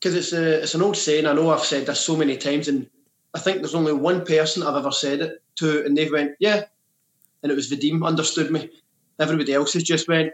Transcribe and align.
because 0.00 0.14
it's 0.14 0.32
a, 0.32 0.62
it's 0.62 0.74
an 0.74 0.82
old 0.82 0.96
saying. 0.96 1.26
I 1.26 1.34
know 1.34 1.50
I've 1.50 1.60
said 1.60 1.86
this 1.86 2.00
so 2.00 2.16
many 2.16 2.36
times, 2.36 2.68
and 2.68 2.88
I 3.34 3.38
think 3.38 3.58
there's 3.58 3.74
only 3.74 3.92
one 3.92 4.24
person 4.24 4.62
I've 4.62 4.76
ever 4.76 4.90
said 4.90 5.20
it 5.20 5.42
to, 5.56 5.84
and 5.84 5.96
they've 5.96 6.10
went, 6.10 6.32
yeah, 6.40 6.64
and 7.42 7.52
it 7.52 7.54
was 7.54 7.70
Vadim 7.70 8.06
understood 8.06 8.50
me. 8.50 8.70
Everybody 9.18 9.52
else 9.52 9.74
has 9.74 9.82
just 9.82 10.08
went, 10.08 10.32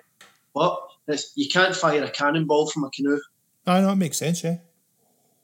what? 0.52 0.80
It's, 1.08 1.32
you 1.36 1.48
can't 1.48 1.74
fire 1.74 2.02
a 2.04 2.10
cannonball 2.10 2.68
from 2.68 2.84
a 2.84 2.90
canoe. 2.90 3.20
I 3.66 3.80
know 3.80 3.92
it 3.92 3.96
makes 3.96 4.18
sense, 4.18 4.44
yeah. 4.44 4.58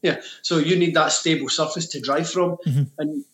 Yeah, 0.02 0.20
so 0.42 0.58
you 0.58 0.76
need 0.76 0.94
that 0.94 1.12
stable 1.12 1.48
surface 1.48 1.88
to 1.88 2.00
drive 2.00 2.28
from, 2.30 2.56
Mhm. 2.66 2.90
and 2.98 3.24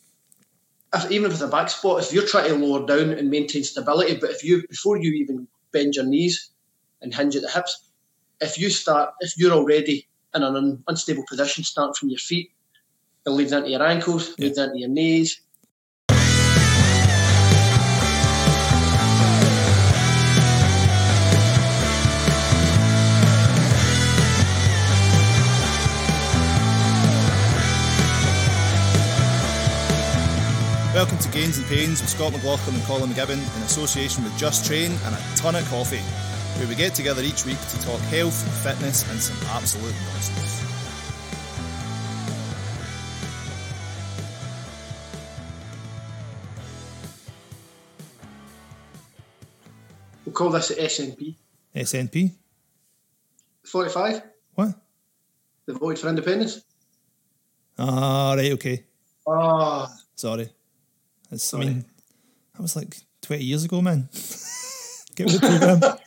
if, 0.94 1.10
even 1.10 1.30
with 1.30 1.42
a 1.42 1.46
back 1.48 1.68
spot, 1.68 2.02
if 2.02 2.12
you're 2.12 2.26
trying 2.26 2.48
to 2.48 2.54
lower 2.56 2.86
down 2.86 3.10
and 3.10 3.30
maintain 3.30 3.64
stability, 3.64 4.16
but 4.16 4.30
if 4.30 4.42
you 4.42 4.66
before 4.68 4.96
you 4.96 5.12
even 5.12 5.46
bend 5.72 5.94
your 5.94 6.04
knees 6.06 6.50
and 7.02 7.14
hinge 7.14 7.36
at 7.36 7.42
the 7.42 7.50
hips, 7.50 7.90
if 8.40 8.58
you 8.58 8.70
start, 8.70 9.12
if 9.20 9.36
you're 9.36 9.52
already 9.52 10.06
in 10.34 10.42
an 10.42 10.82
unstable 10.88 11.24
position, 11.28 11.64
starting 11.64 11.94
from 11.94 12.10
your 12.10 12.18
feet, 12.18 12.50
it 13.26 13.30
leads 13.30 13.52
into 13.52 13.70
your 13.70 13.82
ankles, 13.82 14.34
Yeah. 14.38 14.46
leads 14.46 14.58
into 14.58 14.78
your 14.78 14.88
knees. 14.88 15.40
Welcome 30.94 31.18
to 31.18 31.28
Gains 31.28 31.58
and 31.58 31.66
Pains 31.68 32.00
with 32.00 32.10
Scott 32.10 32.32
McLaughlin 32.32 32.74
and 32.74 32.84
Colin 32.84 33.10
McGibbon 33.10 33.34
in 33.56 33.62
association 33.62 34.24
with 34.24 34.36
Just 34.36 34.66
Train 34.66 34.90
and 35.04 35.14
a 35.14 35.18
ton 35.36 35.54
of 35.54 35.64
coffee, 35.70 36.00
where 36.58 36.66
we 36.68 36.74
get 36.74 36.94
together 36.94 37.22
each 37.22 37.44
week 37.44 37.58
to 37.70 37.80
talk 37.82 38.00
health, 38.12 38.36
fitness, 38.64 39.08
and 39.10 39.20
some 39.20 39.36
absolute 39.50 39.94
nonsense. 40.12 40.64
We'll 50.24 50.32
call 50.34 50.50
this 50.50 50.68
the 50.68 50.74
SNP. 50.74 51.34
SNP? 51.74 52.32
45, 53.64 54.22
What? 54.54 54.68
the 55.66 55.74
voted 55.74 55.98
for 55.98 56.08
independence. 56.08 56.62
Ah, 57.78 58.34
right, 58.34 58.52
okay. 58.52 58.84
Ah, 59.26 59.92
Sorry. 60.14 60.48
It's, 61.30 61.52
I 61.52 61.58
mean, 61.58 61.84
that 62.54 62.62
was 62.62 62.74
like 62.74 62.96
20 63.22 63.44
years 63.44 63.64
ago, 63.64 63.82
man. 63.82 64.08
Get 65.14 65.26
with 65.26 65.40
the 65.40 66.00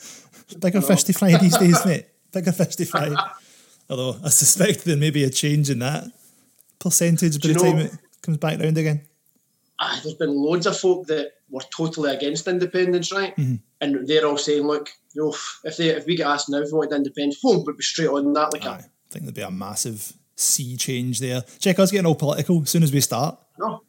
programme. 0.60 0.72
Bigger 0.82 0.82
fish 0.96 1.04
to 1.06 1.14
fry 1.14 1.38
these 1.38 1.58
days, 1.58 1.86
mate. 1.86 2.06
Bigger 2.32 2.52
fish 2.52 2.76
to 2.78 2.86
fry. 2.86 3.14
Although 3.90 4.18
I 4.24 4.30
suspect 4.30 4.86
there 4.86 4.98
may 4.98 5.10
be 5.10 5.24
a 5.24 5.30
change 5.30 5.70
in 5.70 5.80
that 5.80 6.06
percentage 6.80 7.42
by 7.42 7.48
the 7.50 7.54
you 7.54 7.60
time 7.60 7.78
it 7.80 7.92
comes 8.22 8.38
back 8.38 8.60
round 8.60 8.78
again. 8.78 9.02
ah, 9.80 10.00
there's 10.04 10.16
been 10.16 10.30
loads 10.36 10.66
of 10.68 10.78
folk 10.80 11.08
that 11.08 11.32
were 11.50 11.62
totally 11.76 12.14
against 12.16 12.48
independence, 12.48 13.12
right? 13.12 13.36
Mhm. 13.36 13.60
And 13.82 14.08
they're 14.08 14.26
all 14.26 14.38
saying, 14.38 14.64
look, 14.64 14.90
you 15.14 15.24
know, 15.24 15.36
if 15.64 15.78
they 15.78 15.90
if 15.90 16.06
we 16.06 16.16
get 16.16 16.28
asked 16.28 16.50
now 16.50 16.60
if 16.60 16.68
we 16.72 16.78
want 16.78 16.94
independence, 16.94 17.40
boom, 17.42 17.64
we'd 17.66 17.78
be 17.78 17.84
straight 17.84 18.08
on 18.10 18.32
that 18.34 18.54
like 18.54 18.66
Aye, 18.66 18.70
I 18.80 18.84
think 19.10 19.26
there'd 19.26 19.36
be 19.36 19.42
a 19.42 19.52
massive 19.52 20.14
sea 20.36 20.78
change 20.78 21.20
there. 21.20 21.42
Check 21.60 21.78
us 21.80 21.92
getting 21.92 22.06
all 22.06 22.16
political 22.16 22.62
as 22.62 22.70
soon 22.70 22.84
as 22.84 22.92
we 22.92 23.02
start. 23.02 23.38
no. 23.60 23.82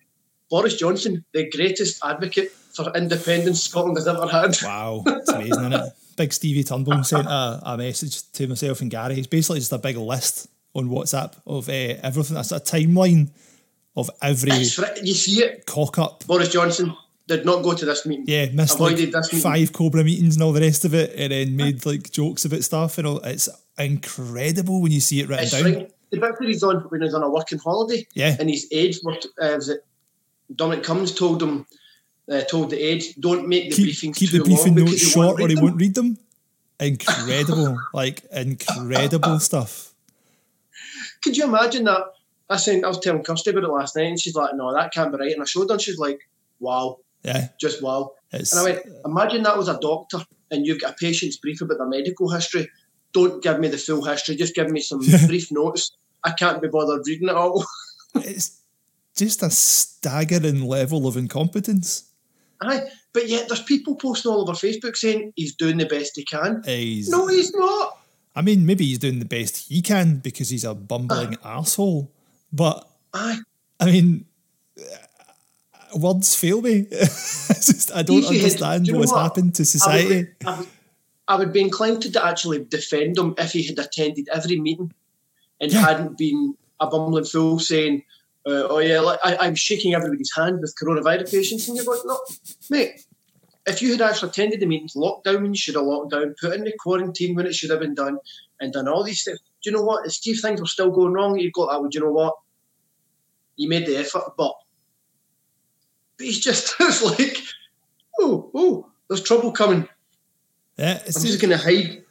Boris 0.51 0.75
Johnson, 0.77 1.25
the 1.33 1.49
greatest 1.49 2.05
advocate 2.05 2.51
for 2.51 2.93
independence 2.95 3.63
Scotland 3.63 3.97
has 3.97 4.07
ever 4.07 4.27
had. 4.27 4.55
Wow, 4.63 5.03
it's 5.07 5.31
amazing, 5.31 5.53
isn't 5.53 5.73
it? 5.73 5.93
Big 6.23 6.33
Stevie 6.33 6.63
Turnbull 6.63 7.03
sent 7.13 7.27
a, 7.27 7.61
a 7.65 7.77
message 7.77 8.31
to 8.33 8.47
myself 8.47 8.81
and 8.81 8.91
Gary. 8.93 9.19
It's 9.19 9.27
basically 9.27 9.59
just 9.59 9.73
a 9.73 9.79
big 9.79 9.97
list 9.97 10.47
on 10.73 10.89
WhatsApp 10.89 11.35
of 11.47 11.69
uh, 11.69 11.73
everything. 11.73 12.37
That's 12.37 12.53
a 12.53 12.61
timeline 12.61 13.31
of 13.97 14.09
every 14.23 14.53
you 14.53 14.65
see 15.15 15.43
it. 15.43 15.67
cock 15.67 15.99
up. 15.99 16.25
Boris 16.27 16.49
Johnson 16.49 16.95
did 17.27 17.45
not 17.45 17.65
go 17.65 17.75
to 17.75 17.85
this 17.85 18.07
meeting. 18.07 18.25
Yeah, 18.29 18.47
missed 18.53 18.79
like 18.79 18.93
Avoided 18.93 19.13
this 19.13 19.33
meeting. 19.33 19.51
five 19.51 19.73
Cobra 19.73 20.05
meetings 20.05 20.37
and 20.37 20.45
all 20.45 20.53
the 20.53 20.61
rest 20.61 20.85
of 20.85 20.95
it, 20.95 21.13
and 21.17 21.33
then 21.33 21.57
made 21.57 21.85
like 21.85 22.13
jokes 22.13 22.45
about 22.45 22.63
stuff. 22.63 22.99
And 22.99 23.07
all. 23.07 23.19
It's 23.19 23.49
incredible 23.79 24.81
when 24.81 24.93
you 24.93 25.01
see 25.01 25.21
it 25.21 25.29
written 25.29 25.45
It's 25.45 25.53
down. 25.53 25.65
right. 25.65 25.93
The 26.11 26.21
bit 26.21 26.39
where 26.39 26.49
he's 26.49 26.63
on 26.63 26.77
when 26.91 27.03
he's 27.03 27.15
on 27.15 27.23
a 27.23 27.29
working 27.31 27.59
holiday 27.59 28.07
Yeah, 28.15 28.37
and 28.39 28.49
his 28.49 28.69
aides 28.71 29.03
were 29.03 29.15
uh, 29.41 29.57
was 29.57 29.69
it 29.71 29.85
Dominic 30.55 30.85
Cummings 30.85 31.13
told 31.15 31.43
him 31.43 31.67
uh, 32.31 32.41
told 32.43 32.71
the 32.71 32.81
aides 32.81 33.15
don't 33.15 33.49
make 33.49 33.71
the 33.71 33.77
keep, 33.77 33.89
briefings 33.89 34.17
keep 34.17 34.31
the 34.31 34.39
too 34.39 34.45
briefing 34.45 34.77
long 34.77 34.85
notes 34.87 35.01
short 35.01 35.41
or 35.41 35.49
he 35.49 35.55
them. 35.55 35.65
won't 35.65 35.81
read 35.81 35.95
them. 35.95 36.19
Incredible, 36.81 37.79
like 37.93 38.25
incredible 38.33 39.39
stuff. 39.49 39.95
Could 41.23 41.37
you 41.37 41.45
imagine 41.45 41.85
that? 41.85 42.03
I 42.51 42.57
sent, 42.57 42.85
I 42.85 42.89
was 42.89 42.99
telling 42.99 43.23
Kirsty 43.23 43.51
about 43.51 43.65
it 43.65 43.69
last 43.69 43.97
night, 43.97 44.09
and 44.09 44.21
she's 44.21 44.35
like, 44.35 44.55
"No, 44.55 44.75
that 44.75 44.93
can't 44.93 45.13
be 45.13 45.19
right." 45.19 45.33
And 45.33 45.43
I 45.43 45.45
showed 45.45 45.69
her, 45.69 45.75
and 45.75 45.81
she's 45.81 45.99
like, 45.99 46.21
"Wow, 46.61 46.99
Yeah, 47.23 47.49
just 47.61 47.83
wow." 47.83 48.13
it's 48.33 48.53
And 48.53 48.61
I 48.61 48.65
went, 48.65 48.87
"Imagine 49.07 49.43
that 49.45 49.57
was 49.57 49.69
a 49.69 49.79
doctor, 49.81 50.19
and 50.51 50.67
you've 50.67 50.81
got 50.81 50.93
a 50.93 50.95
patient's 50.95 51.37
brief 51.37 51.61
about 51.61 51.79
their 51.79 51.87
medical 51.87 52.31
history. 52.31 52.69
Don't 53.13 53.43
give 53.43 53.61
me 53.61 53.69
the 53.69 53.79
full 53.79 54.05
history. 54.05 54.37
Just 54.37 54.55
give 54.55 54.71
me 54.71 54.81
some 54.81 55.01
brief 55.27 55.51
notes. 55.53 55.93
I 56.25 56.33
can't 56.33 56.61
be 56.61 56.69
bothered 56.69 57.07
reading 57.07 57.29
it 57.29 57.35
all." 57.37 57.65
it's 58.17 58.61
just 59.17 59.43
a 59.43 59.51
staggering 59.51 60.65
level 60.65 61.07
of 61.07 61.17
incompetence. 61.17 62.09
Aye, 62.63 62.83
but 63.13 63.29
yet 63.29 63.49
there's 63.49 63.63
people 63.63 63.95
posting 63.97 64.31
all 64.33 64.41
over 64.43 64.53
Facebook 64.53 64.97
saying 64.97 65.33
he's 65.37 65.55
doing 65.55 65.79
the 65.79 65.87
best 65.87 66.13
he 66.17 66.25
can. 66.25 66.63
He's, 66.65 67.09
No, 67.09 67.27
he's 67.27 67.53
not. 67.55 67.99
I 68.35 68.43
mean, 68.43 68.65
maybe 68.65 68.85
he's 68.87 68.99
doing 68.99 69.19
the 69.19 69.25
best 69.27 69.69
he 69.69 69.83
can 69.83 70.17
because 70.19 70.49
he's 70.51 70.65
a 70.65 70.75
bumbling 70.75 71.37
asshole. 71.45 72.11
But 72.53 72.89
Aye, 73.13 73.39
I 73.81 73.87
mean, 73.87 74.25
words 75.95 76.35
fail 76.35 76.63
me. 76.63 76.87
Just, 76.91 77.93
I 77.95 78.03
don't 78.03 78.19
If 78.19 78.29
he 78.29 78.37
had- 78.39 78.45
understand 78.45 78.85
do 78.87 78.97
what's 78.99 79.13
what? 79.13 79.23
happened 79.23 79.55
to 79.57 79.63
I 79.63 79.65
society. 79.65 80.09
would, 80.17 80.35
I, 80.47 80.59
would, 80.59 80.69
I 81.29 81.37
would 81.37 81.53
be 81.53 81.61
inclined 81.61 82.03
to 82.03 82.25
actually 82.25 82.65
defend 82.65 83.19
him 83.19 83.35
if 83.39 83.53
he 83.53 83.63
had 83.65 83.79
attended 83.79 84.29
every 84.33 84.59
meeting 84.59 84.93
and 85.61 85.73
Yeah. 85.73 85.81
hadn't 85.81 86.19
been 86.19 86.57
a 86.81 86.87
bumbling 86.87 87.25
fool 87.25 87.59
saying, 87.59 88.03
uh, 88.47 88.67
"Oh 88.69 88.79
yeah, 88.79 89.01
like, 89.01 89.21
I, 89.25 89.37
I'm 89.37 89.55
shaking 89.55 89.95
everybody's 89.95 90.33
hand 90.35 90.61
with 90.61 90.75
coronavirus 90.81 91.31
patients," 91.31 91.69
and 91.69 91.77
you're 91.77 91.87
like, 91.87 92.05
"No, 92.05 92.19
mate." 92.71 93.05
If 93.65 93.81
you 93.81 93.93
had 93.93 94.01
actually 94.01 94.31
attended 94.31 94.59
the 94.59 94.67
meetings, 94.67 94.97
locked 94.97 95.25
down 95.25 95.43
when 95.43 95.55
you 95.55 95.59
should 95.59 95.77
have 95.77 95.85
locked 95.85 96.11
down, 96.11 96.35
put 96.41 96.55
in 96.55 96.65
the 96.65 96.73
quarantine 96.81 97.37
when 97.37 97.47
it 97.47 97.55
should 97.55 97.71
have 97.71 97.79
been 97.79 97.95
done, 97.95 98.19
and 98.61 98.73
done 98.73 98.89
all 98.89 99.05
these 99.05 99.23
things. 99.23 99.39
do 99.63 99.71
you 99.71 99.77
know 99.77 99.83
what? 99.83 100.05
If 100.05 100.13
Steve 100.13 100.41
things 100.41 100.61
were 100.61 100.67
still 100.67 100.91
going 100.91 101.13
wrong, 101.13 101.39
you'd 101.39 101.53
go, 101.53 101.69
"Oh, 101.71 101.87
do 101.89 101.99
you 101.99 102.05
know 102.05 102.11
what? 102.11 102.35
You 103.57 103.69
made 103.69 103.87
the 103.87 103.97
effort, 103.97 104.33
but." 104.37 104.55
But 106.17 106.27
he's 106.27 106.41
just 106.41 106.75
it's 106.81 107.03
like, 107.03 107.39
oh, 108.21 108.51
oh, 108.55 108.91
there's 109.09 109.23
trouble 109.23 109.53
coming. 109.53 109.89
yeah, 110.77 111.01
I'm 111.05 111.13
just 111.13 111.41
going 111.41 111.51
to 111.51 111.59
hide 111.59 112.02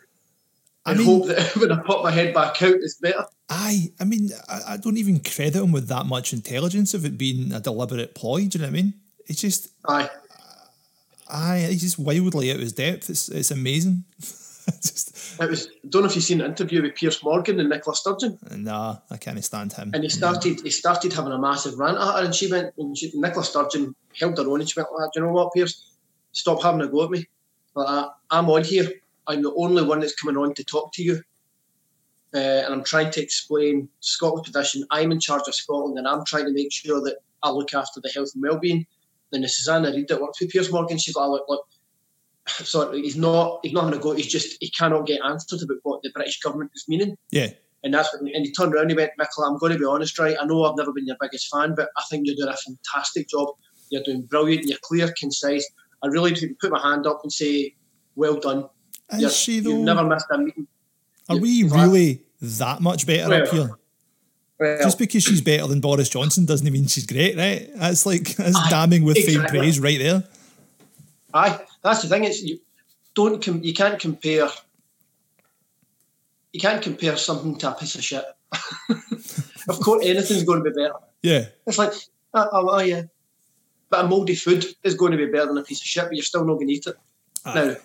I 0.85 0.91
and 0.91 0.99
mean, 0.99 1.07
hope 1.07 1.27
that 1.27 1.55
when 1.57 1.71
I 1.71 1.81
pop 1.81 2.03
my 2.03 2.11
head 2.11 2.33
back 2.33 2.61
out, 2.61 2.73
it's 2.73 2.95
better. 2.95 3.25
Aye, 3.49 3.91
I 3.99 4.03
mean, 4.03 4.29
I, 4.49 4.61
I 4.69 4.77
don't 4.77 4.97
even 4.97 5.19
credit 5.19 5.61
him 5.61 5.71
with 5.71 5.87
that 5.89 6.05
much 6.05 6.33
intelligence 6.33 6.93
of 6.93 7.05
it 7.05 7.17
being 7.17 7.51
a 7.51 7.59
deliberate 7.59 8.15
ploy. 8.15 8.45
Do 8.47 8.57
you 8.57 8.65
know 8.65 8.71
what 8.71 8.79
I 8.79 8.81
mean? 8.81 8.93
It's 9.27 9.41
just, 9.41 9.69
Aye. 9.87 10.09
aye, 11.29 11.67
he's 11.69 11.81
just 11.81 11.99
wildly 11.99 12.49
out 12.49 12.55
of 12.55 12.61
his 12.61 12.73
depth. 12.73 13.09
It's, 13.09 13.29
it's 13.29 13.51
amazing. 13.51 14.05
just, 14.81 15.39
It 15.39 15.49
was. 15.49 15.67
I 15.67 15.87
don't 15.89 16.01
know 16.03 16.07
if 16.09 16.15
you've 16.15 16.23
seen 16.23 16.41
an 16.41 16.47
interview 16.51 16.81
with 16.81 16.95
Piers 16.95 17.21
Morgan 17.23 17.59
and 17.59 17.69
Nicola 17.69 17.95
Sturgeon, 17.95 18.39
nah, 18.51 18.97
I 19.09 19.17
can't 19.17 19.43
stand 19.43 19.73
him. 19.73 19.91
and 19.93 20.03
he 20.03 20.09
started. 20.09 20.61
He 20.61 20.71
started 20.71 21.13
having 21.13 21.31
a 21.31 21.37
massive 21.37 21.77
rant 21.77 21.97
at 21.97 22.03
her, 22.03 22.25
and 22.25 22.33
she 22.33 22.51
went. 22.51 22.73
And 22.77 22.97
she, 22.97 23.11
Nicola 23.13 23.45
Sturgeon 23.45 23.95
held 24.19 24.37
her 24.37 24.47
own, 24.49 24.61
and 24.61 24.69
she 24.69 24.79
went, 24.79 24.91
"Like, 24.93 25.11
"Do 25.13 25.19
you 25.19 25.25
know 25.25 25.31
what, 25.33 25.53
Piers? 25.53 25.85
Stop 26.31 26.61
having 26.63 26.81
a 26.81 26.87
go 26.87 27.03
at 27.03 27.11
me. 27.11 27.27
Like. 27.75 28.09
I'm 28.29 28.49
on 28.49 28.63
here. 28.63 28.89
I'm 29.31 29.41
the 29.41 29.53
only 29.55 29.83
one 29.83 29.99
that's 29.99 30.15
coming 30.15 30.37
on 30.37 30.53
to 30.55 30.63
talk 30.63 30.93
to 30.93 31.03
you, 31.03 31.21
uh, 32.33 32.37
and 32.37 32.73
I'm 32.73 32.83
trying 32.83 33.11
to 33.11 33.21
explain 33.21 33.89
Scotland's 33.99 34.49
position. 34.49 34.85
I'm 34.91 35.11
in 35.11 35.19
charge 35.19 35.43
of 35.47 35.55
Scotland, 35.55 35.97
and 35.97 36.07
I'm 36.07 36.25
trying 36.25 36.45
to 36.45 36.53
make 36.53 36.71
sure 36.71 37.01
that 37.01 37.17
I 37.43 37.49
look 37.51 37.73
after 37.73 38.01
the 38.01 38.09
health 38.09 38.31
and 38.33 38.43
well-being." 38.43 38.85
Then 39.31 39.41
the 39.41 39.49
Susanna 39.49 39.91
Reid 39.91 40.09
that 40.09 40.21
works 40.21 40.41
with 40.41 40.49
Piers 40.49 40.71
Morgan, 40.71 40.97
she's 40.97 41.15
like, 41.15 41.29
"Look, 41.29 41.45
look." 41.47 41.65
Sorry, 42.47 43.01
he's 43.01 43.15
not. 43.17 43.59
He's 43.63 43.73
not 43.73 43.81
going 43.81 43.93
to 43.93 43.99
go. 43.99 44.13
He's 44.13 44.27
just. 44.27 44.57
He 44.59 44.69
cannot 44.69 45.07
get 45.07 45.21
answers 45.23 45.63
about 45.63 45.77
what 45.83 46.01
the 46.03 46.11
British 46.13 46.39
government 46.41 46.71
is 46.75 46.85
meaning. 46.87 47.15
Yeah, 47.31 47.49
And 47.83 47.93
that's 47.93 48.13
when, 48.13 48.33
and 48.33 48.45
he 48.45 48.51
turned 48.51 48.73
around 48.73 48.83
and 48.83 48.91
he 48.91 48.97
went, 48.97 49.11
Michael, 49.17 49.43
I'm 49.45 49.57
going 49.57 49.73
to 49.73 49.79
be 49.79 49.85
honest, 49.85 50.19
right? 50.19 50.35
I 50.39 50.45
know 50.45 50.65
I've 50.65 50.77
never 50.77 50.91
been 50.91 51.07
your 51.07 51.17
biggest 51.19 51.49
fan, 51.49 51.73
but 51.75 51.89
I 51.97 52.03
think 52.09 52.27
you're 52.27 52.35
doing 52.35 52.53
a 52.53 52.57
fantastic 52.57 53.29
job. 53.29 53.49
You're 53.89 54.03
doing 54.03 54.23
brilliant. 54.23 54.65
You're 54.65 54.79
clear, 54.81 55.13
concise. 55.17 55.69
I 56.03 56.07
really 56.07 56.33
put 56.59 56.71
my 56.71 56.81
hand 56.81 57.05
up 57.05 57.21
and 57.23 57.31
say, 57.31 57.75
well 58.15 58.39
done. 58.39 58.67
Is 59.13 59.19
You're- 59.21 59.33
she 59.33 59.59
though? 59.59 59.69
You've 59.71 59.79
never 59.85 60.03
missed 60.03 60.25
a 60.31 60.37
meeting. 60.37 60.67
Are 61.29 61.37
we 61.37 61.49
you've- 61.49 61.73
really 61.75 62.23
that 62.41 62.81
much 62.81 63.05
better 63.05 63.33
up 63.33 63.47
here? 63.49 63.71
Well, 64.59 64.77
Just 64.83 64.99
because 64.99 65.23
she's 65.23 65.41
better 65.41 65.65
than 65.67 65.79
Boris 65.79 66.07
Johnson 66.07 66.45
doesn't 66.45 66.71
mean 66.71 66.85
she's 66.85 67.07
great, 67.07 67.35
right? 67.35 67.69
That's 67.75 68.05
like 68.05 68.35
that's 68.35 68.55
Aye, 68.55 68.69
damning 68.69 69.03
with 69.03 69.17
faint 69.17 69.47
praise 69.47 69.79
right 69.79 69.97
there. 69.97 70.23
aye, 71.33 71.59
that's 71.83 72.03
the 72.03 72.07
thing. 72.09 72.25
It's 72.25 72.43
you 72.43 72.59
don't 73.15 73.43
com- 73.43 73.63
you 73.63 73.73
can't 73.73 73.99
compare. 73.99 74.49
You 76.53 76.59
can't 76.59 76.81
compare 76.81 77.17
something 77.17 77.57
to 77.57 77.71
a 77.71 77.75
piece 77.75 77.95
of 77.95 78.03
shit. 78.03 78.23
of 79.69 79.79
course, 79.79 80.05
anything's 80.05 80.43
going 80.43 80.63
to 80.63 80.69
be 80.69 80.75
better. 80.75 80.93
Yeah. 81.23 81.45
It's 81.65 81.77
like, 81.77 81.93
oh, 82.33 82.49
oh, 82.51 82.69
oh 82.69 82.79
yeah, 82.81 83.03
but 83.89 84.05
a 84.05 84.07
mouldy 84.07 84.35
food 84.35 84.65
is 84.83 84.95
going 84.95 85.11
to 85.13 85.17
be 85.17 85.27
better 85.27 85.47
than 85.47 85.57
a 85.57 85.63
piece 85.63 85.79
of 85.79 85.85
shit, 85.87 86.03
but 86.03 86.13
you're 86.13 86.23
still 86.23 86.45
not 86.45 86.55
going 86.55 86.67
to 86.67 86.73
eat 86.73 86.85
it. 86.87 86.95
Aye. 87.45 87.53
Now, 87.55 87.75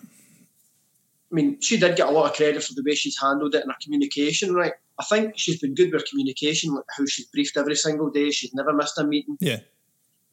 mean, 1.36 1.60
she 1.60 1.76
did 1.78 1.96
get 1.96 2.08
a 2.08 2.10
lot 2.10 2.30
of 2.30 2.36
credit 2.36 2.62
for 2.62 2.74
the 2.74 2.82
way 2.84 2.94
she's 2.94 3.18
handled 3.20 3.54
it 3.54 3.62
and 3.62 3.70
her 3.70 3.76
communication, 3.82 4.54
right? 4.54 4.72
I 4.98 5.04
think 5.04 5.34
she's 5.36 5.60
been 5.60 5.74
good 5.74 5.92
with 5.92 6.02
her 6.02 6.06
communication, 6.08 6.74
like 6.74 6.84
how 6.96 7.04
she's 7.06 7.26
briefed 7.26 7.56
every 7.56 7.76
single 7.76 8.10
day. 8.10 8.30
She's 8.30 8.54
never 8.54 8.72
missed 8.72 8.98
a 8.98 9.04
meeting. 9.04 9.36
Yeah. 9.40 9.60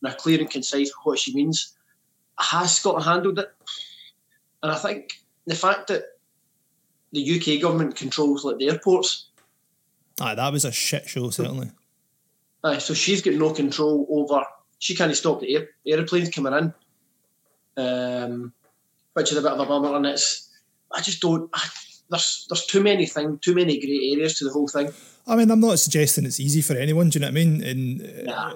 And 0.02 0.12
are 0.12 0.16
clear 0.16 0.40
and 0.40 0.50
concise 0.50 0.92
what 1.04 1.20
she 1.20 1.34
means. 1.36 1.76
Has 2.40 2.76
Scotland 2.76 3.06
handled 3.06 3.40
it? 3.40 3.50
And 4.62 4.72
I 4.72 4.76
think 4.78 5.14
the 5.46 5.56
fact 5.56 5.88
that 5.88 6.04
the 7.12 7.22
UK 7.40 7.62
government 7.62 7.96
controls 7.96 8.44
like 8.46 8.58
the 8.58 8.70
airports, 8.70 9.28
Aye, 10.22 10.36
that 10.36 10.54
was 10.54 10.64
a 10.66 10.72
shit 10.72 11.10
show, 11.10 11.30
certainly. 11.32 11.72
aye, 12.64 12.78
so 12.78 12.94
she's 12.94 13.22
got 13.22 13.34
no 13.34 13.52
control 13.52 14.08
over. 14.10 14.44
She 14.80 14.96
can't 14.96 15.16
stop 15.16 15.42
the 15.42 15.56
air, 15.56 15.70
airplanes 15.86 16.30
coming 16.30 16.54
in, 16.54 16.74
um, 17.84 18.54
which 19.14 19.32
is 19.32 19.38
a 19.38 19.42
bit 19.42 19.52
of 19.52 19.60
a 19.60 19.66
bummer. 19.66 19.96
And 19.96 20.06
it's, 20.06 20.50
I 20.94 21.02
just 21.02 21.22
don't. 21.22 21.50
I, 21.54 21.68
there's 22.10 22.46
there's 22.50 22.66
too 22.66 22.84
many 22.84 23.06
things, 23.06 23.40
too 23.42 23.56
many 23.56 23.80
grey 23.80 24.12
areas 24.14 24.38
to 24.40 24.46
the 24.46 24.52
whole 24.52 24.68
thing. 24.68 24.92
I 25.26 25.36
mean, 25.36 25.50
I'm 25.50 25.60
not 25.62 25.80
suggesting 25.80 26.26
it's 26.26 26.40
easy 26.40 26.62
for 26.62 26.74
anyone. 26.74 27.10
Do 27.10 27.18
you 27.18 27.22
know 27.22 27.28
what 27.28 27.40
I 27.40 27.46
mean? 27.46 27.64
And 27.64 28.30
uh, 28.30 28.32
Nah. 28.32 28.54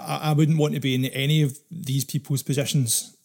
I, 0.00 0.30
I 0.30 0.32
wouldn't 0.32 0.58
want 0.58 0.74
to 0.74 0.80
be 0.80 0.94
in 0.94 1.04
any 1.06 1.42
of 1.42 1.58
these 1.70 2.04
people's 2.04 2.42
positions 2.42 3.16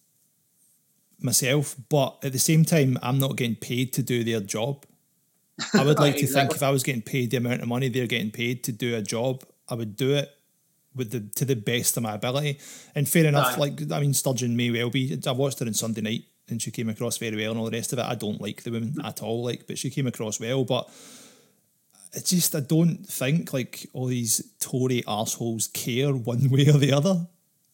myself. 1.20 1.76
But 1.90 2.18
at 2.24 2.34
the 2.34 2.40
same 2.40 2.66
time, 2.66 3.00
I'm 3.02 3.20
not 3.20 3.38
getting 3.38 3.56
paid 3.56 3.94
to 3.94 4.04
do 4.04 4.24
their 4.24 4.42
job. 4.42 4.86
I 5.74 5.84
would 5.84 6.00
like 6.06 6.18
to 6.18 6.28
think 6.28 6.52
if 6.52 6.62
I 6.64 6.70
was 6.70 6.84
getting 6.84 7.02
paid 7.02 7.32
the 7.32 7.38
amount 7.38 7.62
of 7.62 7.68
money 7.68 7.90
they're 7.90 8.08
getting 8.08 8.32
paid 8.32 8.64
to 8.66 8.72
do 8.72 8.96
a 8.96 9.02
job, 9.02 9.44
I 9.70 9.76
would 9.76 9.96
do 9.96 10.14
it 10.14 10.30
with 10.96 11.12
the 11.12 11.22
to 11.38 11.46
the 11.46 11.56
best 11.56 11.98
of 11.98 12.04
my 12.04 12.14
ability. 12.16 12.60
And 12.94 13.08
fair 13.08 13.26
enough, 13.26 13.56
Aye. 13.56 13.60
like 13.60 13.92
I 13.92 14.00
mean, 14.00 14.14
Sturgeon 14.14 14.56
may 14.56 14.70
well 14.70 14.90
be. 14.90 15.18
I 15.26 15.32
watched 15.32 15.60
her 15.60 15.66
on 15.66 15.74
Sunday 15.74 16.02
night, 16.02 16.24
and 16.50 16.62
she 16.62 16.72
came 16.72 16.90
across 16.90 17.18
very 17.18 17.36
well, 17.38 17.51
and 17.51 17.60
all 17.60 17.66
the 17.69 17.72
rest 17.78 17.94
of 17.94 18.00
it. 18.00 18.06
I 18.06 18.16
don't 18.16 18.42
like 18.42 18.63
the 18.63 18.72
woman 18.72 18.95
at 19.04 19.22
all, 19.24 19.44
like, 19.44 19.66
but 19.68 19.78
she 19.78 19.90
came 19.90 20.07
across 20.07 20.40
well. 20.40 20.63
But 20.66 20.90
it's 22.13 22.30
just 22.30 22.54
I 22.56 22.60
don't 22.60 22.98
think 23.07 23.54
like 23.54 23.88
all 23.94 24.06
these 24.07 24.51
Tory 24.60 25.04
assholes 25.07 25.68
care 25.68 26.13
one 26.13 26.50
way 26.50 26.68
or 26.68 26.78
the 26.78 26.94
other. 26.94 27.28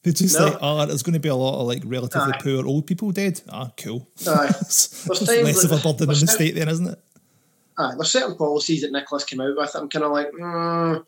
They're 0.03 0.13
just 0.13 0.39
No. 0.39 0.45
like, 0.45 0.57
oh, 0.61 0.85
there's 0.85 1.03
going 1.03 1.13
to 1.15 1.19
be 1.19 1.27
a 1.27 1.35
lot 1.35 1.59
of 1.59 1.67
like 1.67 1.81
relatively 1.85 2.31
Aye. 2.33 2.39
poor 2.41 2.65
old 2.65 2.87
people 2.87 3.11
dead. 3.11 3.41
Ah, 3.49 3.71
cool. 3.75 4.07
Aye. 4.27 4.47
It's 4.61 5.03
There's 5.05 5.21
it's 5.23 5.29
less 5.43 5.63
of 5.65 5.71
a 5.73 5.77
burden 5.77 6.09
in 6.13 6.19
the 6.19 6.27
state, 6.27 6.55
then, 6.55 6.69
isn't 6.69 6.87
it? 6.87 6.99
Aye, 7.77 7.93
there's 7.95 8.11
certain 8.11 8.35
policies 8.37 8.81
that 8.81 8.91
Nicholas 8.93 9.25
came 9.25 9.41
out 9.41 9.55
with. 9.57 9.75
I'm 9.75 9.89
kind 9.89 10.05
of 10.05 10.11
like, 10.11 10.31
mm, 10.31 11.05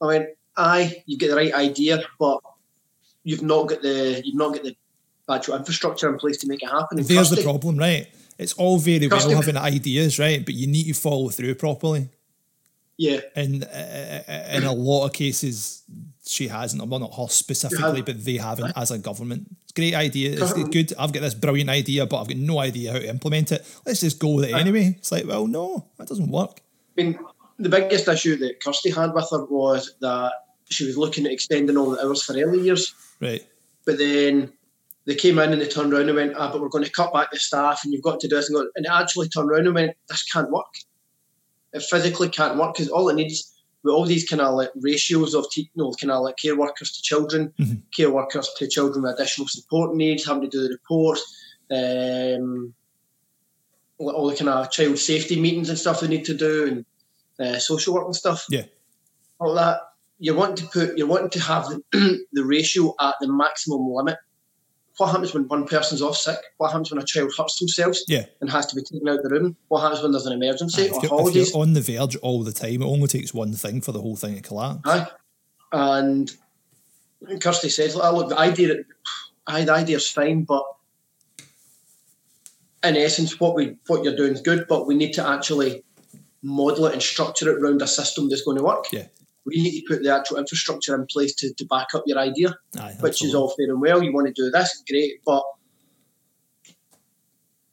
I 0.00 0.06
mean, 0.08 0.26
aye, 0.56 1.02
you 1.06 1.18
get 1.18 1.30
the 1.30 1.36
right 1.36 1.54
idea, 1.54 2.02
but 2.18 2.40
you've 3.22 3.42
not 3.42 3.68
got 3.68 3.82
the 3.82 4.20
you've 4.24 4.34
not 4.34 4.54
got 4.54 4.64
the 4.64 4.76
actual 5.28 5.56
infrastructure 5.56 6.08
in 6.08 6.18
place 6.18 6.36
to 6.38 6.46
make 6.48 6.62
it 6.62 6.68
happen. 6.68 6.98
And 6.98 7.06
There's 7.06 7.30
the 7.30 7.42
problem, 7.42 7.76
right? 7.76 8.06
It's 8.38 8.54
all 8.54 8.78
very 8.78 9.06
well 9.08 9.18
Kirsty- 9.20 9.34
having 9.34 9.56
ideas, 9.56 10.18
right? 10.18 10.44
But 10.44 10.54
you 10.54 10.66
need 10.66 10.84
to 10.84 10.94
follow 10.94 11.28
through 11.28 11.54
properly. 11.56 12.08
Yeah, 12.98 13.20
And 13.34 13.64
uh, 13.64 14.56
in 14.56 14.64
a 14.64 14.72
lot 14.72 15.06
of 15.06 15.12
cases, 15.12 15.82
she 16.24 16.46
hasn't. 16.48 16.86
Well, 16.86 17.00
not 17.00 17.14
her 17.14 17.26
specifically, 17.28 18.02
but 18.02 18.22
they 18.24 18.36
haven't 18.36 18.72
as 18.76 18.90
a 18.90 18.98
government. 18.98 19.48
It's 19.64 19.72
a 19.72 19.74
great 19.74 19.94
idea. 19.94 20.32
It's 20.40 20.52
good. 20.68 20.92
I've 20.98 21.12
got 21.12 21.20
this 21.22 21.34
brilliant 21.34 21.70
idea, 21.70 22.06
but 22.06 22.20
I've 22.20 22.28
got 22.28 22.36
no 22.36 22.58
idea 22.60 22.92
how 22.92 22.98
to 22.98 23.08
implement 23.08 23.50
it. 23.50 23.66
Let's 23.86 24.00
just 24.00 24.18
go 24.20 24.34
with 24.36 24.44
it 24.44 24.54
anyway. 24.54 24.94
It's 24.98 25.10
like, 25.10 25.26
well, 25.26 25.46
no, 25.46 25.86
that 25.98 26.06
doesn't 26.06 26.28
work. 26.30 26.60
I 26.96 27.02
mean, 27.02 27.18
the 27.58 27.70
biggest 27.70 28.06
issue 28.06 28.36
that 28.36 28.60
Kirsty 28.62 28.90
had 28.90 29.14
with 29.14 29.28
her 29.30 29.44
was 29.46 29.94
that 30.00 30.32
she 30.68 30.86
was 30.86 30.96
looking 30.96 31.26
at 31.26 31.32
extending 31.32 31.76
all 31.76 31.90
the 31.90 32.04
hours 32.06 32.22
for 32.22 32.34
early 32.36 32.60
years, 32.60 32.94
Right. 33.20 33.44
but 33.84 33.98
then 33.98 34.52
they 35.06 35.14
came 35.14 35.38
in 35.38 35.52
and 35.52 35.60
they 35.60 35.66
turned 35.68 35.92
around 35.92 36.08
and 36.08 36.16
went, 36.16 36.34
ah, 36.36 36.50
but 36.52 36.60
we're 36.60 36.68
going 36.68 36.84
to 36.84 36.90
cut 36.90 37.12
back 37.12 37.30
the 37.32 37.38
staff 37.38 37.80
and 37.84 37.92
you've 37.92 38.02
got 38.04 38.20
to 38.20 38.28
do 38.28 38.36
this 38.36 38.48
and, 38.48 38.56
go, 38.56 38.66
and 38.76 38.86
it 38.86 38.92
actually 38.92 39.28
turned 39.28 39.50
around 39.50 39.66
and 39.66 39.74
went, 39.74 39.96
this 40.08 40.22
can't 40.24 40.50
work. 40.50 40.72
It 41.72 41.82
physically 41.82 42.28
can't 42.28 42.56
work 42.58 42.74
because 42.74 42.88
all 42.88 43.08
it 43.08 43.14
needs 43.16 43.48
with 43.82 43.92
all 43.94 44.04
these 44.04 44.28
kind 44.28 44.40
of 44.40 44.54
like 44.54 44.70
ratios 44.76 45.34
of 45.34 45.44
you 45.56 45.64
know, 45.74 45.92
kind 46.00 46.12
of 46.12 46.22
like 46.22 46.36
care 46.36 46.56
workers 46.56 46.92
to 46.92 47.02
children, 47.02 47.52
Mhm. 47.58 47.82
care 47.96 48.10
workers 48.12 48.48
to 48.58 48.68
children 48.68 49.02
with 49.02 49.14
additional 49.18 49.48
support 49.48 49.96
needs, 49.96 50.24
having 50.24 50.42
to 50.42 50.48
do 50.48 50.62
the 50.62 50.68
reports, 50.68 51.22
um, 51.72 52.72
all 53.98 54.28
the 54.28 54.36
kind 54.36 54.48
of 54.50 54.70
child 54.70 54.98
safety 54.98 55.40
meetings 55.40 55.68
and 55.68 55.78
stuff 55.78 56.00
they 56.00 56.08
need 56.08 56.24
to 56.26 56.34
do, 56.34 56.84
and 57.40 57.46
uh, 57.54 57.58
social 57.58 57.94
work 57.94 58.04
and 58.06 58.14
stuff. 58.16 58.44
Yeah. 58.50 58.64
all 59.40 59.54
that. 59.54 59.80
You're 60.20 60.36
wanting 60.36 60.64
to 60.64 60.66
put, 60.66 60.96
you're 60.96 61.08
wanting 61.08 61.30
to 61.30 61.40
have 61.40 61.66
the, 61.68 62.24
the 62.32 62.44
ratio 62.44 62.94
at 63.00 63.16
the 63.20 63.26
maximum 63.32 63.88
limit. 63.88 64.16
What 65.02 65.10
happens 65.10 65.34
when 65.34 65.48
one 65.48 65.66
person's 65.66 66.00
off 66.00 66.16
sick? 66.16 66.38
What 66.58 66.68
happens 66.70 66.92
when 66.92 67.02
a 67.02 67.04
child 67.04 67.32
hurts 67.36 67.58
themselves 67.58 68.04
Yeah. 68.06 68.26
and 68.40 68.48
has 68.52 68.66
to 68.66 68.76
be 68.76 68.82
taken 68.82 69.08
out 69.08 69.16
of 69.16 69.24
the 69.24 69.30
room? 69.30 69.56
What 69.66 69.80
happens 69.80 70.00
when 70.00 70.12
there's 70.12 70.26
an 70.26 70.32
emergency 70.32 70.90
or 70.90 71.00
holidays? 71.08 71.52
on 71.56 71.72
the 71.72 71.80
verge 71.80 72.14
all 72.18 72.44
the 72.44 72.52
time, 72.52 72.82
it 72.82 72.84
only 72.84 73.08
takes 73.08 73.34
one 73.34 73.52
thing 73.52 73.80
for 73.80 73.90
the 73.90 74.00
whole 74.00 74.14
thing 74.14 74.36
to 74.36 74.40
collapse. 74.42 74.82
Aye. 74.84 75.08
And 75.72 76.30
Kirsty 77.40 77.68
says, 77.68 77.96
"Look, 77.96 78.14
look, 78.14 78.28
the 78.28 78.38
idea, 78.38 78.76
aye, 79.48 79.64
the 79.64 79.72
idea's 79.72 80.08
fine, 80.08 80.44
but 80.44 80.62
in 82.84 82.96
essence, 82.96 83.40
what 83.40 83.56
we 83.56 83.78
what 83.88 84.04
you're 84.04 84.14
doing 84.14 84.34
is 84.34 84.40
good, 84.40 84.66
but 84.68 84.86
we 84.86 84.94
need 84.94 85.14
to 85.14 85.26
actually 85.28 85.82
model 86.42 86.86
it 86.86 86.92
and 86.92 87.02
structure 87.02 87.50
it 87.50 87.60
around 87.60 87.82
a 87.82 87.88
system 87.88 88.28
that's 88.28 88.42
going 88.42 88.58
to 88.58 88.62
work. 88.62 88.84
Yeah. 88.92 89.08
We 89.44 89.60
need 89.60 89.80
to 89.80 89.86
put 89.88 90.02
the 90.04 90.14
actual 90.14 90.38
infrastructure 90.38 90.94
in 90.94 91.06
place 91.06 91.34
to, 91.36 91.52
to 91.54 91.64
back 91.66 91.88
up 91.94 92.04
your 92.06 92.18
idea, 92.18 92.56
Aye, 92.78 92.96
which 93.00 93.24
is 93.24 93.34
all 93.34 93.48
fair 93.50 93.70
and 93.70 93.80
well. 93.80 94.02
You 94.02 94.12
want 94.12 94.28
to 94.28 94.32
do 94.32 94.50
this, 94.50 94.82
great, 94.88 95.20
but 95.26 95.42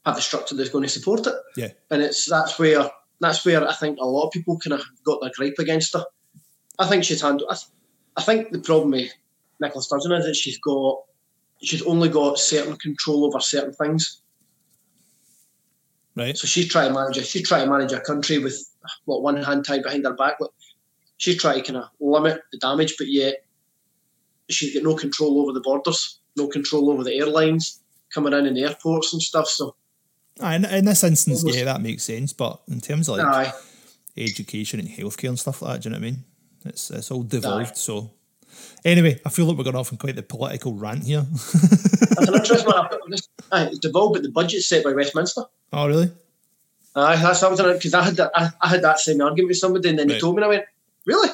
have 0.05 0.15
the 0.15 0.21
structure 0.21 0.55
that's 0.55 0.69
going 0.69 0.83
to 0.83 0.89
support 0.89 1.27
it. 1.27 1.33
Yeah. 1.55 1.69
And 1.91 2.01
it's 2.01 2.25
that's 2.25 2.57
where 2.57 2.89
that's 3.19 3.45
where 3.45 3.67
I 3.67 3.73
think 3.73 3.99
a 3.99 4.05
lot 4.05 4.27
of 4.27 4.31
people 4.31 4.57
kind 4.59 4.73
of 4.73 4.85
got 5.03 5.21
their 5.21 5.31
gripe 5.35 5.59
against 5.59 5.93
her. 5.93 6.03
I 6.79 6.87
think 6.87 7.03
she's 7.03 7.21
handled. 7.21 7.49
I, 7.51 7.55
th- 7.55 7.67
I 8.17 8.21
think 8.23 8.51
the 8.51 8.59
problem 8.59 8.91
with 8.91 9.11
Nicola 9.59 9.83
Sturgeon 9.83 10.13
is 10.13 10.25
that 10.25 10.35
she's 10.35 10.57
got 10.59 11.01
she's 11.61 11.81
only 11.83 12.09
got 12.09 12.39
certain 12.39 12.77
control 12.77 13.25
over 13.25 13.39
certain 13.39 13.73
things. 13.73 14.21
Right. 16.15 16.37
So 16.37 16.47
she's 16.47 16.67
trying 16.67 16.87
to 16.89 16.93
manage. 16.93 17.17
a- 17.17 17.23
She's 17.23 17.47
trying 17.47 17.65
to 17.65 17.71
manage 17.71 17.91
a 17.91 17.99
country 17.99 18.39
with 18.39 18.57
what 19.05 19.21
one 19.21 19.37
hand 19.43 19.65
tied 19.65 19.83
behind 19.83 20.05
her 20.05 20.13
back. 20.13 20.37
Like, 20.39 20.49
she's 21.19 21.37
trying 21.39 21.61
to 21.61 21.71
kind 21.71 21.77
of 21.83 21.89
limit 21.99 22.41
the 22.51 22.57
damage, 22.57 22.95
but 22.97 23.07
yet 23.07 23.43
she's 24.49 24.73
got 24.73 24.83
no 24.83 24.95
control 24.95 25.41
over 25.41 25.53
the 25.53 25.61
borders, 25.61 26.17
no 26.35 26.47
control 26.47 26.89
over 26.89 27.03
the 27.03 27.13
airlines 27.13 27.79
coming 28.13 28.33
in 28.33 28.47
and 28.47 28.57
airports 28.57 29.13
and 29.13 29.21
stuff. 29.21 29.47
So 29.47 29.75
in, 30.41 30.65
in 30.65 30.85
this 30.85 31.03
instance, 31.03 31.43
Almost- 31.43 31.57
yeah, 31.59 31.65
that 31.65 31.81
makes 31.81 32.03
sense. 32.03 32.33
But 32.33 32.59
in 32.67 32.81
terms 32.81 33.07
of 33.09 33.17
like 33.17 33.27
aye, 33.27 33.53
education 34.17 34.79
and 34.79 34.89
healthcare 34.89 35.29
and 35.29 35.37
stuff 35.39 35.61
like 35.61 35.73
that, 35.75 35.83
do 35.83 35.89
you 35.89 35.93
know 35.93 35.99
what 35.99 36.07
I 36.07 36.11
mean? 36.11 36.23
It's 36.65 36.89
it's 36.91 37.11
all 37.11 37.23
devolved. 37.23 37.77
So 37.77 38.11
anyway, 38.83 39.19
I 39.25 39.29
feel 39.29 39.45
like 39.45 39.57
we're 39.57 39.63
going 39.63 39.75
off 39.75 39.91
on 39.93 39.97
quite 39.99 40.15
the 40.15 40.23
political 40.23 40.73
rant 40.73 41.03
here. 41.03 41.25
that's 41.31 42.27
an 42.27 42.33
interesting 42.35 42.67
one. 42.71 42.87
Aye, 43.51 43.63
it's 43.65 43.79
devolved, 43.79 44.13
but 44.13 44.23
the 44.23 44.31
budget's 44.31 44.67
set 44.67 44.83
by 44.83 44.91
Westminster. 44.93 45.43
oh, 45.73 45.87
really? 45.87 46.11
Aye, 46.95 47.15
that's 47.17 47.39
that 47.41 47.51
was 47.51 47.59
because 47.61 47.93
I 47.93 48.01
had 48.03 48.15
that 48.17 48.31
I, 48.35 48.49
I 48.61 48.67
had 48.67 48.81
that 48.81 48.99
same 48.99 49.21
argument 49.21 49.49
with 49.49 49.57
somebody, 49.57 49.89
and 49.89 49.99
then 49.99 50.07
Right. 50.07 50.15
they 50.15 50.19
told 50.19 50.35
me, 50.35 50.41
and 50.43 50.45
I 50.45 50.55
went, 50.55 50.65
"Really?" 51.09 51.29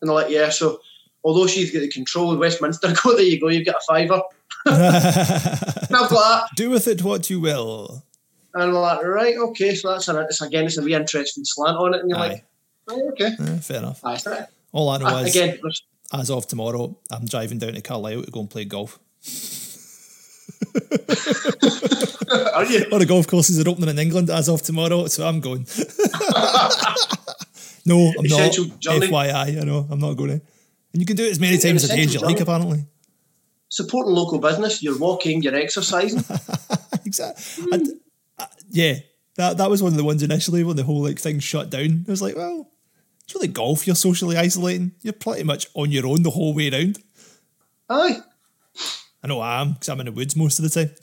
And 0.00 0.08
they're 0.08 0.14
like, 0.20 0.30
"Yeah." 0.30 0.48
So, 0.50 0.80
although 1.24 1.46
she's 1.46 1.70
got 1.72 1.80
the 1.80 1.88
control 1.88 2.32
of 2.32 2.38
Westminster, 2.38 2.92
go 3.02 3.14
there 3.16 3.24
you 3.24 3.38
go, 3.40 3.48
you've 3.48 3.66
got 3.66 3.76
a 3.76 3.84
fiver. 3.88 4.20
And 4.66 4.76
I've 5.96 6.10
got 6.10 6.10
that, 6.10 6.44
Do 6.56 6.70
with 6.70 6.86
it 6.86 7.02
what 7.02 7.30
you 7.30 7.40
will. 7.40 8.02
and 8.54 8.62
I'm 8.64 8.72
like, 8.72 9.02
"Right, 9.04 9.36
okay." 9.48 9.74
So 9.74 9.90
that's 9.92 10.08
an, 10.08 10.16
it's 10.28 10.40
again, 10.42 10.64
it's 10.66 10.76
a 10.78 10.82
wee 10.82 10.94
interesting 10.94 11.44
slant 11.46 11.76
on 11.78 11.94
it, 11.94 12.00
and 12.00 12.08
you're 12.10 12.18
Aye, 12.18 12.28
like, 12.28 12.44
"Right, 12.88 13.02
"Okay." 13.12 13.30
Eh, 13.40 13.58
fair 13.60 13.78
enough. 13.78 14.00
Aye, 14.04 14.16
so, 14.16 14.46
All 14.72 14.88
I 14.90 14.98
know 14.98 15.16
is, 15.18 15.34
again, 15.34 15.58
as 16.12 16.28
of 16.30 16.46
tomorrow, 16.48 16.96
I'm 17.10 17.24
driving 17.26 17.58
down 17.58 17.74
to 17.74 17.80
Carlisle 17.80 18.22
to 18.24 18.30
go 18.30 18.40
and 18.40 18.50
play 18.50 18.64
golf. 18.64 18.98
are 22.54 22.64
you? 22.64 22.86
All 22.92 22.98
the 22.98 23.06
golf 23.06 23.26
courses 23.26 23.58
are 23.64 23.68
opening 23.68 23.90
in 23.90 23.98
England 23.98 24.30
as 24.30 24.48
of 24.48 24.62
tomorrow, 24.62 25.06
so 25.06 25.26
I'm 25.26 25.40
going. 25.40 25.66
no, 27.86 28.12
I'm 28.18 28.26
Essential 28.26 28.66
not. 28.66 28.80
journey. 28.80 29.08
FYI, 29.08 29.60
I 29.60 29.64
know 29.64 29.86
I'm 29.90 29.98
not 29.98 30.14
going 30.14 30.30
to. 30.30 30.46
And 30.92 31.00
you 31.00 31.06
can 31.06 31.16
do 31.16 31.24
it 31.24 31.30
as 31.30 31.40
many 31.40 31.58
times 31.58 31.84
a 31.84 31.88
day 31.88 32.02
as 32.02 32.14
you 32.14 32.20
like, 32.20 32.40
apparently. 32.40 32.84
Supporting 33.68 34.12
local 34.12 34.38
business, 34.40 34.82
you're 34.82 34.98
walking, 34.98 35.42
you're 35.42 35.54
exercising. 35.54 36.24
exactly. 37.04 37.92
yeah, 38.70 38.94
that 39.36 39.58
that 39.58 39.70
was 39.70 39.82
one 39.82 39.92
of 39.92 39.96
the 39.98 40.04
ones 40.04 40.22
initially 40.24 40.64
when 40.64 40.76
the 40.76 40.82
whole 40.82 41.02
like 41.02 41.18
thing 41.20 41.38
shut 41.38 41.70
down. 41.70 42.04
I 42.08 42.10
was 42.10 42.20
like, 42.20 42.36
well, 42.36 42.68
it's 43.22 43.34
really 43.34 43.46
golf. 43.48 43.86
You're 43.86 43.94
socially 43.94 44.36
isolating. 44.36 44.92
You're 45.02 45.12
pretty 45.12 45.44
much 45.44 45.68
on 45.74 45.92
your 45.92 46.06
own 46.08 46.24
the 46.24 46.30
whole 46.30 46.52
way 46.52 46.70
around. 46.70 46.98
Aye, 47.88 48.20
I 49.22 49.28
know 49.28 49.40
I 49.40 49.60
am 49.60 49.72
because 49.74 49.88
I'm 49.88 50.00
in 50.00 50.06
the 50.06 50.12
woods 50.12 50.34
most 50.34 50.58
of 50.58 50.64
the 50.64 50.70
time. 50.70 50.94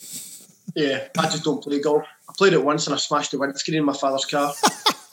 yeah. 0.75 1.07
I 1.17 1.23
just 1.29 1.43
don't 1.45 1.63
play 1.63 1.79
golf. 1.79 2.03
I 2.29 2.33
played 2.37 2.53
it 2.53 2.63
once 2.63 2.85
and 2.87 2.93
I 2.93 2.97
smashed 2.97 3.31
the 3.31 3.37
windscreen 3.39 3.77
in 3.77 3.85
my 3.85 3.93
father's 3.93 4.25
car. 4.25 4.53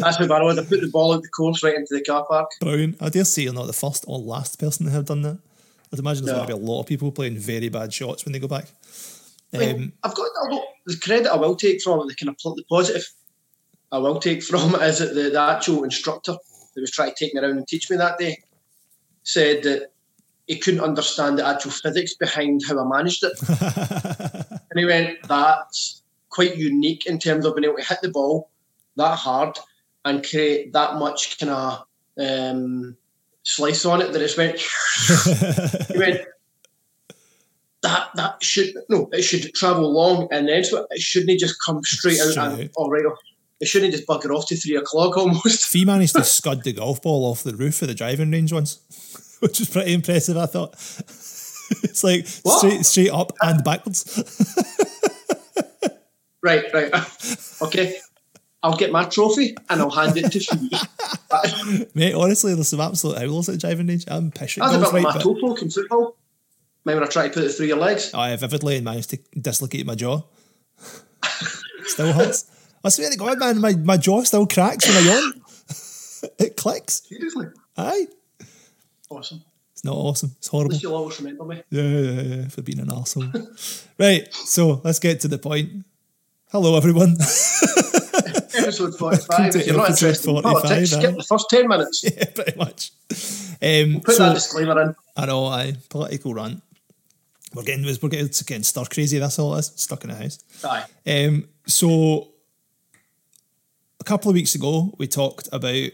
That's 0.00 0.18
bad 0.18 0.30
I 0.30 0.42
was. 0.42 0.58
I 0.58 0.64
put 0.64 0.80
the 0.80 0.88
ball 0.88 1.14
out 1.14 1.22
the 1.22 1.28
course 1.28 1.62
right 1.62 1.74
into 1.74 1.94
the 1.94 2.02
car 2.02 2.24
park. 2.26 2.50
Brilliant. 2.60 2.96
I 3.02 3.08
dare 3.08 3.24
say 3.24 3.42
you're 3.42 3.52
not 3.52 3.66
the 3.66 3.72
first 3.72 4.04
or 4.08 4.18
last 4.18 4.58
person 4.58 4.86
to 4.86 4.92
have 4.92 5.06
done 5.06 5.22
that. 5.22 5.38
I'd 5.92 5.98
imagine 5.98 6.24
there's 6.24 6.34
No. 6.36 6.44
going 6.44 6.48
to 6.48 6.56
be 6.58 6.62
a 6.64 6.70
lot 6.70 6.80
of 6.80 6.86
people 6.86 7.12
playing 7.12 7.38
very 7.38 7.68
bad 7.68 7.92
shots 7.92 8.24
when 8.24 8.32
they 8.32 8.38
go 8.38 8.48
back. 8.48 8.66
I 9.52 9.58
mean, 9.58 9.74
Um, 9.74 9.92
I've 10.02 10.14
got 10.14 10.26
a 10.44 10.54
lot, 10.54 10.64
the 10.86 10.96
credit 10.96 11.28
I 11.32 11.36
will 11.36 11.54
take 11.56 11.80
from 11.82 12.00
it, 12.00 12.08
the 12.08 12.14
kind 12.14 12.30
of 12.44 12.56
the 12.56 12.64
positive 12.68 13.06
I 13.92 13.98
will 13.98 14.18
take 14.18 14.42
from 14.42 14.74
it 14.74 14.82
is 14.88 14.98
that 14.98 15.14
the, 15.14 15.30
the 15.30 15.40
actual 15.40 15.84
instructor 15.84 16.32
that 16.32 16.80
was 16.80 16.90
trying 16.90 17.10
to 17.14 17.24
take 17.24 17.34
me 17.34 17.40
around 17.40 17.58
and 17.58 17.68
teach 17.68 17.88
me 17.90 17.96
that 17.96 18.18
day 18.18 18.42
said 19.22 19.62
that 19.62 19.92
he 20.46 20.58
couldn't 20.58 20.80
understand 20.80 21.38
the 21.38 21.46
actual 21.46 21.70
physics 21.70 22.14
behind 22.14 22.62
how 22.68 22.78
I 22.78 22.84
managed 22.88 23.22
it. 23.24 23.32
and 24.70 24.78
he 24.78 24.84
went, 24.84 25.22
that's 25.28 26.02
quite 26.28 26.56
unique 26.56 27.06
in 27.06 27.18
terms 27.18 27.46
of 27.46 27.54
being 27.54 27.64
able 27.66 27.76
to 27.78 27.84
hit 27.84 28.00
the 28.02 28.10
ball 28.10 28.50
that 28.96 29.16
hard 29.16 29.56
and 30.04 30.26
create 30.28 30.72
that 30.72 30.96
much 30.96 31.38
kind 31.38 31.50
of 31.52 31.84
um, 32.18 32.96
slice 33.42 33.84
on 33.84 34.02
it 34.02 34.12
that 34.12 34.22
it's 34.22 34.36
went. 34.36 34.58
he 35.90 35.98
went. 35.98 36.20
That 37.82 38.08
that 38.14 38.42
should 38.42 38.74
no, 38.88 39.10
it 39.12 39.22
should 39.22 39.52
travel 39.54 39.92
long 39.92 40.28
and 40.32 40.48
then 40.48 40.64
so 40.64 40.86
it 40.90 41.00
shouldn't 41.00 41.38
just 41.38 41.56
come 41.66 41.82
straight 41.84 42.18
out 42.20 42.30
Straight 42.30 42.60
and 42.60 42.70
all 42.76 42.90
right. 42.90 43.04
It 43.60 43.68
shouldn't 43.68 43.92
just 43.92 44.06
bugger 44.06 44.34
off 44.34 44.46
to 44.48 44.56
three 44.56 44.76
o'clock 44.76 45.16
almost. 45.18 45.72
He 45.72 45.84
managed 45.84 46.16
to 46.16 46.24
scud 46.24 46.64
the 46.64 46.72
golf 46.72 47.02
ball 47.02 47.30
off 47.30 47.42
the 47.42 47.54
roof 47.54 47.82
of 47.82 47.88
the 47.88 47.94
driving 47.94 48.30
range 48.30 48.52
once, 48.52 49.36
which 49.40 49.58
was 49.60 49.68
pretty 49.68 49.92
impressive, 49.92 50.36
I 50.36 50.46
thought. 50.46 50.72
it's 51.82 52.02
like 52.02 52.26
What? 52.42 52.58
straight 52.58 52.86
straight 52.86 53.10
up 53.10 53.32
and 53.42 53.62
backwards. 53.62 54.02
Right, 56.42 56.64
right. 56.74 56.92
Okay. 57.62 57.96
I'll 58.64 58.76
get 58.76 58.90
my 58.90 59.04
trophy 59.04 59.54
and 59.68 59.82
I'll 59.82 59.90
hand 59.90 60.16
it 60.16 60.32
to 60.32 60.40
Fee. 61.76 61.86
Mate, 61.94 62.14
honestly, 62.14 62.54
there's 62.54 62.68
some 62.68 62.80
absolute 62.80 63.18
howlers 63.18 63.50
at 63.50 63.60
driving 63.60 63.88
range. 63.88 64.06
I'm 64.08 64.30
pissing 64.30 64.60
That's 64.60 64.74
a 64.74 64.78
golf 64.78 64.80
bit 64.80 64.80
like 64.80 64.92
right, 64.94 65.02
my 65.02 65.12
but 65.12 65.22
toe 65.22 65.36
poke 65.38 65.60
in 65.60 65.68
football. 65.68 66.16
Remember 66.86 67.06
I 67.06 67.10
tried 67.10 67.28
to 67.28 67.34
put 67.34 67.44
it 67.44 67.50
through 67.50 67.66
your 67.66 67.76
legs? 67.76 68.14
I 68.14 68.34
vividly 68.36 68.80
managed 68.80 69.10
to 69.10 69.18
dislocate 69.38 69.84
my 69.84 69.94
jaw. 69.94 70.22
still 71.84 72.10
hurts. 72.14 72.50
I 72.82 72.88
swear 72.88 73.10
to 73.10 73.18
God, 73.18 73.38
man, 73.38 73.60
my, 73.60 73.74
my 73.74 73.98
jaw 73.98 74.22
still 74.22 74.46
cracks 74.46 74.88
when 74.88 74.96
I 74.96 75.12
yawn. 75.12 75.42
it 76.38 76.56
clicks. 76.56 77.02
Seriously. 77.06 77.48
Aye. 77.76 78.06
Awesome. 79.10 79.42
It's 79.72 79.84
not 79.84 79.94
awesome. 79.94 80.32
It's 80.38 80.48
horrible. 80.48 80.74
you'll 80.76 80.94
always 80.94 81.20
remember 81.20 81.44
me. 81.44 81.62
Yeah, 81.68 81.82
yeah, 81.82 82.22
yeah, 82.22 82.48
for 82.48 82.62
being 82.62 82.80
an 82.80 82.86
arsehole. 82.86 83.86
right, 83.98 84.32
so 84.32 84.80
let's 84.84 85.00
get 85.00 85.20
to 85.20 85.28
the 85.28 85.36
point. 85.38 85.84
Hello, 86.50 86.78
everyone. 86.78 87.18
Episode 88.54 88.94
45. 88.98 89.56
If 89.56 89.66
you're 89.66 89.76
not 89.76 89.90
interested 89.90 90.28
in 90.28 90.42
45, 90.42 90.52
politics, 90.52 90.92
aye. 90.92 90.98
skip 90.98 91.16
the 91.16 91.22
first 91.22 91.50
10 91.50 91.68
minutes. 91.68 92.04
yeah, 92.16 92.24
pretty 92.34 92.58
much. 92.58 92.92
Um, 93.62 94.00
Put 94.00 94.16
so, 94.16 94.24
that 94.24 94.34
disclaimer 94.34 94.80
in. 94.82 94.94
I 95.16 95.26
know, 95.26 95.46
I 95.46 95.74
political 95.88 96.34
rant. 96.34 96.62
We're 97.54 97.62
getting, 97.62 97.84
we're 97.84 98.08
getting, 98.08 98.26
getting 98.26 98.62
stir 98.64 98.84
crazy. 98.84 99.18
That's 99.18 99.38
all 99.38 99.54
it 99.54 99.60
is. 99.60 99.72
Stuck 99.76 100.02
in 100.04 100.10
the 100.10 100.16
house. 100.16 100.38
Aye. 100.64 100.84
Um, 101.06 101.48
so 101.66 102.28
a 104.00 104.04
couple 104.04 104.30
of 104.30 104.34
weeks 104.34 104.54
ago, 104.54 104.92
we 104.98 105.06
talked 105.06 105.48
about 105.52 105.90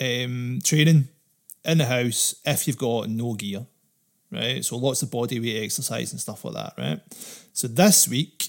um, 0.00 0.60
training 0.62 1.08
in 1.64 1.78
the 1.78 1.84
house 1.84 2.36
if 2.44 2.66
you've 2.66 2.78
got 2.78 3.08
no 3.08 3.34
gear, 3.34 3.66
right? 4.30 4.64
So 4.64 4.76
lots 4.76 5.02
of 5.02 5.10
body 5.10 5.40
weight 5.40 5.64
exercise 5.64 6.12
and 6.12 6.20
stuff 6.20 6.44
like 6.44 6.54
that, 6.54 6.74
right? 6.78 7.00
So 7.52 7.68
this 7.68 8.08
week, 8.08 8.48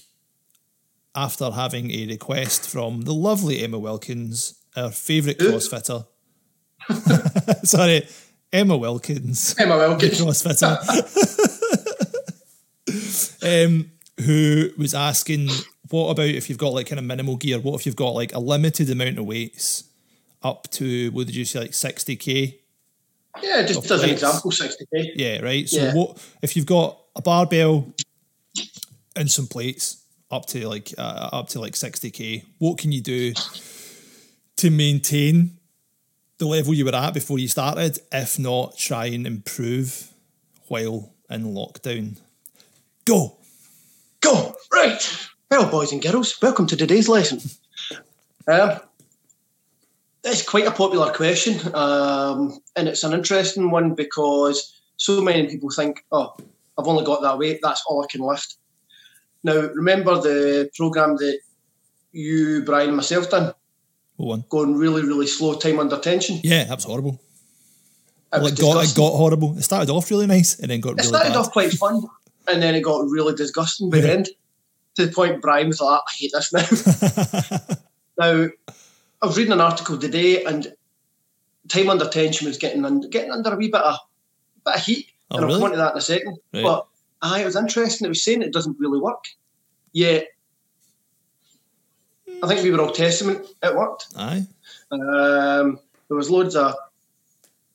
after 1.14 1.50
having 1.50 1.90
a 1.90 2.06
request 2.06 2.68
from 2.68 3.02
the 3.02 3.14
lovely 3.14 3.62
Emma 3.62 3.78
Wilkins, 3.78 4.54
our 4.76 4.90
favourite? 4.90 5.38
CrossFitter, 5.38 6.06
sorry, 7.66 8.06
Emma 8.52 8.76
Wilkins, 8.76 9.54
Emma 9.58 9.76
Wilkins. 9.76 10.20
CrossFitter, 10.20 10.76
um, 13.66 13.90
who 14.24 14.70
was 14.78 14.94
asking, 14.94 15.48
what 15.90 16.10
about 16.10 16.26
if 16.28 16.48
you've 16.48 16.58
got 16.58 16.72
like 16.72 16.86
kind 16.88 16.98
of 16.98 17.04
minimal 17.04 17.36
gear? 17.36 17.58
What 17.58 17.78
if 17.80 17.86
you've 17.86 17.96
got 17.96 18.10
like 18.14 18.34
a 18.34 18.38
limited 18.38 18.90
amount 18.90 19.18
of 19.18 19.26
weights 19.26 19.84
up 20.42 20.68
to, 20.72 21.10
what 21.10 21.26
did 21.26 21.36
you 21.36 21.44
say, 21.44 21.60
like 21.60 21.70
60k? 21.72 22.56
Yeah, 23.42 23.62
just 23.62 23.88
as 23.90 24.02
an 24.02 24.10
example, 24.10 24.50
60k. 24.50 25.12
Yeah, 25.14 25.40
right. 25.40 25.68
So 25.68 25.78
Yeah. 25.82 25.94
what 25.94 26.18
if 26.42 26.56
you've 26.56 26.66
got 26.66 26.98
a 27.16 27.22
barbell 27.22 27.92
and 29.16 29.30
some 29.30 29.46
plates 29.46 29.99
up 30.30 30.46
to 30.46 30.68
like 30.68 30.92
uh, 30.96 31.30
up 31.32 31.48
to 31.50 31.60
like 31.60 31.74
60k? 31.74 32.44
What 32.58 32.78
can 32.78 32.92
you 32.92 33.00
do 33.00 33.34
to 34.56 34.70
maintain 34.70 35.58
the 36.38 36.46
level 36.46 36.74
you 36.74 36.84
were 36.84 36.94
at 36.94 37.14
before 37.14 37.38
you 37.38 37.48
started? 37.48 37.98
If 38.12 38.38
not, 38.38 38.76
try 38.76 39.06
and 39.06 39.26
improve 39.26 40.12
while 40.68 41.12
in 41.28 41.44
lockdown. 41.44 42.18
Go. 43.04 43.36
Go! 44.20 44.54
Right. 44.72 45.18
Well, 45.50 45.68
boys 45.70 45.92
and 45.92 46.02
girls, 46.02 46.40
welcome 46.40 46.66
to 46.68 46.76
today's 46.76 47.08
lesson. 47.08 47.40
Um, 48.46 48.78
it's 50.22 50.42
quite 50.42 50.66
a 50.66 50.70
popular 50.70 51.12
question, 51.12 51.74
um, 51.74 52.60
and 52.76 52.86
it's 52.86 53.02
an 53.04 53.14
interesting 53.14 53.70
one 53.70 53.94
because 53.94 54.80
so 54.96 55.20
many 55.22 55.48
people 55.48 55.70
think, 55.70 56.04
oh, 56.12 56.36
I've 56.78 56.86
only 56.86 57.04
got 57.04 57.22
that 57.22 57.38
weight, 57.38 57.60
that's 57.62 57.82
all 57.86 58.04
I 58.04 58.06
can 58.06 58.20
lift. 58.20 58.56
Now, 59.42 59.54
remember 59.74 60.20
the 60.20 60.70
programme 60.76 61.16
that 61.16 61.38
you, 62.12 62.62
Brian, 62.64 62.88
and 62.88 62.96
myself 62.96 63.30
done? 63.30 63.54
What 64.16 64.26
one? 64.26 64.44
Going 64.50 64.74
really, 64.76 65.02
really 65.02 65.26
slow 65.26 65.54
time 65.54 65.78
under 65.80 65.98
tension. 65.98 66.40
Yeah, 66.42 66.64
that 66.64 66.74
was 66.76 66.84
horrible. 66.84 67.20
It 68.32 68.38
Well, 68.38 68.46
it 68.46 68.58
got 68.60 68.84
it 68.84 68.94
got 68.94 69.10
horrible. 69.16 69.56
It 69.58 69.62
started 69.62 69.90
off 69.90 70.10
really 70.10 70.26
nice 70.26 70.58
and 70.58 70.70
then 70.70 70.80
got 70.80 70.90
It 70.90 70.96
really 70.96 71.08
started 71.08 71.28
bad. 71.30 71.36
off 71.38 71.52
quite 71.52 71.72
fun, 71.72 72.02
and 72.46 72.62
then 72.62 72.74
it 72.74 72.82
got 72.82 73.08
really 73.08 73.34
disgusting 73.34 73.90
by 73.90 74.00
the 74.00 74.12
end. 74.12 74.28
To 74.96 75.06
the 75.06 75.12
point 75.12 75.40
Brian 75.40 75.68
was 75.68 75.80
like, 75.80 76.00
ah, 76.00 76.02
I 76.06 76.12
hate 76.18 76.32
this 76.34 76.52
now. 76.52 77.76
now, 78.18 78.48
I 79.22 79.26
was 79.26 79.36
reading 79.38 79.52
an 79.52 79.60
article 79.60 79.96
today, 79.98 80.44
and 80.44 80.72
time 81.68 81.88
under 81.90 82.08
tension 82.08 82.46
was 82.46 82.58
getting 82.58 82.84
under, 82.84 83.08
getting 83.08 83.30
under 83.30 83.52
a 83.54 83.56
wee 83.56 83.68
bit 83.70 83.80
of 83.80 83.96
bit 84.66 84.74
of 84.76 84.82
heat, 84.84 85.06
Oh, 85.30 85.36
and 85.36 85.44
I'll 85.44 85.48
really? 85.48 85.60
come 85.60 85.64
on 85.66 85.70
to 85.72 85.76
that 85.78 85.92
in 85.92 85.98
a 85.98 86.02
second. 86.02 86.38
Right. 86.52 86.62
But 86.64 86.86
aye, 87.22 87.42
it 87.42 87.44
was 87.44 87.56
interesting. 87.56 88.06
It 88.06 88.10
was 88.10 88.24
saying 88.24 88.42
it 88.42 88.52
doesn't 88.52 88.78
really 88.78 89.00
work. 89.00 89.24
Yet, 89.92 90.28
I 92.42 92.46
think 92.46 92.62
we 92.62 92.70
were 92.70 92.80
all 92.80 92.92
testament 92.92 93.46
it 93.62 93.74
worked. 93.74 94.06
Aye. 94.16 94.46
Um, 94.90 95.78
there 96.08 96.16
was 96.16 96.30
loads 96.30 96.56
of 96.56 96.74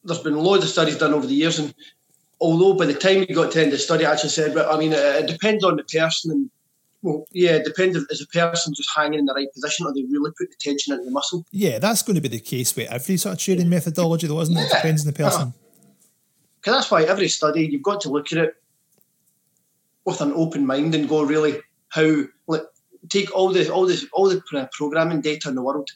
there's 0.03 0.19
been 0.19 0.35
loads 0.35 0.63
of 0.63 0.69
studies 0.69 0.97
done 0.97 1.13
over 1.13 1.25
the 1.25 1.33
years, 1.33 1.59
and 1.59 1.73
although 2.39 2.73
by 2.73 2.85
the 2.85 2.93
time 2.93 3.25
you 3.27 3.35
got 3.35 3.51
to 3.51 3.59
end 3.59 3.67
of 3.67 3.73
the 3.73 3.77
study, 3.79 4.05
I 4.05 4.11
actually 4.11 4.29
said, 4.29 4.53
but 4.53 4.71
I 4.73 4.77
mean, 4.77 4.93
it, 4.93 4.99
it 4.99 5.27
depends 5.27 5.63
on 5.63 5.77
the 5.77 5.83
person, 5.83 6.31
and 6.31 6.49
well, 7.01 7.25
yeah, 7.31 7.51
it 7.51 7.65
depends 7.65 7.95
if 7.95 8.03
is 8.09 8.19
the 8.19 8.27
person 8.27 8.73
just 8.73 8.89
hanging 8.95 9.19
in 9.19 9.25
the 9.25 9.33
right 9.33 9.51
position 9.53 9.85
or 9.85 9.93
they 9.93 10.03
really 10.03 10.31
put 10.37 10.49
the 10.49 10.55
tension 10.59 10.93
into 10.93 11.05
the 11.05 11.11
muscle. 11.11 11.45
Yeah, 11.51 11.77
that's 11.77 12.01
going 12.01 12.15
to 12.15 12.21
be 12.21 12.29
the 12.29 12.39
case 12.39 12.75
with 12.75 12.89
every 12.89 13.17
sort 13.17 13.33
of 13.33 13.39
training 13.39 13.69
methodology, 13.69 14.27
though, 14.27 14.41
isn't 14.41 14.57
it? 14.57 14.61
It 14.61 14.71
depends 14.71 15.05
on 15.05 15.13
the 15.13 15.17
person. 15.17 15.53
Because 16.59 16.77
that's 16.77 16.91
why 16.91 17.03
every 17.03 17.27
study 17.27 17.67
you've 17.67 17.83
got 17.83 18.01
to 18.01 18.09
look 18.09 18.31
at 18.31 18.39
it 18.39 18.55
with 20.05 20.21
an 20.21 20.33
open 20.33 20.65
mind 20.65 20.95
and 20.95 21.09
go 21.09 21.23
really 21.23 21.59
how 21.89 22.23
like 22.47 22.63
take 23.09 23.35
all 23.35 23.51
the 23.51 23.69
all 23.69 23.85
this 23.85 24.05
all 24.13 24.29
the 24.29 24.69
programming 24.71 25.21
data 25.21 25.49
in 25.49 25.55
the 25.55 25.63
world 25.63 25.89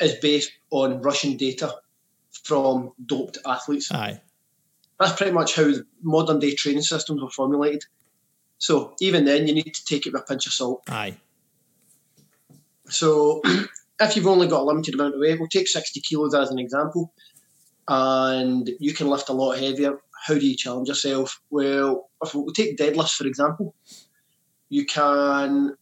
is 0.00 0.14
based 0.20 0.52
on 0.70 1.00
Russian 1.02 1.36
data 1.36 1.72
from 2.42 2.92
doped 3.06 3.38
athletes. 3.46 3.90
Aye. 3.92 4.20
That's 4.98 5.16
pretty 5.16 5.32
much 5.32 5.54
how 5.54 5.72
modern 6.02 6.38
day 6.38 6.54
training 6.54 6.82
systems 6.82 7.22
were 7.22 7.30
formulated. 7.30 7.84
So 8.58 8.94
even 9.00 9.24
then, 9.24 9.46
you 9.46 9.54
need 9.54 9.74
to 9.74 9.84
take 9.84 10.06
it 10.06 10.12
with 10.12 10.22
a 10.22 10.24
pinch 10.24 10.46
of 10.46 10.52
salt. 10.52 10.82
Aye. 10.88 11.16
So 12.86 13.40
if 14.00 14.16
you've 14.16 14.26
only 14.26 14.46
got 14.46 14.62
a 14.62 14.64
limited 14.64 14.94
amount 14.94 15.14
of 15.14 15.20
weight, 15.20 15.38
we'll 15.38 15.48
take 15.48 15.68
60 15.68 16.00
kilos 16.00 16.34
as 16.34 16.50
an 16.50 16.58
example, 16.58 17.12
and 17.88 18.70
you 18.78 18.94
can 18.94 19.08
lift 19.08 19.28
a 19.28 19.32
lot 19.32 19.58
heavier. 19.58 19.98
How 20.24 20.34
do 20.34 20.46
you 20.46 20.56
challenge 20.56 20.88
yourself? 20.88 21.40
Well, 21.50 22.08
if 22.22 22.34
we 22.34 22.50
take 22.54 22.78
deadlifts 22.78 23.14
for 23.14 23.26
example, 23.26 23.74
you 24.70 24.86
can 24.86 25.76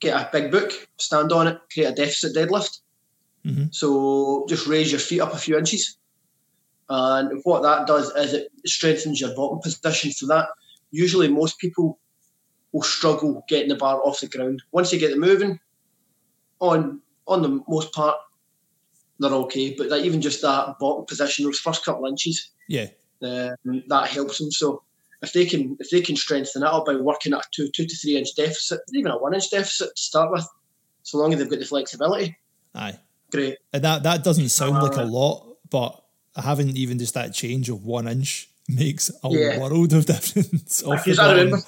get 0.00 0.14
a 0.14 0.30
big 0.32 0.50
book, 0.50 0.72
stand 0.98 1.30
on 1.30 1.48
it, 1.48 1.58
create 1.70 1.88
a 1.88 1.92
deficit 1.92 2.34
deadlift. 2.34 2.80
Mhm. 3.44 3.74
So 3.74 4.46
just 4.48 4.66
raise 4.66 4.90
your 4.90 5.00
feet 5.00 5.20
up 5.20 5.34
a 5.34 5.38
few 5.38 5.58
inches. 5.58 5.98
And 6.88 7.40
what 7.44 7.62
that 7.62 7.86
does 7.86 8.10
is 8.16 8.32
it 8.32 8.50
strengthens 8.64 9.20
your 9.20 9.34
bottom 9.34 9.58
position. 9.60 10.10
So 10.12 10.26
that 10.28 10.48
usually 10.90 11.28
most 11.28 11.58
people 11.58 11.98
will 12.72 12.82
struggle 12.82 13.44
getting 13.46 13.68
the 13.68 13.76
bar 13.76 14.00
off 14.06 14.20
the 14.20 14.28
ground. 14.28 14.62
Once 14.72 14.90
they 14.90 14.98
get 14.98 15.10
it 15.10 15.18
moving, 15.18 15.60
on 16.60 17.02
on 17.26 17.42
the 17.42 17.62
most 17.68 17.92
part, 17.92 18.16
they're 19.18 19.30
okay. 19.30 19.74
But 19.74 19.90
that, 19.90 20.04
even 20.04 20.22
just 20.22 20.40
that 20.42 20.78
bottom 20.78 21.04
position, 21.04 21.44
those 21.44 21.58
first 21.58 21.84
couple 21.84 22.06
inches, 22.06 22.50
Yeah. 22.68 22.88
Um, 23.22 23.82
that 23.88 24.08
helps 24.08 24.38
them. 24.38 24.50
So 24.50 24.82
if 25.22 25.32
they 25.32 25.46
can 25.46 25.76
if 25.80 25.90
they 25.90 26.00
can 26.00 26.16
strengthen 26.16 26.62
that 26.62 26.70
up 26.72 26.86
by 26.86 26.94
working 26.96 27.32
at 27.32 27.40
a 27.40 27.44
two 27.54 27.68
two 27.74 27.86
to 27.86 27.96
three 27.96 28.16
inch 28.16 28.34
deficit, 28.36 28.80
even 28.92 29.10
a 29.12 29.18
one 29.18 29.34
inch 29.34 29.50
deficit 29.50 29.90
to 29.96 30.02
start 30.02 30.30
with, 30.30 30.46
so 31.02 31.18
long 31.18 31.32
as 31.32 31.38
they've 31.38 31.48
got 31.50 31.58
the 31.58 31.64
flexibility, 31.64 32.36
Aye. 32.74 32.98
Great. 33.30 33.58
And 33.72 33.82
that 33.84 34.02
that 34.04 34.22
doesn't 34.24 34.50
sound 34.50 34.82
like 34.82 34.96
a 34.96 35.02
lot, 35.02 35.56
but 35.70 36.00
having 36.36 36.76
even 36.76 36.98
just 36.98 37.14
that 37.14 37.32
change 37.34 37.68
of 37.68 37.84
one 37.84 38.06
inch 38.08 38.48
makes 38.68 39.10
a 39.22 39.28
Yeah. 39.30 39.58
world 39.58 39.92
of 39.92 40.06
difference. 40.06 40.82
off 40.82 41.04
the 41.04 41.10
Because 41.12 41.18
I 41.18 41.30
remember, 41.32 41.58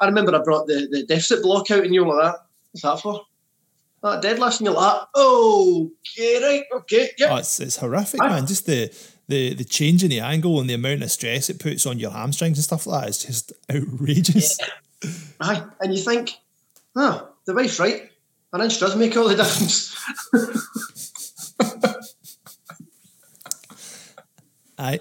I 0.00 0.06
remember 0.06 0.34
I 0.34 0.42
brought 0.42 0.66
the, 0.66 0.88
the 0.90 1.04
deficit 1.04 1.42
block 1.42 1.70
out 1.70 1.84
and 1.84 1.94
you 1.94 2.04
were 2.04 2.14
like 2.16 2.32
that. 2.32 2.40
What's 2.72 2.82
that 2.82 3.00
for? 3.00 3.20
That 4.02 4.22
deadlift 4.22 4.58
and 4.60 4.66
you're 4.66 4.74
like, 4.74 5.02
oh, 5.14 5.90
okay, 6.18 6.42
right, 6.42 6.62
okay, 6.80 7.10
yeah. 7.18 7.28
Oh, 7.32 7.36
it's, 7.36 7.60
it's 7.60 7.76
horrific, 7.76 8.22
Aye. 8.22 8.28
man. 8.28 8.46
Just 8.46 8.64
the, 8.66 8.90
the 9.30 9.54
the 9.54 9.64
change 9.64 10.02
in 10.04 10.10
the 10.10 10.20
angle 10.20 10.60
and 10.60 10.68
the 10.68 10.74
amount 10.74 11.02
of 11.02 11.10
stress 11.10 11.48
it 11.48 11.58
puts 11.58 11.86
on 11.86 11.98
your 11.98 12.10
hamstrings 12.10 12.58
and 12.58 12.64
stuff 12.64 12.86
like 12.86 13.02
that 13.04 13.08
is 13.10 13.18
just 13.24 13.52
outrageous. 13.72 14.58
Aye. 15.40 15.64
And 15.80 15.94
you 15.94 16.02
think, 16.02 16.32
oh, 16.96 17.28
the 17.46 17.54
wife's 17.54 17.80
right. 17.80 18.10
An 18.52 18.60
inch 18.60 18.78
does 18.80 18.96
make 18.96 19.16
all 19.16 19.28
the 19.28 19.36
difference. 19.42 19.96
Aye. 24.78 25.00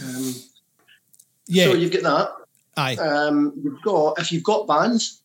um, 0.00 0.38
Yeah. 1.48 1.64
So 1.66 1.74
you've 1.74 1.92
got 1.92 2.02
that. 2.02 2.30
aye. 2.78 2.96
Um, 2.96 3.52
you've 3.62 3.82
got 3.82 4.18
if 4.18 4.32
you've 4.32 4.44
got 4.44 4.66
bands. 4.66 5.21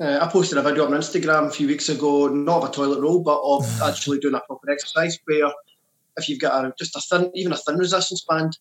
Uh, 0.00 0.18
I 0.20 0.26
posted 0.26 0.58
a 0.58 0.62
video 0.62 0.84
on 0.86 0.90
Instagram 0.92 1.46
a 1.46 1.50
few 1.50 1.68
weeks 1.68 1.88
ago, 1.88 2.26
not 2.28 2.62
of 2.62 2.68
a 2.70 2.72
toilet 2.72 3.00
roll, 3.00 3.20
but 3.22 3.40
of 3.42 3.64
actually 3.82 4.18
doing 4.18 4.34
a 4.34 4.40
proper 4.40 4.70
exercise. 4.70 5.18
Where 5.26 5.52
if 6.16 6.28
you've 6.28 6.40
got 6.40 6.64
a, 6.64 6.74
just 6.78 6.96
a 6.96 7.00
thin, 7.00 7.30
even 7.34 7.52
a 7.52 7.56
thin 7.56 7.76
resistance 7.78 8.24
band, 8.28 8.58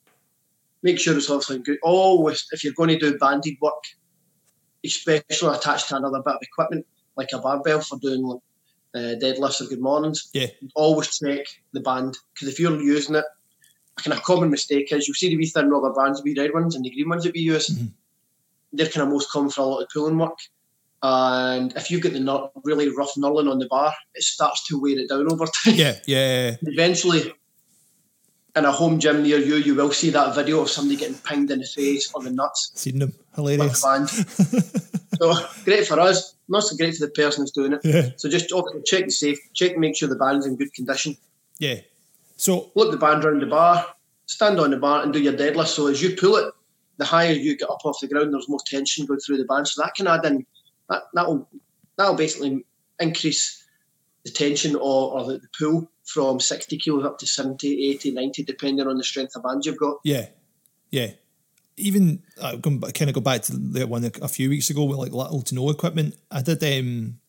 make 0.84 1.00
sure 1.00 1.18
it's 1.18 1.30
obviously 1.30 1.60
good. 1.60 1.80
Always, 1.82 2.46
if 2.52 2.64
you're 2.64 2.74
going 2.74 2.90
to 2.90 3.00
do 3.00 3.18
banded 3.18 3.56
work, 3.62 3.84
especially 4.86 5.56
attached 5.56 5.90
to 5.90 5.96
another 5.98 6.22
bit 6.24 6.36
of 6.36 6.42
equipment 6.42 6.86
like 7.16 7.30
a 7.34 7.40
barbell 7.40 7.80
for 7.80 7.98
doing 8.00 8.24
like, 8.24 8.40
uh, 8.96 9.16
deadlifts 9.20 9.62
or 9.62 9.66
good 9.66 9.82
mornings, 9.82 10.30
Yeah. 10.34 10.48
always 10.76 11.18
check 11.18 11.46
the 11.74 11.80
band 11.80 12.18
because 12.34 12.48
if 12.48 12.60
you're 12.60 12.80
using 12.82 13.16
it, 13.16 13.26
a 13.98 14.02
kind 14.02 14.16
of 14.18 14.24
common 14.24 14.50
mistake 14.52 14.92
is 14.92 15.08
you'll 15.08 15.16
see 15.16 15.30
the 15.30 15.38
wee 15.38 15.46
thin 15.48 15.70
rubber 15.70 15.94
bands, 15.94 16.22
the 16.22 16.32
wee 16.32 16.40
red 16.40 16.54
ones, 16.54 16.76
and 16.76 16.84
the 16.86 16.90
green 16.92 17.10
ones 17.10 17.24
that 17.24 17.34
we 17.34 17.42
use. 17.42 17.70
Mhm. 17.70 17.92
They're 18.74 18.88
kind 18.88 19.04
of 19.08 19.14
most 19.14 19.30
common 19.32 19.50
for 19.52 19.62
a 19.62 19.66
lot 19.66 19.82
of 19.82 19.90
pulling 19.90 20.18
work. 20.18 20.38
And 21.06 21.76
if 21.76 21.92
you 21.92 22.00
get 22.00 22.14
the 22.14 22.22
nut, 22.22 22.54
really 22.64 22.88
rough 22.88 23.14
knurling 23.16 23.52
on 23.52 23.60
the 23.60 23.68
bar, 23.68 23.94
it 24.16 24.24
starts 24.24 24.66
to 24.68 24.80
wear 24.80 24.98
it 24.98 25.10
down 25.10 25.30
over 25.30 25.46
time. 25.64 25.76
Yeah. 25.76 26.00
Yeah. 26.08 26.56
Eventually, 26.62 27.34
in 28.56 28.66
a 28.66 28.72
home 28.72 29.00
gym 29.00 29.24
near 29.24 29.38
you, 29.38 29.56
you 29.56 29.76
will 29.76 29.92
see 29.92 30.12
that 30.12 30.34
video 30.34 30.62
of 30.62 30.70
somebody 30.70 30.96
getting 30.96 31.18
pinged 31.18 31.52
in 31.52 31.60
the 31.60 31.66
face 31.66 32.12
on 32.14 32.24
the 32.24 32.32
nuts 32.32 32.72
Seen 32.76 33.00
them. 33.00 33.14
Hilarious. 33.36 33.82
so 35.18 35.34
great 35.66 35.88
for 35.88 36.00
us, 36.00 36.36
not 36.48 36.64
so 36.64 36.78
great 36.78 36.96
for 36.96 37.06
the 37.06 37.12
person 37.12 37.44
who's 37.44 37.52
doing 37.52 37.74
it. 37.74 37.82
Yeah. 37.84 38.10
So 38.16 38.30
just 38.30 38.50
check 38.86 39.06
the 39.06 39.12
safe, 39.12 39.40
check, 39.54 39.78
make 39.78 39.98
sure 39.98 40.08
the 40.08 40.16
band's 40.16 40.46
in 40.46 40.56
good 40.56 40.74
condition. 40.74 41.18
Yeah. 41.60 41.82
So 42.38 42.72
Look 42.76 42.92
the 42.92 42.98
band 42.98 43.26
around 43.26 43.42
the 43.42 43.48
bar, 43.48 43.88
stand 44.28 44.60
on 44.60 44.72
the 44.72 44.78
bar 44.78 45.04
and 45.04 45.12
do 45.12 45.20
your 45.22 45.34
deadlift. 45.34 45.68
So 45.68 45.88
as 45.88 46.02
you 46.02 46.16
pull 46.16 46.36
it, 46.38 46.54
the 46.98 47.06
higher 47.06 47.34
you 47.34 47.58
get 47.58 47.70
up 47.70 47.86
off 47.86 48.00
the 48.00 48.08
ground, 48.08 48.34
there's 48.34 48.48
more 48.48 48.60
tension 48.66 49.06
going 49.06 49.20
through 49.20 49.38
the 49.38 49.46
band. 49.46 49.68
So 49.68 49.82
that 49.82 49.96
can 49.96 50.08
add 50.08 50.26
in 50.26 50.46
that 50.94 51.04
that'll 51.14 51.48
that'll 51.98 52.16
basically 52.16 52.64
increase 53.00 53.64
the 54.24 54.32
tension 54.32 54.76
or, 54.76 55.12
or 55.14 55.26
the, 55.26 55.38
the 55.40 55.48
pull 55.58 55.90
from 56.06 56.40
60 56.40 56.78
kilos 56.78 57.06
up 57.06 57.18
to 57.20 57.28
70, 57.28 57.92
80, 57.92 58.12
90, 58.12 58.44
depending 58.44 58.88
on 58.88 58.98
the 58.98 59.04
strength 59.04 59.36
of 59.36 59.44
band 59.44 59.66
you've 59.66 59.78
got. 59.78 59.98
Yeah, 60.04 60.28
yeah. 60.92 61.12
Even 61.76 62.22
I 62.42 62.58
kind 62.58 63.10
of 63.10 63.14
go 63.14 63.22
back 63.22 63.42
to 63.44 63.58
the 63.58 63.88
one 63.88 64.10
a, 64.22 64.28
few 64.28 64.50
weeks 64.50 64.70
ago 64.70 64.84
with 64.84 65.00
like 65.00 65.12
little 65.12 65.42
to 65.42 65.56
no 65.56 65.70
equipment. 65.70 66.16
I 66.30 66.42
did. 66.42 66.64
Um, 66.64 67.20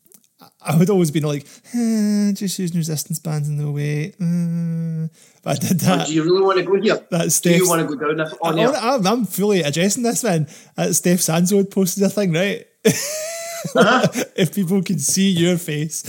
I 0.60 0.76
would 0.76 0.90
always 0.90 1.10
been 1.10 1.22
like, 1.22 1.46
eh, 1.72 2.32
just 2.32 2.58
using 2.58 2.76
resistance 2.76 3.18
bands 3.18 3.48
in 3.48 3.56
the 3.56 3.70
way. 3.70 4.08
Uh, 4.20 5.08
but 5.42 5.56
I 5.56 5.68
did 5.68 5.82
Or 5.82 5.96
that. 5.96 6.06
do 6.08 6.12
you 6.14 6.22
really 6.24 6.42
want 6.42 6.58
to 6.58 6.64
go 6.64 6.78
here? 6.78 7.00
That 7.10 7.40
Do 7.42 7.56
you 7.56 7.66
want 7.66 7.88
to 7.88 7.96
go 7.96 8.06
down 8.06 8.18
this 8.18 8.34
on? 8.42 8.58
I'm, 8.58 9.06
I'm 9.06 9.24
fully 9.24 9.62
addressing 9.62 10.02
this, 10.02 10.22
man. 10.22 10.46
Steph 10.46 11.20
Sanzo 11.20 11.56
had 11.56 11.70
posted 11.70 12.02
a 12.02 12.10
thing, 12.10 12.32
right? 12.32 12.66
Uh-huh. 13.74 14.06
if 14.36 14.54
people 14.54 14.82
could 14.82 15.00
see 15.00 15.30
your 15.30 15.56
face, 15.58 16.04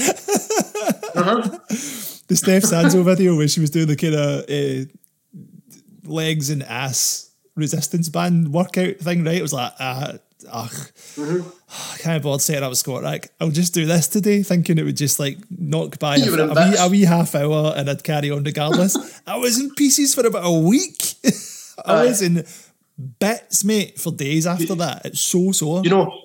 Uh-huh. 1.15 1.41
the 2.27 2.35
Steph 2.35 2.63
Sanzo 2.63 3.03
video 3.03 3.35
where 3.35 3.47
she 3.47 3.59
was 3.61 3.69
doing 3.69 3.87
the 3.87 3.95
kind 3.95 4.15
of 4.15 4.43
uh, 4.49 6.11
legs 6.11 6.49
and 6.49 6.63
ass 6.63 7.31
resistance 7.55 8.09
band 8.09 8.51
workout 8.53 8.97
thing, 8.97 9.23
right? 9.23 9.35
It 9.37 9.41
was 9.41 9.53
like, 9.53 9.73
ah, 9.79 10.13
ugh, 10.51 10.69
Mm-hmm. 11.15 11.47
I 11.93 11.97
can't 11.97 12.23
bother 12.23 12.39
setting 12.39 12.63
up 12.63 12.71
a 12.71 12.75
squat 12.75 13.03
rack. 13.03 13.29
I'll 13.39 13.49
just 13.49 13.73
do 13.73 13.85
this 13.85 14.07
today, 14.07 14.43
thinking 14.43 14.77
it 14.77 14.83
would 14.83 14.97
just 14.97 15.19
like 15.19 15.37
knock 15.49 15.97
by 15.97 16.17
a, 16.17 16.29
a, 16.29 16.47
wee, 16.53 16.75
a 16.77 16.89
wee 16.89 17.01
half 17.03 17.35
hour 17.35 17.73
and 17.75 17.89
I'd 17.89 18.03
carry 18.03 18.29
on 18.31 18.43
regardless. 18.43 19.21
I 19.27 19.37
was 19.37 19.59
in 19.59 19.73
pieces 19.75 20.13
for 20.13 20.25
about 20.27 20.45
a 20.45 20.51
week. 20.51 21.13
I 21.85 21.93
Aye. 21.93 22.05
was 22.05 22.21
in 22.21 22.45
bits, 23.19 23.63
mate, 23.63 23.97
for 23.99 24.11
days 24.11 24.45
after 24.45 24.75
that. 24.75 25.05
It's 25.05 25.19
so 25.21 25.51
sore. 25.53 25.81
You 25.83 25.89
know, 25.89 26.21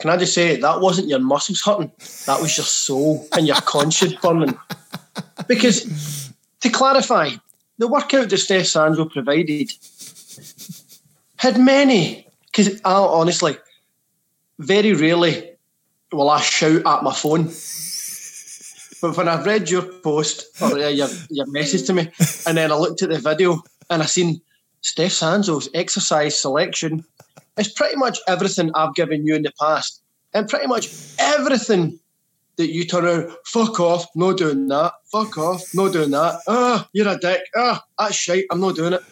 can 0.00 0.10
I 0.10 0.16
just 0.16 0.34
say 0.34 0.56
that 0.56 0.80
wasn't 0.80 1.08
your 1.08 1.18
muscles 1.18 1.60
hurting, 1.60 1.92
that 2.26 2.40
was 2.40 2.56
your 2.56 2.64
soul 2.64 3.28
and 3.32 3.46
your 3.46 3.56
conscience 3.56 4.14
burning. 4.14 4.58
Because 5.46 6.32
to 6.60 6.70
clarify, 6.70 7.30
the 7.78 7.88
workout 7.88 8.30
that 8.30 8.38
Steph 8.38 8.66
Sanzo 8.66 9.10
provided 9.10 9.72
had 11.36 11.58
many. 11.58 12.26
Because 12.46 12.80
I 12.84 12.92
honestly, 12.92 13.56
very 14.58 14.92
rarely 14.92 15.52
will 16.12 16.30
I 16.30 16.40
shout 16.40 16.86
at 16.86 17.02
my 17.02 17.14
phone. 17.14 17.50
But 19.00 19.16
when 19.16 19.28
I've 19.28 19.46
read 19.46 19.70
your 19.70 19.82
post 19.82 20.46
or 20.60 20.72
uh, 20.78 20.88
your, 20.88 21.08
your 21.30 21.46
message 21.46 21.86
to 21.86 21.94
me, 21.94 22.10
and 22.46 22.56
then 22.58 22.70
I 22.70 22.74
looked 22.74 23.02
at 23.02 23.08
the 23.08 23.18
video 23.18 23.62
and 23.88 24.02
I 24.02 24.06
seen 24.06 24.40
Steph 24.82 25.12
Sanzo's 25.12 25.70
exercise 25.72 26.38
selection, 26.38 27.04
it's 27.60 27.72
pretty 27.72 27.96
much 27.96 28.18
everything 28.26 28.70
I've 28.74 28.94
given 28.94 29.26
you 29.26 29.34
in 29.34 29.42
the 29.42 29.52
past. 29.60 30.02
And 30.32 30.48
pretty 30.48 30.66
much 30.66 30.88
everything 31.18 31.98
that 32.56 32.72
you 32.72 32.84
turn 32.84 33.04
around, 33.04 33.32
fuck 33.44 33.80
off, 33.80 34.06
no 34.14 34.32
doing 34.32 34.68
that, 34.68 34.92
fuck 35.10 35.36
off, 35.38 35.62
no 35.74 35.92
doing 35.92 36.10
that, 36.10 36.40
ah, 36.46 36.88
you're 36.92 37.08
a 37.08 37.18
dick, 37.18 37.42
ah, 37.56 37.82
that's 37.98 38.14
shite, 38.14 38.44
I'm 38.50 38.60
not 38.60 38.76
doing 38.76 38.92
it. 38.94 39.02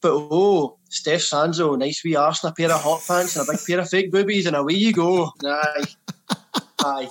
But 0.00 0.12
oh, 0.14 0.78
Steph 0.88 1.20
Sanzo, 1.20 1.78
nice 1.78 2.04
wee 2.04 2.16
arse 2.16 2.44
and 2.44 2.52
a 2.52 2.54
pair 2.54 2.72
of 2.72 2.80
hot 2.80 3.02
pants 3.06 3.36
and 3.36 3.48
a 3.48 3.52
big 3.52 3.60
pair 3.66 3.80
of 3.80 3.88
fake 3.88 4.12
boobies, 4.12 4.46
and 4.46 4.56
away 4.56 4.74
you 4.74 4.92
go. 4.92 5.32
Aye. 5.44 5.84
Aye. 6.80 7.08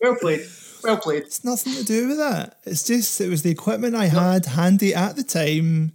Well 0.00 0.14
played. 0.14 0.40
Well 0.84 0.96
played. 0.96 1.24
It's 1.24 1.44
nothing 1.44 1.74
to 1.74 1.84
do 1.84 2.08
with 2.08 2.18
that. 2.18 2.58
It's 2.64 2.84
just 2.84 3.20
it 3.20 3.28
was 3.28 3.42
the 3.42 3.50
equipment 3.50 3.96
I 3.96 4.06
had 4.06 4.46
handy 4.46 4.94
at 4.94 5.16
the 5.16 5.24
time, 5.24 5.92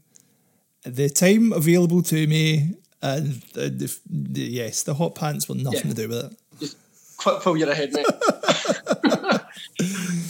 the 0.84 1.10
time 1.10 1.54
available 1.54 2.02
to 2.04 2.28
me, 2.28 2.76
and 3.04 3.34
the, 3.54 3.70
the, 3.70 4.00
the- 4.10 4.42
yes, 4.42 4.84
the 4.84 4.94
hot 4.96 5.14
pants 5.16 5.48
were 5.48 5.56
nothing 5.56 5.82
Yeah. 5.90 5.94
to 5.94 6.02
do 6.02 6.08
with 6.10 6.26
it. 6.26 6.32
Just 6.60 6.78
quick 7.18 7.42
pull 7.42 7.58
your 7.58 7.74
head, 7.74 7.94
mate. 7.94 8.06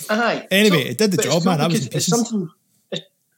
Aye. 0.09 0.47
Anyway, 0.51 0.83
it 0.89 0.97
did 0.97 1.11
the 1.11 1.21
job, 1.23 1.45
man. 1.45 1.61
I 1.61 1.67
was 1.67 1.87
it's 1.87 2.07
something. 2.07 2.49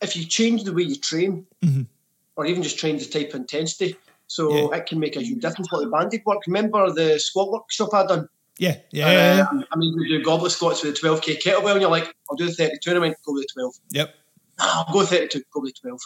If, 0.02 0.16
you 0.16 0.26
change 0.26 0.64
the 0.64 0.74
way 0.74 0.84
you 0.84 0.96
train, 0.98 1.46
Mhm. 1.64 1.88
or 2.36 2.46
even 2.46 2.62
just 2.64 2.78
change 2.78 3.08
the 3.08 3.12
type 3.20 3.30
of 3.34 3.40
intensity, 3.42 3.96
so 4.28 4.54
Yeah. 4.72 4.78
it 4.78 4.86
can 4.86 5.00
make 5.00 5.16
a 5.16 5.22
huge 5.22 5.42
difference. 5.42 5.72
Like 5.72 5.82
the 5.84 5.90
banded 5.90 6.22
work. 6.26 6.40
Remember 6.48 6.92
the 6.92 7.18
squat 7.20 7.50
workshop 7.52 7.94
I 7.94 8.06
done? 8.06 8.30
Yeah, 8.58 8.78
yeah, 8.92 9.12
yeah, 9.12 9.36
yeah. 9.38 9.42
Uh, 9.60 9.64
I 9.72 9.76
mean, 9.78 9.96
we 9.98 10.08
do 10.08 10.24
goblet 10.24 10.52
squats 10.52 10.84
with 10.84 10.96
a 10.96 11.00
12k 11.00 11.42
kettlebell, 11.42 11.72
and 11.74 11.82
you're 11.82 11.90
like, 11.90 12.14
I'll 12.30 12.38
do 12.38 12.46
the 12.46 12.54
32, 12.54 12.90
and 12.92 12.98
I 12.98 13.02
went, 13.02 13.18
go 13.26 13.34
with 13.34 13.44
the 13.48 13.54
12. 13.54 13.74
Yep. 13.92 14.16
Nah, 14.60 14.84
I'll 14.88 14.94
go 14.94 15.04
32, 15.06 15.44
go 15.54 15.60
with 15.62 15.74
the 15.76 15.80
12. 15.90 16.00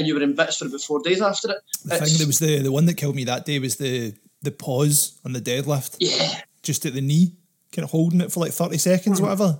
And 0.00 0.06
you 0.08 0.14
were 0.14 0.22
in 0.22 0.34
bits 0.34 0.56
for 0.56 0.66
about 0.66 0.80
four 0.80 1.00
days 1.02 1.20
after 1.20 1.50
it. 1.50 1.58
The 1.84 1.94
It's- 1.96 2.08
thing 2.10 2.18
that 2.18 2.26
was 2.26 2.38
the 2.38 2.58
the 2.62 2.72
one 2.72 2.86
that 2.86 2.94
killed 2.96 3.14
me 3.14 3.24
that 3.24 3.44
day 3.44 3.58
was 3.58 3.76
the 3.76 4.14
the 4.42 4.50
pause 4.50 5.12
on 5.24 5.32
the 5.34 5.40
deadlift, 5.40 5.96
yeah, 6.00 6.40
just 6.62 6.86
at 6.86 6.94
the 6.94 7.02
knee, 7.02 7.34
kind 7.72 7.84
of 7.84 7.90
holding 7.90 8.20
it 8.22 8.32
for 8.32 8.40
like 8.40 8.52
thirty 8.52 8.78
seconds, 8.78 9.18
Hmm. 9.18 9.24
whatever. 9.24 9.58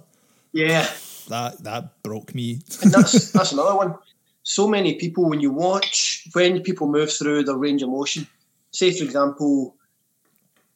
yeah. 0.52 0.88
That 1.28 1.62
that 1.64 2.02
broke 2.02 2.34
me. 2.34 2.60
And 2.82 2.90
that's 2.90 3.30
that's 3.36 3.52
another 3.52 3.76
one. 3.76 3.94
So 4.42 4.66
many 4.66 4.94
people, 4.94 5.28
when 5.28 5.40
you 5.40 5.50
watch, 5.52 6.26
when 6.32 6.62
people 6.62 6.88
move 6.88 7.12
through 7.12 7.44
their 7.44 7.56
range 7.56 7.82
of 7.82 7.90
motion, 7.90 8.26
say 8.72 8.90
for 8.96 9.04
example, 9.04 9.76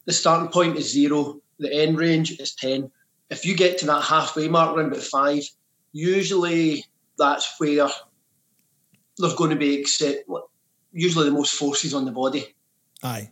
the 0.05 0.13
starting 0.13 0.49
point 0.49 0.77
is 0.77 0.93
zero, 0.93 1.41
the 1.59 1.73
end 1.75 1.99
range 1.99 2.39
is 2.39 2.55
ten. 2.55 2.91
If 3.31 3.45
you 3.47 3.57
get 3.57 3.79
to 3.79 3.87
that 3.87 4.03
halfway 4.03 4.47
mark 4.49 4.77
around 4.77 4.93
about 4.93 5.03
five, 5.03 5.43
usually 5.93 6.85
that's 7.19 7.47
where 7.59 7.89
there's 9.19 9.35
going 9.35 9.51
to 9.51 9.57
be 9.57 9.75
except 9.81 10.29
usually 10.93 11.25
the 11.27 11.31
most 11.35 11.55
forces 11.55 11.95
on 11.95 12.05
the 12.05 12.13
body. 12.13 12.55
Aye, 13.03 13.31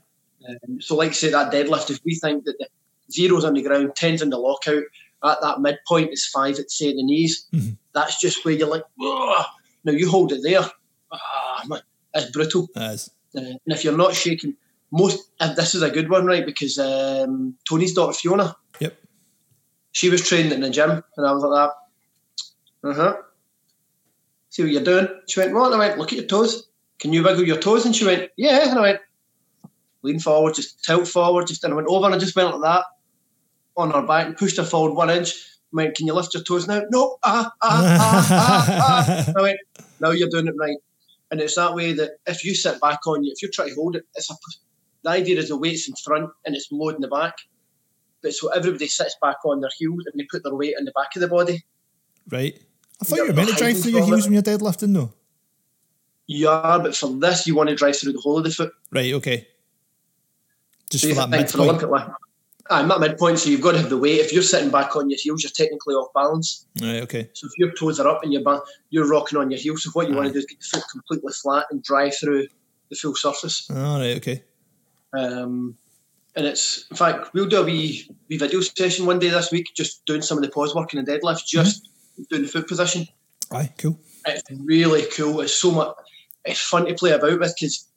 Um, 0.48 0.80
so, 0.80 0.96
like 0.96 1.10
I 1.10 1.12
say, 1.12 1.30
that 1.30 1.52
deadlift, 1.52 1.90
if 1.90 2.00
we 2.04 2.14
think 2.16 2.44
that 2.44 2.58
the 2.58 2.66
zero's 3.12 3.44
on 3.44 3.54
the 3.54 3.62
ground, 3.62 3.94
ten's 3.96 4.22
in 4.22 4.30
the 4.30 4.38
lockout, 4.38 4.82
at 5.24 5.40
that 5.40 5.60
midpoint 5.60 6.12
is 6.12 6.26
five 6.26 6.58
at 6.58 6.70
say 6.70 6.92
the 6.92 7.02
knees. 7.02 7.46
Mhm. 7.52 7.76
That's 7.94 8.20
just 8.20 8.44
where 8.44 8.54
you're 8.54 8.68
like, 8.68 8.84
"Ugh." 9.00 9.46
now 9.84 9.92
you 9.92 10.08
hold 10.10 10.32
it 10.32 10.40
there. 10.42 10.68
Ah, 11.12 11.62
man, 11.66 11.80
it's 12.14 12.30
brutal. 12.32 12.68
as 12.76 13.10
Uh, 13.36 13.40
and 13.40 13.58
if 13.66 13.82
you're 13.84 13.96
not 13.96 14.14
shaking, 14.14 14.56
most 14.90 15.30
and 15.40 15.56
this 15.56 15.74
is 15.74 15.82
a 15.82 15.90
good 15.90 16.10
one, 16.10 16.26
right? 16.26 16.44
Because 16.44 16.78
um, 16.78 17.56
Tony's 17.68 17.94
daughter 17.94 18.12
Fiona, 18.12 18.56
Yep. 18.80 18.94
she 19.92 20.10
was 20.10 20.26
trained 20.28 20.52
in 20.52 20.60
the 20.60 20.70
gym, 20.70 20.90
and 21.16 21.26
I 21.26 21.32
was 21.32 21.42
like 21.44 21.70
that. 22.82 22.88
Uh 22.90 22.94
huh. 22.94 23.16
See 24.52 24.62
what 24.62 24.70
you're 24.70 24.84
doing? 24.84 25.08
She 25.28 25.40
went, 25.40 25.54
what? 25.54 25.72
And 25.72 25.80
I 25.80 25.88
went, 25.88 25.98
look 25.98 26.12
at 26.12 26.18
your 26.18 26.26
toes. 26.26 26.68
Can 26.98 27.14
you 27.14 27.22
wiggle 27.24 27.46
your 27.46 27.56
toes? 27.56 27.86
And 27.86 27.96
she 27.96 28.04
went, 28.04 28.30
yeah. 28.36 28.68
And 28.68 28.78
I 28.78 28.82
went, 28.82 29.00
lean 30.02 30.20
forward, 30.20 30.54
just 30.54 30.84
tilt 30.84 31.08
forward, 31.08 31.46
just 31.46 31.64
and 31.64 31.72
I 31.72 31.76
went 31.76 31.88
over 31.88 32.04
and 32.04 32.14
I 32.14 32.18
just 32.18 32.36
went 32.36 32.50
like 32.50 32.60
that 32.60 32.84
on 33.78 33.92
her 33.92 34.06
back 34.06 34.26
and 34.26 34.36
pushed 34.36 34.58
her 34.58 34.62
forward 34.64 34.92
one 34.92 35.08
inch. 35.08 35.32
I 35.32 35.76
went, 35.76 35.94
can 35.94 36.06
you 36.06 36.12
lift 36.12 36.34
your 36.34 36.42
toes 36.42 36.68
now? 36.68 36.82
No. 36.90 37.16
Ah, 37.24 37.50
ah, 37.62 37.96
ah, 37.98 38.28
ah, 38.30 39.24
ah. 39.26 39.32
I 39.38 39.42
went, 39.42 39.58
now 40.00 40.10
you're 40.10 40.28
doing 40.28 40.48
it 40.48 40.54
right. 40.60 40.76
And 41.30 41.40
it's 41.40 41.54
that 41.54 41.74
way 41.74 41.94
that 41.94 42.10
if 42.26 42.44
you 42.44 42.54
sit 42.54 42.78
back 42.78 43.06
on 43.06 43.24
you, 43.24 43.32
if 43.34 43.40
you 43.40 43.50
try 43.50 43.70
to 43.70 43.74
hold 43.74 43.96
it, 43.96 44.04
it's 44.14 44.30
a, 44.30 44.34
the 45.02 45.10
idea 45.10 45.38
is 45.38 45.48
the 45.48 45.56
weight's 45.56 45.88
in 45.88 45.94
front 45.94 46.28
and 46.44 46.54
it's 46.54 46.68
low 46.70 46.90
in 46.90 47.00
the 47.00 47.08
back. 47.08 47.36
But 48.22 48.34
so 48.34 48.48
everybody 48.48 48.86
sits 48.86 49.16
back 49.22 49.38
on 49.46 49.62
their 49.62 49.70
heels 49.78 50.04
and 50.12 50.20
they 50.20 50.26
put 50.30 50.42
their 50.44 50.54
weight 50.54 50.74
in 50.78 50.84
the 50.84 50.92
back 50.92 51.16
of 51.16 51.22
the 51.22 51.28
body. 51.28 51.64
Right. 52.28 52.60
I 53.02 53.04
thought 53.04 53.16
You're 53.16 53.26
were 53.26 53.32
meant 53.32 53.48
to 53.48 53.56
drive 53.56 53.80
through 53.82 53.90
your 53.90 54.04
heels 54.04 54.20
it. 54.20 54.30
when 54.30 54.34
you're 54.34 54.42
deadlifting, 54.42 54.94
though. 54.94 55.12
You 56.28 56.48
are, 56.48 56.78
but 56.78 56.94
for 56.94 57.08
this, 57.18 57.48
you 57.48 57.56
want 57.56 57.68
to 57.68 57.74
drive 57.74 57.96
through 57.96 58.12
the 58.12 58.20
whole 58.20 58.38
of 58.38 58.44
the 58.44 58.50
foot. 58.52 58.72
Right. 58.92 59.12
Okay. 59.14 59.48
Just 60.88 61.02
So 61.02 61.08
for 61.08 61.14
you 61.14 61.14
that 61.16 61.30
think 61.30 61.50
for 61.50 61.58
midpoint. 61.58 61.82
Olympic 61.82 61.90
lift. 61.90 62.10
I'm 62.70 62.92
at 62.92 63.00
midpoint, 63.00 63.40
so 63.40 63.50
you've 63.50 63.60
got 63.60 63.72
to 63.72 63.78
have 63.78 63.90
the 63.90 63.98
weight. 63.98 64.20
If 64.20 64.32
you're 64.32 64.44
sitting 64.44 64.70
back 64.70 64.94
on 64.94 65.10
your 65.10 65.18
heels, 65.20 65.42
you're 65.42 65.50
technically 65.50 65.96
off 65.96 66.12
balance. 66.14 66.64
Right. 66.80 67.02
Okay. 67.02 67.28
So 67.32 67.48
if 67.48 67.52
your 67.58 67.72
toes 67.72 67.98
are 67.98 68.06
up 68.06 68.22
and 68.22 68.32
you're 68.32 68.44
ba- 68.44 68.62
you're 68.90 69.08
rocking 69.08 69.36
on 69.36 69.50
your 69.50 69.58
heels, 69.58 69.82
so 69.82 69.90
what 69.90 70.08
you 70.08 70.14
want 70.14 70.28
to 70.28 70.32
do 70.32 70.38
is 70.38 70.46
get 70.46 70.60
the 70.60 70.64
foot 70.64 70.84
completely 70.92 71.32
flat 71.32 71.66
and 71.72 71.82
drive 71.82 72.14
through 72.16 72.46
the 72.88 72.94
full 72.94 73.16
surface. 73.16 73.68
All 73.68 73.98
right. 73.98 74.16
Okay. 74.18 74.44
Um, 75.12 75.76
and 76.36 76.46
it's 76.46 76.86
in 76.88 76.96
fact 76.96 77.34
we'll 77.34 77.48
do 77.48 77.60
a 77.62 77.64
wee, 77.64 78.08
wee 78.30 78.38
video 78.38 78.60
session 78.60 79.06
one 79.06 79.18
day 79.18 79.28
this 79.28 79.50
week, 79.50 79.72
just 79.74 80.06
doing 80.06 80.22
some 80.22 80.38
of 80.38 80.44
the 80.44 80.50
pause 80.50 80.72
work 80.72 80.94
in 80.94 81.04
the 81.04 81.10
deadlift, 81.18 81.44
just 81.46 81.88
doing 82.30 82.42
the 82.42 82.48
foot 82.48 82.68
position. 82.68 83.06
Aye. 83.50 83.72
Cool. 83.78 83.98
It's 84.26 84.42
really 84.64 85.04
cool. 85.16 85.40
It's 85.40 85.54
so 85.54 85.70
much. 85.72 85.94
It's 86.44 86.60
fun 86.60 86.86
to 86.86 86.94
play 86.94 87.10
about 87.12 87.38
with 87.38 87.54
because 87.58 87.88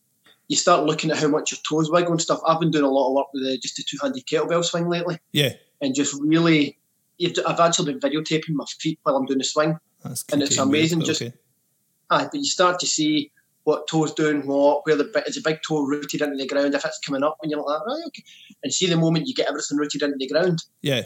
you 0.47 0.55
start 0.55 0.85
looking 0.85 1.09
at 1.11 1.17
how 1.17 1.27
much 1.27 1.51
your 1.51 1.59
toes 1.67 1.89
wiggle 1.89 2.11
and 2.11 2.21
stuff. 2.21 2.39
I've 2.47 2.59
been 2.59 2.71
doing 2.71 2.83
a 2.85 2.89
lot 2.89 3.07
of 3.09 3.13
work 3.15 3.27
with 3.33 3.43
the, 3.43 3.57
just 3.57 3.75
the 3.77 3.83
two-handed 3.83 4.25
kettlebell 4.27 4.63
swing 4.63 4.87
lately, 4.87 5.17
Yeah. 5.31 5.53
and 5.81 5.95
just 5.95 6.15
really, 6.21 6.77
you've, 7.17 7.33
I've 7.47 7.59
actually 7.59 7.93
been 7.93 7.99
videotaping 8.11 8.49
my 8.53 8.65
feet 8.79 8.99
while 9.03 9.15
I'm 9.15 9.25
doing 9.25 9.39
the 9.39 9.43
swing. 9.43 9.79
That's 10.03 10.23
And 10.31 10.43
it's 10.43 10.57
amazing 10.57 11.01
just- 11.01 11.21
okay. 11.21 11.33
Aye, 12.11 12.25
but 12.31 12.35
you 12.35 12.45
start 12.45 12.79
to 12.81 12.85
see 12.85 13.31
what 13.63 13.87
toes 13.87 14.13
doing 14.13 14.45
what, 14.45 14.85
where 14.85 14.95
the 14.95 15.05
bi- 15.05 15.23
is 15.25 15.37
a 15.37 15.41
big 15.41 15.57
toe 15.67 15.81
rooted 15.81 16.21
into 16.21 16.35
the 16.37 16.45
ground, 16.45 16.75
if 16.75 16.85
it's 16.85 16.99
coming 16.99 17.23
up, 17.23 17.37
and 17.41 17.49
you're 17.49 17.59
like, 17.63 17.79
right, 17.87 18.03
okay. 18.07 18.23
And 18.63 18.71
see 18.71 18.85
the 18.87 18.95
moment 18.97 19.27
you 19.27 19.33
get 19.33 19.47
everything 19.49 19.79
rooted 19.79 20.03
into 20.03 20.17
the 20.19 20.27
ground, 20.27 20.59
Yeah. 20.83 21.05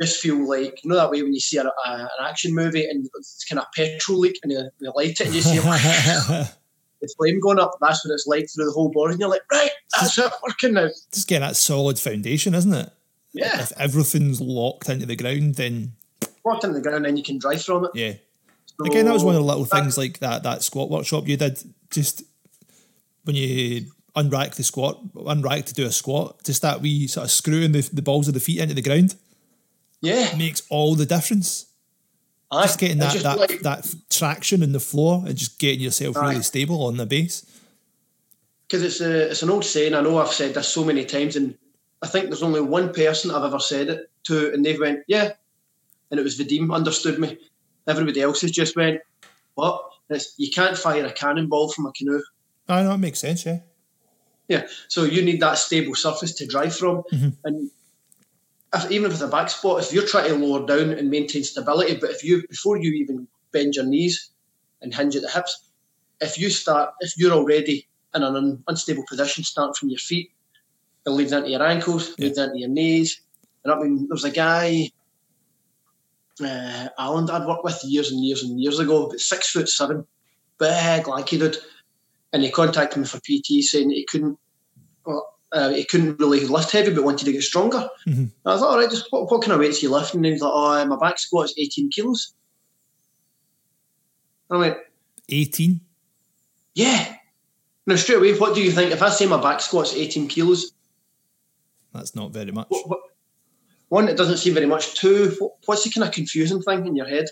Just 0.00 0.20
feel 0.20 0.48
like 0.48 0.82
you 0.84 0.90
know 0.90 0.96
that 0.96 1.10
way 1.10 1.22
when 1.22 1.34
you 1.34 1.40
see 1.40 1.56
a, 1.58 1.64
a, 1.64 1.70
an 1.86 2.08
action 2.22 2.54
movie 2.54 2.84
and 2.88 3.08
it's 3.18 3.44
kind 3.44 3.58
of 3.58 3.66
petrol 3.74 4.18
leak 4.20 4.38
and 4.42 4.52
you, 4.52 4.70
light 4.94 5.20
it 5.20 5.26
and 5.26 5.34
you 5.34 5.40
see 5.40 5.56
the 5.58 6.48
flame 7.16 7.40
going 7.40 7.58
up. 7.58 7.72
That's 7.80 8.04
what 8.04 8.12
it's 8.14 8.26
like 8.26 8.48
through 8.54 8.66
the 8.66 8.72
whole 8.72 8.90
body, 8.90 9.12
and 9.12 9.20
you're 9.20 9.28
like, 9.28 9.42
right, 9.52 9.70
that's 9.98 10.18
it, 10.18 10.32
working 10.42 10.74
now. 10.74 10.88
Just 11.12 11.28
getting 11.28 11.46
that 11.46 11.56
solid 11.56 11.98
foundation, 11.98 12.54
isn't 12.54 12.72
it? 12.74 12.90
Yeah, 13.34 13.60
If 13.62 13.72
everything's 13.78 14.40
locked 14.40 14.88
into 14.88 15.06
the 15.06 15.14
ground, 15.16 15.56
then 15.56 15.92
walked 16.44 16.64
into 16.64 16.80
the 16.80 16.88
ground 16.88 17.06
and 17.06 17.16
you 17.18 17.22
can 17.22 17.38
drive 17.38 17.62
from 17.62 17.84
it. 17.84 17.90
yeah. 17.94 18.14
So 18.80 18.86
Again, 18.86 19.04
that 19.06 19.12
was 19.12 19.24
one 19.24 19.34
of 19.34 19.40
the 19.40 19.46
little 19.46 19.64
that- 19.64 19.76
things 19.82 19.98
like 19.98 20.18
that 20.20 20.44
that 20.44 20.62
squat 20.62 20.88
workshop 20.90 21.26
you 21.28 21.36
did. 21.36 21.58
Just 21.90 22.22
when 23.24 23.36
you 23.36 23.86
unrack 24.16 24.54
the 24.54 24.62
squat, 24.64 24.98
unrack 25.14 25.66
to 25.66 25.74
do 25.74 25.84
a 25.86 25.92
squat, 25.92 26.42
just 26.44 26.62
that 26.62 26.80
wee 26.80 27.06
sort 27.06 27.24
of 27.24 27.30
screwing 27.30 27.72
the, 27.72 27.88
the 27.92 28.02
balls 28.02 28.28
of 28.28 28.34
the 28.34 28.40
feet 28.40 28.60
into 28.60 28.74
the 28.74 28.82
ground 28.82 29.14
Yeah, 30.00 30.34
makes 30.36 30.62
all 30.70 30.94
the 30.94 31.06
difference. 31.06 31.66
aye. 32.50 32.62
Just 32.62 32.78
getting 32.78 32.98
that 32.98 33.12
just 33.12 33.24
that 33.24 33.38
like- 33.38 33.60
that 33.62 33.94
traction 34.10 34.62
in 34.62 34.72
the 34.72 34.80
floor 34.80 35.24
and 35.26 35.36
just 35.36 35.58
getting 35.58 35.80
yourself 35.80 36.16
Aye. 36.16 36.30
really 36.30 36.42
stable 36.42 36.82
on 36.84 36.96
the 36.96 37.06
base. 37.06 37.44
because 38.66 38.82
it's 38.82 39.00
a 39.00 39.30
it's 39.30 39.42
an 39.42 39.50
old 39.50 39.64
saying. 39.64 39.94
I 39.94 40.00
know 40.02 40.18
I've 40.18 40.28
said 40.32 40.54
this 40.54 40.68
so 40.68 40.84
many 40.84 41.04
times, 41.04 41.36
and 41.36 41.56
I 42.02 42.06
think 42.06 42.26
there's 42.26 42.42
only 42.42 42.60
one 42.60 42.92
person 42.92 43.30
I've 43.30 43.44
ever 43.44 43.58
said 43.58 43.88
it 43.88 44.10
to, 44.24 44.52
and 44.52 44.64
they've 44.64 44.78
went, 44.80 45.00
yeah, 45.08 45.32
and 46.10 46.20
it 46.20 46.22
was 46.22 46.38
Vadim 46.38 46.72
understood 46.74 47.18
me. 47.18 47.38
Everybody 47.86 48.20
else 48.20 48.42
has 48.42 48.50
just 48.50 48.76
went, 48.76 49.00
what? 49.54 49.82
It's, 50.10 50.34
you 50.38 50.50
can't 50.50 50.76
fire 50.76 51.04
a 51.06 51.12
cannonball 51.12 51.70
from 51.70 51.86
a 51.86 51.92
canoe. 51.92 52.22
I 52.68 52.82
know 52.82 52.92
it 52.94 52.98
makes 52.98 53.18
sense, 53.18 53.44
yeah. 53.46 53.60
Yeah, 54.48 54.66
so 54.88 55.04
you 55.04 55.22
need 55.22 55.40
that 55.40 55.58
stable 55.58 55.94
surface 55.94 56.32
to 56.34 56.46
drive 56.46 56.74
from, 56.76 57.02
Mhm. 57.12 57.32
and 57.44 57.70
if, 58.74 58.90
even 58.90 59.10
with 59.10 59.22
a 59.22 59.28
back 59.28 59.48
spot, 59.48 59.82
if 59.82 59.92
you're 59.92 60.06
trying 60.06 60.28
to 60.28 60.34
lower 60.36 60.66
down 60.66 60.90
and 60.90 61.10
maintain 61.10 61.44
stability, 61.44 61.96
but 61.96 62.10
if 62.10 62.22
you 62.24 62.46
before 62.48 62.76
you 62.76 62.92
even 62.92 63.26
bend 63.52 63.74
your 63.74 63.84
knees 63.86 64.30
and 64.82 64.94
hinge 64.94 65.16
at 65.16 65.22
the 65.22 65.30
hips, 65.30 65.70
if 66.20 66.38
you 66.38 66.50
start, 66.50 66.92
if 67.00 67.16
you're 67.16 67.32
already 67.32 67.88
in 68.14 68.22
an 68.22 68.36
un, 68.36 68.62
unstable 68.68 69.04
position, 69.08 69.44
starting 69.44 69.74
from 69.74 69.88
your 69.88 69.98
feet, 69.98 70.30
it 71.06 71.10
leads 71.10 71.32
into 71.32 71.50
your 71.50 71.62
ankles, 71.62 72.10
Yeah. 72.18 72.26
leads 72.26 72.38
into 72.38 72.58
your 72.58 72.68
knees, 72.68 73.20
and 73.64 73.72
I 73.72 73.78
mean, 73.78 74.00
there 74.00 74.14
was 74.14 74.24
a 74.24 74.30
guy. 74.30 74.90
Uh, 76.40 76.88
Alan 76.98 77.28
I'd 77.28 77.46
worked 77.48 77.64
with 77.64 77.82
years 77.84 78.12
and 78.12 78.24
years 78.24 78.44
and 78.44 78.60
years 78.60 78.78
ago, 78.78 79.08
but 79.08 79.18
six 79.18 79.50
foot 79.50 79.68
seven, 79.68 80.06
big 80.58 81.08
lanky 81.08 81.36
dude, 81.38 81.56
and 82.32 82.42
he 82.44 82.50
contacted 82.50 82.98
me 82.98 83.06
for 83.06 83.18
PT 83.18 83.62
saying 83.64 83.90
he 83.90 84.04
couldn't 84.04 84.38
well, 85.04 85.37
uh, 85.52 85.70
he 85.70 85.84
couldn't 85.84 86.18
really 86.20 86.46
lift 86.46 86.70
heavy 86.72 86.92
but 86.94 87.04
wanted 87.04 87.24
to 87.24 87.32
get 87.32 87.42
stronger. 87.42 87.88
Mhm. 88.06 88.30
I 88.44 88.52
was 88.52 88.60
like, 88.60 88.70
all 88.70 88.78
right, 88.78 88.90
just 88.90 89.06
what, 89.10 89.30
what 89.30 89.40
kind 89.42 89.52
of 89.52 89.60
weights 89.60 89.78
are 89.82 89.86
you 89.86 89.90
lifting? 89.92 90.24
And 90.24 90.32
he's 90.32 90.42
like, 90.42 90.52
oh, 90.54 90.84
my 90.86 90.96
back 90.98 91.18
squat 91.18 91.46
is 91.46 91.54
18 91.56 91.90
kilos. 91.90 92.32
And 94.50 94.56
I 94.58 94.60
went, 94.60 94.76
18. 95.28 95.80
yeah. 96.74 97.14
Now, 97.86 97.96
straight 97.96 98.16
away, 98.18 98.36
what 98.36 98.54
do 98.54 98.62
you 98.62 98.70
think? 98.70 98.92
If 98.92 99.02
I 99.02 99.08
say 99.08 99.24
my 99.24 99.40
back 99.40 99.60
squat's 99.62 99.94
18 99.94 100.28
kilos, 100.28 100.72
That's 101.94 102.14
not 102.14 102.32
very 102.32 102.52
much. 102.52 102.66
what, 102.68 102.88
what, 102.88 103.00
one, 103.88 104.08
it 104.08 104.16
doesn't 104.18 104.36
seem 104.36 104.52
very 104.52 104.66
much. 104.66 104.94
Two, 104.94 105.34
what, 105.38 105.52
what's 105.64 105.84
the 105.84 105.90
kind 105.90 106.06
of 106.06 106.12
confusing 106.14 106.60
thing 106.60 106.86
in 106.86 106.94
your 106.94 107.06
head? 107.06 107.26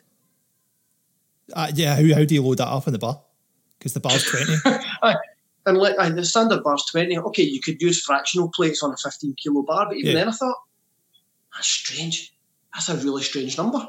Uh, 1.53 1.71
yeah, 1.75 1.95
how, 1.95 2.15
how 2.15 2.25
do 2.25 2.35
you 2.35 2.43
load 2.43 2.57
that 2.59 2.69
up 2.69 2.87
in 2.87 2.95
the 2.95 2.99
bar? 2.99 3.21
Because 3.79 3.93
the 3.93 4.01
bar's 4.01 4.25
20. 4.25 4.57
And 5.67 5.77
like, 5.79 5.99
aye, 5.99 6.11
the 6.11 6.25
standard 6.25 6.63
bar's 6.63 6.85
20. 6.87 7.19
Okay, 7.19 7.43
you 7.43 7.61
could 7.61 7.83
use 7.83 8.01
fractional 8.03 8.49
plates 8.55 8.83
on 8.83 8.93
a 8.93 8.97
15 8.97 9.35
kilo 9.43 9.63
bar, 9.63 9.87
but 9.87 9.97
even 9.97 10.13
Yeah. 10.13 10.19
then 10.21 10.29
I 10.29 10.33
thought, 10.33 10.57
that's 11.55 11.67
strange. 11.67 12.33
That's 12.73 12.89
a 12.89 12.97
really 12.97 13.23
strange 13.23 13.59
number. 13.59 13.89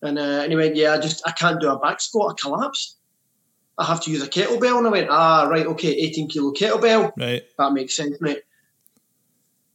And 0.00 0.18
uh, 0.18 0.22
anyway, 0.22 0.72
yeah, 0.74 0.94
I 0.94 0.98
just, 0.98 1.22
I 1.26 1.32
can't 1.32 1.60
do 1.60 1.68
a 1.70 1.78
back 1.78 2.00
squat, 2.00 2.32
I 2.38 2.40
collapse. 2.40 2.96
I 3.78 3.84
have 3.84 4.00
to 4.04 4.10
use 4.10 4.22
a 4.22 4.28
kettlebell. 4.28 4.78
And 4.78 4.86
I 4.86 4.90
went, 4.90 5.08
ah, 5.10 5.46
right, 5.48 5.66
okay, 5.66 5.88
18 5.92 6.28
kilo 6.28 6.52
kettlebell. 6.52 7.12
right. 7.18 7.42
That 7.58 7.72
makes 7.72 7.96
sense, 7.96 8.20
mate. 8.20 8.42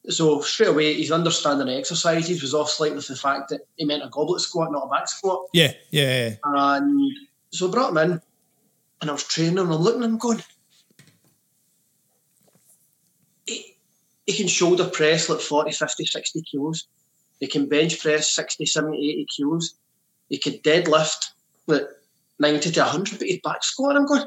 So 0.09 0.39
straight 0.41 0.69
away, 0.69 0.93
his 0.93 1.11
understanding 1.11 1.67
of 1.67 1.77
exercises 1.77 2.41
was 2.41 2.53
off 2.53 2.69
slightly 2.69 2.95
with 2.95 3.07
the 3.07 3.15
fact 3.15 3.49
that 3.49 3.61
he 3.75 3.85
meant 3.85 4.03
a 4.03 4.09
goblet 4.09 4.41
squat, 4.41 4.71
not 4.71 4.85
a 4.85 4.89
back 4.89 5.09
squat. 5.09 5.47
Yeah, 5.53 5.73
yeah, 5.91 6.29
yeah. 6.29 6.35
And 6.45 7.11
so 7.51 7.67
I 7.67 7.71
brought 7.71 7.91
him 7.91 7.97
in 7.97 8.21
and 9.01 9.09
I 9.09 9.13
was 9.13 9.23
training 9.25 9.57
him 9.57 9.65
and 9.65 9.73
I'm 9.73 9.81
looking 9.81 10.03
at 10.03 10.09
him 10.09 10.17
going, 10.17 10.41
he 14.27 14.33
can 14.33 14.47
shoulder 14.47 14.87
press 14.87 15.29
like 15.29 15.39
40, 15.39 15.71
50, 15.71 16.05
60 16.05 16.41
kilos. 16.43 16.87
He 17.39 17.47
can 17.47 17.67
bench 17.67 17.99
press 17.99 18.29
60, 18.31 18.65
70, 18.65 18.97
80 18.97 19.25
kilos. 19.35 19.73
He 20.29 20.37
could 20.37 20.61
deadlift 20.63 21.31
like 21.65 21.87
90 22.39 22.71
to 22.71 22.79
100, 22.81 23.17
but 23.17 23.27
he's 23.27 23.41
back 23.41 23.63
squat. 23.63 23.95
I'm 23.95 24.05
going, 24.05 24.25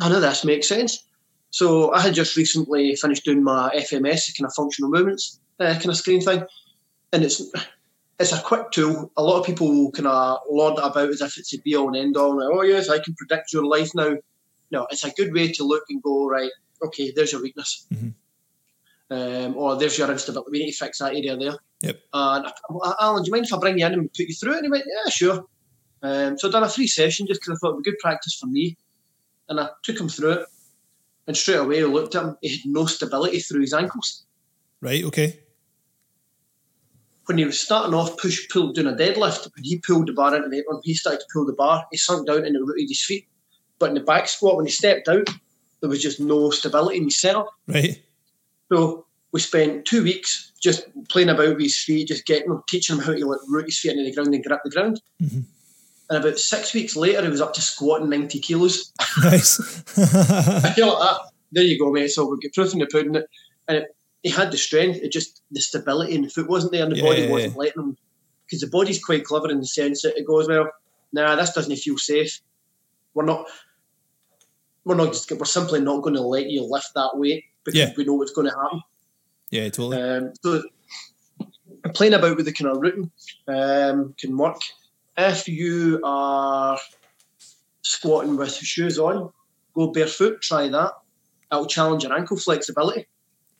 none 0.00 0.12
of 0.12 0.22
this 0.22 0.44
makes 0.44 0.68
sense. 0.68 1.04
So 1.50 1.92
I 1.92 2.00
had 2.00 2.14
just 2.14 2.36
recently 2.36 2.96
finished 2.96 3.24
doing 3.24 3.42
my 3.42 3.70
FMS, 3.76 4.36
kind 4.36 4.46
of 4.46 4.54
functional 4.54 4.90
movements 4.90 5.38
uh, 5.60 5.74
kind 5.74 5.88
of 5.88 5.96
screen 5.96 6.20
thing. 6.20 6.44
And 7.12 7.24
it's 7.24 7.42
it's 8.18 8.32
a 8.32 8.40
quick 8.40 8.70
tool. 8.70 9.10
A 9.16 9.22
lot 9.22 9.38
of 9.40 9.46
people 9.46 9.90
kind 9.92 10.06
of 10.08 10.40
lord 10.50 10.78
it 10.78 10.84
about 10.84 11.08
as 11.10 11.20
if 11.20 11.38
it's 11.38 11.54
a 11.54 11.58
be 11.58 11.76
all 11.76 11.88
and 11.88 11.96
end 11.96 12.16
all. 12.16 12.36
Like, 12.36 12.48
oh 12.50 12.62
yes, 12.62 12.88
I 12.88 12.98
can 12.98 13.14
predict 13.14 13.52
your 13.52 13.64
life 13.64 13.90
now. 13.94 14.16
No, 14.70 14.86
it's 14.90 15.04
a 15.04 15.10
good 15.12 15.32
way 15.32 15.50
to 15.52 15.64
look 15.64 15.84
and 15.88 16.02
go 16.02 16.28
right. 16.28 16.50
Okay, 16.82 17.12
there's 17.14 17.32
your 17.32 17.42
weakness, 17.42 17.86
Mhm. 17.92 18.12
Um, 19.10 19.56
or 19.56 19.76
there's 19.76 19.98
your 19.98 20.10
instability. 20.10 20.50
We 20.50 20.58
need 20.64 20.72
to 20.72 20.76
fix 20.76 20.98
that 20.98 21.14
area 21.14 21.36
there. 21.36 21.56
Yep. 21.82 22.00
And 22.12 22.46
I, 22.46 22.92
Alan, 23.00 23.22
do 23.22 23.28
you 23.28 23.32
mind 23.32 23.46
if 23.46 23.54
I 23.54 23.58
bring 23.58 23.78
you 23.78 23.86
in 23.86 23.92
and 23.94 24.12
put 24.12 24.26
you 24.26 24.34
through 24.34 24.54
it? 24.54 24.56
And 24.58 24.66
he 24.66 24.70
went, 24.70 24.84
yeah, 24.86 25.10
sure. 25.10 25.44
Um, 26.02 26.38
so 26.38 26.48
I 26.48 26.50
done 26.52 26.62
a 26.62 26.68
free 26.68 26.86
session 26.86 27.26
just 27.26 27.40
because 27.40 27.56
I 27.56 27.58
thought 27.58 27.70
it 27.70 27.74
would 27.76 27.84
be 27.84 27.90
good 27.90 27.98
practice 28.00 28.36
for 28.38 28.46
me, 28.46 28.76
and 29.48 29.58
I 29.58 29.68
took 29.82 29.98
him 29.98 30.08
through 30.08 30.32
it. 30.32 30.46
And 31.26 31.36
straight 31.36 31.56
away, 31.56 31.82
I 31.82 31.86
looked 31.86 32.14
at 32.14 32.24
him. 32.24 32.36
He 32.40 32.50
had 32.50 32.60
no 32.64 32.86
stability 32.86 33.40
through 33.40 33.60
his 33.62 33.74
ankles. 33.74 34.24
Right, 34.80 35.04
okay. 35.04 35.40
when 37.28 37.36
he 37.36 37.44
was 37.44 37.60
starting 37.60 37.92
off 37.92 38.16
push 38.16 38.48
pull 38.48 38.72
doing 38.72 38.86
a 38.86 38.96
deadlift, 38.96 39.50
when 39.54 39.62
he 39.62 39.78
pulled 39.78 40.08
the 40.08 40.14
bar 40.14 40.34
into 40.34 40.48
the 40.48 40.64
when 40.66 40.80
he 40.82 40.94
started 40.94 41.20
to 41.20 41.26
pull 41.30 41.44
the 41.44 41.52
bar, 41.52 41.84
he 41.90 41.98
sunk 41.98 42.26
down 42.26 42.44
and 42.46 42.56
it 42.56 42.64
rooted 42.64 42.88
his 42.88 43.04
feet. 43.04 43.28
But 43.78 43.90
in 43.90 43.94
the 43.96 44.00
back 44.00 44.28
squat, 44.28 44.56
when 44.56 44.64
he 44.64 44.72
stepped 44.72 45.08
out, 45.08 45.28
there 45.80 45.90
was 45.90 46.02
just 46.02 46.20
no 46.20 46.50
stability 46.50 46.96
in 46.96 47.04
his 47.04 47.20
setup. 47.20 47.50
Right. 47.66 48.02
So 48.70 49.06
we 49.32 49.40
spent 49.40 49.84
two 49.84 50.02
weeks 50.02 50.52
just 50.60 50.86
playing 51.08 51.28
about 51.28 51.48
with 51.48 51.60
his 51.60 51.78
feet, 51.78 52.08
just 52.08 52.26
getting 52.26 52.50
him, 52.50 52.62
teaching 52.68 52.96
him 52.96 53.02
how 53.02 53.12
to 53.12 53.26
like 53.26 53.40
root 53.48 53.66
his 53.66 53.78
feet 53.78 53.92
into 53.92 54.04
the 54.04 54.14
ground 54.14 54.34
and 54.34 54.44
grip 54.44 54.60
the 54.64 54.70
ground. 54.70 55.00
Mm-hmm. 55.22 55.40
And 56.10 56.24
about 56.24 56.38
six 56.38 56.72
weeks 56.72 56.96
later, 56.96 57.22
he 57.22 57.28
was 57.28 57.40
up 57.40 57.52
to 57.54 57.60
squatting 57.60 58.08
90 58.08 58.40
kilos. 58.40 58.92
Nice. 59.22 59.82
I 59.98 60.72
feel 60.72 60.88
like 60.88 60.98
that. 60.98 61.20
There 61.52 61.64
you 61.64 61.78
go, 61.78 61.90
mate. 61.90 62.08
So 62.08 62.26
we 62.26 62.38
get 62.38 62.54
proof 62.54 62.72
in 62.72 62.78
the 62.78 62.86
pudding. 62.86 63.16
And 63.16 63.78
it, 63.78 63.96
he 64.22 64.30
had 64.30 64.50
the 64.50 64.56
strength, 64.56 64.98
it 65.02 65.12
just 65.12 65.42
the 65.50 65.60
stability 65.60 66.14
in 66.14 66.22
the 66.22 66.28
foot 66.28 66.48
wasn't 66.48 66.72
there, 66.72 66.84
and 66.84 66.92
the 66.92 66.96
Yeah, 66.96 67.02
body 67.02 67.22
yeah, 67.22 67.30
wasn't 67.30 67.52
yeah. 67.52 67.58
letting 67.58 67.82
him. 67.82 67.96
Because 68.46 68.60
the 68.60 68.68
body's 68.68 69.02
quite 69.02 69.24
clever 69.24 69.50
in 69.50 69.60
the 69.60 69.66
sense 69.66 70.02
that 70.02 70.16
it 70.16 70.26
goes, 70.26 70.48
well, 70.48 70.70
nah, 71.12 71.36
this 71.36 71.52
doesn't 71.52 71.76
feel 71.76 71.98
safe. 71.98 72.40
We're 73.14 73.24
not. 73.24 73.46
We're 74.84 74.94
not 74.94 75.12
just. 75.12 75.30
We're 75.30 75.44
simply 75.44 75.80
not 75.80 76.02
going 76.02 76.14
to 76.14 76.22
let 76.22 76.48
you 76.48 76.62
lift 76.62 76.92
that 76.94 77.10
weight 77.14 77.44
because 77.72 77.88
Yeah. 77.90 77.94
we 77.96 78.04
know 78.04 78.14
what's 78.14 78.32
going 78.32 78.48
to 78.48 78.56
happen. 78.56 78.82
yeah, 79.50 79.68
totally. 79.68 80.02
Um, 80.02 80.32
so 80.42 80.62
playing 81.94 82.14
about 82.14 82.36
with 82.36 82.46
the 82.46 82.52
kind 82.52 82.70
of 82.70 82.80
rooting 82.80 83.10
um, 83.46 84.14
can 84.18 84.36
work. 84.36 84.60
If 85.16 85.48
you 85.48 86.00
are 86.04 86.78
squatting 87.82 88.36
with 88.36 88.54
shoes 88.54 88.98
on, 88.98 89.32
go 89.74 89.88
barefoot. 89.88 90.40
Try 90.42 90.68
that. 90.68 90.92
It'll 91.50 91.66
challenge 91.66 92.04
your 92.04 92.12
ankle 92.12 92.36
flexibility. 92.36 93.06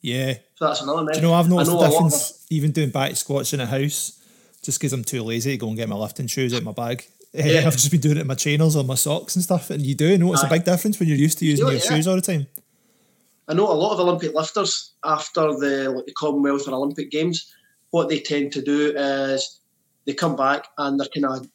Yeah. 0.01 0.35
So 0.55 0.67
that's 0.67 0.81
another 0.81 1.05
Do 1.11 1.17
you 1.17 1.21
know, 1.21 1.33
I've 1.33 1.49
noticed 1.49 1.71
know 1.71 1.77
the 1.79 1.83
a 1.83 1.87
of 1.87 1.91
difference 1.91 2.45
even 2.49 2.71
doing 2.71 2.89
back 2.89 3.15
squats 3.15 3.53
in 3.53 3.59
a 3.59 3.65
house 3.65 4.21
just 4.63 4.79
because 4.79 4.93
I'm 4.93 5.03
too 5.03 5.23
lazy 5.23 5.51
to 5.51 5.57
go 5.57 5.67
and 5.67 5.77
get 5.77 5.89
my 5.89 5.95
lifting 5.95 6.27
shoes 6.27 6.53
out 6.53 6.59
of 6.59 6.65
my 6.65 6.71
bag. 6.71 7.05
Yeah. 7.31 7.67
I've 7.67 7.73
just 7.73 7.91
been 7.91 8.01
doing 8.01 8.17
it 8.17 8.21
in 8.21 8.27
my 8.27 8.33
trainers 8.33 8.75
or 8.75 8.83
my 8.83 8.95
socks 8.95 9.35
and 9.35 9.43
stuff. 9.43 9.69
And 9.69 9.83
you 9.83 9.93
do 9.93 10.17
notice 10.17 10.41
a 10.41 10.47
big 10.49 10.63
difference 10.63 10.99
when 10.99 11.07
you're 11.07 11.15
used 11.15 11.37
to 11.37 11.45
using 11.45 11.67
your 11.67 11.75
yeah. 11.75 11.81
shoes 11.81 12.07
all 12.07 12.15
the 12.15 12.23
time. 12.23 12.47
I 13.49 13.55
know 13.55 13.69
a 13.69 13.73
lot 13.73 13.93
of 13.93 13.99
Olympic 13.99 14.35
lifters 14.35 14.93
after 15.03 15.41
the 15.57 15.91
like 15.95 16.05
the 16.05 16.13
Commonwealth 16.13 16.67
or 16.67 16.75
Olympic 16.75 17.09
Games, 17.09 17.51
what 17.89 18.07
they 18.07 18.19
tend 18.19 18.51
to 18.53 18.61
do 18.61 18.93
is 18.95 19.59
they 20.05 20.13
come 20.13 20.35
back 20.35 20.67
and 20.77 20.99
they're 20.99 21.07
kind 21.13 21.25
of 21.25 21.47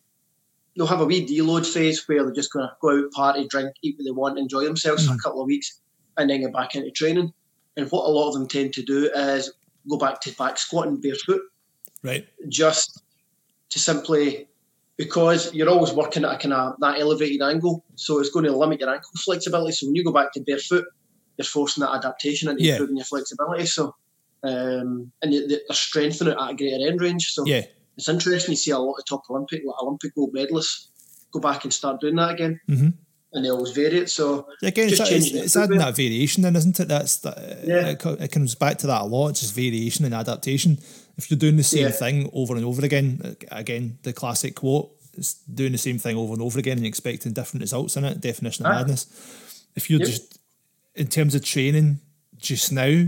they'll 0.76 0.88
have 0.88 1.00
a 1.00 1.04
wee 1.04 1.24
deload 1.24 1.64
phase 1.64 2.07
where 2.09 2.24
they're 2.24 2.35
just 2.35 2.52
going 2.52 2.66
to 2.66 2.76
go 2.83 2.98
out, 2.98 3.12
party, 3.12 3.46
drink, 3.46 3.70
eat 3.83 3.94
what 3.96 4.04
they 4.04 4.11
want, 4.11 4.38
enjoy 4.40 4.64
themselves 4.64 5.07
for 5.07 5.12
a 5.12 5.14
hmm. 5.14 5.20
couple 5.20 5.40
of 5.40 5.46
weeks, 5.46 5.80
and 6.16 6.28
then 6.28 6.40
get 6.40 6.52
back 6.52 6.74
into 6.74 6.90
training. 6.90 7.33
And 7.76 7.88
what 7.92 8.07
a 8.07 8.11
lot 8.11 8.28
of 8.28 8.35
them 8.35 8.48
tend 8.48 8.72
to 8.74 8.83
do 8.83 9.09
is 9.14 9.52
go 9.88 9.96
back 9.96 10.20
to 10.22 10.33
back 10.33 10.59
squatting 10.59 11.00
barefoot, 11.00 11.42
Right. 12.02 12.26
just 12.48 13.04
to 13.70 13.78
simply 13.78 14.48
because 14.96 15.52
you're 15.54 15.68
always 15.68 15.92
working 15.92 16.24
at 16.24 16.35
a 16.35 16.38
kind 16.38 16.54
of 16.54 16.74
that 16.80 17.00
elevated 17.00 17.42
angle, 17.42 17.85
so 17.94 18.18
it's 18.18 18.30
going 18.30 18.44
to 18.44 18.57
limit 18.57 18.80
your 18.80 18.90
ankle 18.90 19.11
flexibility. 19.24 19.72
So 19.72 19.87
when 19.87 19.94
you 19.94 20.04
go 20.04 20.12
back 20.12 20.33
to 20.33 20.40
barefoot, 20.40 20.87
you're 21.36 21.44
forcing 21.44 21.82
that 21.82 21.94
adaptation 21.94 22.48
and 22.48 22.60
Yeah. 22.60 22.72
improving 22.74 22.96
your 22.96 23.06
flexibility. 23.06 23.66
So 23.66 23.94
um, 24.42 25.10
and 25.22 25.32
they're 25.32 25.60
strengthening 25.72 26.34
it 26.34 26.38
at 26.38 26.50
a 26.50 26.54
greater 26.54 26.86
end 26.86 27.00
range. 27.00 27.32
So 27.32 27.46
Yeah. 27.46 27.62
it's 27.96 28.08
interesting. 28.10 28.52
You 28.52 28.56
see 28.56 28.72
a 28.72 28.78
lot 28.78 28.96
of 28.98 29.06
top 29.06 29.22
Olympic 29.30 29.62
like 29.64 29.82
Olympic 29.82 30.14
gold 30.14 30.34
medalists 30.34 30.88
go 31.32 31.40
back 31.40 31.64
and 31.64 31.72
start 31.72 32.00
doing 32.00 32.16
that 32.16 32.32
again, 32.34 32.60
Mhm. 32.68 32.92
and 33.32 33.44
they 33.44 33.48
always 33.50 33.72
vary 33.72 34.00
it. 34.00 34.10
So 34.10 34.46
Again, 34.62 34.90
it's, 34.90 35.00
it's, 35.00 35.30
it's 35.32 35.56
adding 35.56 35.78
that 35.78 35.96
variation 35.96 36.42
then, 36.42 36.56
isn't 36.56 36.78
it? 36.78 36.88
That's 36.88 37.16
that, 37.18 37.64
Yeah. 37.66 37.88
it, 37.88 38.04
it 38.20 38.32
comes 38.32 38.54
back 38.54 38.76
to 38.80 38.86
that 38.88 39.00
a 39.00 39.04
lot. 39.06 39.28
It's 39.28 39.40
just 39.40 39.54
variation 39.54 40.04
and 40.04 40.12
adaptation. 40.14 40.78
If 41.16 41.30
you're 41.30 41.38
doing 41.38 41.56
the 41.56 41.62
same 41.64 41.84
Yeah. 41.86 41.90
thing 41.90 42.28
over 42.34 42.54
and 42.54 42.66
over 42.66 42.84
again, 42.84 43.36
again, 43.50 43.98
the 44.02 44.12
classic 44.12 44.56
quote, 44.56 44.90
it's 45.16 45.34
doing 45.54 45.72
the 45.72 45.78
same 45.78 45.98
thing 45.98 46.16
over 46.18 46.34
and 46.34 46.42
over 46.42 46.58
again 46.58 46.76
and 46.76 46.86
expecting 46.86 47.32
different 47.32 47.62
results 47.62 47.96
in 47.96 48.04
it. 48.04 48.20
Definition 48.20 48.66
of 48.66 48.72
Aye. 48.72 48.76
madness. 48.80 49.06
If 49.74 49.88
you're 49.88 50.00
Yep. 50.00 50.08
just 50.08 50.38
in 50.94 51.09
terms 51.09 51.35
of 51.35 51.44
training 51.44 52.00
just 52.37 52.72
now, 52.72 53.07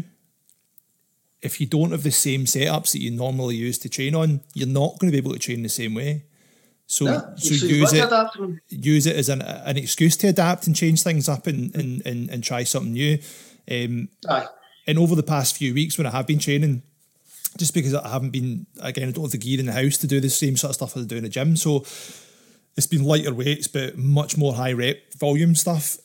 if 1.42 1.60
you 1.60 1.66
don't 1.66 1.92
have 1.92 2.02
the 2.02 2.10
same 2.10 2.44
setups 2.44 2.92
that 2.92 3.00
you 3.00 3.10
normally 3.10 3.56
use 3.56 3.78
to 3.78 3.88
train 3.88 4.14
on, 4.14 4.40
you're 4.54 4.66
not 4.66 4.98
going 4.98 5.10
to 5.10 5.12
be 5.12 5.18
able 5.18 5.32
to 5.32 5.38
train 5.38 5.62
the 5.62 5.68
same 5.68 5.94
way. 5.94 6.24
So, 6.86 7.04
yeah, 7.06 7.20
so 7.36 7.66
use 7.66 7.92
it 7.92 8.60
use 8.68 9.06
it 9.06 9.16
as 9.16 9.28
an, 9.28 9.42
an 9.42 9.76
excuse 9.76 10.16
to 10.18 10.28
adapt 10.28 10.66
and 10.66 10.76
change 10.76 11.02
things 11.02 11.28
up 11.28 11.46
and, 11.46 11.74
and, 11.74 12.06
and, 12.06 12.30
and 12.30 12.44
try 12.44 12.62
something 12.62 12.92
new. 12.92 13.18
Um, 13.70 14.08
Aye. 14.28 14.46
and 14.86 14.98
over 14.98 15.16
the 15.16 15.24
past 15.24 15.56
few 15.56 15.74
weeks 15.74 15.98
when 15.98 16.06
I 16.06 16.10
have 16.10 16.28
been 16.28 16.38
training, 16.38 16.82
just 17.58 17.74
because 17.74 17.94
I 17.94 18.08
haven't 18.08 18.30
been, 18.30 18.66
again, 18.80 19.08
I 19.08 19.12
don't 19.12 19.24
have 19.24 19.32
the 19.32 19.38
gear 19.38 19.58
in 19.58 19.66
the 19.66 19.72
house 19.72 19.96
to 19.98 20.06
do 20.06 20.20
the 20.20 20.30
same 20.30 20.56
sort 20.56 20.70
of 20.70 20.74
stuff 20.76 20.96
as 20.96 21.04
I 21.04 21.06
do 21.06 21.16
in 21.16 21.24
the 21.24 21.28
gym. 21.28 21.56
So 21.56 21.84
it's 22.76 22.86
been 22.86 23.04
lighter 23.04 23.34
weights, 23.34 23.66
but 23.66 23.98
much 23.98 24.36
more 24.36 24.54
high 24.54 24.72
rep 24.72 25.12
volume 25.14 25.54
stuff. 25.54 25.96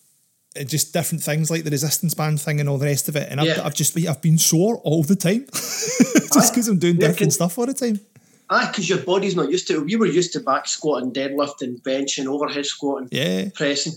And 0.56 0.68
just 0.68 0.92
different 0.92 1.24
things 1.24 1.50
like 1.50 1.64
the 1.64 1.72
resistance 1.72 2.14
band 2.14 2.42
thing 2.42 2.60
and 2.60 2.68
all 2.68 2.78
the 2.78 2.86
rest 2.86 3.08
of 3.08 3.16
it. 3.16 3.28
And 3.32 3.40
I've, 3.40 3.48
Yeah. 3.48 3.66
I've 3.66 3.74
just, 3.74 3.98
I've 3.98 4.22
been 4.22 4.38
sore 4.38 4.78
all 4.80 5.02
the 5.04 5.16
time 5.16 5.46
just 5.54 6.54
because 6.54 6.68
I'm 6.68 6.78
doing 6.78 7.00
Yeah, 7.00 7.08
different 7.08 7.34
stuff 7.34 7.58
all 7.58 7.66
the 7.66 7.74
time. 7.74 8.00
Aye, 8.50 8.68
because 8.68 8.90
your 8.90 8.98
body's 8.98 9.36
not 9.36 9.50
used 9.50 9.68
to 9.68 9.76
it. 9.76 9.86
We 9.86 9.96
were 9.96 10.08
used 10.08 10.34
to 10.34 10.42
back 10.42 10.68
squatting, 10.68 11.14
deadlifting, 11.14 11.82
benching, 11.84 12.26
overhead 12.28 12.66
squatting, 12.66 13.08
Yeah. 13.12 13.48
pressing. 13.56 13.94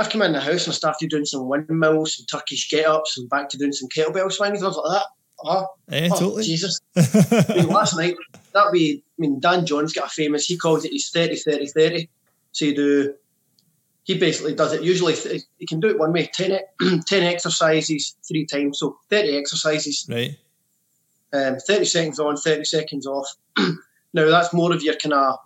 I've 0.00 0.10
come 0.10 0.22
in 0.22 0.32
the 0.32 0.40
house 0.40 0.64
and 0.66 0.72
I 0.72 0.76
started 0.76 1.10
doing 1.10 1.24
some 1.24 1.46
windmills, 1.48 2.16
some 2.16 2.26
Turkish 2.26 2.68
get 2.70 2.86
ups, 2.86 3.16
and 3.18 3.28
back 3.30 3.48
to 3.50 3.56
doing 3.58 3.72
some 3.72 3.88
kettlebell 3.88 4.32
swings. 4.32 4.62
I 4.62 4.66
was 4.66 4.76
like 4.76 5.00
that. 5.00 5.06
Oh, 5.44 5.66
Yeah, 5.92 6.08
oh, 6.12 6.18
totally. 6.18 6.42
Jesus. 6.44 6.80
I 6.96 7.54
mean, 7.54 7.68
last 7.68 7.96
night, 7.96 8.16
that 8.52 8.72
be, 8.72 9.04
I 9.06 9.20
mean, 9.20 9.38
Dan 9.38 9.64
John's 9.64 9.92
got 9.92 10.06
a 10.06 10.10
famous, 10.10 10.46
he 10.46 10.56
calls 10.56 10.84
it 10.84 10.92
his 10.92 11.10
30 11.10 11.36
30 11.36 11.66
30. 11.68 12.10
So 12.50 12.64
you 12.64 12.74
do, 12.74 13.14
he 14.08 14.18
basically 14.18 14.54
does 14.54 14.72
it 14.72 14.82
usually, 14.82 15.14
he 15.58 15.66
can 15.66 15.80
do 15.80 15.88
it 15.90 15.98
one 15.98 16.14
way 16.14 16.30
10, 16.32 16.50
e- 16.52 17.00
10 17.06 17.22
exercises 17.24 18.16
three 18.26 18.46
times. 18.46 18.78
So 18.78 18.96
30 19.10 19.36
exercises, 19.36 20.06
Right. 20.08 20.34
um, 21.34 21.58
30 21.58 21.84
seconds 21.84 22.18
on, 22.18 22.38
30 22.38 22.64
seconds 22.64 23.06
off. 23.06 23.28
now, 23.58 24.30
that's 24.30 24.54
more 24.54 24.72
of 24.72 24.82
your 24.82 24.94
kind 24.96 25.12
of, 25.12 25.36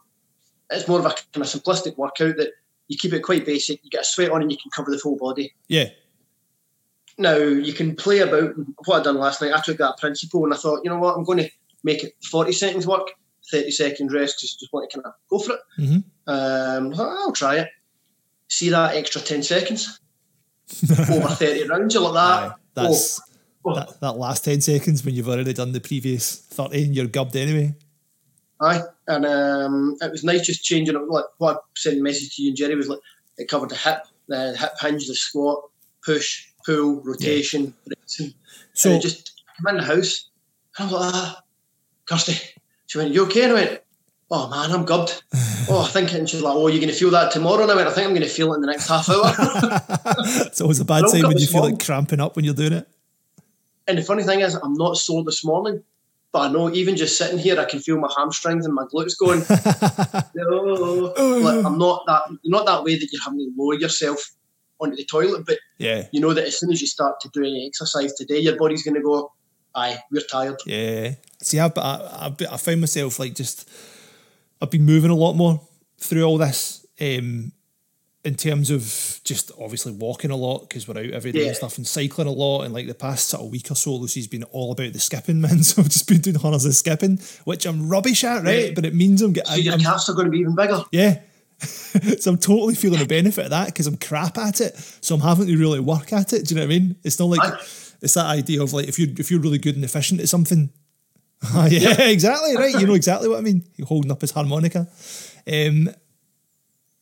it's 0.71 0.87
more 0.87 1.01
of 1.01 1.07
a 1.07 1.09
kind 1.09 1.45
of 1.45 1.47
simplistic 1.47 1.97
workout 1.99 2.37
that 2.37 2.51
you 2.87 2.97
keep 2.97 3.13
it 3.13 3.25
quite 3.25 3.45
basic. 3.45 3.83
You 3.83 3.91
get 3.91 4.03
a 4.03 4.05
sweat 4.05 4.31
on 4.31 4.43
and 4.43 4.53
you 4.53 4.57
can 4.57 4.71
cover 4.71 4.93
the 4.93 4.99
full 4.99 5.17
body. 5.17 5.53
Yeah. 5.67 5.89
Now 7.19 7.37
you 7.37 7.73
can 7.73 7.97
play 7.97 8.21
about 8.21 8.55
what 8.87 9.01
I 9.01 9.03
done 9.03 9.17
last 9.19 9.43
night. 9.43 9.53
I 9.55 9.61
took 9.61 9.79
that 9.79 9.99
principle 9.99 10.45
and 10.45 10.55
I 10.55 10.57
thought, 10.57 10.83
you 10.85 10.91
know 10.91 10.99
what, 11.01 11.17
I'm 11.17 11.25
going 11.25 11.39
to 11.39 11.51
make 11.83 12.05
it 12.05 12.15
40 12.31 12.53
seconds 12.53 12.87
work, 12.87 13.09
30 13.51 13.73
seconds 13.73 14.13
rest 14.15 14.37
because 14.39 14.57
I 14.57 14.59
just 14.61 14.73
want 14.73 14.89
to 14.89 14.97
kind 14.97 15.07
of 15.07 15.13
go 15.29 15.39
for 15.41 15.55
it. 15.55 15.61
Mhm. 15.81 16.05
Um, 16.29 16.95
I'll 16.97 17.33
try 17.33 17.57
it. 17.57 17.69
See 18.53 18.69
that 18.69 18.97
extra 18.97 19.23
10 19.23 19.43
seconds 19.43 19.99
over 21.11 21.29
30 21.29 21.69
rounds, 21.69 21.95
you're 21.95 22.03
like 22.03 22.15
Aye, 22.17 22.49
that. 22.75 22.83
that's 22.83 23.21
oh, 23.65 23.75
that, 23.75 23.99
that 24.03 24.13
last 24.19 24.45
10 24.45 24.61
seconds 24.61 25.03
when 25.03 25.15
you've 25.15 25.31
already 25.31 25.55
done 25.55 25.73
the 25.73 25.81
previous 25.81 26.37
30 26.37 26.85
and 26.85 26.95
you're 26.95 27.07
gubbed 27.07 27.35
anyway. 27.35 27.75
Aye, 28.61 28.83
and 29.09 29.25
um, 29.25 29.97
it 30.03 30.11
was 30.11 30.23
nice 30.23 30.45
just 30.45 30.65
changing 30.65 30.97
it. 30.97 31.09
Like 31.09 31.25
what 31.39 31.57
I 31.57 31.61
sent 31.79 31.99
a 31.99 32.03
message 32.03 32.37
to 32.37 32.43
you 32.43 32.49
and 32.51 32.57
Jerry 32.59 32.75
was 32.75 32.89
like 32.89 32.99
it 33.39 33.49
covered 33.49 33.71
the 33.71 33.77
hip, 33.77 34.03
the 34.29 34.55
hip 34.55 34.73
hinge, 34.79 35.09
the 35.09 35.15
squat, 35.15 35.63
push, 36.05 36.47
pull, 36.67 37.01
rotation, 37.01 37.73
pressing. 37.87 38.35
So, 38.75 38.91
So 38.97 39.01
just 39.01 39.43
come 39.57 39.75
in 39.75 39.81
the 39.81 39.95
house, 39.95 40.29
and 40.77 40.91
I 40.91 40.93
was 40.93 41.01
like, 41.01 41.15
ah, 41.15 41.43
Kirsty. 42.05 42.35
She 42.87 42.99
went, 42.99 43.15
"You 43.15 43.25
okay?" 43.25 43.45
And 43.45 43.53
I 43.53 43.55
went, 43.55 43.82
"Oh 44.33 44.49
man, 44.49 44.73
I'm 44.73 44.85
gubbed." 44.85 45.23
oh, 45.69 45.85
I 45.87 45.89
think, 45.89 46.13
and 46.15 46.29
she's 46.29 46.43
like, 46.43 46.55
"Oh, 46.55 46.67
you're 46.67 46.81
going 46.81 46.89
to 46.89 46.99
feel 46.99 47.11
that 47.11 47.31
tomorrow?" 47.31 47.63
And 47.63 47.71
I 47.71 47.77
went, 47.77 47.87
"I 47.87 47.93
think 47.93 48.07
I'm 48.09 48.15
going 48.15 48.27
to 48.27 48.29
feel 48.29 48.53
it 48.53 48.57
in 48.57 48.63
the 48.63 48.67
next 48.67 48.89
half 48.89 49.09
hour." 49.09 49.23
it's 50.47 50.61
always 50.61 50.81
a 50.81 50.85
bad 50.85 51.05
I 51.05 51.09
sign 51.09 51.23
when 51.29 51.39
you 51.39 51.47
feel 51.47 51.61
morning. 51.61 51.77
like 51.77 51.87
cramping 51.87 52.19
up 52.21 52.35
when 52.35 52.45
you're 52.45 52.55
doing 52.55 52.73
it. 52.73 52.89
and 53.87 53.99
the 53.99 54.03
funny 54.03 54.25
thing 54.25 54.41
is, 54.41 54.55
I'm 54.55 54.75
not 54.75 54.97
sore 54.97 55.23
this 55.23 55.45
morning. 55.45 55.85
But 56.33 56.49
I 56.49 56.53
know 56.53 56.73
even 56.73 56.97
just 56.97 57.19
sitting 57.19 57.39
here, 57.39 57.61
I 57.61 57.67
can 57.67 57.79
feel 57.79 57.99
my 57.99 58.09
hamstrings 58.17 58.65
and 58.65 58.75
my 58.75 58.85
glutes 58.85 59.19
going. 59.19 59.41
no, 60.35 61.13
like, 61.41 61.65
I'm 61.67 61.77
not 61.77 62.05
that 62.07 62.23
not 62.45 62.65
that 62.65 62.85
way 62.85 62.95
that 62.99 63.09
you're 63.13 63.23
having 63.23 63.41
to 63.41 63.53
lower 63.55 63.75
yourself 63.75 64.31
onto 64.81 64.97
the 64.97 65.05
toilet, 65.05 65.45
but 65.45 65.59
Yeah, 65.77 66.07
you 66.11 66.21
know 66.21 66.33
that 66.33 66.47
as 66.47 66.59
soon 66.59 66.73
as 66.73 66.81
you 66.81 66.87
start 66.87 67.21
to 67.21 67.29
do 67.35 67.41
any 67.41 67.67
exercise 67.67 68.15
today, 68.15 68.39
your 68.39 68.57
body's 68.57 68.83
going 68.83 68.95
to 68.95 69.03
go, 69.03 69.31
"Aye, 69.75 69.99
we're 70.11 70.23
tired." 70.23 70.57
yeah. 70.65 71.17
See, 71.43 71.59
I've, 71.61 71.77
I, 71.77 72.09
I've, 72.21 72.37
I 72.51 72.57
found 72.57 72.81
myself 72.81 73.19
like 73.19 73.35
just, 73.35 73.69
I've 74.63 74.71
been 74.71 74.85
moving 74.87 75.11
a 75.11 75.15
lot 75.17 75.35
more 75.35 75.61
through 75.99 76.23
all 76.23 76.39
this 76.39 76.87
um, 77.01 77.53
in 78.25 78.35
terms 78.37 78.71
of 78.71 79.21
just 79.25 79.51
obviously 79.61 79.93
walking 79.93 80.31
a 80.31 80.37
lot 80.37 80.61
because 80.69 80.87
we're 80.87 80.99
out 81.01 81.11
every 81.11 81.33
day 81.33 81.41
Yeah. 81.43 81.47
and 81.49 81.57
stuff 81.57 81.77
and 81.77 81.87
cycling 81.87 82.29
a 82.29 82.33
lot. 82.33 82.63
And 82.63 82.73
like 82.73 82.87
the 82.87 82.95
past 82.95 83.29
sort 83.29 83.43
of 83.45 83.51
week 83.51 83.71
or 83.71 83.75
so, 83.75 83.95
Lucy's 83.97 84.29
been 84.29 84.45
all 84.45 84.71
about 84.73 84.93
the 84.93 85.01
skipping, 85.01 85.41
man. 85.43 85.63
So 85.65 85.83
I've 85.83 85.89
just 85.89 86.07
been 86.09 86.21
doing 86.21 86.37
hundreds 86.37 86.65
of 86.65 86.75
skipping, 86.75 87.19
which 87.45 87.67
I'm 87.67 87.89
rubbish 87.89 88.23
at, 88.25 88.45
right? 88.45 88.67
Yeah. 88.67 88.73
But 88.75 88.87
it 88.87 88.95
means 88.95 89.21
I'm 89.23 89.33
getting 89.33 89.51
So 89.53 89.57
your 89.59 89.75
I'm, 89.75 89.81
calves 89.81 90.09
are 90.09 90.15
going 90.15 90.27
to 90.27 90.31
be 90.31 90.39
even 90.39 90.55
bigger. 90.55 90.83
Yeah. 90.93 91.21
so 91.59 92.31
I'm 92.33 92.39
totally 92.39 92.75
feeling 92.75 93.01
the 93.01 93.07
benefit 93.07 93.45
of 93.47 93.51
that 93.51 93.67
because 93.67 93.87
I'm 93.87 93.97
crap 93.97 94.39
at 94.39 94.61
it. 94.61 94.77
So 95.01 95.15
I'm 95.17 95.21
having 95.21 95.47
to 95.49 95.57
really 95.57 95.81
work 95.81 96.13
at 96.13 96.33
it. 96.33 96.47
Do 96.47 96.55
you 96.55 96.61
know 96.61 96.67
what 96.67 96.75
I 96.75 96.79
mean? 96.79 96.97
It's 97.05 97.19
not 97.19 97.27
like 97.29 97.41
Aye. 97.41 97.59
it's 98.03 98.15
that 98.15 98.27
idea 98.27 98.63
of 98.63 98.73
like 98.73 98.89
if 98.89 98.99
you're 98.99 99.09
if 99.19 99.31
you're 99.31 99.41
really 99.41 99.59
good 99.59 99.75
and 99.77 99.85
efficient 99.85 100.21
at 100.21 100.29
something. 100.29 100.71
Ah, 101.55 101.67
yeah, 101.67 102.01
exactly 102.03 102.55
right. 102.57 102.75
You 102.81 102.87
know 102.87 102.95
exactly 103.03 103.29
what 103.29 103.39
I 103.39 103.41
mean. 103.43 103.65
You're 103.77 103.87
holding 103.89 104.13
up 104.13 104.21
his 104.21 104.31
harmonica. 104.31 104.87
Um, 105.53 105.89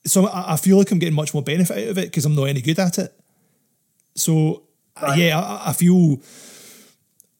so 0.06 0.26
I, 0.26 0.54
I 0.54 0.56
feel 0.56 0.78
like 0.78 0.90
I'm 0.90 0.98
getting 0.98 1.14
much 1.14 1.34
more 1.34 1.42
benefit 1.42 1.76
out 1.76 1.88
of 1.90 1.98
it 1.98 2.06
because 2.06 2.24
I'm 2.24 2.34
not 2.34 2.44
any 2.44 2.62
good 2.62 2.78
at 2.78 2.98
it. 2.98 3.12
So 4.14 4.64
Right. 5.00 5.18
yeah, 5.18 5.38
I, 5.38 5.70
I 5.70 5.72
feel 5.72 6.20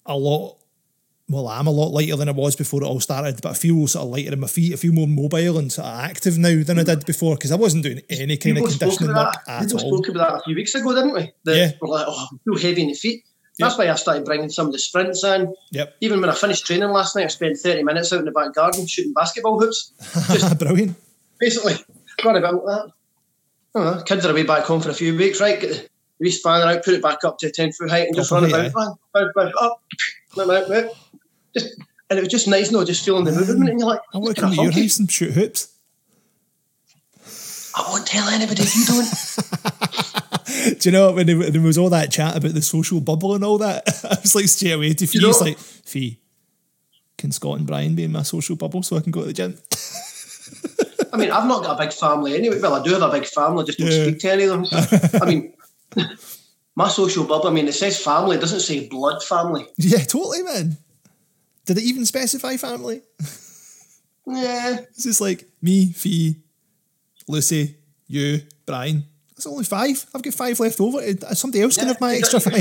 a 0.07 0.17
lot. 0.17 0.57
Well, 1.29 1.47
I'm 1.47 1.69
a 1.69 1.71
lot 1.71 1.91
lighter 1.93 2.17
than 2.17 2.29
I 2.29 2.33
was 2.33 2.57
before 2.57 2.83
it 2.83 2.87
all 2.87 2.99
started, 2.99 3.41
but 3.41 3.51
I 3.51 3.55
feel 3.55 3.87
sort 3.87 4.05
of 4.05 4.11
lighter 4.11 4.33
in 4.33 4.41
my 4.41 4.47
feet. 4.49 4.73
I 4.73 4.77
feel 4.77 4.93
more 4.93 5.07
mobile 5.07 5.59
and 5.59 5.71
sort 5.71 5.87
of 5.87 5.95
active 6.01 6.39
now 6.39 6.63
than 6.65 6.79
I 6.79 6.83
did 6.83 7.07
before 7.07 7.37
because 7.37 7.53
I 7.53 7.57
wasn't 7.57 7.85
doing 7.85 8.01
any 8.11 8.37
kind 8.37 8.59
of 8.59 8.65
conditioning 8.65 9.15
work 9.15 9.35
that. 9.47 9.49
at 9.49 9.61
We 9.61 9.67
both 9.73 9.85
all. 9.85 9.97
spoke 10.03 10.09
about 10.09 10.33
that 10.33 10.41
a 10.41 10.43
few 10.45 10.57
weeks 10.57 10.75
ago, 10.75 10.93
didn't 10.95 11.15
we? 11.15 11.31
That 11.45 11.57
Yeah. 11.57 11.71
We're 11.81 11.89
like, 11.89 12.07
oh, 12.09 12.27
I'm 12.33 12.41
too 12.45 12.61
heavy 12.61 12.83
in 12.83 12.89
the 12.89 12.95
feet. 12.95 13.25
That's 13.61 13.79
why 13.79 13.91
I 13.91 13.95
started 13.95 14.25
bringing 14.25 14.51
some 14.51 14.67
of 14.67 14.73
the 14.73 14.79
sprints 14.79 15.23
in. 15.25 15.55
Yep, 15.71 15.97
Even 16.01 16.21
when 16.21 16.31
I 16.31 16.35
finished 16.35 16.67
training 16.67 16.89
last 16.91 17.15
night, 17.17 17.25
I 17.25 17.29
spent 17.29 17.57
30 17.57 17.83
minutes 17.83 18.13
out 18.13 18.21
in 18.21 18.25
the 18.25 18.31
back 18.31 18.55
garden 18.55 18.87
shooting 18.87 19.13
basketball 19.13 19.61
hoops. 19.61 19.93
Just 20.33 20.59
Brilliant. 20.59 20.97
Basically, 21.39 21.75
run 22.25 22.37
about 22.37 22.65
like 22.65 22.77
that. 22.77 22.93
I 23.75 23.85
don't 23.85 23.97
know, 23.97 24.03
kids 24.03 24.27
are 24.27 24.31
away 24.31 24.43
back 24.43 24.65
home 24.65 24.81
for 24.81 24.91
a 24.91 24.95
few 24.95 25.17
weeks, 25.17 25.41
right? 25.41 25.61
Get 25.61 25.71
the 25.71 25.89
wee 26.19 26.31
spanner 26.31 26.67
out, 26.67 26.85
put 26.85 26.95
it 26.95 27.03
back 27.03 27.25
up 27.25 27.39
to 27.39 27.47
a 27.47 27.51
10 27.51 27.73
foot 27.73 27.91
height 27.91 28.09
and 28.09 28.17
just 28.17 28.31
Top 28.31 28.43
run 28.43 28.45
of 28.45 28.51
about. 28.51 28.75
Bang, 28.75 28.95
bang, 29.15 29.31
bang, 29.37 29.53
up, 29.61 29.81
out, 30.39 30.71
out. 30.73 30.91
Just, 31.57 31.81
and 32.11 32.19
it 32.19 32.23
was 32.23 32.29
just 32.29 32.49
nice, 32.49 32.73
no, 32.73 32.85
just 32.85 33.05
feeling 33.05 33.25
the 33.25 33.33
movement. 33.33 33.71
And 33.71 33.79
you're 33.79 33.89
like, 33.89 34.01
I 34.13 34.19
want 34.19 34.35
to 34.37 34.43
come 34.43 34.55
to 34.55 34.63
your 34.63 34.73
house 34.73 34.99
and 34.99 35.11
shoot 35.11 35.33
hoops. 35.33 35.73
I 37.87 37.91
won't 37.91 38.07
tell 38.07 38.29
anybody 38.29 38.63
if 38.63 38.77
you 38.77 38.85
don't. 38.87 40.81
Do 40.81 40.89
you 40.89 40.93
know 40.93 41.13
when 41.13 41.27
there, 41.27 41.61
was 41.63 41.79
all 41.79 41.91
that 41.91 42.11
chat 42.11 42.37
about 42.37 42.55
the 42.55 42.63
social 42.63 43.01
bubble 43.01 43.35
and 43.35 43.45
all 43.45 43.59
that? 43.59 43.85
I 44.05 44.19
was 44.21 44.35
like 44.35 44.47
straight 44.47 44.73
away 44.73 44.93
to 44.95 45.07
Fee, 45.07 45.19
You 45.19 45.23
know- 45.23 45.31
it's 45.31 45.41
like, 45.41 45.59
Fee, 45.59 46.21
can 47.19 47.33
Scott 47.33 47.59
and 47.59 47.67
Brian 47.67 47.95
be 47.95 48.05
in 48.05 48.13
my 48.13 48.23
social 48.23 48.57
bubble 48.57 48.83
so 48.83 48.97
I 48.97 49.01
can 49.01 49.13
go 49.13 49.21
to 49.21 49.27
the 49.27 49.33
gym? 49.33 49.59
I 51.13 51.17
mean, 51.17 51.31
I've 51.31 51.47
not 51.49 51.65
got 51.65 51.77
a 51.81 51.83
big 51.85 51.93
family 51.93 52.35
anyway. 52.37 52.61
Well, 52.61 52.75
I 52.75 52.83
do 52.83 52.91
have 52.93 53.03
a 53.03 53.11
big 53.11 53.27
family, 53.27 53.65
just 53.65 53.79
don't 53.79 53.91
Yeah. 53.91 54.05
speak 54.05 54.19
to 54.21 54.33
any 54.33 54.45
of 54.45 54.51
them. 54.71 55.21
I 55.23 55.27
mean, 55.27 55.53
my 56.77 56.89
social 56.89 57.25
bubble, 57.25 57.49
I 57.49 57.51
mean, 57.53 57.67
it 57.69 57.73
says 57.75 57.99
family, 58.03 58.37
it 58.37 58.41
doesn't 58.41 58.61
say 58.61 58.89
blood 58.89 59.23
family. 59.23 59.67
Yeah, 59.77 59.99
totally, 60.05 60.43
man. 60.43 60.79
Did 61.67 61.79
it 61.79 61.85
even 61.85 62.07
specify 62.07 62.57
family? 62.57 63.03
Yeah. 64.27 64.79
It's 64.91 65.03
just 65.05 65.21
like 65.21 65.49
me, 65.63 65.93
Fee, 65.93 66.37
Lucy, 67.31 67.77
you, 68.09 68.41
Brian. 68.67 69.05
That's 69.37 69.47
only 69.47 69.65
five. 69.65 70.05
I've 70.15 70.23
got 70.23 70.35
five 70.35 70.61
left 70.61 70.81
over. 70.81 70.99
Uh, 70.99 71.35
Somebody 71.35 71.63
else 71.63 71.77
can 71.77 71.89
have 71.89 72.01
my 72.01 72.15
extra 72.17 72.41
five. 72.41 72.61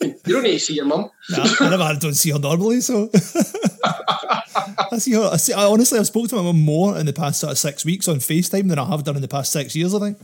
You 0.00 0.34
don't 0.34 0.42
need 0.42 0.52
to 0.52 0.60
see 0.60 0.74
your 0.74 0.84
mum. 0.86 1.10
Nah, 1.30 1.44
I 1.60 1.68
never 1.70 1.82
I 1.82 1.94
don't 1.96 2.14
see 2.14 2.30
her 2.30 2.38
normally, 2.38 2.80
so 2.80 3.10
I 3.14 4.98
see 4.98 5.12
her. 5.12 5.28
I 5.32 5.36
see. 5.36 5.52
I 5.52 5.64
honestly, 5.64 5.98
I've 5.98 6.06
spoken 6.06 6.28
to 6.30 6.36
my 6.36 6.42
mum 6.42 6.60
more 6.60 6.96
in 6.98 7.04
the 7.06 7.12
past 7.12 7.40
sort 7.40 7.52
of 7.52 7.58
six 7.58 7.84
weeks 7.84 8.08
on 8.08 8.16
Facetime 8.16 8.68
than 8.68 8.78
I 8.78 8.86
have 8.86 9.04
done 9.04 9.16
in 9.16 9.22
the 9.22 9.28
past 9.28 9.52
six 9.52 9.74
years. 9.76 9.94
I 9.94 9.98
think. 9.98 10.18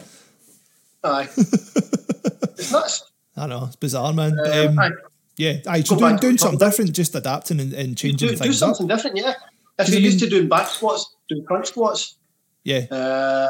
Aye. 1.03 1.29
it's 1.37 2.73
nuts. 2.73 3.11
I 3.37 3.47
know 3.47 3.65
it's 3.67 3.77
bizarre, 3.77 4.13
man. 4.13 4.35
But, 4.43 4.57
Um, 4.67 4.79
um, 4.79 4.93
yeah, 5.37 5.57
aye, 5.67 5.83
so 5.83 5.97
doing, 5.97 6.17
doing 6.17 6.39
something 6.39 6.59
top. 6.59 6.71
different, 6.71 6.93
just 6.95 7.15
adapting 7.15 7.61
and, 7.61 7.73
and 7.75 7.99
changing 7.99 8.29
Do, 8.29 8.35
do 8.35 8.37
things 8.39 8.63
up. 8.63 8.77
something 8.77 8.87
different, 8.87 9.17
yeah. 9.17 9.35
If 9.79 9.89
you're 9.89 10.01
used 10.01 10.21
to 10.21 10.29
doing 10.31 10.49
back 10.49 10.69
squats, 10.69 11.13
doing 11.29 11.45
front 11.47 11.67
squats, 11.67 12.17
Yeah, 12.65 12.87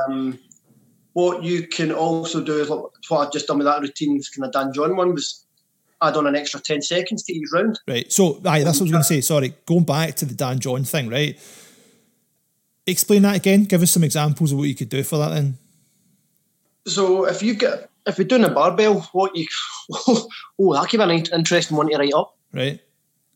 um, 0.09 0.39
what 1.13 1.43
you 1.43 1.67
can 1.67 1.93
also 1.93 2.43
do 2.43 2.61
is 2.61 2.69
like 2.69 2.81
what 3.09 3.27
I've 3.27 3.33
just 3.33 3.47
done 3.47 3.59
with 3.59 3.67
that 3.67 3.81
routine, 3.81 4.21
kind 4.37 4.47
of 4.47 4.53
Dan 4.53 4.73
John 4.73 4.97
one 4.97 5.15
was 5.15 5.45
add 6.03 6.17
on 6.17 6.27
an 6.27 6.37
extra 6.37 6.61
10 6.61 6.83
seconds 6.83 7.23
to 7.25 7.33
each 7.33 7.49
round. 7.53 7.81
right. 7.89 8.11
So, 8.13 8.41
aye, 8.45 8.63
that's 8.63 8.81
what 8.81 8.83
I 8.83 8.85
was 8.85 8.91
going 8.91 9.03
to 9.03 9.05
say. 9.05 9.21
Sorry, 9.21 9.55
going 9.65 9.85
back 9.85 10.17
to 10.17 10.25
the 10.25 10.35
Dan 10.35 10.59
John 10.59 10.85
thing, 10.85 11.09
right? 11.09 11.39
Explain 12.87 13.23
that 13.23 13.37
again. 13.37 13.65
Give 13.65 13.81
us 13.81 13.93
some 13.93 14.05
examples 14.05 14.53
of 14.53 14.59
what 14.59 14.69
you 14.69 14.75
could 14.75 14.91
do 14.91 15.03
for 15.03 15.17
that. 15.19 15.31
Then, 15.31 15.57
So 16.87 17.25
if 17.25 17.43
you 17.43 17.55
get 17.55 17.89
if 18.07 18.19
you're 18.19 18.27
doing 18.27 18.45
a 18.45 18.51
barbell, 18.51 19.01
what 19.13 19.35
you 19.35 19.47
oh 20.09 20.75
that 20.75 20.89
could 20.91 20.99
be 20.99 21.05
an 21.05 21.27
interesting 21.33 21.77
one 21.77 21.89
to 21.89 21.97
write 21.97 22.13
up. 22.13 22.37
right? 22.53 22.81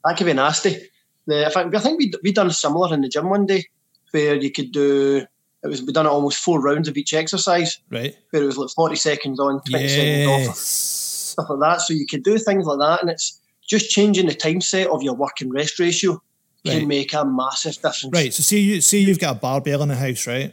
That 0.04 0.16
could 0.16 0.26
be 0.26 0.34
nasty. 0.34 0.90
The, 1.26 1.46
in 1.46 1.50
fact, 1.50 1.74
I 1.74 1.78
think 1.78 1.98
we 1.98 2.12
we 2.22 2.32
done 2.32 2.50
similar 2.50 2.92
in 2.92 3.00
the 3.00 3.08
gym 3.08 3.30
one 3.30 3.46
day, 3.46 3.64
where 4.10 4.34
you 4.34 4.50
could 4.50 4.72
do 4.72 5.24
it 5.64 5.68
was 5.68 5.82
we 5.82 5.92
done 5.92 6.06
it 6.06 6.10
almost 6.10 6.38
four 6.38 6.60
rounds 6.60 6.88
of 6.88 6.96
each 6.96 7.14
exercise, 7.14 7.78
Right. 7.90 8.16
where 8.30 8.42
it 8.42 8.46
was 8.46 8.56
like 8.58 8.70
forty 8.70 8.96
seconds 8.96 9.40
on, 9.40 9.60
twenty 9.62 9.88
seconds 9.88 10.48
off, 10.48 10.56
stuff 10.56 11.46
like 11.50 11.60
that. 11.60 11.80
So 11.82 11.94
you 11.94 12.06
could 12.06 12.22
do 12.22 12.38
things 12.38 12.64
like 12.66 12.78
that, 12.78 13.00
and 13.02 13.10
it's 13.10 13.40
just 13.66 13.90
changing 13.90 14.26
the 14.26 14.34
time 14.34 14.60
set 14.60 14.86
of 14.88 15.02
your 15.02 15.14
work 15.14 15.40
and 15.40 15.52
rest 15.52 15.78
ratio 15.78 16.22
Right. 16.66 16.80
can 16.80 16.88
make 16.88 17.12
a 17.14 17.24
massive 17.24 17.74
difference. 17.76 18.10
Right. 18.12 18.34
So, 18.34 18.42
see 18.42 18.60
you 18.60 18.80
see 18.80 19.00
you've 19.00 19.18
got 19.20 19.36
a 19.36 19.38
barbell 19.38 19.82
in 19.82 19.88
the 19.90 19.94
house, 19.96 20.26
right, 20.26 20.52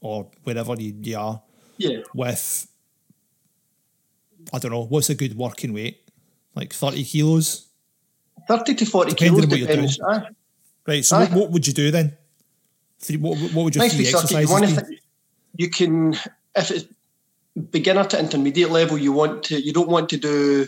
or 0.00 0.28
wherever 0.42 0.74
you, 0.78 0.94
you 1.02 1.18
are 1.18 1.42
Yeah. 1.76 1.98
with. 2.14 2.66
I 4.52 4.58
don't 4.58 4.70
know 4.72 4.84
what's 4.84 5.10
a 5.10 5.14
good 5.14 5.36
working 5.36 5.72
weight, 5.72 6.00
like 6.54 6.72
thirty 6.72 7.04
kilos. 7.04 7.66
Thirty 8.48 8.74
to 8.74 8.84
forty 8.86 9.10
Depending 9.10 9.34
kilos 9.34 9.44
on 9.44 9.50
what 9.50 9.58
you're 9.58 9.68
depends. 9.68 10.00
Aye. 10.00 10.28
Right. 10.86 11.04
So, 11.04 11.18
what, 11.18 11.32
what 11.32 11.50
would 11.50 11.66
you 11.66 11.72
do 11.72 11.90
then? 11.90 12.16
Three, 13.04 13.16
what, 13.18 13.38
what 13.52 13.64
would 13.64 13.74
your 13.74 13.84
Nice 13.84 13.94
three 13.94 14.04
circuit. 14.06 14.30
You, 14.30 14.38
exercises 14.38 14.88
th- 14.88 15.00
you 15.56 15.70
can 15.70 16.14
if 16.56 16.70
it's 16.70 16.86
beginner 17.70 18.04
to 18.04 18.18
intermediate 18.18 18.70
level, 18.70 18.98
you 18.98 19.12
want 19.12 19.44
to 19.44 19.60
you 19.60 19.72
don't 19.72 19.88
want 19.88 20.08
to 20.10 20.16
do 20.16 20.66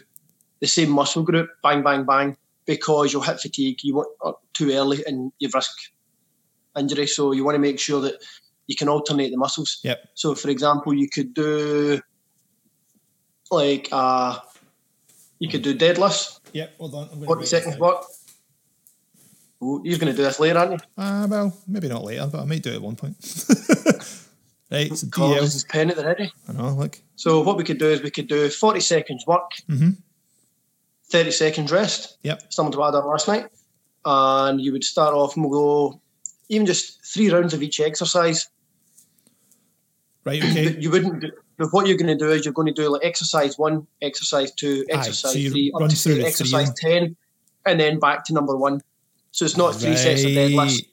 the 0.61 0.67
same 0.67 0.91
muscle 0.91 1.23
group 1.23 1.51
bang 1.63 1.83
bang 1.83 2.05
bang 2.05 2.37
because 2.67 3.13
you'll 3.13 3.23
hit 3.23 3.41
fatigue. 3.41 3.79
You 3.83 3.97
want 3.97 4.09
uh, 4.25 4.33
too 4.53 4.71
early 4.73 5.05
and 5.07 5.33
you 5.39 5.49
risk 5.55 5.71
injury. 6.79 7.07
So 7.07 7.33
you 7.33 7.45
want 7.45 7.55
to 7.57 7.61
make 7.61 7.81
sure 7.81 8.01
that 8.03 8.15
you 8.67 8.77
can 8.77 8.89
alternate 8.89 9.31
the 9.31 9.37
muscles. 9.37 9.79
Yep. 9.83 10.09
So 10.15 10.35
for 10.35 10.51
example, 10.51 10.95
you 10.95 11.09
could 11.09 11.35
do 11.35 12.01
like 13.51 13.89
uh 13.93 14.39
you 15.39 15.49
could 15.49 15.63
do 15.63 15.77
deadlifts, 15.77 16.41
Yep. 16.53 16.77
Hold 16.79 16.95
on. 16.95 17.03
I'm 17.05 17.09
gonna 17.15 17.27
forty 17.27 17.41
write 17.41 17.49
seconds 17.49 17.75
this 17.75 17.81
down. 17.81 17.89
work. 17.89 18.05
Oh, 19.69 19.81
you're 19.85 19.99
going 19.99 20.13
to 20.13 20.17
do 20.17 20.23
this 20.23 20.39
later, 20.39 20.59
aren't 20.59 20.73
you? 20.73 20.79
Ah, 20.97 21.27
well, 21.29 21.57
maybe 21.67 21.89
not 21.89 22.05
later, 22.05 22.29
but 22.31 22.41
I 22.41 22.45
might 22.45 22.63
do 22.63 22.71
it 22.71 22.77
at 22.77 22.83
one 22.83 22.95
point. 22.95 23.17
right. 24.71 24.95
So 24.97 25.07
DL. 25.09 25.41
his 25.41 25.65
pen 25.65 25.91
at 25.91 25.97
the 25.97 26.05
ready. 26.05 26.31
I 26.49 26.53
know. 26.53 26.69
Look. 26.71 27.01
So 27.17 27.41
what 27.43 27.57
we 27.57 27.65
could 27.65 27.79
do 27.79 27.89
is 27.89 28.01
we 28.03 28.11
could 28.11 28.29
do 28.29 28.49
40 28.49 28.81
seconds 28.81 29.25
work, 29.27 29.51
Mhm. 29.69 29.97
30 31.11 31.31
seconds 31.33 31.73
rest, 31.73 32.19
Yep. 32.23 32.53
similar 32.53 32.73
to 32.73 32.79
what 32.79 32.95
I 32.95 32.99
done 33.01 33.09
last 33.09 33.27
night. 33.29 33.47
And 34.05 34.61
you 34.61 34.71
would 34.73 34.85
start 34.85 35.15
off 35.15 35.35
and 35.37 35.45
we'll 35.45 35.91
go 35.91 36.01
even 36.49 36.67
just 36.67 37.05
three 37.05 37.29
rounds 37.31 37.53
of 37.55 37.63
each 37.63 37.81
exercise. 37.81 38.49
Right. 40.25 40.43
Okay. 40.43 40.69
But 40.75 40.83
you 40.83 40.91
wouldn't 40.91 41.21
do, 41.21 41.31
but 41.57 41.73
what 41.73 41.87
you're 41.87 41.97
going 41.97 42.17
to 42.17 42.25
do 42.25 42.31
is 42.31 42.45
you're 42.45 42.55
going 42.55 42.67
to 42.67 42.73
do 42.73 42.89
like 42.89 43.05
exercise 43.05 43.59
one, 43.59 43.87
exercise 44.03 44.53
two, 44.53 44.85
Aye, 44.93 44.97
exercise 44.99 45.33
so 45.33 45.51
three, 45.51 45.73
up 45.75 45.89
to 45.89 46.09
the 46.15 46.25
exercise 46.27 46.71
three. 46.81 46.91
10, 47.01 47.17
and 47.67 47.81
then 47.81 47.99
back 47.99 48.25
to 48.27 48.33
number 48.33 48.57
one. 48.57 48.81
So 49.37 49.45
it's 49.45 49.59
not 49.59 49.75
three 49.75 49.97
sets 49.97 50.25
of 50.25 50.31
deadlifts. 50.31 50.57
Right. 50.57 50.87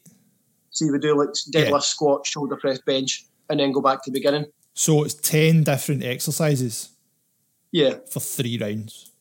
So 0.71 0.83
you 0.83 0.91
would 0.91 1.01
do 1.01 1.17
like 1.17 1.29
deadlift, 1.29 1.71
Yeah. 1.71 1.79
squat, 1.79 2.27
shoulder 2.27 2.57
press, 2.57 2.77
bench, 2.85 3.25
and 3.49 3.57
then 3.57 3.71
go 3.71 3.79
back 3.79 4.03
to 4.03 4.11
the 4.11 4.19
beginning. 4.19 4.47
So 4.73 5.05
it's 5.05 5.13
ten 5.13 5.63
different 5.63 6.03
exercises 6.03 6.89
Yeah. 7.71 7.99
for 8.11 8.19
three 8.19 8.57
rounds. 8.57 9.11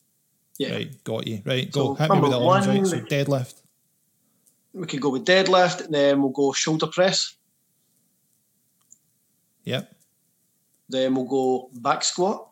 Yeah. 0.58 0.72
Right. 0.72 1.04
Got 1.04 1.28
you. 1.28 1.40
Right. 1.44 1.72
So 1.72 1.88
Go. 1.88 1.94
Hit 1.94 2.10
me 2.10 2.18
with 2.20 2.30
the 2.32 2.40
ones. 2.40 2.66
Right. 2.66 2.84
So 2.84 2.98
deadlift. 2.98 3.54
We 4.72 4.86
could 4.88 5.00
go 5.00 5.10
with 5.10 5.24
deadlift, 5.24 5.84
and 5.84 5.94
then 5.94 6.20
we'll 6.20 6.32
go 6.32 6.52
shoulder 6.52 6.88
press. 6.88 7.36
Yep. 9.62 9.94
Then 10.88 11.14
we'll 11.14 11.26
go 11.26 11.70
back 11.74 12.02
squat. 12.02 12.48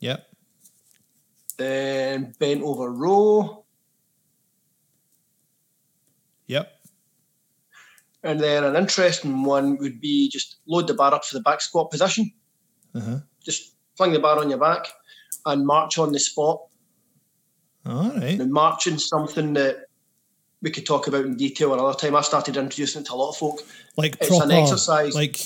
Yep. 0.00 0.26
Then 1.56 2.34
bent 2.40 2.62
over 2.64 2.90
row. 2.90 3.60
Yep. 6.46 6.70
And 8.24 8.40
then 8.40 8.64
an 8.64 8.74
interesting 8.74 9.44
one 9.44 9.76
would 9.78 10.00
be 10.00 10.28
just 10.30 10.56
load 10.66 10.86
the 10.88 10.94
bar 10.94 11.14
up 11.14 11.24
for 11.24 11.36
the 11.36 11.42
back 11.42 11.60
squat 11.60 11.90
position. 11.90 12.32
Uh 12.94 13.00
huh. 13.00 13.18
Just 13.44 13.74
fling 13.96 14.12
the 14.12 14.18
bar 14.18 14.38
on 14.38 14.48
your 14.48 14.58
back 14.58 14.86
and 15.46 15.66
march 15.66 15.98
on 15.98 16.10
the 16.12 16.18
spot. 16.18 16.62
All 17.86 18.10
right. 18.10 18.38
Marching 18.38 18.96
something 18.98 19.52
that 19.54 19.76
we 20.62 20.70
could 20.70 20.86
talk 20.86 21.06
about 21.06 21.26
in 21.26 21.36
detail 21.36 21.74
another 21.74 21.92
time. 21.96 22.16
I 22.16 22.22
started 22.22 22.56
introducing 22.56 23.02
it 23.02 23.06
to 23.08 23.14
a 23.14 23.16
lot 23.16 23.30
of 23.30 23.36
folk. 23.36 23.60
Like 23.96 24.16
It's 24.20 24.28
proper 24.30 24.44
an 24.44 24.50
exercise. 24.52 25.14
Like 25.14 25.38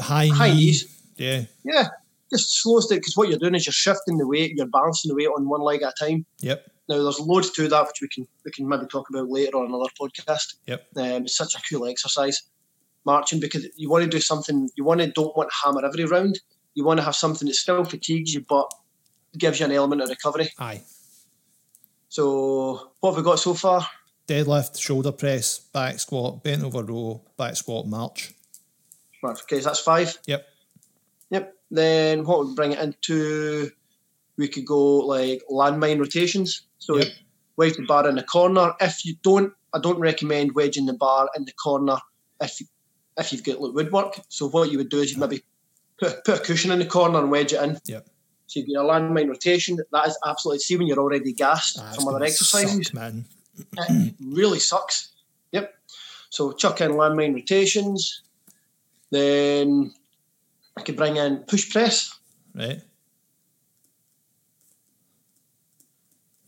high, 0.00 0.28
High 0.28 0.50
knee. 0.50 0.56
knees. 0.56 1.02
Yeah. 1.16 1.42
Yeah, 1.64 1.88
just 2.32 2.62
slows 2.62 2.90
it 2.92 2.96
because 2.96 3.16
what 3.16 3.28
you're 3.28 3.38
doing 3.38 3.56
is 3.56 3.66
you're 3.66 3.72
shifting 3.72 4.18
the 4.18 4.26
weight, 4.26 4.52
you're 4.56 4.66
balancing 4.66 5.08
the 5.08 5.16
weight 5.16 5.26
on 5.26 5.48
one 5.48 5.62
leg 5.62 5.82
at 5.82 5.94
a 6.00 6.04
time. 6.04 6.24
Yep. 6.40 6.70
Now, 6.88 7.02
there's 7.02 7.20
loads 7.20 7.50
to 7.52 7.68
that 7.68 7.86
which 7.86 8.00
we 8.00 8.08
can 8.08 8.28
we 8.44 8.50
can 8.52 8.68
maybe 8.68 8.86
talk 8.86 9.08
about 9.10 9.28
later 9.28 9.56
on 9.56 9.66
another 9.66 9.90
podcast. 10.00 10.54
Yep. 10.66 10.86
Um, 10.96 11.24
it's 11.24 11.36
such 11.36 11.54
a 11.54 11.62
cool 11.68 11.86
exercise, 11.86 12.42
marching 13.04 13.40
because 13.40 13.66
you 13.76 13.90
want 13.90 14.04
to 14.04 14.10
do 14.10 14.20
something. 14.20 14.68
You 14.76 14.84
want 14.84 15.00
to 15.00 15.08
don't 15.08 15.36
want 15.36 15.50
to 15.50 15.56
hammer 15.64 15.84
every 15.84 16.04
round. 16.04 16.38
You 16.74 16.84
want 16.84 16.98
to 16.98 17.04
have 17.04 17.16
something 17.16 17.48
that 17.48 17.54
still 17.54 17.84
fatigues 17.84 18.34
you 18.34 18.44
but 18.48 18.70
gives 19.36 19.60
you 19.60 19.66
an 19.66 19.72
element 19.72 20.02
of 20.02 20.08
recovery. 20.08 20.52
Aye. 20.58 20.82
So 22.08 22.92
what 23.00 23.10
have 23.10 23.16
we 23.16 23.22
got 23.22 23.38
so 23.38 23.54
far? 23.54 23.86
Deadlift, 24.28 24.78
shoulder 24.80 25.12
press, 25.12 25.58
back 25.58 25.98
squat, 26.00 26.42
bent 26.42 26.64
over 26.64 26.82
row, 26.82 27.20
back 27.36 27.56
squat, 27.56 27.86
march. 27.86 28.32
Right, 29.22 29.38
okay, 29.42 29.60
so 29.60 29.68
that's 29.68 29.80
five. 29.80 30.16
Yep. 30.26 30.46
Yep. 31.30 31.54
Then 31.70 32.24
what 32.24 32.38
would 32.38 32.56
bring 32.56 32.72
it 32.72 32.78
into? 32.78 33.70
We 34.38 34.48
could 34.48 34.66
go 34.66 34.98
like 34.98 35.42
landmine 35.50 35.98
rotations. 35.98 36.62
So 36.78 36.98
Yep. 36.98 37.08
wedge 37.56 37.76
the 37.76 37.84
bar 37.86 38.08
in 38.08 38.16
the 38.16 38.22
corner. 38.22 38.74
If 38.80 39.04
you 39.04 39.16
don't, 39.22 39.52
I 39.72 39.78
don't 39.80 39.98
recommend 39.98 40.54
wedging 40.54 40.86
the 40.86 40.92
bar 40.94 41.28
in 41.36 41.44
the 41.44 41.52
corner 41.52 41.98
if 42.40 42.60
you, 42.60 42.66
if 43.18 43.32
you've 43.32 43.44
got 43.44 43.60
like 43.60 43.72
woodwork. 43.74 44.20
So 44.28 44.48
what 44.48 44.70
you 44.70 44.78
would 44.78 44.90
do 44.90 45.00
is 45.00 45.12
you 45.12 45.18
maybe 45.18 45.42
put, 45.98 46.24
put 46.24 46.40
a 46.40 46.42
cushion 46.42 46.70
in 46.70 46.78
the 46.78 46.86
corner 46.86 47.18
and 47.18 47.30
wedge 47.30 47.52
it 47.54 47.62
in. 47.62 47.78
Yep. 47.86 48.06
So 48.46 48.60
you 48.60 48.66
get 48.66 48.76
a 48.76 48.84
landmine 48.84 49.28
rotation. 49.28 49.78
That 49.92 50.06
is 50.06 50.18
absolutely 50.24 50.60
see 50.60 50.76
when 50.76 50.86
you're 50.86 51.00
already 51.00 51.32
gassed 51.32 51.78
Ah, 51.80 51.92
from 51.94 52.08
other 52.08 52.22
exercises. 52.24 52.86
suck, 52.86 52.94
man. 52.94 53.24
It 53.78 54.14
really 54.20 54.58
sucks. 54.60 55.12
Yep. 55.52 55.74
So 56.30 56.52
chuck 56.52 56.80
in 56.82 56.92
landmine 56.92 57.34
rotations. 57.34 58.22
Then 59.10 59.92
I 60.76 60.82
could 60.82 60.96
bring 60.96 61.16
in 61.16 61.38
push 61.38 61.70
press. 61.70 62.14
Right. 62.54 62.82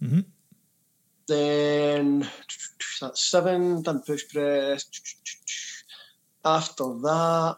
Mm-hmm. 0.03 0.21
Then 1.27 2.29
that's 3.01 3.25
seven, 3.25 3.83
done 3.83 4.03
push 4.07 4.23
press. 4.33 4.85
After 6.45 6.85
that, 6.85 7.57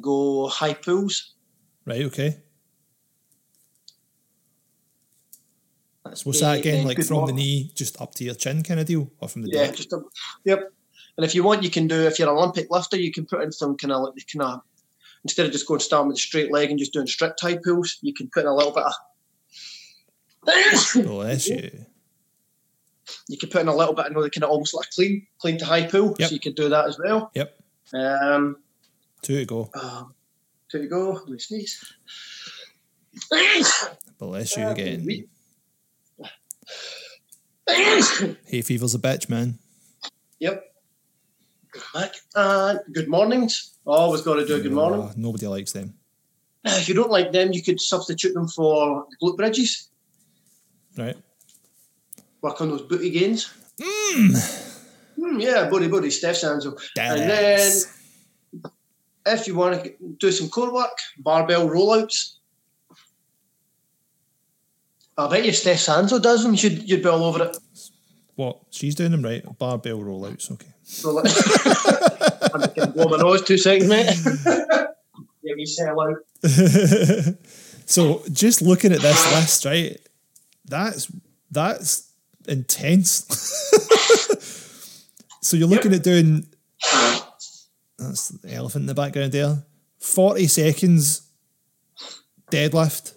go 0.00 0.48
high 0.48 0.74
pulls. 0.74 1.34
Right. 1.84 2.02
Okay. 2.02 2.38
That's 6.04 6.24
What's 6.24 6.40
that 6.40 6.58
again? 6.58 6.86
Like 6.86 7.02
from 7.02 7.26
the 7.26 7.32
knee, 7.32 7.70
just 7.74 8.00
up 8.00 8.14
to 8.16 8.24
your 8.24 8.34
chin, 8.34 8.62
kind 8.62 8.80
of 8.80 8.86
deal, 8.86 9.10
or 9.20 9.28
from 9.28 9.42
the 9.42 9.50
Yeah, 9.52 9.66
back? 9.66 9.76
just 9.76 9.92
a, 9.92 10.00
yep. 10.44 10.72
And 11.16 11.24
if 11.24 11.34
you 11.34 11.42
want, 11.42 11.62
you 11.62 11.70
can 11.70 11.86
do. 11.86 12.06
If 12.06 12.18
you're 12.18 12.28
an 12.28 12.36
Olympic 12.36 12.68
lifter, 12.70 12.96
you 12.96 13.12
can 13.12 13.26
put 13.26 13.42
in 13.42 13.52
some 13.52 13.76
kind 13.76 13.92
of 13.92 14.02
like 14.02 14.14
kind 14.32 14.42
of 14.42 14.58
uh, 14.58 14.60
instead 15.24 15.46
of 15.46 15.52
just 15.52 15.66
going 15.68 15.80
starting 15.80 16.08
with 16.08 16.16
a 16.16 16.20
straight 16.20 16.50
leg 16.50 16.70
and 16.70 16.78
just 16.78 16.92
doing 16.92 17.06
strict 17.06 17.40
high 17.40 17.58
pulls, 17.62 17.98
you 18.00 18.14
can 18.14 18.28
put 18.32 18.44
in 18.44 18.48
a 18.48 18.54
little 18.54 18.72
bit 18.72 18.84
of. 18.84 18.92
Bless 20.42 21.48
you. 21.48 21.70
you 23.28 23.36
can 23.38 23.48
put 23.50 23.60
in 23.62 23.68
a 23.68 23.74
little 23.74 23.94
bit 23.94 24.06
of 24.06 24.10
you 24.12 24.16
know, 24.16 24.22
the 24.22 24.30
kind 24.30 24.44
of 24.44 24.50
almost 24.50 24.74
like 24.74 24.88
clean, 24.90 25.26
clean 25.38 25.58
to 25.58 25.64
high 25.64 25.86
pull. 25.86 26.14
Yep. 26.18 26.28
So 26.28 26.34
you 26.34 26.40
could 26.40 26.54
do 26.54 26.68
that 26.68 26.86
as 26.86 26.98
well. 26.98 27.30
Yep. 27.34 27.60
Um, 27.94 28.56
Two 29.22 29.36
to 29.38 29.44
go. 29.44 29.70
um 29.74 30.14
there 30.72 30.82
you 30.82 30.88
go. 30.88 31.10
Let 31.12 31.28
me 31.28 31.38
sneeze. 31.38 31.92
Bless 34.18 34.56
you 34.56 34.64
Uh, 34.64 34.70
again. 34.70 35.04
we- 35.04 35.28
Hay 38.46 38.62
fever's 38.62 38.94
a 38.94 38.98
bitch, 38.98 39.28
man. 39.28 39.58
yep. 40.38 40.64
Back 41.94 42.12
and 42.34 42.80
good 42.92 43.08
mornings. 43.08 43.74
Always 43.86 44.22
got 44.22 44.34
to 44.36 44.46
do 44.46 44.56
a 44.56 44.60
good 44.60 44.72
morning. 44.72 45.00
Oh, 45.00 45.12
nobody 45.16 45.46
likes 45.46 45.72
them. 45.72 45.94
If 46.64 46.88
you 46.88 46.94
don't 46.94 47.10
like 47.10 47.30
them, 47.32 47.52
you 47.52 47.62
could 47.62 47.80
substitute 47.80 48.34
them 48.34 48.48
for 48.48 49.06
glute 49.22 49.36
bridges. 49.36 49.89
Right. 50.96 51.16
Work 52.42 52.60
on 52.60 52.70
those 52.70 52.82
booty 52.82 53.10
gains. 53.10 53.52
Mm, 53.80 55.40
yeah, 55.42 55.68
booty 55.68 55.88
booty, 55.88 56.10
Steph 56.10 56.36
Sanzo. 56.36 56.78
And 56.98 57.30
then 57.30 57.82
if 59.26 59.46
you 59.46 59.54
want 59.54 59.84
to 59.84 59.94
do 60.18 60.32
some 60.32 60.48
core 60.48 60.72
work, 60.72 60.98
barbell 61.18 61.68
rollouts. 61.68 62.36
I 65.18 65.28
bet 65.28 65.44
you 65.44 65.52
Steph 65.52 65.78
Sanzo 65.78 66.20
does 66.20 66.42
them. 66.42 66.54
You'd, 66.54 66.88
you'd 66.88 67.02
be 67.02 67.08
all 67.08 67.24
over 67.24 67.44
it. 67.44 67.58
What? 68.36 68.60
She's 68.70 68.94
doing 68.94 69.10
them 69.10 69.22
right. 69.22 69.44
Barbell 69.58 69.98
rollouts. 69.98 70.50
Okay. 70.50 70.66
I'm 72.54 72.60
going 72.60 72.74
to 72.74 72.86
blow 72.88 73.04
my 73.08 73.18
nose 73.18 73.42
two 73.42 73.58
seconds, 73.58 73.88
mate. 73.88 74.16
yeah, 75.42 75.54
we 75.54 75.66
sell 75.66 76.00
out. 76.00 76.16
so 77.86 78.22
just 78.32 78.62
looking 78.62 78.92
at 78.92 79.00
this 79.00 79.32
list, 79.34 79.64
right? 79.66 80.00
That's 80.70 81.10
that's 81.50 82.10
intense. 82.48 83.26
so 85.42 85.56
you're 85.56 85.68
looking 85.68 85.92
at 85.92 86.02
doing 86.02 86.46
that's 87.98 88.28
the 88.28 88.54
elephant 88.54 88.82
in 88.82 88.86
the 88.86 88.94
background 88.94 89.32
there. 89.32 89.64
Forty 89.98 90.46
seconds 90.46 91.22
deadlift, 92.50 93.14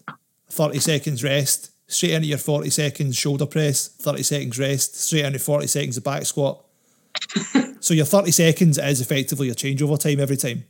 thirty 0.49 0.79
seconds 0.79 1.23
rest, 1.23 1.71
straight 1.87 2.11
into 2.11 2.27
your 2.27 2.37
forty 2.37 2.69
seconds 2.69 3.15
shoulder 3.15 3.45
press, 3.45 3.87
thirty 3.87 4.23
seconds 4.23 4.59
rest, 4.59 4.99
straight 4.99 5.25
into 5.25 5.39
forty 5.39 5.67
seconds 5.67 5.97
of 5.97 6.03
back 6.03 6.25
squat. 6.25 6.63
so 7.79 7.93
your 7.93 8.05
thirty 8.05 8.31
seconds 8.31 8.77
is 8.77 8.99
effectively 8.99 9.47
your 9.47 9.55
changeover 9.55 9.99
time 9.99 10.19
every 10.19 10.37
time. 10.37 10.65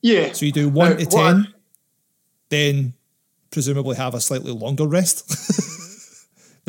Yeah. 0.00 0.32
So 0.32 0.46
you 0.46 0.52
do 0.52 0.68
one 0.68 0.92
Uh, 0.92 0.96
to 0.96 1.06
ten, 1.06 1.54
then 2.48 2.94
presumably 3.50 3.96
have 3.96 4.14
a 4.14 4.20
slightly 4.20 4.52
longer 4.52 4.86
rest. 4.86 5.28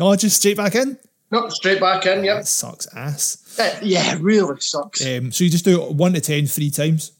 no, 0.00 0.16
just 0.16 0.36
straight 0.38 0.56
back 0.56 0.74
in. 0.74 0.98
No, 1.30 1.48
straight 1.48 1.78
back 1.78 2.04
in, 2.06 2.24
yep. 2.24 2.38
That 2.38 2.46
sucks 2.48 2.88
ass. 2.94 3.56
Uh, 3.58 3.78
yeah, 3.82 4.16
really 4.20 4.60
sucks. 4.60 5.04
Um, 5.06 5.30
so 5.30 5.44
you 5.44 5.50
just 5.50 5.64
do 5.64 5.80
one 5.80 6.12
to 6.14 6.20
ten 6.20 6.46
three 6.46 6.70
times, 6.70 7.12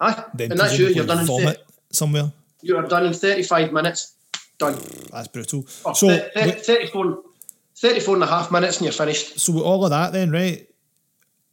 Aye. 0.00 0.24
then 0.34 0.50
And 0.50 0.58
that's 0.60 0.76
you. 0.78 0.88
You're 0.88 1.06
done 1.06 1.20
in 1.20 1.26
vomit 1.26 1.58
30, 1.58 1.62
somewhere. 1.92 2.32
you 2.62 2.76
are 2.76 2.86
done 2.86 3.06
in 3.06 3.12
35 3.12 3.72
minutes. 3.72 4.14
Done. 4.58 4.76
That's 5.12 5.28
brutal. 5.28 5.64
Oh, 5.84 5.92
so, 5.92 6.08
thir- 6.08 6.30
with, 6.34 6.66
34, 6.66 7.22
34 7.76 8.14
and 8.16 8.24
a 8.24 8.26
half 8.26 8.50
minutes 8.50 8.78
and 8.78 8.84
you're 8.86 8.92
finished. 8.92 9.38
so 9.38 9.52
with 9.52 9.62
all 9.64 9.84
of 9.84 9.90
that, 9.90 10.12
then 10.12 10.30
right, 10.32 10.68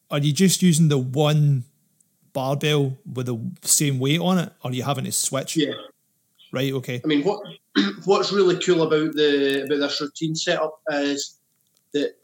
are 0.10 0.20
you 0.20 0.34
just 0.34 0.62
using 0.64 0.88
the 0.90 0.98
one 0.98 1.64
barbell 2.34 2.98
with 3.14 3.28
the 3.28 3.40
same 3.62 4.00
weight 4.00 4.20
on 4.20 4.40
it, 4.40 4.52
or 4.64 4.72
are 4.72 4.74
you 4.74 4.84
having 4.84 5.06
to 5.06 5.12
switch? 5.12 5.56
Yeah. 5.58 5.74
Right. 6.52 6.72
Okay. 6.74 7.02
I 7.04 7.08
mean, 7.08 7.24
what 7.24 7.42
what's 8.06 8.32
really 8.32 8.58
cool 8.60 8.84
about 8.84 9.14
the 9.14 9.64
about 9.66 9.80
this 9.80 10.00
routine 10.02 10.36
setup 10.36 10.80
is 10.92 11.38
that 11.94 12.16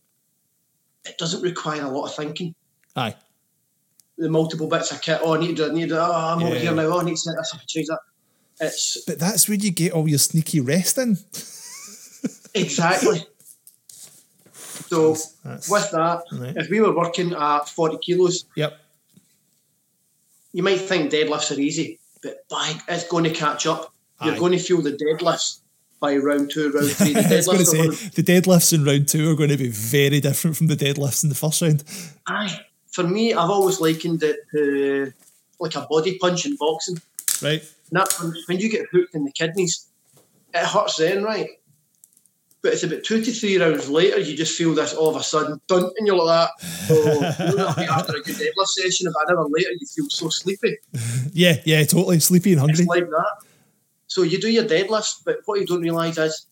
it 1.05 1.17
doesn't 1.17 1.41
require 1.41 1.81
a 1.83 1.89
lot 1.89 2.05
of 2.07 2.15
thinking. 2.15 2.55
Aye. 2.95 3.15
The 4.17 4.29
multiple 4.29 4.67
bits 4.67 4.91
of 4.91 5.01
kit. 5.01 5.19
Oh, 5.23 5.35
I 5.35 5.39
need 5.39 5.57
to. 5.57 5.67
I 5.67 5.73
need 5.73 5.89
to. 5.89 5.99
Oh, 5.99 6.11
I'm 6.11 6.43
over 6.43 6.53
Yeah. 6.55 6.61
here 6.61 6.75
now. 6.75 6.83
Oh, 6.83 6.99
I 6.99 7.03
need 7.03 7.15
to 7.15 7.17
set 7.17 7.35
this 7.37 7.53
up 7.53 7.59
and 7.59 7.67
change 7.67 7.87
that. 7.87 7.99
It's 8.61 9.03
But 9.05 9.19
that's 9.19 9.49
where 9.49 9.57
you 9.57 9.71
get 9.71 9.91
all 9.93 10.07
your 10.07 10.19
sneaky 10.19 10.59
rest 10.61 10.97
in. 10.97 11.17
exactly. 12.53 13.25
So 14.53 15.15
That's, 15.43 15.69
with 15.69 15.89
that, 15.91 16.21
Right. 16.31 16.55
if 16.55 16.69
we 16.69 16.79
were 16.79 16.95
working 16.95 17.33
at 17.33 17.67
40 17.69 17.97
kilos, 17.97 18.45
Yep. 18.55 18.79
you 20.53 20.61
might 20.63 20.77
think 20.79 21.11
deadlifts 21.11 21.55
are 21.55 21.59
easy, 21.59 21.99
but 22.21 22.47
by 22.49 22.79
it's 22.87 23.07
going 23.07 23.23
to 23.23 23.31
catch 23.31 23.65
up. 23.65 23.92
You're 24.23 24.35
Aye. 24.35 24.39
going 24.39 24.51
to 24.53 24.59
feel 24.59 24.81
the 24.81 24.91
deadlifts 24.91 25.59
by 25.99 26.17
round 26.17 26.51
two, 26.51 26.71
round 26.71 26.89
three. 26.91 27.13
The 27.13 27.19
I 27.31 27.35
was 27.37 27.45
going 27.45 27.59
to 27.59 27.63
deadlifts 27.63 27.67
say 27.67 27.77
going 27.77 28.11
the 28.15 28.23
deadlifts 28.23 28.73
in 28.73 28.83
round 28.83 29.07
two 29.07 29.31
are 29.31 29.35
going 29.35 29.49
to 29.49 29.57
be 29.57 29.69
very 29.69 30.19
different 30.19 30.57
from 30.57 30.67
the 30.67 30.75
deadlifts 30.75 31.23
in 31.23 31.29
the 31.29 31.35
first 31.35 31.61
round. 31.61 31.83
Aye. 32.27 32.59
For 32.91 33.03
me, 33.03 33.33
I've 33.33 33.49
always 33.49 33.79
likened 33.79 34.21
it 34.21 34.39
to 34.51 35.13
like 35.59 35.75
a 35.75 35.87
body 35.89 36.17
punch 36.19 36.45
in 36.45 36.55
boxing. 36.57 36.97
Right? 37.41 37.63
That 37.91 38.13
when, 38.47 38.59
you 38.59 38.69
get 38.69 38.87
hooked 38.91 39.15
in 39.15 39.23
the 39.23 39.31
kidneys, 39.31 39.87
it 40.53 40.65
hurts 40.65 40.97
then, 40.97 41.23
right? 41.23 41.47
But 42.61 42.73
it's 42.73 42.83
about 42.83 43.03
two 43.03 43.21
to 43.21 43.31
three 43.31 43.57
rounds 43.57 43.89
later, 43.89 44.19
you 44.19 44.37
just 44.37 44.57
feel 44.57 44.73
this 44.73 44.93
all 44.93 45.09
of 45.09 45.15
a 45.15 45.23
sudden 45.23 45.59
dun, 45.67 45.89
and 45.97 46.07
you're 46.07 46.15
like 46.15 46.49
that. 46.59 46.65
So, 46.87 46.95
you 47.49 47.55
know, 47.55 47.73
like 47.77 47.89
after 47.89 48.15
a 48.15 48.21
good 48.21 48.35
deadlift 48.35 48.67
session, 48.67 49.07
about 49.07 49.29
an 49.29 49.37
hour 49.37 49.47
later, 49.49 49.71
you 49.71 49.85
feel 49.85 50.09
so 50.09 50.29
sleepy. 50.29 50.77
Yeah, 51.35 51.55
yeah, 51.65 51.83
totally. 51.83 52.19
Sleepy 52.19 52.51
and 52.51 52.59
hungry. 52.59 52.81
It's 52.81 52.87
like 52.87 53.09
that. 53.09 53.37
So 54.07 54.21
you 54.23 54.39
do 54.39 54.51
your 54.51 54.65
deadlifts, 54.65 55.21
but 55.25 55.37
what 55.45 55.59
you 55.59 55.65
don't 55.65 55.81
realise 55.81 56.17
is 56.17 56.45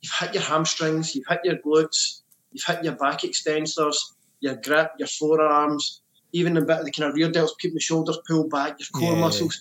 you've 0.00 0.12
hit 0.12 0.34
your 0.34 0.42
hamstrings, 0.42 1.14
you've 1.14 1.26
hit 1.28 1.40
your 1.44 1.56
glutes, 1.56 2.20
you've 2.52 2.64
hit 2.64 2.84
your 2.84 2.94
back 2.94 3.20
extensors, 3.20 3.96
your 4.40 4.56
grip, 4.56 4.92
your 4.98 5.08
forearms, 5.08 6.02
even 6.32 6.56
a 6.56 6.60
bit 6.62 6.78
of 6.78 6.84
the 6.84 6.90
kind 6.92 7.08
of 7.08 7.14
rear 7.14 7.30
delts, 7.30 7.50
keeping 7.58 7.74
the 7.74 7.80
shoulders 7.80 8.18
pulled 8.26 8.50
back, 8.50 8.76
your 8.78 8.86
core 9.00 9.14
Yeah. 9.14 9.20
muscles. 9.20 9.60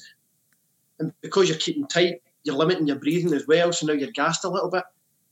And 0.99 1.11
because 1.22 1.49
you're 1.49 1.57
keeping 1.57 1.88
tight, 1.88 2.22
you're 2.43 2.55
limiting 2.55 2.88
your 2.88 2.97
breathing 2.97 3.34
as 3.34 3.45
well, 3.47 3.72
so 3.74 3.86
now 3.88 3.93
you're 3.93 4.11
gassed 4.11 4.45
a 4.45 4.49
little 4.49 4.70
bit. 4.70 4.84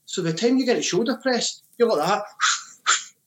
So 0.05 0.21
by 0.23 0.31
the 0.31 0.37
time 0.37 0.57
you 0.57 0.65
get 0.65 0.77
a 0.77 0.81
shoulder 0.81 1.17
press, 1.21 1.61
you're 1.77 1.89
like 1.89 2.07
that. 2.07 2.23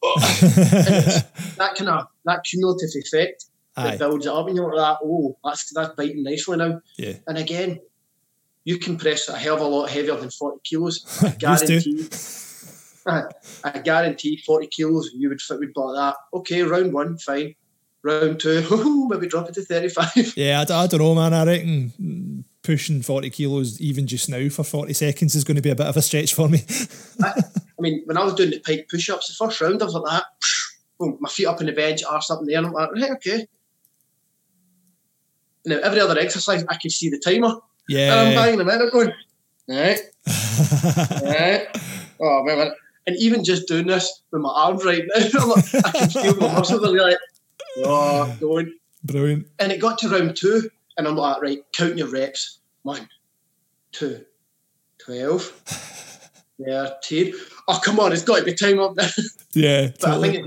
That 1.59 1.75
kind 1.77 1.91
of 1.91 2.07
that 2.25 2.45
cumulative 2.45 2.91
effect 2.95 3.47
that 3.77 3.95
Aye. 3.95 3.97
builds 3.97 4.27
it 4.27 4.33
up, 4.33 4.47
and 4.47 4.57
you're 4.57 4.73
like 4.75 4.77
that. 4.99 4.99
Oh, 5.05 5.37
that's 5.45 5.73
that's 5.73 5.95
biting 5.97 6.23
nicely 6.23 6.57
now. 6.57 6.81
Yeah. 6.97 7.15
And 7.27 7.37
again, 7.39 7.81
you 8.69 8.77
can 8.77 8.99
press 8.99 9.31
a 9.31 9.39
hell 9.39 9.55
of 9.55 9.63
a 9.63 9.65
lot 9.65 9.89
heavier 9.89 10.15
than 10.17 10.29
40 10.29 10.61
kilos. 10.63 11.23
I 11.25 11.31
guarantee. 11.31 12.07
I 13.65 13.79
guarantee 13.83 14.43
40 14.45 14.67
kilos, 14.67 15.11
you 15.15 15.31
would 15.31 15.41
fit 15.41 15.59
would 15.59 15.73
like 15.75 15.97
that. 15.97 16.17
Okay, 16.35 16.61
round 16.61 16.93
one, 16.93 17.17
fine. 17.17 17.55
Round 18.03 18.39
two, 18.39 19.09
maybe 19.09 19.27
drop 19.27 19.49
it 19.49 19.55
to 19.55 19.65
35. 19.65 20.35
Yeah, 20.37 20.61
I 20.61 20.87
don't 20.87 21.01
know, 21.01 21.15
man. 21.15 21.33
I 21.33 21.47
reckon 21.47 22.45
pushing 22.63 23.01
40 23.01 23.31
kilos 23.31 23.81
even 23.81 24.07
just 24.07 24.29
now 24.29 24.51
for 24.51 24.65
40 24.65 24.93
seconds 24.93 25.35
is 25.35 25.45
going 25.45 25.57
to 25.57 25.63
be 25.63 25.71
a 25.71 25.75
bit 25.75 25.87
of 25.87 25.97
a 25.97 26.03
stretch 26.03 26.35
for 26.35 26.51
me. 26.51 26.63
I 27.25 27.33
mean, 27.81 28.03
when 28.05 28.19
I 28.19 28.25
was 28.25 28.35
doing 28.35 28.51
the 28.51 28.61
pike 28.61 28.89
push 28.91 29.09
ups, 29.09 29.29
the 29.29 29.47
first 29.47 29.63
round, 29.63 29.81
I 29.81 29.87
was 29.87 29.95
like 29.95 30.13
that. 30.13 30.25
Boom, 31.01 31.17
my 31.21 31.31
feet 31.31 31.47
up 31.47 31.61
on 31.61 31.67
the 31.67 31.73
bench, 31.73 32.05
arse 32.05 32.31
up 32.31 32.41
in 32.41 32.47
the 32.47 32.53
air, 32.53 32.59
and 32.59 32.67
I'm 32.67 32.73
like, 32.75 32.93
right, 32.93 33.13
okay. 33.13 33.47
Now, 35.65 35.79
every 35.79 36.01
other 36.01 36.19
exercise, 36.19 36.67
I 36.69 36.77
could 36.77 36.93
see 36.93 37.09
the 37.09 37.19
timer. 37.19 37.55
And 37.91 38.21
I'm 38.21 38.33
Yeah. 38.33 38.35
banging 38.35 38.59
them 38.59 38.69
in, 38.69 38.83
I'm 38.83 38.91
going, 38.91 39.13
right, 39.69 40.01
right. 41.23 41.67
Oh 42.21 42.43
man, 42.45 42.73
and 43.07 43.17
even 43.19 43.45
just 43.45 43.69
doing 43.69 43.87
this 43.87 44.23
with 44.31 44.43
my 44.43 44.51
arms 44.55 44.85
right 44.85 45.03
now, 45.17 45.47
like, 45.47 45.75
I 45.75 45.91
can 45.93 46.11
feel 46.11 46.37
my 46.37 46.53
muscles. 46.53 46.83
Like, 46.83 47.17
oh, 47.79 48.37
going. 48.41 48.75
Brilliant. 49.05 49.47
And 49.61 49.71
it 49.73 49.81
got 49.81 49.99
to 49.99 50.09
round 50.09 50.37
two, 50.37 50.69
and 50.97 51.07
I'm 51.07 51.17
like, 51.17 51.41
right, 51.41 51.59
count 51.73 51.97
your 51.97 52.09
reps. 52.09 52.59
One, 52.83 53.09
two, 53.93 54.25
12, 55.05 55.43
13. 56.65 57.35
Oh, 57.69 57.81
come 57.85 58.01
on, 58.01 58.13
it's 58.13 58.23
got 58.23 58.39
to 58.39 58.45
be 58.45 58.55
time 58.55 58.81
up 58.81 58.95
there. 58.97 59.09
Yeah. 59.55 59.91
But 60.01 60.11
I 60.11 60.21
think, 60.21 60.35
it, 60.35 60.45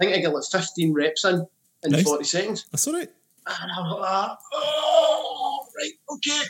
I 0.00 0.04
think 0.04 0.16
I 0.16 0.20
got 0.20 0.34
like 0.34 0.44
15 0.50 0.92
reps 0.92 1.24
in 1.24 1.46
in 1.84 1.92
Nice. 1.92 2.02
40 2.04 2.24
seconds. 2.24 2.66
That's 2.70 2.86
all 2.88 2.94
right. 2.94 3.10
And 3.46 3.70
I 3.70 3.80
was 3.80 3.98
like, 4.00 4.08
ah, 4.10 4.38
oh, 4.54 5.66
right, 5.76 5.92
okay. 6.16 6.42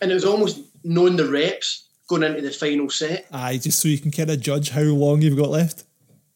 And 0.00 0.10
it 0.10 0.14
was 0.14 0.24
almost 0.24 0.60
knowing 0.84 1.16
the 1.16 1.28
reps 1.28 1.88
going 2.08 2.22
into 2.22 2.40
the 2.40 2.50
final 2.50 2.88
set. 2.88 3.26
Aye, 3.32 3.58
just 3.58 3.80
so 3.80 3.88
you 3.88 3.98
can 3.98 4.10
kind 4.10 4.30
of 4.30 4.40
judge 4.40 4.70
how 4.70 4.82
long 4.82 5.20
you've 5.22 5.36
got 5.36 5.50
left. 5.50 5.84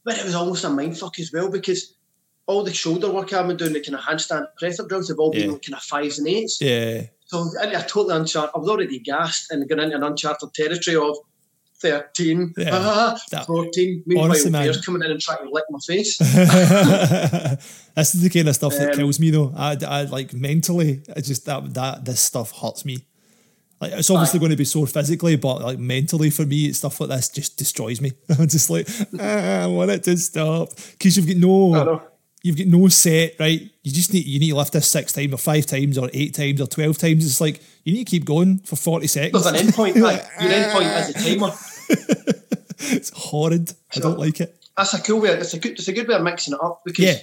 But 0.05 0.19
it 0.19 0.25
was 0.25 0.35
almost 0.35 0.65
a 0.65 0.69
mind 0.71 0.99
fuck 0.99 1.19
as 1.21 1.31
well 1.33 1.49
because 1.51 1.95
all 2.47 2.65
the 2.65 2.75
shoulder 2.75 3.11
work 3.11 3.33
I've 3.33 3.47
been 3.47 3.57
doing, 3.57 3.73
the 3.73 3.81
kind 3.81 3.95
of 3.95 4.01
handstand 4.01 4.47
press 4.59 4.81
up 4.81 4.89
drills 4.89 5.09
have 5.09 5.19
all 5.19 5.31
been 5.31 5.53
Yeah. 5.53 5.59
kind 5.59 5.75
of 5.75 5.83
fives 5.83 6.19
and 6.19 6.27
eights. 6.29 6.61
Yeah. 6.61 7.03
So 7.27 7.49
a 7.61 7.71
totally 7.85 8.17
uncharted, 8.17 8.51
I 8.55 8.59
was 8.59 8.69
already 8.69 8.99
gassed 8.99 9.51
and 9.53 9.67
going 9.69 9.81
into 9.81 9.97
an 9.97 10.03
uncharted 10.03 10.53
territory 10.53 10.97
of 10.97 11.17
13, 11.81 12.53
Yeah. 12.59 12.71
ah, 12.73 13.19
That- 13.31 13.47
14. 13.47 14.03
Meanwhile, 14.07 14.27
Honestly, 14.31 14.51
man. 14.51 14.65
bears 14.65 14.85
coming 14.85 15.03
in 15.03 15.11
and 15.13 15.21
trying 15.21 15.39
to 15.47 15.51
lick 15.51 15.65
my 15.71 15.79
face. 15.87 16.19
this 17.97 18.15
is 18.15 18.23
the 18.23 18.31
kind 18.31 18.49
of 18.49 18.55
stuff 18.55 18.75
that 18.77 18.91
Um, 18.93 18.97
kills 18.99 19.19
me 19.21 19.31
though. 19.31 19.53
I, 19.57 19.77
I 19.87 20.03
like 20.05 20.33
mentally, 20.35 21.03
I 21.17 21.21
just 21.21 21.45
that 21.47 21.73
that 21.75 22.05
this 22.05 22.21
stuff 22.21 22.53
hurts 22.61 22.85
me. 22.85 23.05
Like 23.83 23.95
it's 23.95 24.11
obviously 24.11 24.39
Aye. 24.39 24.43
going 24.43 24.51
to 24.53 24.57
be 24.57 24.65
sore 24.65 24.87
physically, 24.87 25.35
but 25.35 25.61
like 25.61 25.77
mentally 25.77 26.31
for 26.31 26.47
me, 26.47 26.67
it's 26.67 26.79
stuff 26.79 27.01
like 27.01 27.11
this 27.11 27.29
just 27.29 27.57
destroys 27.57 28.01
me. 28.01 28.13
I'm 28.39 28.47
just 28.47 28.71
like, 28.71 28.87
ah, 29.19 29.65
I 29.65 29.67
want 29.67 29.91
it 29.91 30.05
to 30.05 30.17
stop 30.19 30.69
because 30.93 31.17
you've 31.17 31.27
got 31.27 31.37
no, 31.39 32.01
you've 32.45 32.57
got 32.57 32.69
no 32.69 32.87
set 32.87 33.35
right. 33.41 33.61
You 33.83 33.93
just 33.93 34.13
need 34.13 34.25
you 34.25 34.39
need 34.39 34.51
to 34.51 34.57
lift 34.57 34.73
this 34.73 34.89
six 34.89 35.13
times 35.13 35.35
or 35.35 35.37
five 35.37 35.67
times 35.67 35.99
or 35.99 36.09
eight 36.13 36.33
times 36.33 36.61
or 36.61 36.69
twelve 36.69 36.97
times. 36.97 37.27
It's 37.27 37.41
like 37.41 37.61
you 37.83 37.93
need 37.93 38.07
to 38.07 38.11
keep 38.13 38.25
going 38.25 38.59
for 38.59 38.77
forty 38.77 39.09
seconds. 39.09 39.43
There's 39.43 39.61
an 39.61 39.67
endpoint. 39.67 39.97
like, 40.01 40.25
your 40.41 40.53
endpoint 40.53 41.01
is 41.01 41.09
a 41.09 41.35
timer. 41.35 41.53
it's 42.97 43.11
horrid. 43.11 43.75
I 43.97 43.99
don't 43.99 44.21
like 44.21 44.41
it. 44.41 44.65
That's 44.77 44.95
a 44.95 45.03
cool 45.03 45.23
way. 45.23 45.31
It's 45.31 45.55
a 45.55 45.59
good. 45.59 45.73
It's 45.73 45.89
a 45.89 45.93
good 45.93 46.07
way 46.07 46.15
of 46.15 46.23
mixing 46.23 46.55
it 46.55 46.61
up 46.63 46.83
because. 46.85 47.05
Yeah, 47.05 47.17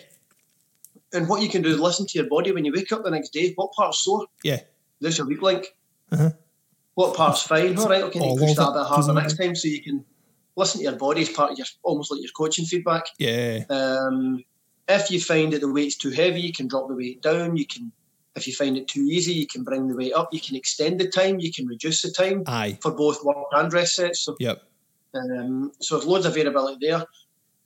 And 1.14 1.30
what 1.30 1.42
you 1.42 1.48
can 1.48 1.62
do 1.62 1.70
is 1.70 1.80
listen 1.80 2.06
to 2.06 2.20
your 2.20 2.28
body 2.28 2.52
when 2.52 2.66
you 2.66 2.74
wake 2.76 2.92
up 2.92 3.06
the 3.06 3.12
next 3.12 3.30
day. 3.30 3.54
What 3.56 3.72
part's 3.72 4.04
sore? 4.04 4.26
yeah, 4.44 4.60
There's 5.00 5.18
your 5.18 5.26
weak 5.26 5.42
link. 5.42 5.74
Uh-huh. 6.12 6.32
What 7.00 7.16
part's 7.16 7.44
fine? 7.44 7.78
All 7.80 7.88
right, 7.88 8.04
okay, 8.04 8.20
you 8.20 8.38
push 8.38 8.56
that 8.56 8.68
a 8.68 8.74
bit 8.74 8.86
harder 8.86 9.14
next 9.14 9.38
time 9.38 9.56
so 9.56 9.70
you 9.70 9.82
can 9.82 10.04
listen 10.58 10.80
to 10.80 10.84
your 10.84 10.98
body 10.98 11.22
as 11.22 11.30
part 11.30 11.54
of 11.54 11.58
your 11.58 11.66
almost 11.82 12.12
like 12.12 12.20
your 12.20 12.32
coaching 12.36 12.66
feedback. 12.66 13.06
yeah. 13.18 13.64
Um, 13.70 14.44
if 14.90 15.10
you 15.10 15.22
find 15.22 15.54
that 15.54 15.62
the 15.62 15.72
weight's 15.72 15.96
too 15.96 16.10
heavy, 16.10 16.42
you 16.42 16.52
can 16.52 16.68
drop 16.68 16.90
the 16.90 16.96
weight 16.96 17.22
down. 17.22 17.56
You 17.56 17.66
can, 17.66 17.94
if 18.36 18.48
you 18.48 18.54
find 18.54 18.76
it 18.76 18.90
too 18.90 19.04
easy, 19.10 19.32
you 19.32 19.48
can 19.48 19.64
bring 19.64 19.88
the 19.88 19.96
weight 19.96 20.12
up. 20.12 20.28
You 20.34 20.42
can 20.42 20.58
extend 20.58 21.00
the 21.00 21.08
time. 21.08 21.40
You 21.40 21.54
can 21.54 21.68
reduce 21.68 22.02
the 22.02 22.12
time 22.12 22.44
Aye. 22.48 22.78
for 22.82 22.92
both 22.92 23.24
work 23.24 23.48
and 23.54 23.72
rest 23.72 23.96
sets. 23.96 24.20
So, 24.26 24.36
Yep. 24.38 24.62
um, 25.14 25.72
so 25.80 25.96
there's 25.96 26.06
loads 26.06 26.26
of 26.26 26.34
variability 26.34 26.86
there. 26.86 27.06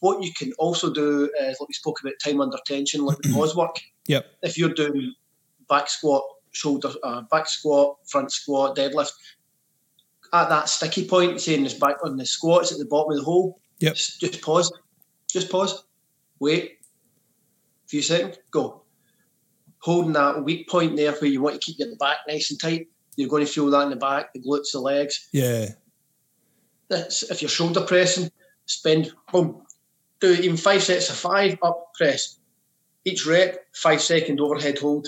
What 0.02 0.22
you 0.22 0.32
can 0.32 0.54
also 0.60 0.94
do 0.94 1.32
is, 1.42 1.58
like 1.60 1.70
we 1.70 1.74
spoke 1.74 2.00
about, 2.02 2.14
time 2.24 2.40
under 2.40 2.60
tension, 2.68 3.04
like 3.04 3.18
the 3.18 3.30
pause 3.34 3.56
work. 3.56 3.78
Yep. 4.08 4.28
If 4.44 4.60
you're 4.60 4.76
doing 4.76 5.16
back 5.68 5.90
squat, 5.90 6.22
shoulder, 6.54 6.92
uh, 7.04 7.22
back 7.30 7.48
squat, 7.48 7.98
front 8.08 8.32
squat, 8.32 8.76
deadlift, 8.78 9.12
at 10.32 10.50
that 10.50 10.70
sticky 10.70 11.08
point, 11.08 11.40
saying 11.42 11.64
this 11.64 11.74
back 11.74 11.98
on 12.04 12.18
the 12.18 12.26
squats 12.26 12.72
at 12.72 12.78
the 12.80 12.86
bottom 12.86 13.12
of 13.12 13.18
the 13.18 13.24
hole, 13.24 13.60
Yep. 13.80 13.96
just, 13.96 14.20
just 14.22 14.42
pause, 14.42 14.72
just 15.30 15.50
pause, 15.52 15.84
wait, 16.40 16.78
A 17.86 17.88
few 17.88 18.02
seconds, 18.02 18.38
go. 18.50 18.82
Holding 19.80 20.14
that 20.14 20.44
weak 20.44 20.70
point 20.70 20.96
there 20.96 21.12
where 21.12 21.30
you 21.30 21.42
want 21.42 21.60
to 21.60 21.66
keep 21.66 21.78
your 21.78 21.96
back 21.98 22.18
nice 22.28 22.50
and 22.50 22.60
tight. 22.60 22.88
You're 23.18 23.30
going 23.30 23.46
to 23.46 23.52
feel 23.52 23.70
that 23.70 23.84
in 23.84 23.90
the 23.90 23.96
back, 23.98 24.34
the 24.34 24.40
glutes, 24.40 24.72
the 24.72 24.80
legs. 24.80 25.28
Yeah. 25.34 25.70
That's 26.88 27.24
if 27.24 27.42
you're 27.42 27.50
shoulder 27.50 27.82
pressing, 27.82 28.32
spend 28.66 29.12
boom, 29.32 29.62
do 30.20 30.34
even 30.34 30.58
five 30.58 30.82
sets 30.82 31.10
of 31.10 31.16
five 31.18 31.58
up 31.62 31.94
press. 31.96 32.40
Each 33.06 33.26
rep, 33.28 33.66
five 33.74 34.02
second 34.02 34.40
overhead 34.40 34.80
hold. 34.80 35.08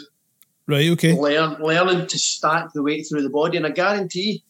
Right. 0.68 0.90
Okay. 0.92 1.14
Learn 1.14 1.58
learning 1.62 2.08
to 2.08 2.18
stack 2.20 2.74
the 2.74 2.82
weight 2.82 3.06
through 3.08 3.22
the 3.24 3.30
body. 3.30 3.58
And 3.58 3.66
I 3.66 3.70
guarantee 3.70 4.44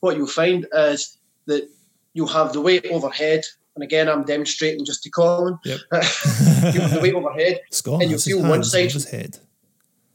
what 0.00 0.16
you'll 0.16 0.26
find 0.26 0.66
is 0.72 1.18
that 1.46 1.68
you'll 2.14 2.28
have 2.28 2.52
the 2.52 2.60
weight 2.60 2.86
overhead. 2.86 3.42
And 3.74 3.84
again, 3.84 4.08
I'm 4.08 4.24
demonstrating 4.24 4.84
just 4.84 5.02
to 5.04 5.10
Colin. 5.10 5.58
Yep. 5.64 5.78
you 5.92 5.98
have 6.80 6.94
the 6.94 7.00
weight 7.02 7.14
overhead. 7.14 7.60
Scott, 7.70 8.02
And 8.02 8.10
you 8.10 8.18
feel 8.18 8.42
one 8.42 8.64
side- 8.64 8.92
head. 9.10 9.38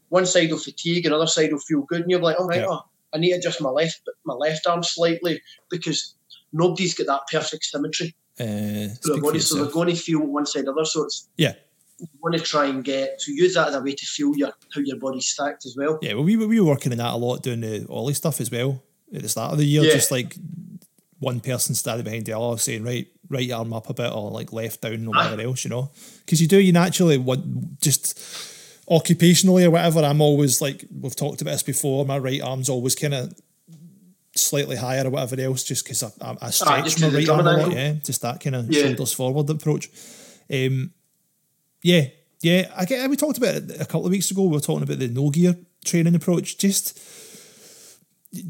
One 0.09 0.25
side 0.27 0.51
will 0.51 0.59
fatigue, 0.59 1.05
another 1.07 1.25
side 1.25 1.51
will 1.51 1.59
feel 1.59 1.81
good, 1.81 2.01
and 2.01 2.11
you're 2.11 2.19
like, 2.21 2.39
all 2.39 2.45
right, 2.45 2.59
Yep. 2.59 2.67
oh, 2.69 2.81
I 3.13 3.17
need 3.17 3.31
to 3.31 3.37
adjust 3.37 3.59
my 3.61 3.69
left 3.69 3.99
my 4.25 4.35
left 4.35 4.67
arm 4.67 4.83
slightly 4.83 5.41
because 5.71 6.13
nobody's 6.51 6.93
got 6.93 7.07
that 7.07 7.21
perfect 7.31 7.63
symmetry. 7.63 8.13
Uh, 8.39 8.43
through 8.43 8.89
speak 9.01 9.15
the 9.15 9.21
body, 9.21 9.39
so 9.39 9.55
they're 9.63 9.71
going 9.73 9.87
to 9.89 9.95
feel 9.95 10.19
one 10.19 10.45
side 10.45 10.61
or 10.61 10.65
the 10.65 10.71
other. 10.73 10.85
So 10.85 11.03
it's 11.05 11.27
Yeah. 11.37 11.53
You 12.13 12.19
want 12.21 12.35
to 12.35 12.41
try 12.41 12.65
and 12.65 12.83
get 12.83 13.19
so 13.21 13.31
use 13.31 13.53
that 13.55 13.69
as 13.69 13.75
a 13.75 13.81
way 13.81 13.93
to 13.93 14.05
feel 14.05 14.35
your 14.35 14.51
how 14.73 14.81
your 14.81 14.97
body's 14.97 15.25
stacked 15.27 15.65
as 15.65 15.75
well. 15.77 15.99
Yeah, 16.01 16.13
well, 16.15 16.23
we, 16.23 16.37
were- 16.37 16.47
we 16.47 16.59
were 16.59 16.67
working 16.67 16.91
on 16.91 16.97
that 16.99 17.13
a 17.13 17.17
lot, 17.17 17.43
doing 17.43 17.61
the 17.61 17.85
Ollie 17.89 18.13
stuff 18.13 18.39
as 18.41 18.51
well 18.51 18.81
at 19.15 19.21
the 19.21 19.29
start 19.29 19.51
of 19.51 19.57
the 19.57 19.65
year. 19.65 19.83
Yeah. 19.83 19.93
Just 19.93 20.11
like 20.11 20.35
one 21.19 21.39
person 21.39 21.73
standing 21.75 22.03
behind 22.03 22.25
the 22.25 22.37
other 22.37 22.57
saying, 22.57 22.83
right, 22.83 23.07
right 23.29 23.49
arm 23.51 23.71
up 23.73 23.89
a 23.89 23.93
bit 23.93 24.11
or 24.11 24.29
like 24.31 24.51
left 24.51 24.81
down 24.81 25.07
or 25.07 25.15
Aye. 25.15 25.23
whatever 25.31 25.41
else, 25.43 25.63
you 25.63 25.69
know? 25.69 25.89
Because 26.25 26.41
you 26.41 26.47
do, 26.47 26.59
you 26.59 26.73
naturally 26.73 27.17
want 27.17 27.79
just 27.79 28.17
occupationally 28.89 29.63
or 29.65 29.71
whatever. 29.71 30.01
I'm 30.01 30.19
always 30.21 30.61
like, 30.61 30.83
we've 30.99 31.15
talked 31.15 31.41
about 31.41 31.51
this 31.51 31.63
before, 31.63 32.05
my 32.05 32.17
right 32.17 32.41
arm's 32.41 32.67
always 32.69 32.95
kind 32.95 33.13
of 33.13 33.33
slightly 34.35 34.75
higher 34.75 35.05
or 35.05 35.11
whatever 35.11 35.39
else 35.41 35.63
just 35.63 35.85
because 35.85 36.03
I, 36.03 36.09
I, 36.21 36.35
I 36.41 36.49
stretch 36.49 36.83
just 36.85 37.01
my 37.01 37.07
right 37.09 37.29
arm 37.29 37.47
a 37.47 37.57
lot, 37.57 37.71
yeah. 37.71 37.93
Just 37.93 38.21
that 38.23 38.41
kind 38.41 38.55
of 38.55 38.69
Yeah. 38.69 38.87
shoulders 38.87 39.13
forward 39.13 39.49
approach. 39.49 39.89
Um, 40.51 40.91
yeah, 41.83 42.05
yeah. 42.41 42.71
I 42.75 42.85
get. 42.85 43.09
We 43.09 43.15
talked 43.17 43.37
about 43.37 43.55
it 43.55 43.71
a 43.81 43.85
couple 43.85 44.05
of 44.05 44.11
weeks 44.11 44.31
ago. 44.31 44.43
We 44.43 44.55
were 44.55 44.59
talking 44.59 44.83
about 44.83 44.99
the 44.99 45.07
no 45.07 45.29
gear 45.29 45.55
training 45.85 46.15
approach. 46.15 46.57
Just 46.57 46.97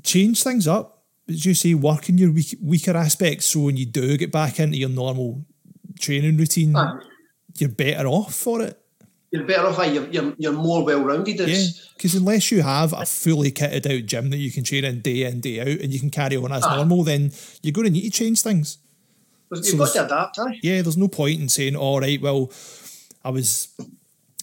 change 0.04 0.44
things 0.44 0.68
up. 0.68 1.04
As 1.30 1.46
you 1.46 1.54
say, 1.54 1.74
work 1.74 2.10
in 2.10 2.18
your 2.18 2.32
weak, 2.32 2.56
weaker 2.62 2.96
aspects. 2.98 3.46
So 3.48 3.62
when 3.62 3.78
you 3.78 3.86
do 3.86 4.18
get 4.18 4.32
back 4.32 4.60
into 4.60 4.78
your 4.78 4.90
normal 4.90 5.46
training 6.00 6.38
routine, 6.38 6.76
Aye. 6.76 7.00
you're 7.58 7.70
better 7.70 8.08
off 8.08 8.36
for 8.36 8.62
it. 8.62 8.78
You're 9.32 9.46
better 9.46 9.68
off. 9.68 9.78
You're, 9.92 10.08
you're, 10.10 10.34
you're 10.38 10.52
more 10.54 10.84
well 10.86 11.02
rounded. 11.04 11.40
Yeah, 11.40 11.66
because 11.96 12.14
unless 12.14 12.52
you 12.52 12.62
have 12.62 12.94
a 12.94 13.06
fully 13.06 13.52
kitted 13.52 13.86
out 13.90 14.06
gym 14.06 14.30
that 14.32 14.38
you 14.38 14.52
can 14.52 14.64
train 14.64 14.84
in 14.86 15.00
day 15.00 15.24
in 15.24 15.40
day 15.40 15.62
out 15.62 15.80
and 15.82 15.92
you 15.94 16.00
can 16.00 16.10
carry 16.10 16.36
on 16.36 16.52
as 16.52 16.64
Ah. 16.64 16.76
normal, 16.76 17.04
then 17.04 17.32
you're 17.62 17.72
going 17.72 17.86
to 17.88 17.92
need 17.92 18.04
to 18.04 18.10
change 18.12 18.42
things. 18.42 18.78
you've 19.52 19.66
so 19.66 19.78
got 19.78 19.94
to 19.94 20.06
adapt. 20.06 20.40
Aye. 20.40 20.60
yeah, 20.62 20.82
there's 20.82 20.98
no 20.98 21.08
point 21.08 21.40
in 21.40 21.48
saying, 21.50 21.76
all 21.76 22.02
right, 22.02 22.22
well, 22.22 22.48
I 23.24 23.30
was 23.30 23.76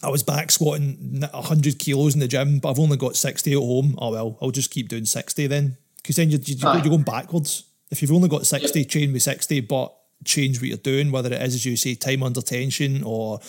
I 0.03 0.09
was 0.09 0.23
back 0.23 0.51
squatting 0.51 1.23
hundred 1.33 1.79
kilos 1.79 2.13
in 2.13 2.19
the 2.19 2.27
gym, 2.27 2.59
but 2.59 2.71
I've 2.71 2.79
only 2.79 2.97
got 2.97 3.15
sixty 3.15 3.53
at 3.53 3.59
home. 3.59 3.95
Oh 3.97 4.11
well, 4.11 4.37
I'll 4.41 4.51
just 4.51 4.71
keep 4.71 4.89
doing 4.89 5.05
sixty 5.05 5.47
then, 5.47 5.77
because 5.97 6.15
then 6.15 6.29
you're, 6.29 6.39
you're, 6.41 6.73
you're 6.73 6.83
going 6.83 7.03
backwards. 7.03 7.65
If 7.89 8.01
you've 8.01 8.11
only 8.11 8.29
got 8.29 8.45
sixty, 8.45 8.85
train 8.85 9.13
with 9.13 9.21
sixty, 9.21 9.59
but 9.59 9.93
change 10.23 10.59
what 10.59 10.67
you're 10.69 10.77
doing, 10.77 11.11
whether 11.11 11.33
it 11.33 11.41
is 11.41 11.55
as 11.55 11.65
you 11.65 11.75
say, 11.75 11.95
time 11.95 12.23
under 12.23 12.41
tension 12.41 13.03
or 13.03 13.39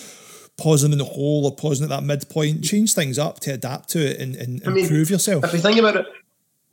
pausing 0.59 0.93
in 0.93 0.99
the 0.99 1.05
hole 1.05 1.47
or 1.47 1.57
pausing 1.57 1.85
at 1.85 1.91
that 1.91 2.03
midpoint. 2.03 2.63
Change 2.65 2.93
things 2.93 3.19
up 3.19 3.41
to 3.41 3.53
adapt 3.53 3.89
to 3.91 3.99
it 3.99 4.21
and, 4.21 4.37
and 4.37 4.67
mean, 4.67 4.85
improve 4.85 5.11
yourself. 5.11 5.45
If 5.45 5.53
you 5.55 5.59
think 5.61 5.79
about 5.79 5.97
it, 5.97 6.07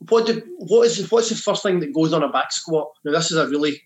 what 0.08 0.26
do, 0.26 0.42
what 0.58 0.86
is 0.86 1.10
what's 1.10 1.28
the 1.28 1.34
first 1.34 1.62
thing 1.62 1.80
that 1.80 1.94
goes 1.94 2.12
on 2.12 2.22
a 2.22 2.28
back 2.28 2.52
squat? 2.52 2.92
Now 3.04 3.12
this 3.12 3.30
is 3.30 3.36
a 3.36 3.46
really 3.48 3.82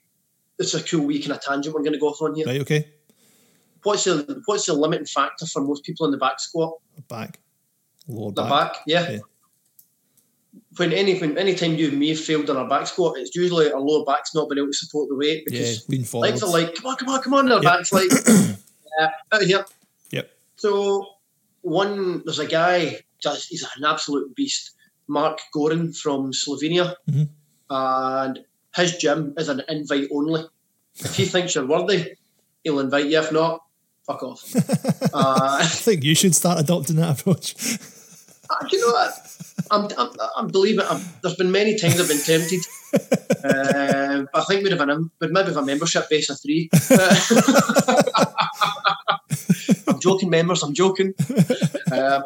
it's 0.58 0.74
a 0.74 0.82
cool 0.82 1.06
week 1.06 1.24
and 1.24 1.34
a 1.34 1.38
tangent 1.38 1.74
we're 1.74 1.82
going 1.82 1.92
to 1.92 1.98
go 1.98 2.08
off 2.08 2.22
on 2.22 2.34
here. 2.34 2.46
Right? 2.46 2.60
Okay. 2.60 2.93
What's 3.84 4.04
the 4.04 4.42
what's 4.46 4.66
the 4.66 4.74
limiting 4.74 5.06
factor 5.06 5.46
for 5.46 5.62
most 5.62 5.84
people 5.84 6.04
in 6.06 6.12
the 6.12 6.18
back 6.18 6.40
squat? 6.40 6.74
Back, 7.08 7.38
lower 8.08 8.32
The 8.32 8.42
back. 8.42 8.48
The 8.48 8.50
back, 8.54 8.76
yeah. 8.86 9.10
Yeah. 9.10 9.18
When 10.76 10.92
any 10.92 11.18
when 11.18 11.36
any 11.38 11.54
time 11.54 11.74
you 11.76 11.88
and 11.88 11.98
me 11.98 12.08
have 12.10 12.18
failed 12.20 12.48
on 12.50 12.56
a 12.56 12.66
back 12.68 12.86
squat, 12.86 13.16
it's 13.18 13.34
usually 13.36 13.70
our 13.72 13.80
lower 13.80 14.04
back's 14.04 14.34
not 14.34 14.48
been 14.48 14.58
able 14.58 14.68
to 14.68 14.72
support 14.74 15.08
the 15.08 15.16
weight 15.16 15.44
because 15.44 15.84
forward. 16.08 16.30
legs 16.30 16.42
are 16.42 16.50
like, 16.50 16.74
come 16.74 16.86
on, 16.86 16.96
come 16.96 17.08
on, 17.08 17.22
come 17.22 17.34
on, 17.34 17.44
and 17.46 17.52
our 17.52 17.62
Yep. 17.62 17.72
back's 17.72 17.92
like, 17.92 18.10
yeah, 18.98 19.08
out 19.32 19.42
here. 19.42 19.64
Yep. 20.10 20.30
So 20.56 21.06
one, 21.62 22.22
there's 22.24 22.38
a 22.40 22.46
guy, 22.46 23.00
just 23.20 23.48
he's 23.48 23.62
an 23.76 23.84
absolute 23.84 24.34
beast, 24.34 24.72
Mark 25.08 25.38
Gorin 25.54 25.96
from 25.96 26.32
Slovenia, 26.32 26.94
Mhm. 27.08 27.28
and 27.70 28.44
his 28.76 28.96
gym 28.96 29.34
is 29.36 29.48
an 29.48 29.62
invite 29.68 30.08
only. 30.12 30.44
If 30.96 31.16
he 31.16 31.24
thinks 31.26 31.54
you're 31.54 31.66
worthy, 31.66 32.14
he'll 32.62 32.80
invite 32.80 33.06
you. 33.06 33.18
If 33.18 33.32
not, 33.32 33.60
fuck 34.06 34.22
off. 34.22 34.54
uh, 35.14 35.58
I 35.60 35.66
think 35.66 36.04
you 36.04 36.14
should 36.14 36.34
start 36.34 36.58
adopting 36.60 36.96
that 36.96 37.20
approach. 37.20 37.54
Uh, 38.50 38.66
you 38.70 38.80
know 38.80 38.92
what? 38.92 39.12
I'm, 39.70 39.88
I'm, 39.96 40.10
I'm 40.36 40.48
believe 40.48 40.78
it. 40.78 40.86
I'm, 40.88 41.00
there's 41.22 41.36
been 41.36 41.50
many 41.50 41.76
times 41.76 42.00
I've 42.00 42.08
been 42.08 42.18
tempted. 42.18 42.60
Uh, 43.44 44.24
I 44.34 44.44
think 44.44 44.62
we'd 44.62 44.72
have 44.72 44.80
an 44.80 45.10
would 45.20 45.32
maybe 45.32 45.48
have 45.48 45.56
a 45.56 45.62
membership 45.62 46.08
base 46.08 46.30
of 46.30 46.40
three. 46.40 46.70
I'm 49.86 50.00
joking, 50.00 50.30
members. 50.30 50.62
I'm 50.62 50.74
joking. 50.74 51.14
Uh, 51.90 52.22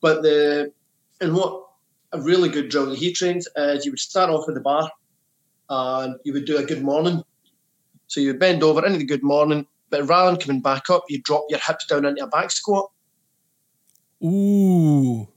but 0.00 0.22
the 0.22 0.72
and 1.20 1.34
what 1.34 1.66
a 2.12 2.20
really 2.20 2.48
good 2.48 2.68
drill 2.68 2.86
that 2.86 2.98
he 2.98 3.12
trained 3.12 3.42
is 3.56 3.84
you 3.84 3.92
would 3.92 3.98
start 3.98 4.30
off 4.30 4.46
with 4.46 4.54
the 4.54 4.60
bar, 4.60 4.90
and 5.68 6.16
you 6.24 6.32
would 6.32 6.44
do 6.44 6.58
a 6.58 6.64
good 6.64 6.82
morning. 6.82 7.22
So 8.06 8.20
you 8.20 8.28
would 8.28 8.38
bend 8.38 8.62
over 8.62 8.84
into 8.84 8.98
the 8.98 9.04
good 9.04 9.22
morning, 9.22 9.66
but 9.90 10.08
rather 10.08 10.30
than 10.30 10.40
coming 10.40 10.62
back 10.62 10.90
up, 10.90 11.04
you 11.08 11.20
drop 11.22 11.44
your 11.48 11.60
hips 11.60 11.86
down 11.86 12.04
into 12.04 12.24
a 12.24 12.26
back 12.26 12.50
squat. 12.50 12.90
Ooh, 14.24 15.28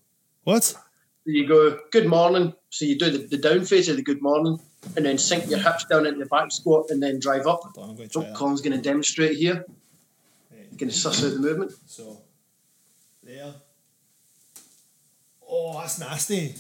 what? 0.44 0.64
So 0.64 0.80
you 1.26 1.48
go 1.48 1.80
good 1.92 2.08
morning. 2.08 2.54
So 2.70 2.86
you 2.86 2.98
do 2.98 3.12
the, 3.12 3.20
the 3.20 3.38
down 3.38 3.66
phase 3.66 3.90
of 3.90 3.98
the 3.98 4.04
good 4.04 4.22
morning, 4.22 4.60
and 4.96 5.06
then 5.06 5.18
sink 5.18 5.50
your 5.50 5.60
hips 5.60 5.86
down 5.86 6.06
into 6.06 6.20
the 6.20 6.26
back 6.26 6.52
squat, 6.52 6.90
and 6.90 7.02
then 7.02 7.20
drive 7.20 7.48
up. 7.48 7.62
I'm 7.78 7.96
going 7.96 8.10
So. 8.10 8.26
Oh, 8.26 8.34
Colin's 8.34 8.62
going 8.62 8.76
to 8.76 8.82
demonstrate 8.82 9.38
here. 9.38 9.66
Going 10.78 10.90
to 10.90 10.96
suss 10.96 11.26
out 11.26 11.34
the 11.34 11.40
movement. 11.40 11.74
So, 11.88 12.22
there. 13.22 13.54
Oh, 15.46 15.78
that's 15.82 16.00
nasty. 16.00 16.56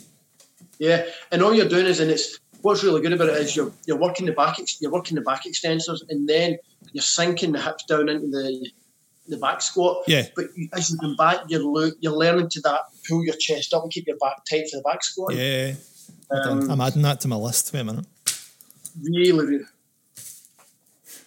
Yeah, 0.77 1.05
and 1.31 1.41
all 1.41 1.53
you're 1.53 1.69
doing 1.69 1.85
is, 1.85 2.01
and 2.01 2.11
it's 2.11 2.37
what's 2.61 2.83
really 2.83 3.01
good 3.01 3.13
about 3.13 3.29
it 3.29 3.37
is 3.37 3.55
you're 3.55 3.71
you're 3.85 3.97
working 3.97 4.25
the 4.25 4.31
back 4.33 4.57
you're 4.79 4.91
working 4.91 5.15
the 5.15 5.21
back 5.21 5.43
extensors, 5.43 5.99
and 6.09 6.27
then 6.27 6.57
you're 6.91 7.01
sinking 7.01 7.51
the 7.51 7.61
hips 7.61 7.83
down 7.85 8.09
into 8.09 8.27
the 8.27 8.69
the 9.27 9.37
back 9.37 9.61
squat. 9.61 10.03
Yeah. 10.07 10.23
But 10.35 10.45
you, 10.55 10.69
as 10.73 10.89
you 10.89 10.97
come 10.97 11.15
back, 11.15 11.41
you're 11.47 11.63
lo- 11.63 11.91
you're 11.99 12.17
learning 12.17 12.49
to 12.49 12.61
that 12.61 12.81
pull 13.07 13.23
your 13.23 13.35
chest 13.35 13.73
up 13.73 13.83
and 13.83 13.91
keep 13.91 14.07
your 14.07 14.17
back 14.17 14.43
tight 14.49 14.69
for 14.69 14.77
the 14.77 14.83
back 14.83 15.03
squat. 15.03 15.35
Yeah. 15.35 15.73
Um, 16.31 16.69
I'm 16.69 16.81
adding 16.81 17.01
that 17.03 17.21
to 17.21 17.27
my 17.27 17.35
list. 17.35 17.71
Wait 17.73 17.79
a 17.81 17.83
minute. 17.83 18.05
Really, 19.01 19.31
really, 19.45 19.65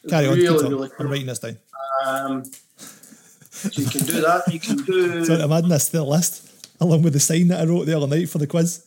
Carry 0.08 0.26
on. 0.26 0.34
really, 0.36 0.68
really 0.68 0.90
I'm 0.90 0.96
cool. 0.96 1.06
writing 1.06 1.26
this 1.26 1.38
down. 1.38 1.58
Um, 2.04 2.44
so 2.76 3.70
you 3.72 3.86
can 3.88 4.04
do 4.04 4.20
that. 4.20 4.42
You 4.52 4.60
can 4.60 4.76
do. 4.78 5.24
So 5.24 5.34
I'm 5.34 5.52
adding 5.52 5.70
this 5.70 5.86
to 5.86 5.98
the 5.98 6.04
list 6.04 6.48
along 6.80 7.02
with 7.02 7.12
the 7.12 7.20
sign 7.20 7.48
that 7.48 7.60
I 7.60 7.64
wrote 7.64 7.84
the 7.84 7.96
other 7.96 8.08
night 8.08 8.28
for 8.28 8.38
the 8.38 8.46
quiz. 8.46 8.84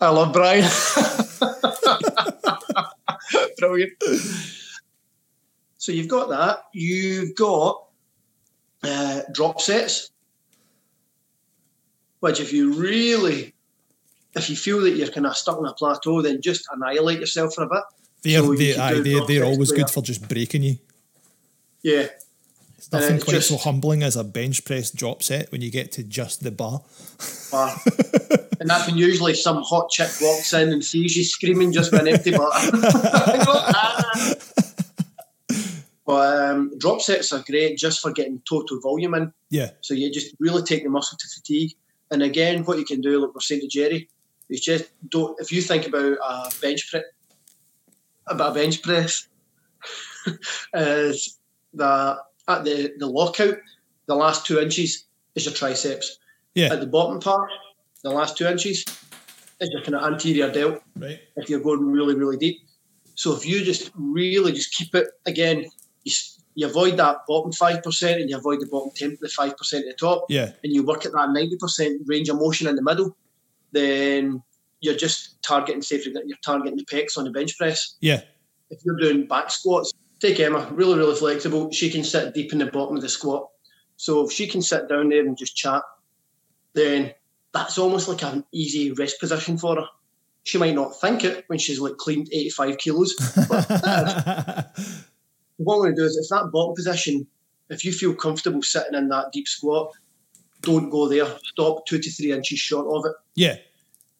I 0.00 0.08
love 0.08 0.32
Brian. 0.32 0.62
Brilliant. 3.68 3.92
So 5.78 5.92
you've 5.92 6.08
got 6.08 6.28
that. 6.30 6.64
You've 6.72 7.34
got 7.36 7.84
uh, 8.82 9.22
drop 9.32 9.60
sets, 9.60 10.10
which 12.20 12.40
if 12.40 12.52
you 12.52 12.72
really, 12.72 13.54
if 14.34 14.50
you 14.50 14.56
feel 14.56 14.80
that 14.82 14.90
you're 14.90 15.08
kind 15.08 15.26
of 15.26 15.36
stuck 15.36 15.58
on 15.58 15.66
a 15.66 15.72
plateau, 15.74 16.22
then 16.22 16.40
just 16.40 16.66
annihilate 16.72 17.20
yourself 17.20 17.54
for 17.54 17.62
a 17.64 17.68
bit. 17.68 17.82
They're, 18.22 18.40
So 18.42 18.54
they, 18.54 18.72
can 18.72 18.80
aye, 18.80 19.00
they're, 19.00 19.26
they're 19.26 19.44
always 19.44 19.70
where- 19.70 19.78
good 19.78 19.90
for 19.90 20.02
just 20.02 20.28
breaking 20.28 20.62
you. 20.62 20.78
Yeah. 21.82 22.06
It's 22.78 22.90
nothing 22.92 23.16
it's 23.16 23.24
quite 23.24 23.42
so 23.42 23.56
humbling 23.58 24.02
as 24.02 24.16
a 24.16 24.24
bench 24.24 24.64
press 24.64 24.90
drop 24.90 25.22
set 25.22 25.52
when 25.52 25.60
you 25.62 25.70
get 25.70 25.92
to 25.92 26.02
just 26.02 26.42
the 26.42 26.50
bar. 26.50 26.82
bar. 27.50 27.76
and 28.62 28.70
that's 28.70 28.86
when 28.86 28.96
usually 28.96 29.34
some 29.34 29.60
hot 29.62 29.90
chick 29.90 30.08
walks 30.20 30.52
in 30.52 30.68
and 30.68 30.84
sees 30.84 31.16
you 31.16 31.24
screaming 31.24 31.72
just 31.72 31.90
with 31.90 32.02
an 32.02 32.06
empty 32.08 32.30
bar. 32.30 32.52
But 36.04 36.50
um, 36.50 36.76
drop 36.78 37.00
sets 37.00 37.32
are 37.32 37.44
great 37.46 37.78
just 37.78 38.00
for 38.00 38.10
getting 38.10 38.42
total 38.46 38.80
volume 38.80 39.14
in. 39.14 39.32
Yeah. 39.50 39.70
So 39.82 39.94
you 39.94 40.12
just 40.12 40.34
really 40.40 40.62
take 40.62 40.82
the 40.82 40.90
muscle 40.90 41.16
to 41.16 41.28
fatigue. 41.28 41.72
And 42.10 42.22
again, 42.22 42.64
what 42.64 42.76
you 42.76 42.84
can 42.84 43.00
do, 43.00 43.20
like 43.20 43.32
we're 43.34 43.40
saying 43.40 43.60
to 43.60 43.68
Jerry, 43.68 44.08
is 44.50 44.60
just 44.60 44.90
don't. 45.08 45.40
If 45.40 45.52
you 45.52 45.62
think 45.62 45.86
about 45.86 46.18
a 46.28 46.50
bench 46.60 46.90
press, 46.90 47.04
about 48.26 48.50
a 48.50 48.54
bench 48.54 48.82
press, 48.82 49.28
is 50.74 51.38
that 51.74 52.18
at 52.48 52.64
the 52.64 52.92
the 52.98 53.06
lockout, 53.06 53.58
the 54.06 54.16
last 54.16 54.44
two 54.44 54.58
inches 54.58 55.04
is 55.36 55.46
your 55.46 55.54
triceps. 55.54 56.18
Yeah. 56.54 56.72
At 56.72 56.80
the 56.80 56.86
bottom 56.86 57.20
part, 57.20 57.48
the 58.02 58.10
last 58.10 58.36
two 58.36 58.46
inches 58.46 58.84
is 59.60 59.70
your 59.70 59.82
kind 59.82 59.94
of 59.94 60.02
anterior 60.12 60.50
delt. 60.50 60.82
Right. 60.96 61.20
If 61.36 61.48
you're 61.48 61.60
going 61.60 61.90
really 61.90 62.14
really 62.14 62.36
deep, 62.36 62.60
so 63.14 63.34
if 63.34 63.46
you 63.46 63.64
just 63.64 63.90
really 63.94 64.52
just 64.52 64.74
keep 64.74 64.94
it 64.94 65.08
again, 65.26 65.64
you, 66.04 66.12
you 66.54 66.66
avoid 66.66 66.96
that 66.98 67.18
bottom 67.28 67.52
five 67.52 67.82
percent 67.82 68.20
and 68.20 68.28
you 68.30 68.36
avoid 68.36 68.60
the 68.60 68.66
bottom 68.66 68.90
ten, 68.94 69.16
the 69.20 69.28
five 69.28 69.56
percent 69.56 69.86
at 69.86 69.96
the 69.96 70.06
top 70.06 70.26
Yeah. 70.28 70.52
and 70.64 70.72
you 70.72 70.84
work 70.84 71.06
at 71.06 71.12
that 71.12 71.28
90% 71.28 72.00
range 72.06 72.28
of 72.28 72.36
motion 72.36 72.66
in 72.66 72.76
the 72.76 72.82
middle, 72.82 73.16
then 73.72 74.42
you're 74.80 74.96
just 74.96 75.40
targeting, 75.42 75.78
example, 75.78 76.22
you're 76.26 76.36
targeting 76.44 76.76
the 76.76 76.84
pecs 76.84 77.16
on 77.16 77.24
the 77.24 77.30
bench 77.30 77.56
press. 77.56 77.96
Yeah. 78.00 78.22
If 78.70 78.80
you're 78.84 78.98
doing 78.98 79.26
back 79.26 79.50
squats, 79.50 79.92
take 80.18 80.40
Emma, 80.40 80.68
really, 80.72 80.98
really 80.98 81.14
flexible. 81.14 81.70
She 81.70 81.88
can 81.90 82.02
sit 82.02 82.34
deep 82.34 82.52
in 82.52 82.58
the 82.58 82.66
bottom 82.66 82.96
of 82.96 83.02
the 83.02 83.08
squat. 83.08 83.48
So 83.96 84.26
if 84.26 84.32
she 84.32 84.46
can 84.48 84.60
sit 84.60 84.88
down 84.88 85.10
there 85.10 85.20
and 85.20 85.36
just 85.38 85.54
chat, 85.54 85.82
then 86.74 87.12
that's 87.52 87.78
almost 87.78 88.08
like 88.08 88.22
an 88.22 88.44
easy 88.52 88.92
rest 88.92 89.20
position 89.20 89.58
for 89.58 89.76
her. 89.76 89.86
She 90.44 90.58
might 90.58 90.74
not 90.74 90.98
think 91.00 91.22
it 91.24 91.44
when 91.46 91.58
she's 91.58 91.78
like 91.80 91.96
cleaned 91.98 92.28
85 92.32 92.78
kilos, 92.78 93.14
but 93.48 93.68
what 95.58 95.76
I'm 95.76 95.82
going 95.82 95.94
to 95.94 96.00
do 96.00 96.04
is 96.06 96.16
if 96.16 96.28
that 96.30 96.50
bottom 96.52 96.74
position, 96.74 97.26
if 97.68 97.84
you 97.84 97.92
feel 97.92 98.14
comfortable 98.14 98.62
sitting 98.62 98.94
in 98.94 99.08
that 99.08 99.32
deep 99.32 99.46
squat, 99.46 99.92
don't 100.62 100.90
go 100.90 101.08
there. 101.08 101.26
Stop 101.44 101.86
two 101.86 101.98
to 101.98 102.10
three 102.10 102.32
inches 102.32 102.58
short 102.58 102.86
of 102.86 103.10
it. 103.10 103.16
yeah. 103.34 103.56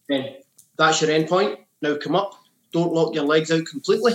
Then 0.09 0.35
that's 0.77 1.01
your 1.01 1.11
end 1.11 1.29
point. 1.29 1.59
Now 1.81 1.97
come 1.97 2.17
up. 2.17 2.35
Don't 2.73 2.93
lock 2.93 3.15
your 3.15 3.25
legs 3.25 3.51
out 3.53 3.65
completely. 3.67 4.15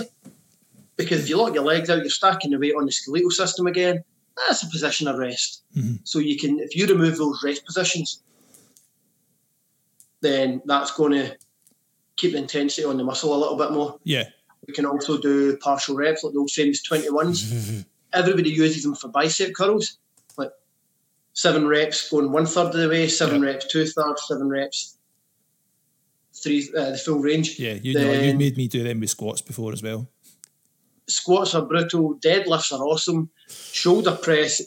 Because 0.96 1.22
if 1.22 1.28
you 1.30 1.36
lock 1.38 1.54
your 1.54 1.64
legs 1.64 1.88
out, 1.90 1.98
you're 1.98 2.10
stacking 2.10 2.50
the 2.50 2.58
weight 2.58 2.74
on 2.76 2.84
the 2.86 2.92
skeletal 2.92 3.30
system 3.30 3.66
again. 3.66 4.02
That's 4.36 4.62
a 4.62 4.66
position 4.68 5.08
of 5.08 5.16
rest. 5.18 5.62
Mhm. 5.76 6.00
So 6.04 6.18
you 6.18 6.36
can, 6.36 6.58
if 6.60 6.76
you 6.76 6.86
remove 6.86 7.16
those 7.18 7.40
rest 7.44 7.64
positions, 7.64 8.22
then 10.20 10.62
that's 10.64 10.90
going 10.90 11.12
to 11.12 11.36
keep 12.16 12.32
the 12.32 12.38
intensity 12.38 12.84
on 12.84 12.96
the 12.96 13.04
muscle 13.04 13.34
a 13.34 13.38
little 13.38 13.56
bit 13.56 13.72
more. 13.72 13.98
Yeah. 14.04 14.24
We 14.66 14.74
can 14.74 14.86
also 14.86 15.18
do 15.18 15.56
partial 15.58 15.96
reps, 15.96 16.24
like 16.24 16.34
those 16.34 16.40
old 16.40 16.50
famous 16.50 16.86
21s. 16.86 17.84
Everybody 18.12 18.50
uses 18.50 18.82
them 18.82 18.94
for 18.94 19.08
bicep 19.08 19.54
curls. 19.54 19.98
Like 20.36 20.50
seven 21.32 21.66
reps 21.66 22.10
going 22.10 22.32
one 22.32 22.46
third 22.46 22.66
of 22.66 22.72
the 22.72 22.88
way, 22.88 23.08
seven 23.08 23.42
reps 23.42 23.66
two 23.66 23.86
thirds, 23.86 24.24
seven 24.26 24.48
reps 24.48 24.98
three, 26.42 26.70
uh, 26.76 26.90
the 26.90 26.98
full 26.98 27.18
range. 27.18 27.58
Yeah. 27.58 27.74
You 27.74 27.94
know, 27.94 28.12
you've 28.12 28.36
made 28.36 28.56
me 28.56 28.68
do 28.68 28.82
them 28.82 29.00
with 29.00 29.10
squats 29.10 29.42
before 29.42 29.72
as 29.72 29.82
well. 29.82 30.08
Squats 31.06 31.54
are 31.54 31.62
brutal, 31.62 32.16
deadlifts 32.16 32.72
are 32.72 32.84
awesome, 32.84 33.30
shoulder 33.48 34.14
press, 34.14 34.60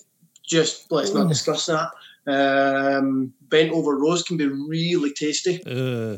just 0.43 0.91
let's 0.91 1.14
not 1.14 1.28
discuss 1.28 1.68
that. 1.68 1.89
Um, 2.28 3.34
bent 3.50 3.72
over 3.72 3.98
rows 3.98 4.24
can 4.24 4.38
be 4.38 4.48
really 4.48 5.12
tasty. 5.14 5.62
Uh, 5.66 6.18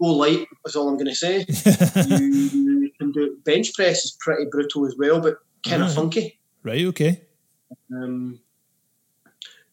Go 0.00 0.08
light 0.16 0.46
is 0.66 0.74
all 0.76 0.88
I'm 0.88 0.96
going 0.96 1.06
to 1.06 1.14
say. 1.14 1.44
you 2.08 2.90
can 2.98 3.12
do 3.12 3.36
bench 3.44 3.72
press 3.74 4.04
is 4.04 4.16
pretty 4.20 4.46
brutal 4.50 4.86
as 4.86 4.96
well, 4.98 5.20
but 5.20 5.36
kind 5.66 5.82
of 5.82 5.88
Right. 5.88 5.94
funky. 5.96 6.40
right. 6.64 6.84
Okay. 6.86 7.22
Um, 7.94 8.40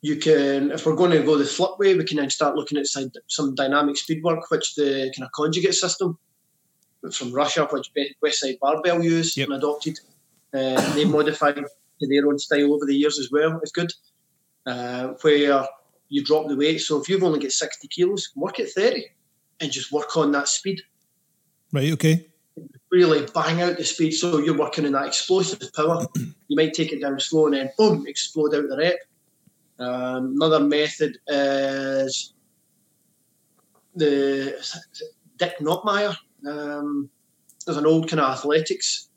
you 0.02 0.16
can, 0.18 0.72
if 0.72 0.86
we're 0.86 0.96
going 0.96 1.12
to 1.12 1.24
go 1.24 1.38
the 1.38 1.46
flip 1.46 1.72
way, 1.80 1.96
we 1.96 2.04
can 2.06 2.18
then 2.18 2.30
start 2.30 2.56
looking 2.56 2.78
at 2.78 2.86
some 3.28 3.56
dynamic 3.56 3.98
speed 3.98 4.24
work, 4.24 4.50
which 4.52 4.76
the 4.76 5.12
kind 5.18 5.26
of 5.26 5.32
conjugate 5.34 5.74
system 5.74 6.18
from 7.12 7.34
Russia, 7.34 7.68
which 7.72 7.92
Westside 8.24 8.60
Barbell 8.60 9.04
used 9.04 9.36
Yep. 9.36 9.48
and 9.50 9.58
adopted. 9.58 10.00
Uh, 10.54 10.94
they 10.96 11.06
modified 11.06 11.56
to 11.56 12.08
their 12.08 12.28
own 12.28 12.38
style 12.40 12.74
over 12.74 12.86
the 12.86 12.96
years 12.96 13.20
as 13.20 13.30
well. 13.32 13.60
It's 13.62 13.72
good. 13.72 13.92
Uh, 14.66 15.14
where 15.22 15.66
you 16.10 16.24
drop 16.24 16.48
the 16.48 16.56
weight. 16.56 16.80
So 16.80 17.02
if 17.02 17.10
you've 17.10 17.24
only 17.24 17.40
got 17.40 17.52
60 17.52 17.88
kilos, 17.88 18.30
work 18.36 18.60
at 18.60 18.70
30 18.70 19.06
and 19.62 19.72
just 19.72 19.92
work 19.92 20.16
on 20.18 20.32
that 20.34 20.48
speed. 20.48 20.82
Right. 21.72 21.92
Okay. 21.94 22.28
Really 22.92 23.26
bang 23.34 23.62
out 23.62 23.78
the 23.78 23.86
speed. 23.86 24.12
So 24.12 24.40
you're 24.40 24.58
working 24.58 24.86
in 24.86 24.94
that 24.94 25.08
explosive 25.08 25.72
power. 25.74 26.06
you 26.48 26.56
might 26.56 26.74
take 26.74 26.92
it 26.92 27.02
down 27.02 27.20
slow 27.20 27.46
and 27.46 27.56
then 27.56 27.70
boom, 27.78 28.06
explode 28.08 28.56
out 28.56 28.68
the 28.68 28.78
rep. 28.78 28.98
Um, 29.80 30.34
another 30.36 30.60
method 30.60 31.18
is 31.28 32.34
the 33.96 34.56
Dick 35.38 35.58
Notmeyer. 35.60 36.16
Um, 36.48 37.10
there's 37.66 37.78
an 37.78 37.86
old 37.86 38.10
kind 38.10 38.20
of 38.20 38.32
athletics 38.34 39.10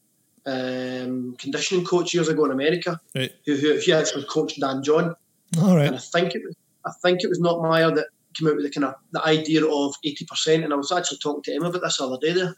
um, 0.47 1.36
conditioning 1.38 1.84
coach 1.84 2.14
years 2.14 2.28
ago 2.28 2.45
in 2.45 2.51
America 2.51 3.01
Right. 3.14 3.32
who, 3.47 3.55
who 3.57 3.78
he 3.78 3.93
actually 3.93 4.24
coached 4.24 4.61
Dan 4.61 4.82
John, 4.82 5.14
All 5.61 5.76
and 5.78 5.94
I 5.94 5.98
think 5.98 6.34
it 6.34 6.42
was 6.44 6.57
I 6.84 6.90
think 7.03 7.22
it 7.22 7.28
was 7.28 7.40
Notmeyer 7.40 7.94
that 7.94 8.07
came 8.34 8.48
out 8.48 8.57
with 8.57 8.64
the 8.64 8.70
kind 8.70 8.86
of 8.86 8.94
the 9.12 9.24
idea 9.24 9.64
of 9.66 9.94
eighty 10.05 10.24
percent. 10.24 10.64
And 10.64 10.72
I 10.72 10.76
was 10.76 10.92
actually 10.92 11.18
talking 11.18 11.42
to 11.44 11.53
him 11.53 11.64
about 11.64 11.82
this 11.82 11.98
the 11.98 12.05
other 12.05 12.18
day 12.20 12.32
there 12.32 12.57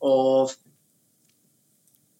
of 0.00 0.56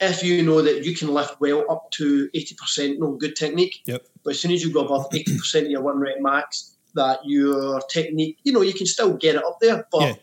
if 0.00 0.22
you 0.22 0.42
know 0.42 0.60
that 0.62 0.84
you 0.84 0.94
can 0.94 1.08
lift 1.08 1.40
well 1.40 1.64
up 1.70 1.90
to 1.92 2.28
eighty 2.34 2.54
percent, 2.54 2.98
no 2.98 3.12
good 3.12 3.36
technique, 3.36 3.80
Yep. 3.86 4.06
but 4.24 4.30
as 4.30 4.40
soon 4.40 4.50
as 4.52 4.62
you 4.62 4.72
go 4.72 4.84
above 4.84 5.06
eighty 5.14 5.36
percent 5.38 5.66
of 5.66 5.70
your 5.72 5.82
one 5.82 5.98
rep 5.98 6.16
max, 6.20 6.76
that 6.94 7.20
your 7.24 7.80
technique, 7.82 8.38
you 8.42 8.52
know, 8.52 8.62
you 8.62 8.74
can 8.74 8.86
still 8.86 9.16
get 9.16 9.36
it 9.36 9.44
up 9.44 9.58
there, 9.60 9.86
but 9.90 10.00
Yeah. 10.02 10.14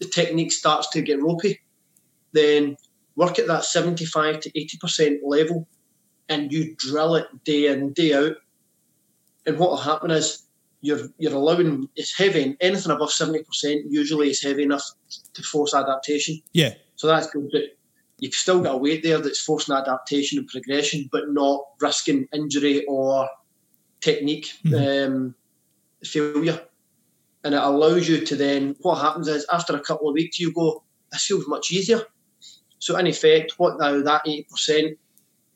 the 0.00 0.06
technique 0.08 0.50
starts 0.52 0.88
to 0.90 1.02
get 1.02 1.22
ropey, 1.22 1.60
then 2.32 2.76
work 3.16 3.38
at 3.38 3.46
that 3.48 3.64
75 3.64 4.40
to 4.40 4.50
80% 4.52 5.18
level 5.22 5.68
and 6.28 6.50
you 6.50 6.74
drill 6.76 7.16
it 7.16 7.26
day 7.44 7.66
in, 7.66 7.92
day 7.92 8.14
out. 8.14 8.36
And 9.50 9.58
what 9.58 9.70
will 9.70 9.76
happen 9.78 10.12
is 10.12 10.44
you're 10.80 11.08
you're 11.18 11.34
allowing 11.34 11.88
it's 11.96 12.16
heavy 12.16 12.42
and 12.44 12.56
anything 12.60 12.92
above 12.92 13.10
70% 13.10 13.44
usually 13.88 14.30
is 14.30 14.40
heavy 14.40 14.62
enough 14.62 14.84
to 15.34 15.42
force 15.42 15.74
adaptation. 15.74 16.40
Yeah. 16.52 16.74
So 16.94 17.08
that's 17.08 17.28
good. 17.30 17.48
But 17.50 17.62
you've 18.18 18.34
still 18.34 18.60
got 18.60 18.76
a 18.76 18.78
weight 18.78 19.02
there 19.02 19.18
that's 19.18 19.40
forcing 19.40 19.74
adaptation 19.74 20.38
and 20.38 20.46
progression, 20.46 21.08
but 21.10 21.30
not 21.30 21.64
risking 21.80 22.28
injury 22.32 22.84
or 22.86 23.28
technique 24.00 24.52
um, 24.76 25.34
failure. 26.04 26.60
And 27.42 27.54
it 27.54 27.62
allows 27.62 28.08
you 28.08 28.24
to 28.24 28.36
then, 28.36 28.76
what 28.80 29.00
happens 29.00 29.26
is 29.26 29.46
after 29.50 29.74
a 29.74 29.80
couple 29.80 30.08
of 30.08 30.14
weeks, 30.14 30.38
you 30.38 30.52
go, 30.52 30.84
this 31.10 31.24
feels 31.24 31.48
much 31.48 31.72
easier. 31.72 32.02
So, 32.78 32.96
in 32.98 33.06
effect, 33.06 33.54
what 33.56 33.78
now 33.78 34.00
that 34.02 34.26
80% 34.26 34.96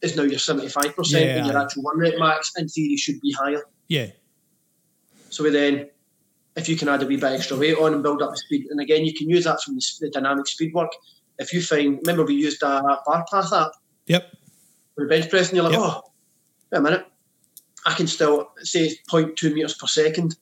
is 0.00 0.16
now 0.16 0.22
your 0.22 0.38
75%, 0.38 1.14
and 1.14 1.46
your 1.46 1.58
actual 1.58 1.82
one 1.82 1.98
rep 1.98 2.14
max 2.18 2.52
in 2.56 2.68
theory 2.68 2.96
should 2.96 3.20
be 3.20 3.32
higher. 3.32 3.62
Yeah. 3.88 4.08
So 5.30 5.44
we 5.44 5.50
then, 5.50 5.88
if 6.56 6.68
you 6.68 6.76
can 6.76 6.88
add 6.88 7.02
a 7.02 7.06
wee 7.06 7.16
bit 7.16 7.32
extra 7.32 7.56
weight 7.56 7.76
on 7.76 7.92
and 7.94 8.02
build 8.02 8.22
up 8.22 8.30
the 8.30 8.36
speed, 8.36 8.66
and 8.70 8.80
again, 8.80 9.04
you 9.04 9.12
can 9.12 9.28
use 9.28 9.44
that 9.44 9.60
from 9.62 9.74
the, 9.74 9.84
the 10.00 10.10
dynamic 10.10 10.46
speed 10.46 10.72
work. 10.74 10.90
If 11.38 11.52
you 11.52 11.60
find, 11.62 11.98
remember 12.04 12.24
we 12.24 12.34
used 12.34 12.62
a 12.62 12.80
bar 13.06 13.24
path 13.30 13.52
app 13.52 13.72
Yep. 14.06 14.32
for 14.94 15.06
bench 15.08 15.28
press, 15.30 15.48
and 15.48 15.56
you're 15.56 15.64
like, 15.64 15.72
Yep. 15.72 15.82
oh, 15.82 16.02
wait 16.70 16.78
a 16.78 16.80
minute, 16.80 17.06
I 17.86 17.94
can 17.94 18.06
still 18.06 18.50
say 18.62 18.84
it's 18.86 18.96
0.2 19.10 19.52
meters 19.52 19.74
per 19.74 19.86
second 19.86 20.36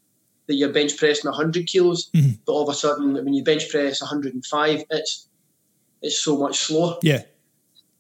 that 0.47 0.55
you're 0.55 0.72
bench 0.72 0.97
pressing 0.97 1.30
100 1.30 1.66
kilos, 1.66 2.11
Mhm. 2.14 2.38
but 2.45 2.53
all 2.53 2.62
of 2.68 2.68
a 2.68 2.76
sudden 2.78 3.14
when 3.14 3.32
you 3.32 3.43
bench 3.45 3.68
press 3.70 4.01
105, 4.03 4.84
it's 4.90 5.28
it's 6.03 6.18
so 6.20 6.36
much 6.36 6.59
slower. 6.59 6.99
Yeah. 7.03 7.22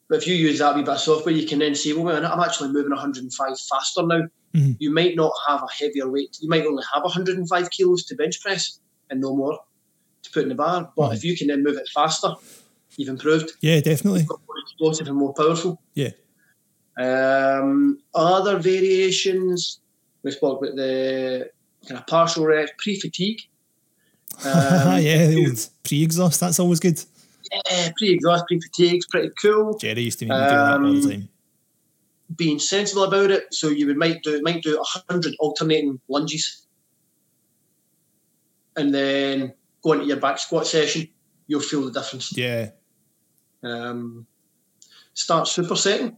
But 0.08 0.18
if 0.18 0.26
you 0.26 0.34
use 0.34 0.58
that 0.58 0.74
wee 0.74 0.82
bit 0.82 0.88
of 0.94 0.98
software, 1.00 1.32
you 1.32 1.46
can 1.46 1.60
then 1.60 1.76
say, 1.76 1.92
well, 1.92 2.02
wait 2.04 2.12
a 2.12 2.16
minute, 2.16 2.30
I'm 2.32 2.40
actually 2.40 2.70
moving 2.72 2.90
105 2.90 3.60
faster 3.60 4.02
now. 4.02 4.22
Mhm. 4.54 4.76
You 4.78 4.90
might 4.90 5.16
not 5.16 5.32
have 5.48 5.62
a 5.62 5.72
heavier 5.72 6.08
weight. 6.10 6.36
You 6.40 6.48
might 6.48 6.64
only 6.66 6.82
have 6.94 7.02
105 7.04 7.70
kilos 7.70 8.04
to 8.06 8.14
bench 8.14 8.40
press 8.40 8.78
and 9.10 9.20
no 9.20 9.34
more 9.34 9.58
to 10.22 10.30
put 10.30 10.42
in 10.42 10.48
the 10.50 10.54
bar. 10.54 10.92
But 10.96 11.10
Mhm. 11.10 11.14
if 11.16 11.24
you 11.24 11.36
can 11.36 11.46
then 11.48 11.62
move 11.62 11.76
it 11.76 11.88
faster, 11.94 12.34
you've 12.96 13.08
improved. 13.08 13.52
Yeah, 13.60 13.80
definitely. 13.80 14.26
More 14.28 14.38
explosive 14.64 15.08
and 15.08 15.16
more 15.16 15.32
powerful. 15.34 15.80
Yeah. 15.94 16.10
Um, 16.98 17.98
other 18.14 18.58
variations, 18.58 19.80
we 20.22 20.30
spoke 20.30 20.62
about 20.62 20.76
the 20.76 21.50
kind 21.88 21.98
of 21.98 22.06
partial 22.06 22.44
rest, 22.46 22.72
pre-fatigue. 22.78 23.40
Um, 24.44 25.02
yeah, 25.02 25.26
the 25.26 25.46
old 25.46 25.68
pre-exhaust. 25.84 26.40
That's 26.40 26.58
always 26.58 26.80
good. 26.80 26.98
yeah, 27.70 27.90
pre-exhaust, 27.98 28.44
pre-fatigue's 28.48 29.06
pretty 29.06 29.28
cool. 29.40 29.76
Jerry 29.78 30.02
used 30.02 30.18
to 30.20 30.26
make 30.26 30.38
me 30.38 30.44
do 30.44 30.54
that 30.56 30.80
all 30.80 30.92
the 30.92 30.98
Um, 31.02 31.10
time. 31.10 31.28
Being 32.36 32.58
sensible 32.58 33.04
about 33.04 33.30
it, 33.30 33.52
so 33.52 33.68
you 33.68 33.86
would 33.86 33.96
might 33.96 34.22
do 34.22 34.40
might 34.42 34.62
do 34.62 34.82
hundred 34.82 35.34
alternating 35.38 36.00
lunges, 36.08 36.66
and 38.76 38.94
then 38.94 39.54
go 39.82 39.92
into 39.92 40.06
your 40.06 40.18
back 40.18 40.38
squat 40.38 40.66
session. 40.66 41.08
You'll 41.46 41.60
feel 41.60 41.82
the 41.84 41.90
difference. 41.92 42.36
Yeah. 42.36 42.70
um, 43.62 44.26
start 45.14 45.46
supersetting. 45.46 46.16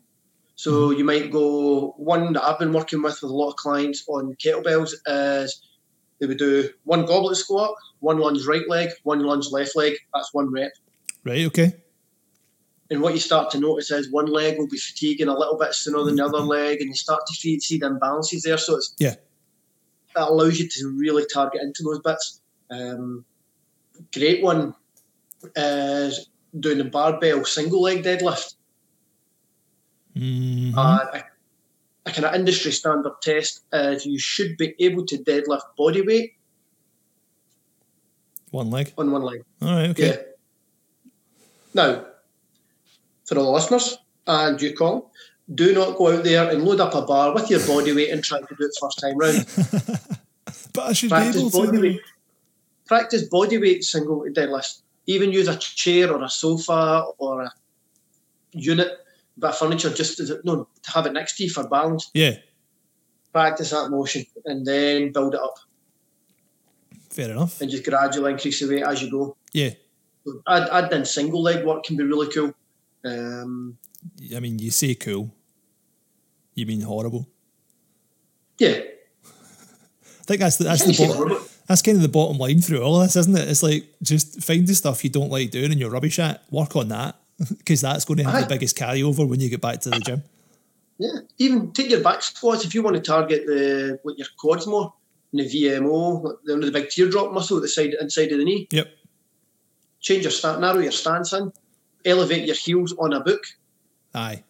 So 0.57 0.91
you 0.91 1.05
might 1.05 1.33
go 1.33 1.95
one 1.97 2.33
that 2.35 2.45
I've 2.45 2.59
been 2.59 2.73
working 2.73 3.03
with 3.03 3.21
with 3.21 3.31
a 3.31 3.35
lot 3.35 3.51
of 3.51 3.57
clients 3.57 4.05
on 4.09 4.37
kettlebells 4.37 4.93
is 5.07 5.63
they 6.21 6.27
would 6.27 6.39
do 6.39 6.71
one 6.85 7.07
goblet 7.07 7.37
squat, 7.37 7.75
one 7.99 8.19
lunge 8.19 8.47
right 8.47 8.69
leg, 8.69 8.91
one 9.03 9.21
lunge 9.21 9.47
left 9.51 9.75
leg. 9.75 9.95
That's 10.15 10.33
one 10.33 10.53
rep. 10.53 10.71
Right. 11.25 11.45
Okay. 11.47 11.73
And 12.95 13.03
what 13.03 13.13
you 13.13 13.19
start 13.19 13.51
to 13.51 13.59
notice 13.59 13.91
is 13.91 14.09
one 14.13 14.27
leg 14.27 14.57
will 14.57 14.69
be 14.69 14.79
fatiguing 14.79 15.27
a 15.27 15.37
little 15.37 15.59
bit 15.59 15.75
sooner 15.75 16.05
than 16.05 16.15
the 16.15 16.25
other 16.25 16.39
leg, 16.39 16.81
and 16.81 16.89
you 16.91 16.95
start 16.95 17.23
to 17.27 17.35
see, 17.35 17.59
see 17.59 17.77
the 17.77 17.91
imbalances 17.91 18.43
there. 18.43 18.57
So 18.57 18.77
it's 18.77 18.95
Yeah. 18.99 19.17
that 20.15 20.29
allows 20.29 20.61
you 20.61 20.69
to 20.69 20.89
really 20.91 21.27
target 21.27 21.61
into 21.63 21.83
those 21.83 21.99
bits. 21.99 22.41
Um, 22.71 23.25
great 24.13 24.45
one 24.45 24.77
is 25.57 26.29
doing 26.61 26.79
the 26.79 26.85
barbell 26.85 27.45
single 27.45 27.83
leg 27.83 28.05
deadlift. 28.05 28.55
Mhm. 30.17 30.75
Uh, 30.77 31.07
a, 31.15 31.25
a 32.07 32.13
kind 32.13 32.27
of 32.27 32.35
industry 32.37 32.71
standard 32.71 33.21
test 33.21 33.63
is 33.73 34.07
you 34.07 34.21
should 34.21 34.57
be 34.57 34.77
able 34.79 35.05
to 35.07 35.19
deadlift 35.19 35.63
body 35.77 36.03
weight 36.03 36.35
One 38.53 38.71
leg. 38.71 38.93
on 38.97 39.11
one 39.11 39.23
leg. 39.23 39.43
All 39.63 39.69
right. 39.75 39.91
Okay. 39.91 40.07
Yeah. 40.11 40.23
Now, 41.75 42.07
for 43.25 43.39
all 43.39 43.45
the 43.47 43.51
listeners 43.53 43.99
and 44.27 44.61
you, 44.61 44.75
Colin, 44.75 45.03
do 45.55 45.75
not 45.75 45.97
go 45.97 46.17
out 46.17 46.25
there 46.25 46.51
and 46.51 46.65
load 46.65 46.81
up 46.81 46.95
a 46.95 47.03
bar 47.03 47.35
with 47.35 47.51
your 47.51 47.65
body 47.67 47.93
weight 47.93 48.11
and 48.11 48.23
try 48.25 48.41
to 48.41 48.47
do 48.59 48.65
it 48.67 48.73
first 48.81 49.01
time 49.01 49.17
round. 49.19 49.47
But 50.73 50.89
I 50.89 50.93
should 50.93 51.07
be 51.07 51.11
Practice 51.11 51.37
able 51.41 51.51
body 51.51 51.77
to. 51.79 51.83
weight. 51.83 52.01
Practice 52.87 53.23
body 53.29 53.59
weight 53.59 53.85
single 53.85 54.25
deadlift. 54.33 54.83
Even 55.07 55.33
use 55.33 55.47
a 55.47 55.57
chair 55.57 56.13
or 56.13 56.23
a 56.23 56.29
sofa 56.29 57.05
or 57.19 57.43
a 57.43 57.51
unit, 58.53 58.89
bit 59.39 59.51
of 59.51 59.57
furniture 59.57 59.91
just 59.91 60.17
to, 60.19 60.41
no, 60.45 60.67
to 60.83 60.91
have 60.91 61.07
it 61.07 61.13
next 61.13 61.37
to 61.37 61.45
you 61.45 61.51
for 61.51 61.69
balance. 61.69 62.11
Yeah. 62.13 62.37
Practice 63.33 63.71
that 63.71 63.89
motion 63.91 64.25
and 64.45 64.67
then 64.67 65.13
build 65.13 65.35
it 65.35 65.41
up. 65.41 65.55
Fair 67.11 67.31
enough. 67.31 67.61
and 67.61 67.71
just 67.71 67.85
gradually 67.85 68.33
increase 68.33 68.59
the 68.61 68.69
weight 68.69 68.83
as 68.83 69.01
you 69.01 69.11
go. 69.11 69.37
Yeah. 69.53 69.71
I'd, 70.47 70.69
I'd 70.71 70.91
done 70.91 71.05
single 71.05 71.43
leg 71.43 71.65
work 71.65 71.85
can 71.85 71.97
be 71.97 72.03
really 72.03 72.33
cool. 72.33 72.53
Um, 73.05 73.79
I 74.35 74.41
mean, 74.41 74.59
you 74.59 74.71
say 74.71 74.95
cool. 74.95 75.35
You 76.55 76.67
mean 76.67 76.81
horrible. 76.83 77.29
yeah, 78.59 78.79
I 78.79 80.27
think 80.27 80.41
that's 80.41 80.57
the, 80.57 80.65
that's 80.65 80.85
the 80.85 81.07
bottom, 81.07 81.39
that's 81.67 81.83
kind 81.83 81.97
of 81.97 82.03
the 82.03 82.09
bottom 82.09 82.39
line 82.39 82.61
through 82.61 82.81
all 82.83 83.01
this, 83.01 83.17
isn't 83.17 83.37
it? 83.37 83.49
It's 83.49 83.63
like 83.63 83.85
just 84.03 84.43
find 84.43 84.67
the 84.67 84.75
stuff 84.75 85.05
you 85.05 85.11
don't 85.11 85.31
like 85.31 85.51
doing 85.51 85.71
and 85.71 85.81
you're 85.81 85.91
rubbish 85.91 86.19
at. 86.19 86.43
Work 86.51 86.77
on 86.77 86.89
that 86.89 87.17
because 87.59 87.81
that's 87.81 88.05
going 88.05 88.19
to 88.19 88.25
have 88.25 88.35
Aye. 88.35 88.41
the 88.43 88.47
biggest 88.49 88.77
carryover 88.79 89.29
when 89.29 89.41
you 89.41 89.51
get 89.51 89.61
back 89.61 89.81
to 89.81 89.91
the 89.91 89.99
gym. 90.01 90.23
yeah. 90.99 91.19
Even 91.39 91.73
take 91.73 91.91
your 91.91 92.01
back 92.03 92.23
squats 92.23 92.65
if 92.65 92.75
you 92.75 92.83
want 92.83 92.97
to 92.97 93.03
target 93.03 93.47
the 93.47 93.99
what 94.03 94.17
your 94.17 94.29
quads 94.39 94.67
more. 94.67 94.95
And 95.33 95.41
the 95.41 95.47
VMO, 95.47 96.37
the, 96.45 96.57
the 96.57 96.71
big 96.71 96.91
teardrop 96.91 97.33
muscle 97.33 97.57
at 97.57 97.63
the 97.63 97.69
side 97.69 97.95
inside 98.01 98.31
of 98.31 98.39
the 98.39 98.45
knee. 98.45 98.69
Yep. 98.71 98.89
Change 100.01 100.23
your 100.23 100.31
stand, 100.31 100.61
narrow 100.61 100.79
your 100.79 100.93
stance 100.93 101.33
in, 101.33 101.53
elevate 102.05 102.47
your 102.47 102.57
heels 102.57 102.95
on 102.99 103.13
a 103.13 103.21
book. 103.21 103.43
Aye. 104.15 104.45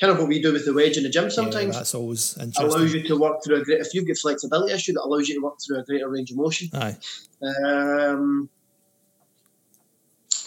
Kind 0.00 0.12
of 0.12 0.18
what 0.18 0.28
we 0.28 0.40
do 0.40 0.52
with 0.52 0.64
the 0.64 0.72
wedge 0.72 0.96
in 0.96 1.02
the 1.02 1.10
gym 1.10 1.24
Yeah, 1.24 1.28
sometimes. 1.30 1.74
that's 1.76 1.94
always 1.94 2.36
interesting. 2.38 2.64
allows 2.64 2.94
you 2.94 3.02
to 3.02 3.18
work 3.18 3.44
through 3.44 3.56
a 3.56 3.64
great. 3.64 3.80
If 3.80 3.92
you've 3.94 4.06
got 4.06 4.16
flexibility 4.16 4.72
issue, 4.72 4.94
that 4.94 5.02
allows 5.02 5.28
you 5.28 5.34
to 5.34 5.42
work 5.44 5.58
through 5.64 5.78
a 5.80 5.84
greater 5.84 6.08
range 6.08 6.30
of 6.30 6.38
motion. 6.38 6.68
Aye. 6.72 6.96
Um, 7.42 8.48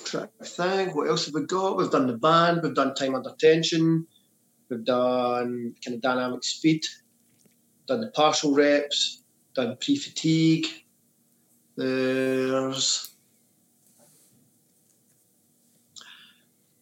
trying 0.05 0.27
to 0.39 0.45
think, 0.45 0.95
what 0.95 1.07
else 1.07 1.25
have 1.25 1.35
we 1.35 1.45
got? 1.45 1.77
We've 1.77 1.91
done 1.91 2.07
the 2.07 2.17
band, 2.17 2.61
we've 2.63 2.73
done 2.73 2.95
time 2.95 3.15
under 3.15 3.31
tension, 3.39 4.07
we've 4.69 4.83
done 4.83 5.75
kind 5.85 5.95
of 5.95 6.01
dynamic 6.01 6.43
speed, 6.43 6.81
done 7.87 8.01
the 8.01 8.09
partial 8.09 8.53
reps, 8.53 9.21
done 9.53 9.77
pre 9.79 9.95
fatigue. 9.95 10.65
There's 11.75 13.12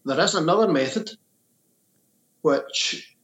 there 0.05 0.19
is 0.19 0.35
another 0.35 0.67
method 0.71 1.09
which 2.41 3.15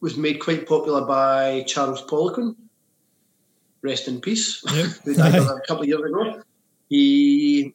was 0.00 0.16
made 0.16 0.40
quite 0.40 0.66
popular 0.66 1.04
by 1.06 1.64
Charles 1.66 2.02
Poliquin. 2.06 2.54
Rest 3.82 4.08
in 4.08 4.20
peace 4.20 4.62
Yep. 4.74 4.86
who 5.04 5.14
died 5.14 5.34
a 5.36 5.60
couple 5.66 5.82
of 5.82 5.88
years 5.88 6.00
ago. 6.02 6.42
He 6.88 7.74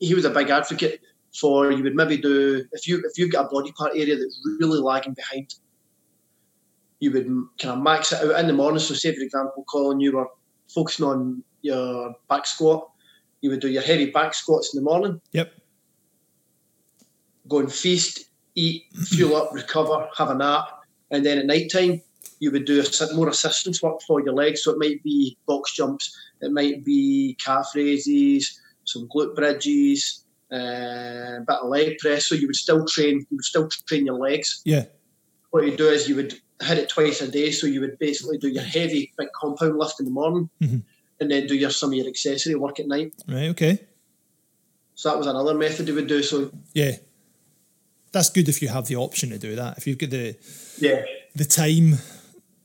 he 0.00 0.14
was 0.14 0.24
a 0.24 0.30
big 0.30 0.50
advocate 0.50 1.00
for 1.38 1.70
you 1.70 1.82
would 1.82 1.94
maybe 1.94 2.16
do 2.16 2.64
if 2.72 2.88
you 2.88 3.02
if 3.04 3.18
you've 3.18 3.30
got 3.32 3.46
a 3.46 3.48
body 3.48 3.72
part 3.72 3.92
area 3.94 4.16
that's 4.16 4.40
really 4.60 4.80
lagging 4.80 5.14
behind, 5.14 5.54
you 7.00 7.10
would 7.12 7.26
kind 7.60 7.76
of 7.76 7.82
max 7.82 8.12
it 8.12 8.24
out 8.24 8.40
in 8.40 8.46
the 8.46 8.52
morning. 8.52 8.78
So 8.80 8.94
say 8.94 9.14
for 9.14 9.20
example, 9.20 9.64
Colin, 9.68 10.00
you 10.00 10.12
were 10.12 10.26
focusing 10.72 11.06
on 11.06 11.42
your 11.62 12.14
back 12.28 12.46
squat, 12.46 12.88
you 13.40 13.50
would 13.50 13.60
do 13.60 13.68
your 13.68 13.82
heavy 13.82 14.10
back 14.10 14.34
squats 14.34 14.74
in 14.74 14.82
the 14.82 14.88
morning, 14.90 15.20
Yep. 15.32 15.52
Go 17.48 17.58
and 17.60 17.72
feast, 17.72 18.26
eat, 18.54 18.84
fuel 19.06 19.36
up, 19.36 19.52
recover, 19.52 20.08
have 20.16 20.30
a 20.30 20.34
nap, 20.34 20.68
and 21.10 21.24
then 21.24 21.38
at 21.38 21.46
night 21.46 21.70
time 21.72 22.02
you 22.40 22.50
would 22.52 22.64
do 22.64 22.80
a, 22.80 23.14
more 23.14 23.28
assistance 23.28 23.82
work 23.82 24.00
for 24.06 24.20
your 24.22 24.34
legs. 24.34 24.62
So 24.62 24.72
it 24.72 24.78
might 24.78 25.02
be 25.02 25.36
box 25.46 25.74
jumps, 25.74 26.14
it 26.40 26.52
might 26.52 26.84
be 26.84 27.36
calf 27.44 27.70
raises, 27.74 28.60
some 28.84 29.08
glute 29.08 29.34
bridges, 29.34 30.24
uh, 30.52 30.56
a 30.56 31.44
bit 31.46 31.56
of 31.62 31.68
leg 31.68 31.98
press. 31.98 32.26
So 32.26 32.34
you 32.34 32.46
would 32.46 32.56
still 32.56 32.84
train, 32.86 33.18
you 33.30 33.36
would 33.36 33.44
still 33.44 33.68
train 33.86 34.06
your 34.06 34.18
legs 34.18 34.62
Yeah. 34.64 34.84
what 35.50 35.64
you 35.64 35.76
do 35.76 35.88
is 35.88 36.08
you 36.08 36.16
would 36.16 36.34
hit 36.62 36.78
it 36.78 36.88
twice 36.88 37.20
a 37.20 37.28
day. 37.30 37.50
So 37.52 37.66
you 37.66 37.80
would 37.80 37.98
basically 37.98 38.38
do 38.38 38.48
your 38.48 38.62
heavy 38.62 39.12
big 39.18 39.28
compound 39.40 39.78
lift 39.78 39.98
in 40.00 40.06
the 40.06 40.12
morning, 40.12 40.48
Mhm. 40.60 40.82
and 41.20 41.30
then 41.30 41.46
do 41.46 41.54
your 41.56 41.70
some 41.70 41.90
of 41.90 41.94
your 41.96 42.06
accessory 42.06 42.54
work 42.54 42.78
at 42.80 42.86
night. 42.88 43.12
Right. 43.26 43.48
Okay. 43.50 43.80
So 44.94 45.08
that 45.10 45.18
was 45.18 45.26
another 45.26 45.54
method 45.54 45.86
you 45.88 45.94
would 45.94 46.06
do. 46.08 46.22
So 46.22 46.50
Yeah. 46.74 46.96
That's 48.12 48.30
good 48.30 48.48
if 48.48 48.62
you 48.62 48.68
have 48.68 48.86
the 48.86 48.96
option 48.96 49.30
to 49.30 49.38
do 49.38 49.54
that. 49.56 49.78
If 49.78 49.86
you've 49.86 49.98
got 49.98 50.10
the 50.10 50.36
yeah, 50.78 51.04
the 51.34 51.44
time 51.44 51.98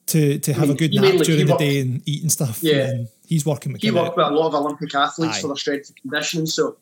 to 0.07 0.39
to 0.39 0.53
have 0.53 0.63
mean, 0.69 0.71
a 0.71 0.75
good 0.75 0.93
nap 0.93 1.03
mainly- 1.03 1.25
during 1.25 1.45
the 1.45 1.51
worked- 1.53 1.59
day 1.59 1.79
and 1.81 2.01
eat 2.05 2.21
and 2.21 2.31
stuff. 2.31 2.59
Yeah. 2.61 2.87
and 2.89 3.07
he's 3.25 3.45
working 3.45 3.73
with 3.73 3.81
he 3.81 3.91
worked 3.91 4.15
with 4.17 4.25
a 4.25 4.29
lot 4.29 4.47
of 4.47 4.55
Olympic 4.55 4.93
athletes 4.95 5.37
Aye. 5.37 5.41
for 5.41 5.47
their 5.47 5.55
strength 5.55 5.89
and 5.89 5.97
conditioning. 6.01 6.45
So 6.45 6.77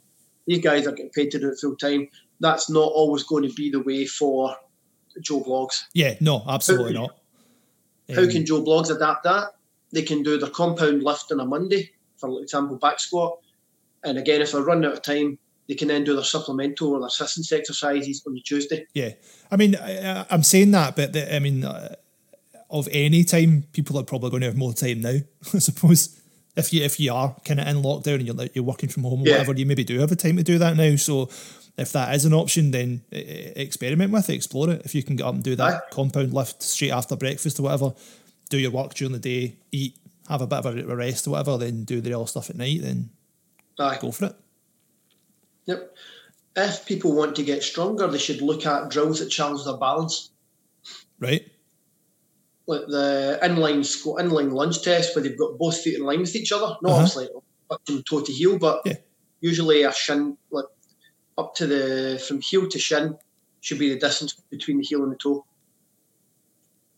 these 0.47 0.59
guys 0.59 0.87
are 0.87 0.91
getting 0.91 1.11
paid 1.11 1.31
to 1.31 1.39
do 1.39 1.49
it 1.49 1.59
full 1.59 1.75
time. 1.75 2.07
That's 2.39 2.69
not 2.69 2.91
always 2.91 3.23
going 3.23 3.47
to 3.47 3.53
be 3.53 3.69
the 3.69 3.79
way 3.81 4.05
for 4.05 4.55
Joe 5.21 5.41
Bloggs. 5.41 5.83
Yeah, 5.93 6.15
no, 6.19 6.43
absolutely 6.47 6.95
How- 6.95 7.01
not. 7.01 7.17
How 8.15 8.23
Um, 8.23 8.29
can 8.29 8.45
Joe 8.45 8.63
Bloggs 8.63 8.93
adapt 8.93 9.23
that? 9.23 9.55
They 9.93 10.01
can 10.01 10.23
do 10.23 10.37
their 10.37 10.49
compound 10.49 11.03
lift 11.03 11.31
on 11.31 11.39
a 11.39 11.45
Monday, 11.45 11.91
for 12.17 12.41
example, 12.41 12.77
back 12.77 12.99
squat. 12.99 13.39
And 14.03 14.17
again, 14.17 14.41
if 14.41 14.51
they're 14.51 14.61
running 14.63 14.85
out 14.85 14.93
of 14.93 15.01
time, 15.01 15.37
they 15.67 15.75
can 15.75 15.87
then 15.87 16.03
do 16.03 16.15
their 16.15 16.23
supplemental 16.23 16.89
or 16.93 16.99
their 16.99 17.07
assistance 17.07 17.51
exercises 17.51 18.23
on 18.27 18.33
the 18.33 18.41
Tuesday. 18.41 18.85
Yeah, 18.93 19.11
I 19.51 19.55
mean, 19.57 19.75
I, 19.75 20.25
I'm 20.29 20.43
saying 20.43 20.71
that, 20.71 20.95
but 20.95 21.13
the, 21.13 21.33
I 21.33 21.39
mean, 21.39 21.63
uh, 21.63 21.95
of 22.69 22.87
any 22.91 23.23
time, 23.23 23.63
people 23.73 23.97
are 23.99 24.03
probably 24.03 24.29
going 24.29 24.41
to 24.41 24.47
have 24.47 24.57
more 24.57 24.73
time 24.73 25.01
now. 25.01 25.17
I 25.53 25.59
suppose 25.59 26.17
if 26.55 26.73
you 26.73 26.83
if 26.83 26.99
you 26.99 27.13
are 27.13 27.35
kind 27.45 27.59
of 27.59 27.67
in 27.67 27.77
lockdown 27.81 28.15
and 28.15 28.27
you're 28.27 28.47
you're 28.53 28.63
working 28.63 28.89
from 28.89 29.03
home 29.03 29.21
or 29.21 29.25
Yeah. 29.27 29.33
whatever, 29.39 29.53
you 29.59 29.65
maybe 29.65 29.83
do 29.83 29.99
have 29.99 30.11
a 30.11 30.15
time 30.15 30.37
to 30.37 30.43
do 30.43 30.57
that 30.57 30.75
now. 30.77 30.95
So 30.95 31.29
if 31.77 31.91
that 31.93 32.13
is 32.15 32.25
an 32.25 32.33
option, 32.33 32.71
then 32.71 33.01
experiment 33.11 34.11
with 34.11 34.29
it, 34.29 34.33
explore 34.35 34.69
it. 34.69 34.81
If 34.85 34.93
you 34.95 35.03
can 35.03 35.15
get 35.15 35.25
up 35.25 35.33
and 35.35 35.43
do 35.43 35.55
that 35.55 35.73
Aye. 35.73 35.79
compound 35.91 36.33
lift 36.33 36.61
straight 36.61 36.91
after 36.91 37.15
breakfast 37.15 37.59
or 37.59 37.63
whatever, 37.63 37.93
do 38.49 38.57
your 38.57 38.71
work 38.71 38.93
during 38.93 39.13
the 39.13 39.19
day, 39.19 39.55
eat, 39.71 39.95
have 40.29 40.41
a 40.41 40.47
bit 40.47 40.65
of 40.65 40.89
a 40.89 40.95
rest 40.95 41.27
or 41.27 41.31
whatever, 41.31 41.57
then 41.57 41.83
do 41.85 42.01
the 42.01 42.13
other 42.13 42.27
stuff 42.27 42.49
at 42.49 42.57
night. 42.57 42.81
Then 42.81 43.09
Aye. 43.79 43.97
go 44.01 44.11
for 44.11 44.25
it. 44.25 44.35
Yep. 45.65 45.95
If 46.55 46.85
people 46.85 47.15
want 47.15 47.35
to 47.37 47.43
get 47.43 47.63
stronger, 47.63 48.07
they 48.07 48.17
should 48.17 48.41
look 48.41 48.65
at 48.65 48.89
drills 48.89 49.19
that 49.19 49.29
challenge 49.29 49.63
their 49.65 49.77
balance. 49.77 50.31
Right? 51.19 51.47
like 52.67 52.87
the 52.87 53.39
inline 53.43 53.83
squat, 53.83 54.21
inline 54.21 54.53
lunge 54.53 54.81
test, 54.81 55.13
where 55.15 55.23
they've 55.23 55.37
got 55.37 55.57
both 55.57 55.81
feet 55.81 55.95
in 55.95 56.05
line 56.05 56.21
with 56.21 56.35
each 56.35 56.51
other. 56.51 56.77
Not 56.81 56.91
Uh-huh. 56.91 56.93
obviously 57.01 57.27
up 57.69 57.81
from 57.85 58.03
toe 58.03 58.21
to 58.21 58.31
heel, 58.31 58.57
but 58.59 58.81
Yeah. 58.85 58.97
usually 59.41 59.83
a 59.83 59.91
shin, 59.91 60.37
like 60.51 60.65
up 61.37 61.53
to 61.55 61.67
the 61.67 62.23
from 62.25 62.39
heel 62.39 62.69
to 62.69 62.79
shin, 62.79 63.17
should 63.59 63.79
be 63.79 63.89
the 63.89 63.99
distance 63.99 64.33
between 64.49 64.77
the 64.77 64.83
heel 64.85 65.03
and 65.03 65.11
the 65.11 65.17
toe. 65.17 65.45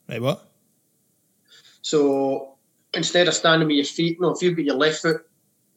Right? 0.08 0.20
What? 0.20 0.46
So 1.82 2.56
instead 2.92 3.26
of 3.26 3.34
standing 3.34 3.66
with 3.66 3.76
your 3.76 3.84
feet, 3.86 4.20
no, 4.20 4.30
if 4.30 4.42
you've 4.42 4.56
got 4.56 4.64
your 4.66 4.76
left 4.76 5.02
foot 5.02 5.26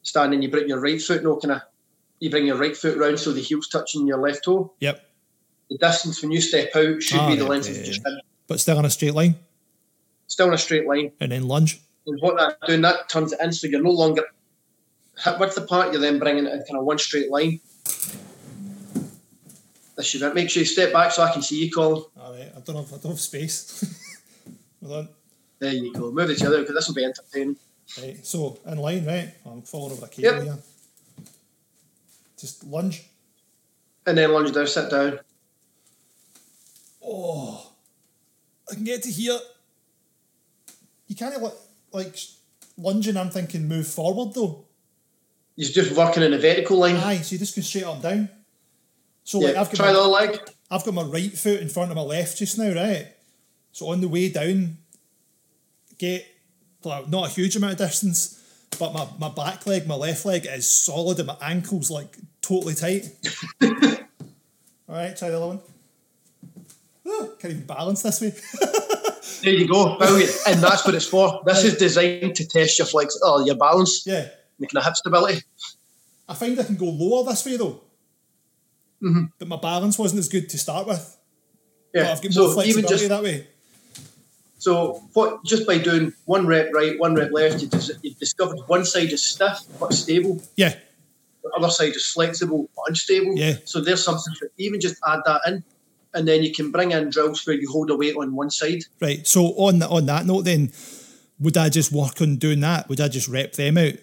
standing, 0.02 0.42
you 0.42 0.50
bring 0.50 0.68
your 0.68 0.80
right 0.80 1.00
foot, 1.02 1.24
no, 1.24 1.36
kind 1.38 1.52
of, 1.52 1.62
you 2.20 2.30
bring 2.30 2.46
your 2.46 2.56
right 2.56 2.76
foot 2.76 2.96
round 2.98 3.18
so 3.18 3.32
the 3.32 3.40
heel's 3.40 3.68
touching 3.68 4.06
your 4.06 4.18
left 4.18 4.44
toe. 4.44 4.72
Yep. 4.80 5.04
The 5.70 5.78
distance 5.78 6.22
when 6.22 6.32
you 6.32 6.40
step 6.40 6.74
out 6.74 7.02
should 7.02 7.18
Ah, 7.18 7.28
be 7.28 7.36
the 7.36 7.42
right, 7.42 7.50
length 7.50 7.66
yeah, 7.68 7.76
of 7.80 7.84
your 7.84 7.94
shin. 7.94 8.20
But 8.46 8.60
still 8.60 8.78
on 8.78 8.84
a 8.84 8.90
straight 8.90 9.14
line 9.14 9.36
Still 10.26 10.48
on 10.48 10.54
a 10.54 10.58
straight 10.58 10.86
line. 10.86 11.12
and 11.20 11.32
then 11.32 11.46
lunge. 11.48 11.80
And 12.06 12.18
what 12.20 12.36
that 12.38 12.56
doing, 12.66 12.80
that 12.82 13.08
turns 13.08 13.32
it 13.32 13.40
in 13.40 13.52
so 13.52 13.66
you're 13.66 13.82
no 13.82 13.90
longer 13.90 14.24
hit 15.22 15.38
with 15.38 15.54
the 15.54 15.60
part, 15.62 15.92
you're 15.92 16.00
then 16.00 16.18
bringing 16.18 16.46
it 16.46 16.52
in 16.52 16.58
kind 16.60 16.78
of 16.78 16.84
one 16.84 16.98
straight 16.98 17.30
line. 17.30 17.60
This 19.96 20.06
should 20.06 20.22
it. 20.22 20.34
Make 20.34 20.48
sure 20.48 20.60
you 20.60 20.66
step 20.66 20.92
back 20.92 21.10
so 21.12 21.22
I 21.22 21.32
can 21.32 21.42
see 21.42 21.64
you, 21.64 21.70
Colin. 21.72 22.04
All 22.20 22.32
right. 22.32 22.50
I 22.56 22.60
don't 22.60 22.76
have. 22.76 22.92
I 22.92 22.96
don't 22.98 23.12
have 23.12 23.20
space. 23.20 23.84
Hold 24.84 24.96
on. 24.96 25.08
There 25.58 25.72
you 25.72 25.92
go. 25.92 26.12
Move 26.12 26.28
the 26.28 26.46
other 26.46 26.60
because 26.60 26.74
this 26.76 26.86
will 26.86 26.94
be 26.94 27.04
entertaining. 27.04 27.56
Right. 28.00 28.24
So 28.24 28.58
in 28.64 28.78
line, 28.78 29.04
right? 29.04 29.34
I'm 29.44 29.62
falling 29.62 29.92
over 29.92 30.06
a 30.06 30.08
cable 30.08 30.34
Yep. 30.34 30.42
here. 30.44 30.58
Just 32.38 32.64
lunge. 32.64 33.04
And 34.06 34.16
then 34.16 34.32
lunge 34.32 34.52
down, 34.52 34.66
sit 34.66 34.90
down. 34.90 35.20
Oh, 37.04 37.72
I 38.70 38.74
can 38.74 38.84
get 38.84 39.02
to 39.02 39.10
here. 39.10 39.38
You 41.06 41.16
can't 41.16 41.40
like 41.42 41.52
like 41.92 42.16
lunging. 42.76 43.16
I'm 43.16 43.30
thinking 43.30 43.66
move 43.66 43.86
forward 43.86 44.34
though. 44.34 44.64
You're 45.56 45.70
just 45.70 45.96
working 45.96 46.22
in 46.22 46.32
a 46.32 46.38
vertical 46.38 46.78
line. 46.78 46.96
Aye. 46.96 47.18
So 47.18 47.32
you 47.32 47.38
just 47.38 47.56
go 47.56 47.62
straight 47.62 47.84
up 47.84 47.94
and 47.94 48.02
down. 48.02 48.28
So 49.24 49.40
like. 49.40 49.56
I've 49.56 49.68
got 49.68 49.76
Try 49.76 49.92
my, 49.92 49.98
leg. 49.98 50.38
I've 50.70 50.84
got 50.84 50.94
my 50.94 51.02
right 51.02 51.36
foot 51.36 51.60
in 51.60 51.68
front 51.68 51.90
of 51.90 51.96
my 51.96 52.02
left 52.02 52.38
just 52.38 52.58
now, 52.58 52.72
right? 52.74 53.08
So 53.72 53.88
on 53.88 54.00
the 54.00 54.08
way 54.08 54.28
down, 54.28 54.78
get 55.98 56.24
well, 56.84 57.06
not 57.08 57.26
a 57.26 57.30
huge 57.30 57.56
amount 57.56 57.72
of 57.72 57.78
distance, 57.78 58.37
but 58.78 58.92
my, 58.92 59.06
my 59.18 59.28
back 59.34 59.66
leg, 59.66 59.86
my 59.86 59.94
left 59.94 60.24
leg 60.24 60.46
is 60.46 60.70
solid 60.70 61.18
and 61.18 61.26
my 61.28 61.36
ankle's 61.40 61.90
like 61.90 62.16
totally 62.42 62.74
tight. 62.74 63.08
All 63.62 64.94
right, 64.94 65.16
try 65.16 65.30
the 65.30 65.36
other 65.36 65.46
one. 65.46 65.60
Ah, 67.06 67.26
can't 67.38 67.54
even 67.54 67.66
balance 67.66 68.02
this 68.02 68.20
way. 68.20 68.34
There 69.42 69.52
you 69.52 69.68
go. 69.68 69.96
Brilliant. 69.98 70.32
and 70.48 70.60
that's 70.60 70.84
what 70.84 70.94
it's 70.96 71.06
for. 71.06 71.42
This 71.44 71.62
is 71.62 71.76
designed 71.76 72.34
to 72.36 72.46
test 72.48 72.78
your 72.78 72.86
flex, 72.86 73.16
oh, 73.22 73.44
your 73.44 73.54
balance, 73.56 74.04
yeah. 74.06 74.22
kind 74.58 74.76
of 74.78 74.84
hip 74.84 74.96
stability. 74.96 75.42
I 76.28 76.34
find 76.34 76.58
I 76.58 76.64
can 76.64 76.76
go 76.76 76.86
lower 76.86 77.24
this 77.24 77.44
way 77.44 77.56
though. 77.56 77.80
Mhm. 79.02 79.30
But 79.38 79.46
my 79.48 79.56
balance 79.56 79.96
wasn't 79.98 80.20
as 80.20 80.28
good 80.28 80.48
to 80.48 80.58
start 80.58 80.86
with. 80.88 81.16
But 81.92 82.00
Yeah. 82.00 82.12
I've 82.12 82.22
got 82.22 82.24
more 82.24 82.32
So 82.32 82.62
even 82.62 82.84
flexibility 82.84 82.88
just 82.94 83.08
that 83.10 83.22
way. 83.22 83.46
So 84.58 85.02
what? 85.14 85.44
Just 85.44 85.66
by 85.66 85.78
doing 85.78 86.12
one 86.26 86.46
rep 86.46 86.68
right, 86.74 86.98
one 86.98 87.14
rep 87.14 87.30
left, 87.32 87.62
you 87.62 87.68
dis- 87.68 87.92
you've 88.02 88.18
discovered 88.18 88.58
one 88.66 88.84
side 88.84 89.12
is 89.12 89.22
stiff 89.22 89.58
but 89.80 89.92
stable. 89.94 90.42
Yeah. 90.56 90.74
the 91.42 91.50
other 91.56 91.70
side 91.70 91.94
is 91.96 92.06
flexible 92.06 92.68
but 92.76 92.82
unstable. 92.88 93.34
Yeah. 93.36 93.54
So 93.64 93.80
there's 93.80 94.04
something 94.04 94.34
to 94.40 94.50
even 94.58 94.80
just 94.80 94.96
add 95.06 95.20
that 95.26 95.40
in, 95.46 95.64
and 96.14 96.26
then 96.28 96.42
you 96.42 96.52
can 96.52 96.70
bring 96.70 96.90
in 96.92 97.08
drills 97.10 97.46
where 97.46 97.56
you 97.56 97.70
hold 97.70 97.90
a 97.90 97.96
weight 97.96 98.16
on 98.16 98.34
one 98.34 98.50
side. 98.50 98.82
Right. 99.00 99.26
So 99.26 99.46
on 99.56 99.82
on 99.82 100.06
that 100.06 100.26
note, 100.26 100.42
then, 100.44 100.72
would 101.38 101.56
I 101.56 101.68
just 101.68 101.92
work 101.92 102.20
on 102.20 102.36
doing 102.36 102.60
that? 102.60 102.88
Would 102.88 103.00
I 103.00 103.08
just 103.08 103.28
rep 103.28 103.52
them 103.54 103.78
out 103.78 103.94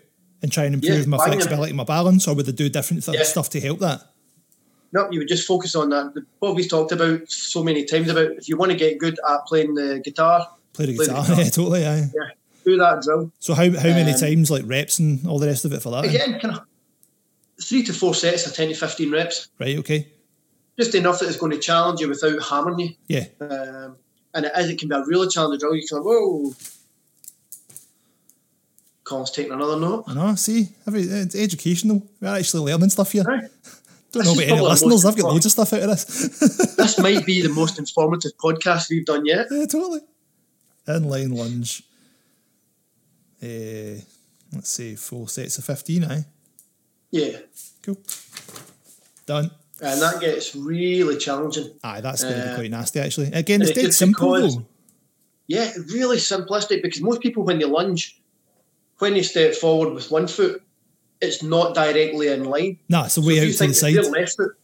and 0.42 0.52
try 0.52 0.64
and 0.66 0.76
improve 0.76 1.00
Yeah, 1.02 1.06
my 1.08 1.18
flexibility, 1.18 1.72
and 1.72 1.78
my 1.78 1.84
balance, 1.84 2.28
or 2.28 2.34
would 2.36 2.48
I 2.48 2.52
do 2.52 2.70
different 2.70 3.04
th- 3.04 3.18
Yeah. 3.18 3.24
stuff 3.26 3.50
to 3.52 3.60
help 3.60 3.80
that? 3.80 4.02
No, 4.96 5.08
you 5.12 5.20
would 5.20 5.28
just 5.28 5.46
focus 5.46 5.76
on 5.76 5.90
that. 5.90 6.26
What 6.40 6.56
we've 6.56 6.70
talked 6.70 6.92
about 6.94 7.30
so 7.30 7.62
many 7.64 7.84
times 7.84 8.10
about 8.10 8.32
if 8.32 8.48
you 8.50 8.56
want 8.58 8.72
to 8.72 8.78
get 8.78 8.98
good 8.98 9.20
at 9.30 9.46
playing 9.46 9.76
the 9.76 10.00
guitar, 10.04 10.48
Play 10.74 10.86
the 10.88 10.96
Play 10.96 11.06
the 11.08 11.12
guitar. 11.12 11.24
guitar. 11.26 11.38
yeah, 11.44 11.50
totally. 11.50 11.86
Aye. 11.86 12.10
do 12.64 12.78
that 12.78 13.02
drill. 13.04 13.32
So 13.40 13.54
how 13.54 13.64
how 13.72 13.90
many 13.90 14.14
Um, 14.14 14.20
times 14.20 14.50
like 14.50 14.64
reps 14.66 14.98
and 15.00 15.28
all 15.28 15.38
the 15.38 15.48
rest 15.48 15.66
of 15.66 15.74
it 15.74 15.82
for 15.82 15.92
that? 15.92 16.06
Again, 16.06 16.40
kind 16.40 16.56
of 16.56 16.62
three 17.62 17.84
to 17.84 17.94
four 17.94 18.16
sets 18.16 18.48
of 18.48 18.54
ten 18.54 18.70
to 18.70 18.74
fifteen 18.76 19.12
reps, 19.12 19.50
Right. 19.60 19.78
Okay. 19.80 20.08
just 20.80 20.96
enough 20.96 21.20
that 21.20 21.28
it's 21.28 21.38
going 21.38 21.52
to 21.52 21.60
challenge 21.60 22.00
you 22.00 22.08
without 22.10 22.42
hammering 22.42 22.80
you. 22.80 22.90
Yeah. 23.08 23.26
Um, 23.42 23.98
and 24.34 24.46
it 24.46 24.52
is, 24.58 24.70
it 24.70 24.80
can 24.80 24.88
be 24.90 24.96
a 24.96 25.04
really 25.06 25.28
challenging 25.28 25.60
drill. 25.60 25.76
You 25.76 25.86
can 25.88 26.02
go, 26.02 26.04
whoa. 26.04 26.54
Colin's 29.04 29.32
taking 29.32 29.52
another 29.54 29.80
note. 29.80 30.06
I 30.08 30.14
know. 30.16 30.36
See, 30.36 30.70
every 30.88 31.02
it's 31.04 31.36
educational. 31.36 32.08
We're 32.20 32.36
actually 32.36 32.72
learning 32.72 32.90
stuff 32.90 33.12
here. 33.12 33.24
Aye. 33.30 33.48
Don't 34.16 34.24
This 34.24 34.38
know 34.38 34.44
about 34.46 34.58
any 34.58 34.68
listeners. 34.70 35.06
I've 35.06 35.18
got 35.18 35.32
loads 35.32 35.46
of 35.46 35.52
stuff 35.52 35.74
out 35.74 35.82
of 35.84 35.90
this. 35.90 36.76
This 36.78 36.98
might 37.00 37.26
be 37.26 37.42
the 37.42 37.50
most 37.50 37.78
informative 37.80 38.32
podcast 38.38 38.90
we've 38.90 39.06
done 39.06 39.26
yet. 39.26 39.48
yeah, 39.52 39.66
totally. 39.66 40.00
Inline 40.88 41.36
lunge. 41.38 41.84
Uh, 43.44 44.00
let's 44.54 44.70
say 44.70 44.96
four 44.96 45.28
sets 45.28 45.58
of 45.58 45.66
fifteen. 45.66 46.04
eh? 46.06 46.22
Yeah. 47.12 47.38
Cool. 47.84 47.98
Done. 49.26 49.52
And 49.82 50.02
that 50.02 50.22
gets 50.22 50.56
really 50.56 51.18
challenging. 51.18 51.72
Aye, 51.84 52.02
that's 52.02 52.24
going 52.24 52.36
to 52.36 52.42
be 52.44 52.50
Uh, 52.50 52.56
quite 52.56 52.72
nasty 52.72 53.00
actually. 53.00 53.28
Again, 53.34 53.62
it's 53.62 53.72
it's 53.72 53.82
dead 53.82 53.94
simple 53.94 54.34
because- 54.34 54.58
Yeah, 55.48 55.72
really 55.94 56.18
simplistic 56.18 56.82
because 56.82 57.02
most 57.02 57.20
people, 57.22 57.44
when 57.44 57.60
they 57.60 57.66
lunge, 57.66 58.20
when 59.00 59.14
they 59.14 59.22
step 59.24 59.54
forward 59.56 59.94
with 59.94 60.10
one 60.10 60.28
foot, 60.28 60.62
it's 61.22 61.42
not 61.44 61.74
directly 61.76 62.28
in 62.28 62.44
line. 62.46 62.80
No, 62.90 63.04
it's 63.06 63.18
a 63.18 63.22
way 63.22 63.38
if 63.38 63.56
out 63.56 63.58
to 63.60 63.68
the 63.68 63.74
side. 63.74 63.96
Their 63.96 64.04
left 64.04 64.36
foot, 64.36 64.58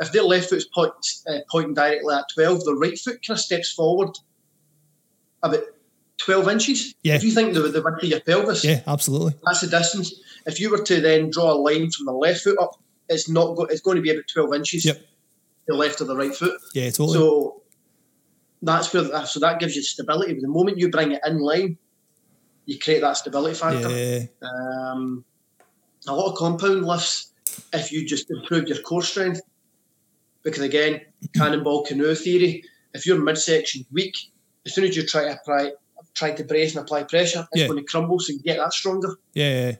if 0.00 0.12
their 0.12 0.22
left 0.22 0.48
foot's 0.50 0.64
point, 0.66 0.92
uh, 1.28 1.38
pointing 1.50 1.74
directly 1.74 2.14
at 2.14 2.24
12, 2.34 2.64
the 2.64 2.74
right 2.74 2.98
foot 2.98 3.24
kind 3.26 3.36
of 3.36 3.40
steps 3.40 3.72
forward 3.72 4.10
about 5.42 5.60
12 6.18 6.48
inches. 6.48 6.94
Yeah. 7.02 7.14
If 7.16 7.24
you 7.24 7.30
think 7.32 7.54
the, 7.54 7.60
the 7.60 7.82
width 7.82 8.02
of 8.02 8.08
your 8.08 8.20
pelvis, 8.20 8.64
Yeah, 8.64 8.80
absolutely. 8.86 9.34
that's 9.44 9.60
the 9.60 9.66
distance. 9.68 10.14
If 10.46 10.60
you 10.60 10.70
were 10.70 10.82
to 10.82 11.00
then 11.00 11.30
draw 11.30 11.52
a 11.52 11.54
line 11.54 11.90
from 11.90 12.06
the 12.06 12.12
left 12.12 12.40
foot 12.42 12.58
up, 12.60 12.80
it's 13.08 13.28
not 13.28 13.56
go, 13.56 13.64
it's 13.64 13.80
going 13.80 13.96
to 13.96 14.02
be 14.02 14.10
about 14.10 14.24
12 14.32 14.54
inches 14.54 14.84
Yep. 14.84 15.00
the 15.68 15.74
left 15.74 16.00
or 16.00 16.04
the 16.04 16.16
right 16.16 16.34
foot. 16.34 16.60
Yeah, 16.74 16.90
totally. 16.90 17.14
So 17.14 17.62
that's 18.62 18.92
where 18.94 19.26
so 19.26 19.40
that 19.40 19.58
gives 19.60 19.74
you 19.76 19.82
stability. 19.82 20.34
But 20.34 20.42
the 20.42 20.48
moment 20.48 20.78
you 20.78 20.88
bring 20.90 21.12
it 21.12 21.20
in 21.26 21.38
line, 21.38 21.78
you 22.66 22.78
create 22.78 23.00
that 23.00 23.16
stability 23.16 23.54
factor. 23.54 23.90
yeah, 23.90 24.24
Um, 24.48 25.24
a 26.08 26.14
lot 26.14 26.30
of 26.32 26.36
compound 26.36 26.84
lifts, 26.84 27.32
if 27.72 27.92
you 27.92 28.06
just 28.06 28.30
improve 28.30 28.68
your 28.68 28.78
core 28.82 29.02
strength, 29.02 29.40
because 30.42 30.62
again, 30.62 31.00
cannonball 31.36 31.84
canoe 31.84 32.14
theory, 32.14 32.64
if 32.94 33.06
your 33.06 33.18
midsection 33.18 33.84
weak, 33.92 34.16
as 34.66 34.74
soon 34.74 34.84
as 34.84 34.96
you 34.96 35.06
try 35.06 35.24
to 35.24 35.32
apply, 35.40 35.72
try 36.14 36.32
to 36.32 36.44
brace 36.44 36.74
and 36.74 36.84
apply 36.84 37.04
pressure, 37.04 37.46
it's 37.52 37.60
Yeah. 37.62 37.68
going 37.68 37.78
to 37.78 37.84
crumble. 37.84 38.18
So 38.20 38.32
you 38.32 38.40
get 38.40 38.58
that 38.58 38.72
stronger. 38.72 39.16
Yeah. 39.34 39.48
yeah. 39.70 39.76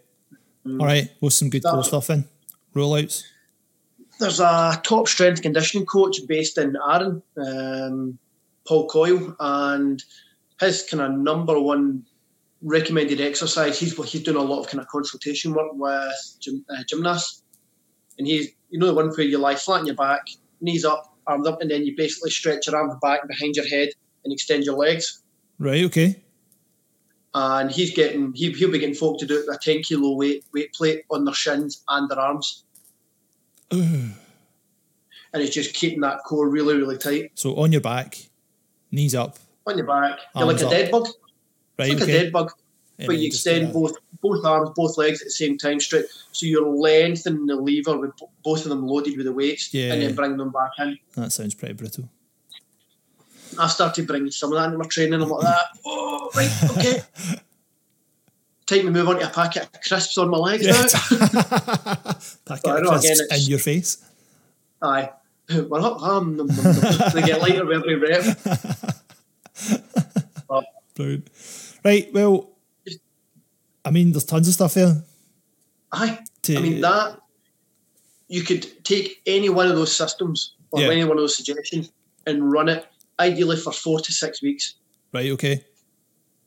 Mm. 0.66 0.80
All 0.80 0.86
right. 0.86 1.10
What's 1.20 1.36
some 1.36 1.50
good 1.50 1.62
That- 1.62 1.72
core 1.72 1.84
stuff 1.84 2.06
then? 2.06 2.28
Rollouts. 2.74 3.24
There's 4.20 4.38
a 4.40 4.80
top 4.84 5.08
strength 5.08 5.42
conditioning 5.42 5.84
coach 5.86 6.18
based 6.28 6.56
in 6.56 6.76
Arran, 6.76 7.22
um, 7.36 8.18
Paul 8.66 8.86
Coyle, 8.88 9.34
and 9.40 10.02
his 10.60 10.84
kind 10.88 11.02
of 11.02 11.18
number 11.18 11.58
one 11.58 12.04
recommended 12.62 13.20
exercise. 13.20 13.78
He's 13.78 13.96
he's 14.10 14.22
doing 14.22 14.36
a 14.36 14.42
lot 14.42 14.60
of 14.60 14.68
kind 14.68 14.80
of 14.80 14.88
consultation 14.88 15.52
work 15.54 15.68
with 15.72 16.12
gym, 16.40 16.64
uh, 16.70 16.82
gymnasts, 16.88 17.42
and 18.18 18.26
he's 18.26 18.48
you 18.70 18.78
know 18.78 18.86
the 18.86 18.94
one 18.94 19.08
where 19.08 19.26
you 19.26 19.38
lie 19.38 19.56
flat 19.56 19.80
on 19.80 19.86
your 19.86 19.94
back, 19.96 20.22
knees 20.60 20.84
up, 20.84 21.14
arms 21.26 21.46
up, 21.46 21.60
and 21.60 21.70
then 21.70 21.84
you 21.84 21.94
basically 21.96 22.30
stretch 22.30 22.66
your 22.66 22.76
arms 22.76 22.94
back 23.02 23.26
behind 23.28 23.56
your 23.56 23.66
head 23.66 23.90
and 24.24 24.32
extend 24.32 24.64
your 24.64 24.76
legs. 24.76 25.22
Right. 25.58 25.84
Okay. 25.84 26.20
And 27.34 27.70
he's 27.70 27.94
getting 27.94 28.32
he, 28.34 28.50
he'll 28.52 28.70
be 28.70 28.78
getting 28.78 28.94
folk 28.94 29.18
to 29.20 29.26
do 29.26 29.38
it 29.38 29.44
with 29.46 29.56
a 29.56 29.58
ten 29.58 29.82
kilo 29.82 30.16
weight 30.16 30.44
weight 30.52 30.72
plate 30.74 31.04
on 31.10 31.24
their 31.24 31.34
shins 31.34 31.82
and 31.88 32.08
their 32.10 32.20
arms, 32.20 32.64
and 33.70 34.14
it's 35.34 35.54
just 35.54 35.74
keeping 35.74 36.00
that 36.00 36.18
core 36.26 36.48
really 36.48 36.76
really 36.76 36.98
tight 36.98 37.30
So 37.34 37.54
on 37.56 37.72
your 37.72 37.80
back, 37.80 38.18
knees 38.90 39.14
up. 39.14 39.38
on 39.66 39.78
your 39.78 39.86
back. 39.86 40.18
You're 40.36 40.44
like 40.46 40.60
a 40.60 40.66
up. 40.66 40.70
dead 40.70 40.90
bug. 40.90 41.08
Right. 41.82 41.90
It's 41.92 42.00
like 42.00 42.08
okay. 42.08 42.18
a 42.18 42.22
dead 42.24 42.32
bug, 42.32 42.52
but 43.06 43.18
you 43.18 43.26
extend 43.26 43.66
that. 43.68 43.72
both 43.74 43.96
both 44.20 44.44
arms, 44.44 44.70
both 44.76 44.96
legs 44.98 45.20
at 45.20 45.26
the 45.26 45.30
same 45.32 45.58
time, 45.58 45.80
straight. 45.80 46.06
So 46.32 46.46
you're 46.46 46.66
lengthening 46.66 47.46
the 47.46 47.56
lever 47.56 47.98
with 47.98 48.12
both 48.44 48.62
of 48.64 48.68
them 48.68 48.86
loaded 48.86 49.16
with 49.16 49.26
the 49.26 49.32
weights, 49.32 49.72
Yeah. 49.74 49.92
and 49.92 50.02
then 50.02 50.14
bring 50.14 50.36
them 50.36 50.50
back 50.50 50.70
in. 50.78 50.98
That 51.16 51.32
sounds 51.32 51.54
pretty 51.54 51.74
brutal. 51.74 52.08
I 53.58 53.66
started 53.68 54.06
bringing 54.06 54.30
some 54.30 54.52
of 54.52 54.58
that 54.58 54.66
into 54.66 54.78
my 54.78 54.86
training. 54.86 55.20
I'm 55.20 55.28
like 55.28 55.42
that. 55.42 55.64
Oh, 55.84 56.30
right, 56.34 56.50
okay. 56.78 57.02
Time 58.66 58.82
to 58.86 58.90
move 58.92 59.08
on 59.08 59.18
to 59.18 59.26
a 59.26 59.30
packet 59.30 59.64
of 59.64 59.72
crisps 59.82 60.16
on 60.16 60.30
my 60.30 60.38
legs 60.38 60.64
Yeah. 60.64 60.72
now. 60.72 60.86
Packet 62.46 62.66
of 62.66 62.82
know, 62.84 62.90
again, 62.92 63.16
crisps 63.16 63.44
in 63.44 63.50
your 63.50 63.58
face. 63.58 63.98
Aye. 64.80 65.10
Well, 65.68 65.84
up, 65.84 66.00
um, 66.02 66.36
they 66.36 67.22
get 67.22 67.42
lighter 67.42 67.66
with 67.66 67.78
every 67.78 67.96
rep. 67.96 68.38
Brilliant. 70.94 71.28
Right. 71.84 72.12
Well, 72.12 72.50
I 73.84 73.90
mean, 73.90 74.12
there's 74.12 74.24
tons 74.24 74.48
of 74.48 74.54
stuff 74.54 74.74
here. 74.74 75.02
Aye. 75.92 76.18
To, 76.42 76.56
I 76.56 76.60
mean 76.60 76.80
that 76.80 77.18
you 78.28 78.42
could 78.42 78.84
take 78.84 79.20
any 79.26 79.48
one 79.48 79.68
of 79.68 79.76
those 79.76 79.94
systems 79.94 80.54
or 80.70 80.80
Yeah. 80.80 80.90
any 80.90 81.04
one 81.04 81.12
of 81.18 81.22
those 81.22 81.36
suggestions 81.36 81.92
and 82.26 82.50
run 82.50 82.68
it 82.68 82.86
ideally 83.20 83.56
for 83.56 83.72
four 83.72 84.00
to 84.00 84.12
six 84.12 84.42
weeks. 84.42 84.74
Right. 85.12 85.30
Okay. 85.32 85.64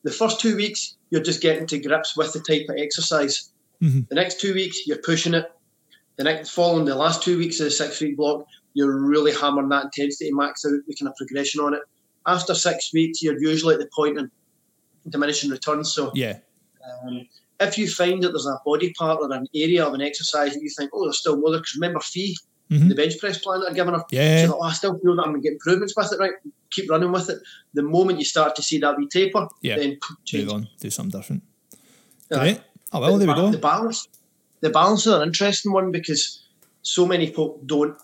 The 0.03 0.11
first 0.11 0.39
two 0.39 0.55
weeks 0.55 0.95
you're 1.11 1.21
just 1.21 1.41
getting 1.41 1.67
to 1.67 1.79
grips 1.79 2.17
with 2.17 2.33
the 2.33 2.39
type 2.39 2.67
of 2.69 2.75
exercise. 2.77 3.51
Mhm. 3.81 4.07
The 4.09 4.15
next 4.15 4.39
two 4.39 4.53
weeks 4.53 4.85
you're 4.87 4.97
pushing 4.97 5.33
it. 5.33 5.51
The 6.17 6.23
next 6.23 6.49
following 6.49 6.85
the 6.85 6.95
last 6.95 7.21
two 7.23 7.37
weeks 7.37 7.59
of 7.59 7.65
the 7.65 7.71
six 7.71 7.99
week 8.01 8.17
block, 8.17 8.45
you're 8.73 8.99
really 8.99 9.33
hammering 9.33 9.69
that 9.69 9.85
intensity 9.85 10.31
max 10.31 10.65
out 10.65 10.71
the 10.87 10.95
kind 10.95 11.09
of 11.09 11.15
progression 11.15 11.61
on 11.61 11.73
it. 11.73 11.81
After 12.25 12.55
six 12.55 12.91
weeks, 12.93 13.21
you're 13.21 13.39
usually 13.39 13.75
at 13.75 13.79
the 13.79 13.89
point 13.95 14.17
diminishing 15.09 15.49
returns. 15.49 15.93
So 15.93 16.11
Yeah. 16.15 16.39
um, 17.03 17.27
if 17.59 17.77
you 17.77 17.87
find 17.89 18.21
that 18.23 18.29
there's 18.29 18.45
a 18.45 18.59
body 18.65 18.93
part 18.97 19.19
or 19.21 19.31
an 19.31 19.47
area 19.55 19.85
of 19.85 19.93
an 19.93 20.01
exercise 20.01 20.53
that 20.53 20.61
you 20.61 20.69
think, 20.77 20.91
oh, 20.93 21.03
there's 21.05 21.19
still 21.19 21.37
more 21.37 21.51
there, 21.51 21.59
because 21.59 21.75
remember 21.75 21.99
Fee, 21.99 22.37
Mhm. 22.71 22.89
the 22.89 22.95
bench 22.95 23.17
press 23.19 23.37
plan 23.37 23.59
that 23.61 23.69
I'd 23.69 23.75
given 23.75 23.93
her, 23.93 24.03
Yeah. 24.11 24.47
like, 24.49 24.57
oh, 24.59 24.61
I 24.63 24.73
still 24.73 24.97
feel 24.99 25.15
that 25.15 25.23
I'm 25.23 25.33
getting 25.39 25.53
improvements 25.53 25.93
with 25.95 26.11
it, 26.11 26.19
right? 26.19 26.33
Keep 26.71 26.89
running 26.89 27.11
with 27.11 27.29
it. 27.29 27.39
The 27.75 27.83
moment 27.83 28.17
you 28.19 28.25
start 28.25 28.55
to 28.55 28.63
see 28.63 28.79
that 28.79 28.97
wee 28.97 29.07
taper, 29.07 29.47
Yeah. 29.61 29.77
then 29.77 29.99
change. 30.25 30.45
Move 30.45 30.53
on. 30.53 30.67
Do 30.79 30.89
something 30.89 31.17
different. 31.19 31.43
Right. 32.31 32.61
Oh 32.91 32.99
well, 33.01 33.17
there 33.19 33.27
we 33.27 33.33
go. 33.35 33.51
The 33.51 33.57
balance, 33.59 34.07
the 34.61 34.69
balance 34.71 35.05
is 35.05 35.13
an 35.13 35.21
interesting 35.21 35.71
one 35.73 35.91
because 35.91 36.43
so 36.81 37.05
many 37.05 37.27
folk 37.31 37.61
don't. 37.67 37.95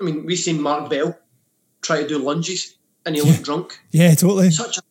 I 0.00 0.04
mean, 0.04 0.26
we've 0.26 0.38
seen 0.38 0.60
Mark 0.60 0.90
Bell 0.90 1.18
try 1.82 2.02
to 2.02 2.08
do 2.08 2.18
lunges 2.18 2.74
and 3.06 3.16
he 3.16 3.22
looked 3.22 3.42
drunk. 3.42 3.78
Yeah. 3.90 4.14
Totally. 4.14 4.50
Such 4.50 4.78
a 4.78 4.82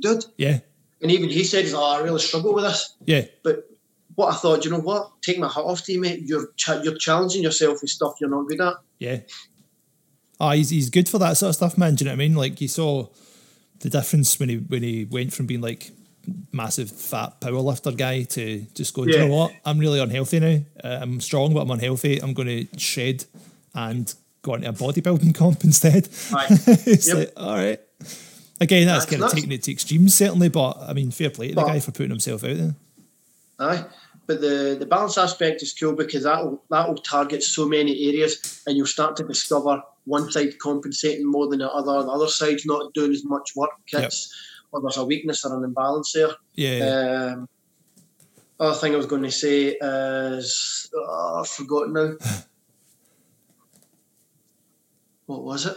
dude. 0.00 0.24
Yeah. 0.36 0.60
And 1.00 1.10
even 1.10 1.28
he 1.28 1.44
said, 1.44 1.64
he's 1.64 1.74
like, 1.74 1.82
oh, 1.82 2.00
I 2.00 2.02
really 2.02 2.20
struggle 2.20 2.54
with 2.54 2.64
this. 2.64 2.94
Yeah. 3.04 3.24
But 3.44 3.68
what 4.16 4.32
I 4.32 4.36
thought, 4.36 4.64
you 4.64 4.70
know 4.70 4.80
what? 4.80 5.22
Take 5.22 5.38
my 5.38 5.46
hat 5.48 5.60
off 5.64 5.84
to 5.84 5.92
you, 5.92 6.00
mate. 6.00 6.22
You're 6.24 6.48
ch- 6.56 6.82
you're 6.82 6.96
challenging 6.96 7.42
yourself 7.42 7.78
with 7.82 7.90
stuff 7.90 8.14
you're 8.20 8.30
not 8.30 8.48
good 8.48 8.60
at. 8.60 8.74
Yeah. 8.98 9.18
Ah, 10.40 10.52
he's, 10.52 10.70
he's 10.70 10.90
good 10.90 11.08
for 11.08 11.18
that 11.18 11.36
sort 11.36 11.50
of 11.50 11.54
stuff, 11.56 11.78
man. 11.78 11.94
Do 11.94 12.04
you 12.04 12.06
know 12.10 12.12
what 12.16 12.22
I 12.22 12.28
mean? 12.28 12.34
Like 12.36 12.60
you 12.60 12.68
saw 12.68 13.08
the 13.80 13.90
difference 13.90 14.38
when 14.40 14.48
he 14.48 14.56
when 14.56 14.82
he 14.82 15.04
went 15.04 15.32
from 15.32 15.46
being 15.46 15.60
like 15.60 15.92
massive 16.52 16.90
fat 16.90 17.40
power 17.40 17.60
lifter 17.60 17.92
guy 17.92 18.22
to 18.24 18.60
just 18.74 18.92
going, 18.94 19.08
do 19.08 19.18
you 19.18 19.28
know 19.28 19.34
what? 19.34 19.52
I'm 19.64 19.78
really 19.78 20.00
unhealthy 20.00 20.40
now. 20.40 20.60
Uh, 20.82 20.98
I'm 21.00 21.20
strong, 21.20 21.54
but 21.54 21.60
I'm 21.60 21.70
unhealthy. 21.70 22.18
I'm 22.20 22.34
going 22.34 22.48
to 22.68 22.78
shed 22.78 23.24
and 23.74 24.12
go 24.42 24.54
into 24.54 24.68
a 24.68 24.72
bodybuilding 24.72 25.34
comp 25.36 25.62
instead. 25.64 26.08
Aye. 26.32 26.46
it's 26.86 27.06
Yep. 27.08 27.16
like, 27.16 27.32
all 27.36 27.54
right. 27.56 27.80
Again, 28.60 28.86
that's, 28.86 29.04
That's 29.04 29.12
kind 29.12 29.24
of 29.24 29.32
taking 29.32 29.52
it 29.52 29.62
to 29.64 29.72
extremes, 29.72 30.14
certainly, 30.14 30.48
but 30.48 30.78
I 30.80 30.92
mean, 30.92 31.10
fair 31.10 31.30
play 31.30 31.48
to 31.48 31.54
the 31.54 31.60
But- 31.60 31.68
guy 31.68 31.80
for 31.80 31.92
putting 31.92 32.10
himself 32.10 32.42
out 32.44 32.56
there. 32.56 32.74
Aye. 33.60 33.84
But 34.26 34.40
the, 34.42 34.76
the 34.78 34.84
balance 34.86 35.16
aspect 35.16 35.62
is 35.62 35.72
cool 35.72 35.94
because 35.94 36.24
that'll 36.24 36.62
that'll 36.68 36.96
target 36.96 37.42
so 37.42 37.66
many 37.66 38.08
areas 38.08 38.62
and 38.66 38.76
you'll 38.76 38.86
start 38.86 39.16
to 39.16 39.24
discover 39.24 39.82
one 40.04 40.30
side 40.30 40.58
compensating 40.58 41.26
more 41.26 41.48
than 41.48 41.60
the 41.60 41.70
other, 41.72 42.02
the 42.02 42.10
other 42.10 42.28
side's 42.28 42.66
not 42.66 42.92
doing 42.92 43.12
as 43.12 43.24
much 43.24 43.56
work. 43.56 43.70
It's 43.90 44.30
or 44.70 44.82
there's 44.82 44.98
a 44.98 45.04
weakness 45.04 45.46
or 45.46 45.56
an 45.56 45.64
imbalance 45.64 46.12
there. 46.12 46.28
Yeah. 46.54 47.32
Um, 47.36 47.48
other 48.60 48.74
thing 48.78 48.92
I 48.92 48.98
was 48.98 49.06
going 49.06 49.22
to 49.22 49.30
say 49.30 49.78
is 49.80 50.90
oh, 50.94 51.40
I've 51.40 51.48
forgotten 51.48 51.94
now. 51.94 52.16
what 55.26 55.42
was 55.42 55.64
it? 55.64 55.76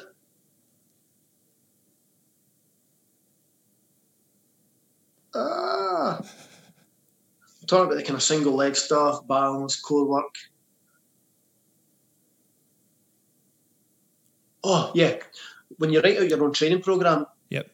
Ah, 5.33 6.17
I'm 6.19 7.67
talking 7.67 7.85
about 7.85 7.95
the 7.97 8.03
kind 8.03 8.15
of 8.15 8.23
single 8.23 8.53
leg 8.53 8.75
stuff, 8.75 9.25
balance, 9.27 9.79
core 9.79 10.05
work. 10.05 10.35
Oh 14.63 14.91
yeah, 14.93 15.17
when 15.77 15.91
you 15.91 16.01
write 16.01 16.17
out 16.19 16.29
your 16.29 16.43
own 16.43 16.53
training 16.53 16.81
program, 16.81 17.25
yep. 17.49 17.69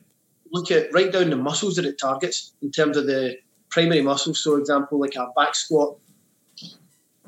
look 0.52 0.72
at 0.72 0.94
write 0.94 1.12
down 1.12 1.30
the 1.30 1.36
muscles 1.36 1.76
that 1.76 1.86
it 1.86 1.98
targets 2.00 2.54
in 2.62 2.72
terms 2.72 2.96
of 2.96 3.08
the 3.08 3.38
primary 3.70 4.02
muscles. 4.02 4.44
So, 4.44 4.56
example, 4.56 5.00
like 5.00 5.16
a 5.16 5.28
back 5.36 5.56
squat, 5.56 5.98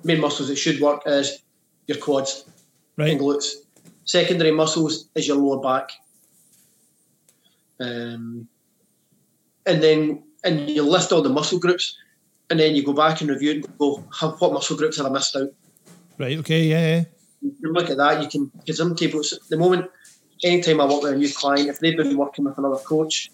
main 0.04 0.22
muscles 0.22 0.48
that 0.48 0.56
should 0.58 0.80
work 0.80 1.02
is 1.06 1.42
your 1.88 1.98
quads 1.98 2.46
Right. 2.98 3.12
and 3.12 3.20
glutes. 3.20 3.54
Secondary 4.06 4.52
muscles 4.52 5.10
is 5.16 5.28
your 5.28 5.38
lower 5.38 5.62
back. 5.62 5.92
Um, 7.80 8.48
and 9.70 9.84
then 9.84 10.24
and 10.44 10.70
you 10.70 10.84
list 10.84 11.12
all 11.12 11.22
the 11.22 11.30
muscle 11.30 11.60
groups, 11.60 11.96
and 12.50 12.60
then 12.60 12.76
you 12.76 12.84
go 12.84 12.94
back 12.94 13.22
and 13.22 13.30
review 13.30 13.52
and 13.52 13.78
go, 13.78 13.98
what 14.40 14.54
muscle 14.54 14.78
groups 14.78 14.98
have 14.98 15.06
I 15.06 15.10
missed 15.10 15.36
out? 15.36 15.50
Right. 16.18 16.38
Okay. 16.40 16.64
Yeah. 16.64 16.88
yeah. 16.88 17.04
you 17.42 17.52
can 17.62 17.74
look 17.74 17.90
at 17.90 17.98
that. 17.98 18.22
You 18.22 18.30
can 18.30 18.52
because 18.60 18.78
some 18.78 18.96
tables. 18.96 19.38
The 19.50 19.58
moment, 19.58 19.90
anytime 20.44 20.82
I 20.82 20.86
work 20.86 21.04
with 21.04 21.14
a 21.14 21.18
new 21.18 21.32
client, 21.34 21.70
if 21.70 21.80
they've 21.80 21.96
been 21.96 22.18
working 22.18 22.46
with 22.46 22.58
another 22.58 22.78
coach, 22.78 23.32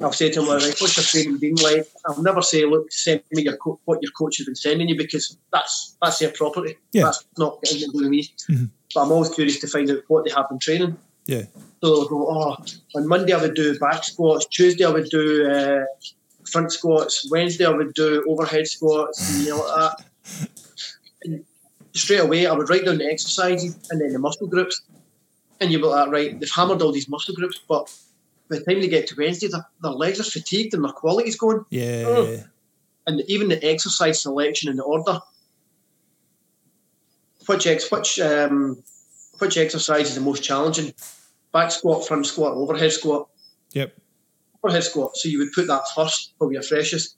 I'll 0.00 0.12
say 0.12 0.30
to 0.30 0.40
them, 0.40 0.48
"Right, 0.48 0.80
what's 0.80 0.96
your 0.96 1.04
training 1.04 1.38
been 1.38 1.56
like?" 1.56 1.86
I'll 2.06 2.22
never 2.22 2.42
say, 2.42 2.64
"Look, 2.64 2.90
send 2.90 3.22
me 3.32 3.42
your 3.42 3.56
co- 3.56 3.80
what 3.84 3.98
your 4.02 4.12
coach 4.12 4.38
has 4.38 4.46
been 4.46 4.54
sending 4.56 4.88
you," 4.88 4.96
because 4.96 5.36
that's 5.52 5.96
that's 6.00 6.18
their 6.20 6.30
property. 6.30 6.76
Yeah. 6.92 7.04
That's 7.04 7.24
not 7.38 7.58
anything 7.70 7.92
to 7.92 7.98
do 7.98 8.04
with 8.04 8.10
me. 8.10 8.34
Mhm. 8.50 8.70
But 8.94 9.02
I'm 9.02 9.12
always 9.12 9.30
curious 9.30 9.60
to 9.60 9.66
find 9.68 9.90
out 9.90 9.98
what 10.08 10.24
they 10.24 10.30
have 10.32 10.48
been 10.48 10.58
training. 10.58 10.96
Yeah. 11.26 11.44
So 11.82 11.94
they'll 11.94 12.08
go, 12.08 12.28
"Oh, 12.28 12.56
on 12.94 13.08
Monday 13.08 13.32
I 13.32 13.40
would 13.40 13.54
do 13.54 13.78
back 13.78 14.04
squats. 14.04 14.46
Tuesday 14.46 14.84
I 14.84 14.90
would 14.90 15.08
do 15.08 15.50
uh, 15.50 15.84
front 16.50 16.72
squats. 16.72 17.28
Wednesday 17.30 17.64
I 17.64 17.70
would 17.70 17.94
do 17.94 18.24
overhead 18.28 18.66
squats 18.66 19.34
and 19.34 19.44
you 19.44 19.50
know 19.50 19.58
like 19.58 19.96
that." 19.96 20.06
And 21.24 21.44
straight 21.94 22.20
away, 22.20 22.46
I 22.46 22.52
would 22.52 22.68
write 22.68 22.84
down 22.84 22.98
the 22.98 23.06
exercises 23.06 23.76
and 23.90 24.00
then 24.00 24.12
the 24.12 24.18
muscle 24.18 24.46
groups. 24.46 24.82
And 25.60 25.70
you'd 25.70 25.80
be 25.80 25.86
like, 25.86 26.10
right, 26.10 26.38
they've 26.38 26.50
hammered 26.50 26.82
all 26.82 26.92
these 26.92 27.08
muscle 27.08 27.34
groups, 27.34 27.60
but 27.68 27.92
by 28.50 28.58
the 28.58 28.64
time 28.64 28.80
they 28.80 28.88
get 28.88 29.06
to 29.08 29.14
Wednesday, 29.16 29.48
their, 29.48 29.64
their 29.82 29.92
legs 29.92 30.20
are 30.20 30.24
fatigued 30.24 30.74
and 30.74 30.84
their 30.84 30.92
quality's 30.92 31.36
going. 31.36 31.64
Yeah. 31.70 32.04
Oh. 32.06 32.44
And 33.06 33.22
even 33.28 33.48
the 33.48 33.64
exercise 33.64 34.22
selection 34.22 34.68
and 34.70 34.78
the 34.78 34.82
order. 34.82 35.20
Which 37.46 37.66
ex, 37.66 37.90
which 37.90 38.20
um, 38.20 38.82
which 39.42 39.56
exercise 39.58 40.08
is 40.08 40.14
the 40.14 40.20
most 40.20 40.42
challenging? 40.44 40.94
Back 41.52 41.72
squat, 41.72 42.06
front 42.06 42.24
squat, 42.26 42.52
overhead 42.54 42.92
squat. 42.92 43.28
Yep. 43.72 43.92
Overhead 44.62 44.84
squat. 44.84 45.16
So 45.16 45.28
you 45.28 45.38
would 45.40 45.52
put 45.52 45.66
that 45.66 45.82
first, 45.96 46.32
probably 46.38 46.54
your 46.54 46.62
freshest. 46.62 47.16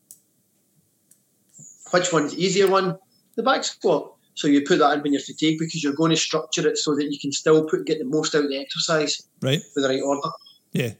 Which 1.90 2.12
one's 2.12 2.34
the 2.34 2.42
easier 2.42 2.66
one? 2.68 2.96
The 3.36 3.42
back 3.42 3.62
squat. 3.62 4.14
So 4.34 4.48
you 4.48 4.62
put 4.62 4.78
that 4.78 4.94
in 4.94 5.02
when 5.02 5.12
you're 5.12 5.20
fatigued 5.22 5.60
because 5.60 5.84
you're 5.84 5.92
going 5.92 6.10
to 6.10 6.16
structure 6.16 6.66
it 6.66 6.78
so 6.78 6.96
that 6.96 7.12
you 7.12 7.18
can 7.20 7.30
still 7.30 7.68
put 7.68 7.84
get 7.86 7.98
the 7.98 8.04
most 8.06 8.34
out 8.34 8.44
of 8.44 8.48
the 8.50 8.58
exercise 8.58 9.20
Right. 9.42 9.60
with 9.76 9.84
the 9.84 9.88
right 9.90 10.02
order. 10.02 10.28
Yeah. 10.72 10.94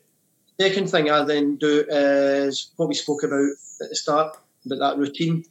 Second 0.60 0.88
thing 0.90 1.10
I 1.10 1.24
then 1.24 1.56
do 1.56 1.84
is 1.88 2.70
what 2.76 2.88
we 2.88 2.94
spoke 2.94 3.24
about 3.24 3.48
at 3.80 3.88
the 3.88 3.96
start, 3.96 4.36
about 4.66 4.78
that 4.78 4.98
routine. 4.98 5.44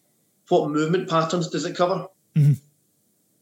What 0.50 0.70
movement 0.70 1.10
patterns 1.10 1.50
does 1.50 1.66
it 1.66 1.76
cover? 1.76 2.08
Mhm. 2.38 2.58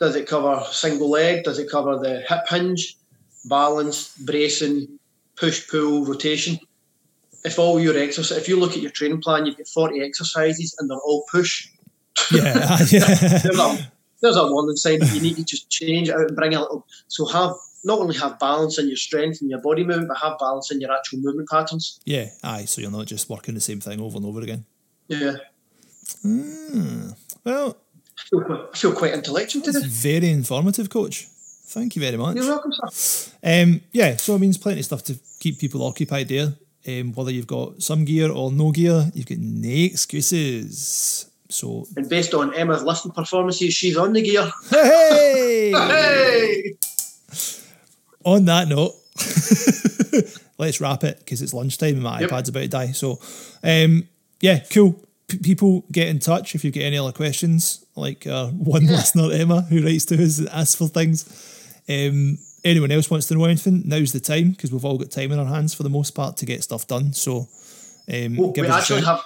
Does 0.02 0.16
it 0.16 0.28
cover 0.28 0.66
single 0.72 1.12
leg? 1.12 1.44
Does 1.44 1.60
it 1.60 1.70
cover 1.70 2.00
the 2.00 2.22
hip 2.28 2.50
hinge, 2.50 2.98
balance, 3.46 4.18
bracing, 4.18 5.00
push, 5.36 5.70
pull, 5.70 6.04
rotation? 6.06 6.58
If 7.46 7.60
all 7.60 7.80
your 7.80 7.96
exercise, 7.96 8.40
if 8.40 8.48
you 8.48 8.60
look 8.60 8.72
at 8.72 8.82
your 8.82 8.90
training 8.90 9.22
plan, 9.22 9.46
you've 9.46 9.58
got 9.58 9.68
40 9.68 10.02
exercises 10.02 10.76
and 10.80 10.90
they're 10.90 10.98
all 10.98 11.24
push. 11.32 11.70
Yeah. 12.32 12.78
There's 12.78 13.60
a, 13.60 13.92
there's 14.22 14.38
a 14.38 14.48
warning 14.48 14.76
sign 14.76 15.00
that 15.00 15.14
you 15.14 15.22
need 15.22 15.36
to 15.36 15.44
just 15.44 15.70
change 15.70 16.10
it 16.10 16.16
out 16.16 16.28
and 16.28 16.36
bring 16.36 16.56
a 16.56 16.62
little. 16.62 16.88
So 17.08 17.28
have 17.28 17.54
not 17.84 18.00
only 18.00 18.18
have 18.18 18.40
balance 18.40 18.80
in 18.80 18.88
your 18.88 18.98
strength 18.98 19.42
and 19.42 19.52
your 19.52 19.62
body 19.62 19.84
movement, 19.84 20.08
but 20.08 20.18
have 20.18 20.40
balance 20.40 20.72
in 20.72 20.82
your 20.82 20.92
actual 20.92 21.20
movement 21.20 21.48
patterns. 21.50 22.00
yeah. 22.06 22.30
Aye. 22.44 22.66
So 22.66 22.82
you're 22.82 22.92
not 22.92 23.06
just 23.06 23.30
working 23.30 23.54
the 23.54 23.62
same 23.62 23.82
thing 23.82 24.02
over 24.02 24.18
and 24.18 24.26
over 24.26 24.42
again. 24.42 24.66
Yeah. 25.08 25.36
Hmm. 26.24 27.12
Well, 27.44 27.78
feel 28.32 28.42
quite, 28.44 28.60
I 28.74 28.78
feel 28.78 28.94
quite 28.94 29.14
intellectual 29.14 29.62
today. 29.62 29.80
very 29.86 30.30
informative, 30.32 30.90
coach. 30.90 31.28
Thank 31.66 31.96
you 31.96 32.02
very 32.02 32.18
much. 32.18 32.36
You're 32.36 32.48
welcome, 32.48 32.72
sir. 32.74 33.32
Um, 33.44 33.82
yeah, 33.92 34.18
so 34.18 34.36
it 34.36 34.40
means 34.40 34.58
plenty 34.58 34.80
of 34.80 34.86
stuff 34.86 35.04
to 35.06 35.16
keep 35.40 35.60
people 35.60 35.86
occupied 35.86 36.28
there. 36.30 36.54
Um, 36.88 37.14
whether 37.14 37.32
you've 37.32 37.46
got 37.48 37.82
some 37.84 38.04
gear 38.06 38.32
or 38.32 38.52
no 38.52 38.72
gear, 38.72 39.10
you've 39.14 39.28
got 39.28 39.38
no 39.38 39.70
excuses. 39.70 41.30
So, 41.50 41.86
And 41.96 42.10
based 42.10 42.34
on 42.34 42.54
Emma's 42.56 42.84
lifting 42.84 43.12
performances, 43.12 43.74
she's 43.74 43.96
on 43.98 44.14
the 44.14 44.22
gear. 44.22 44.50
hey! 44.70 45.72
Hey! 45.78 46.74
on 48.26 48.46
that 48.46 48.68
note, 48.68 48.94
let's 50.58 50.80
wrap 50.82 51.04
it 51.04 51.20
because 51.20 51.42
it's 51.42 51.54
lunchtime 51.54 51.96
and 51.96 52.04
my 52.04 52.20
Yep. 52.22 52.30
iPad's 52.30 52.50
about 52.50 52.60
to 52.62 52.68
die. 52.68 52.92
So, 52.92 53.20
um, 53.64 54.08
yeah, 54.42 54.60
cool. 54.72 54.96
P- 55.32 55.38
people 55.40 55.86
get 55.92 56.08
in 56.10 56.20
touch 56.20 56.56
if 56.56 56.64
you 56.64 56.72
get 56.72 56.84
any 56.84 56.98
other 56.98 57.12
questions, 57.12 57.86
like 57.96 58.28
uh, 58.28 58.48
one 58.48 58.86
listener, 58.88 59.32
Emma, 59.32 59.62
who 59.62 59.84
writes 59.84 60.06
to 60.06 60.22
us 60.24 60.40
and 60.40 60.50
asks 60.50 60.76
for 60.76 60.88
things. 60.88 61.26
Um, 61.90 62.38
anyone 62.64 62.92
else 62.92 63.10
wants 63.10 63.28
to 63.28 63.36
know 63.36 63.46
anything, 63.46 63.84
now's 63.86 64.12
the 64.12 64.20
time 64.20 64.52
because 64.52 64.72
we've 64.72 64.86
all 64.86 64.98
got 64.98 65.12
time 65.12 65.32
in 65.32 65.40
our 65.40 65.46
hands 65.46 65.74
for 65.74 65.84
the 65.84 65.90
most 65.90 66.12
part 66.12 66.38
to 66.38 66.46
get 66.46 66.64
stuff 66.64 66.86
done. 66.88 67.14
So, 67.14 67.48
um, 68.12 68.36
Well, 68.38 68.52
give 68.52 68.66
we 68.66 68.70
us 68.72 68.76
a 68.76 68.78
actually 68.96 69.02
shout. 69.02 69.24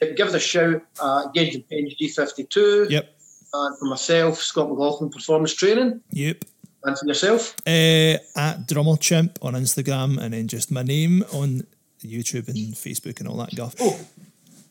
have 0.00 0.16
give 0.16 0.26
us 0.28 0.34
a 0.34 0.40
shout 0.40 0.82
uh, 1.00 1.28
Gauge 1.28 1.54
and 1.54 1.68
Page 1.68 1.96
G52 2.00 2.90
Yep, 2.90 3.14
and 3.54 3.78
for 3.78 3.84
myself, 3.86 4.40
Scott 4.40 4.68
McLaughlin 4.68 5.10
Performance 5.10 5.54
Training, 5.54 6.00
yep. 6.10 6.44
and 6.82 6.98
for 6.98 7.06
yourself. 7.06 7.54
Uh, 7.66 8.18
at 8.36 8.66
Drummer 8.66 8.96
Chimp 8.96 9.38
on 9.42 9.54
Instagram, 9.54 10.18
and 10.18 10.34
then 10.34 10.48
just 10.48 10.70
my 10.70 10.82
name 10.82 11.22
on 11.32 11.62
YouTube 12.04 12.48
and 12.48 12.56
Facebook 12.74 13.18
and 13.20 13.28
all 13.28 13.36
that 13.38 13.54
guff. 13.54 13.74
Oh, 13.80 13.98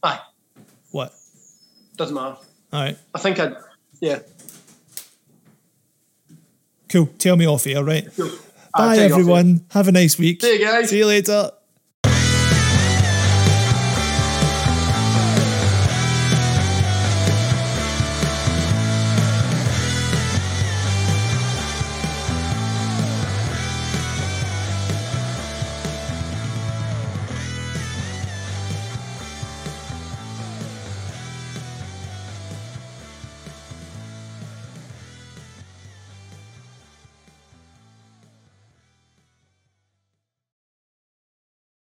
aye, 0.04 0.20
What? 0.92 1.14
doesn't 1.96 2.16
matter. 2.16 2.38
All 2.72 2.82
right. 2.82 2.98
I 3.14 3.20
think 3.20 3.40
I'd, 3.40 3.56
yeah. 4.02 4.20
Cool. 6.90 7.08
Tell 7.18 7.36
me 7.36 7.48
off 7.48 7.64
here, 7.64 7.84
right? 7.84 8.08
Cool. 8.16 8.30
Bye, 8.76 8.96
tell 8.96 9.08
you 9.08 9.14
off 9.14 9.20
everyone. 9.20 9.66
Have 9.72 9.88
a 9.88 9.92
nice 9.92 10.18
week. 10.18 10.42
See 10.42 10.60
you 10.60 10.66
guys. 10.66 10.90
See 10.90 10.98
you 11.00 11.06
later. 11.06 11.52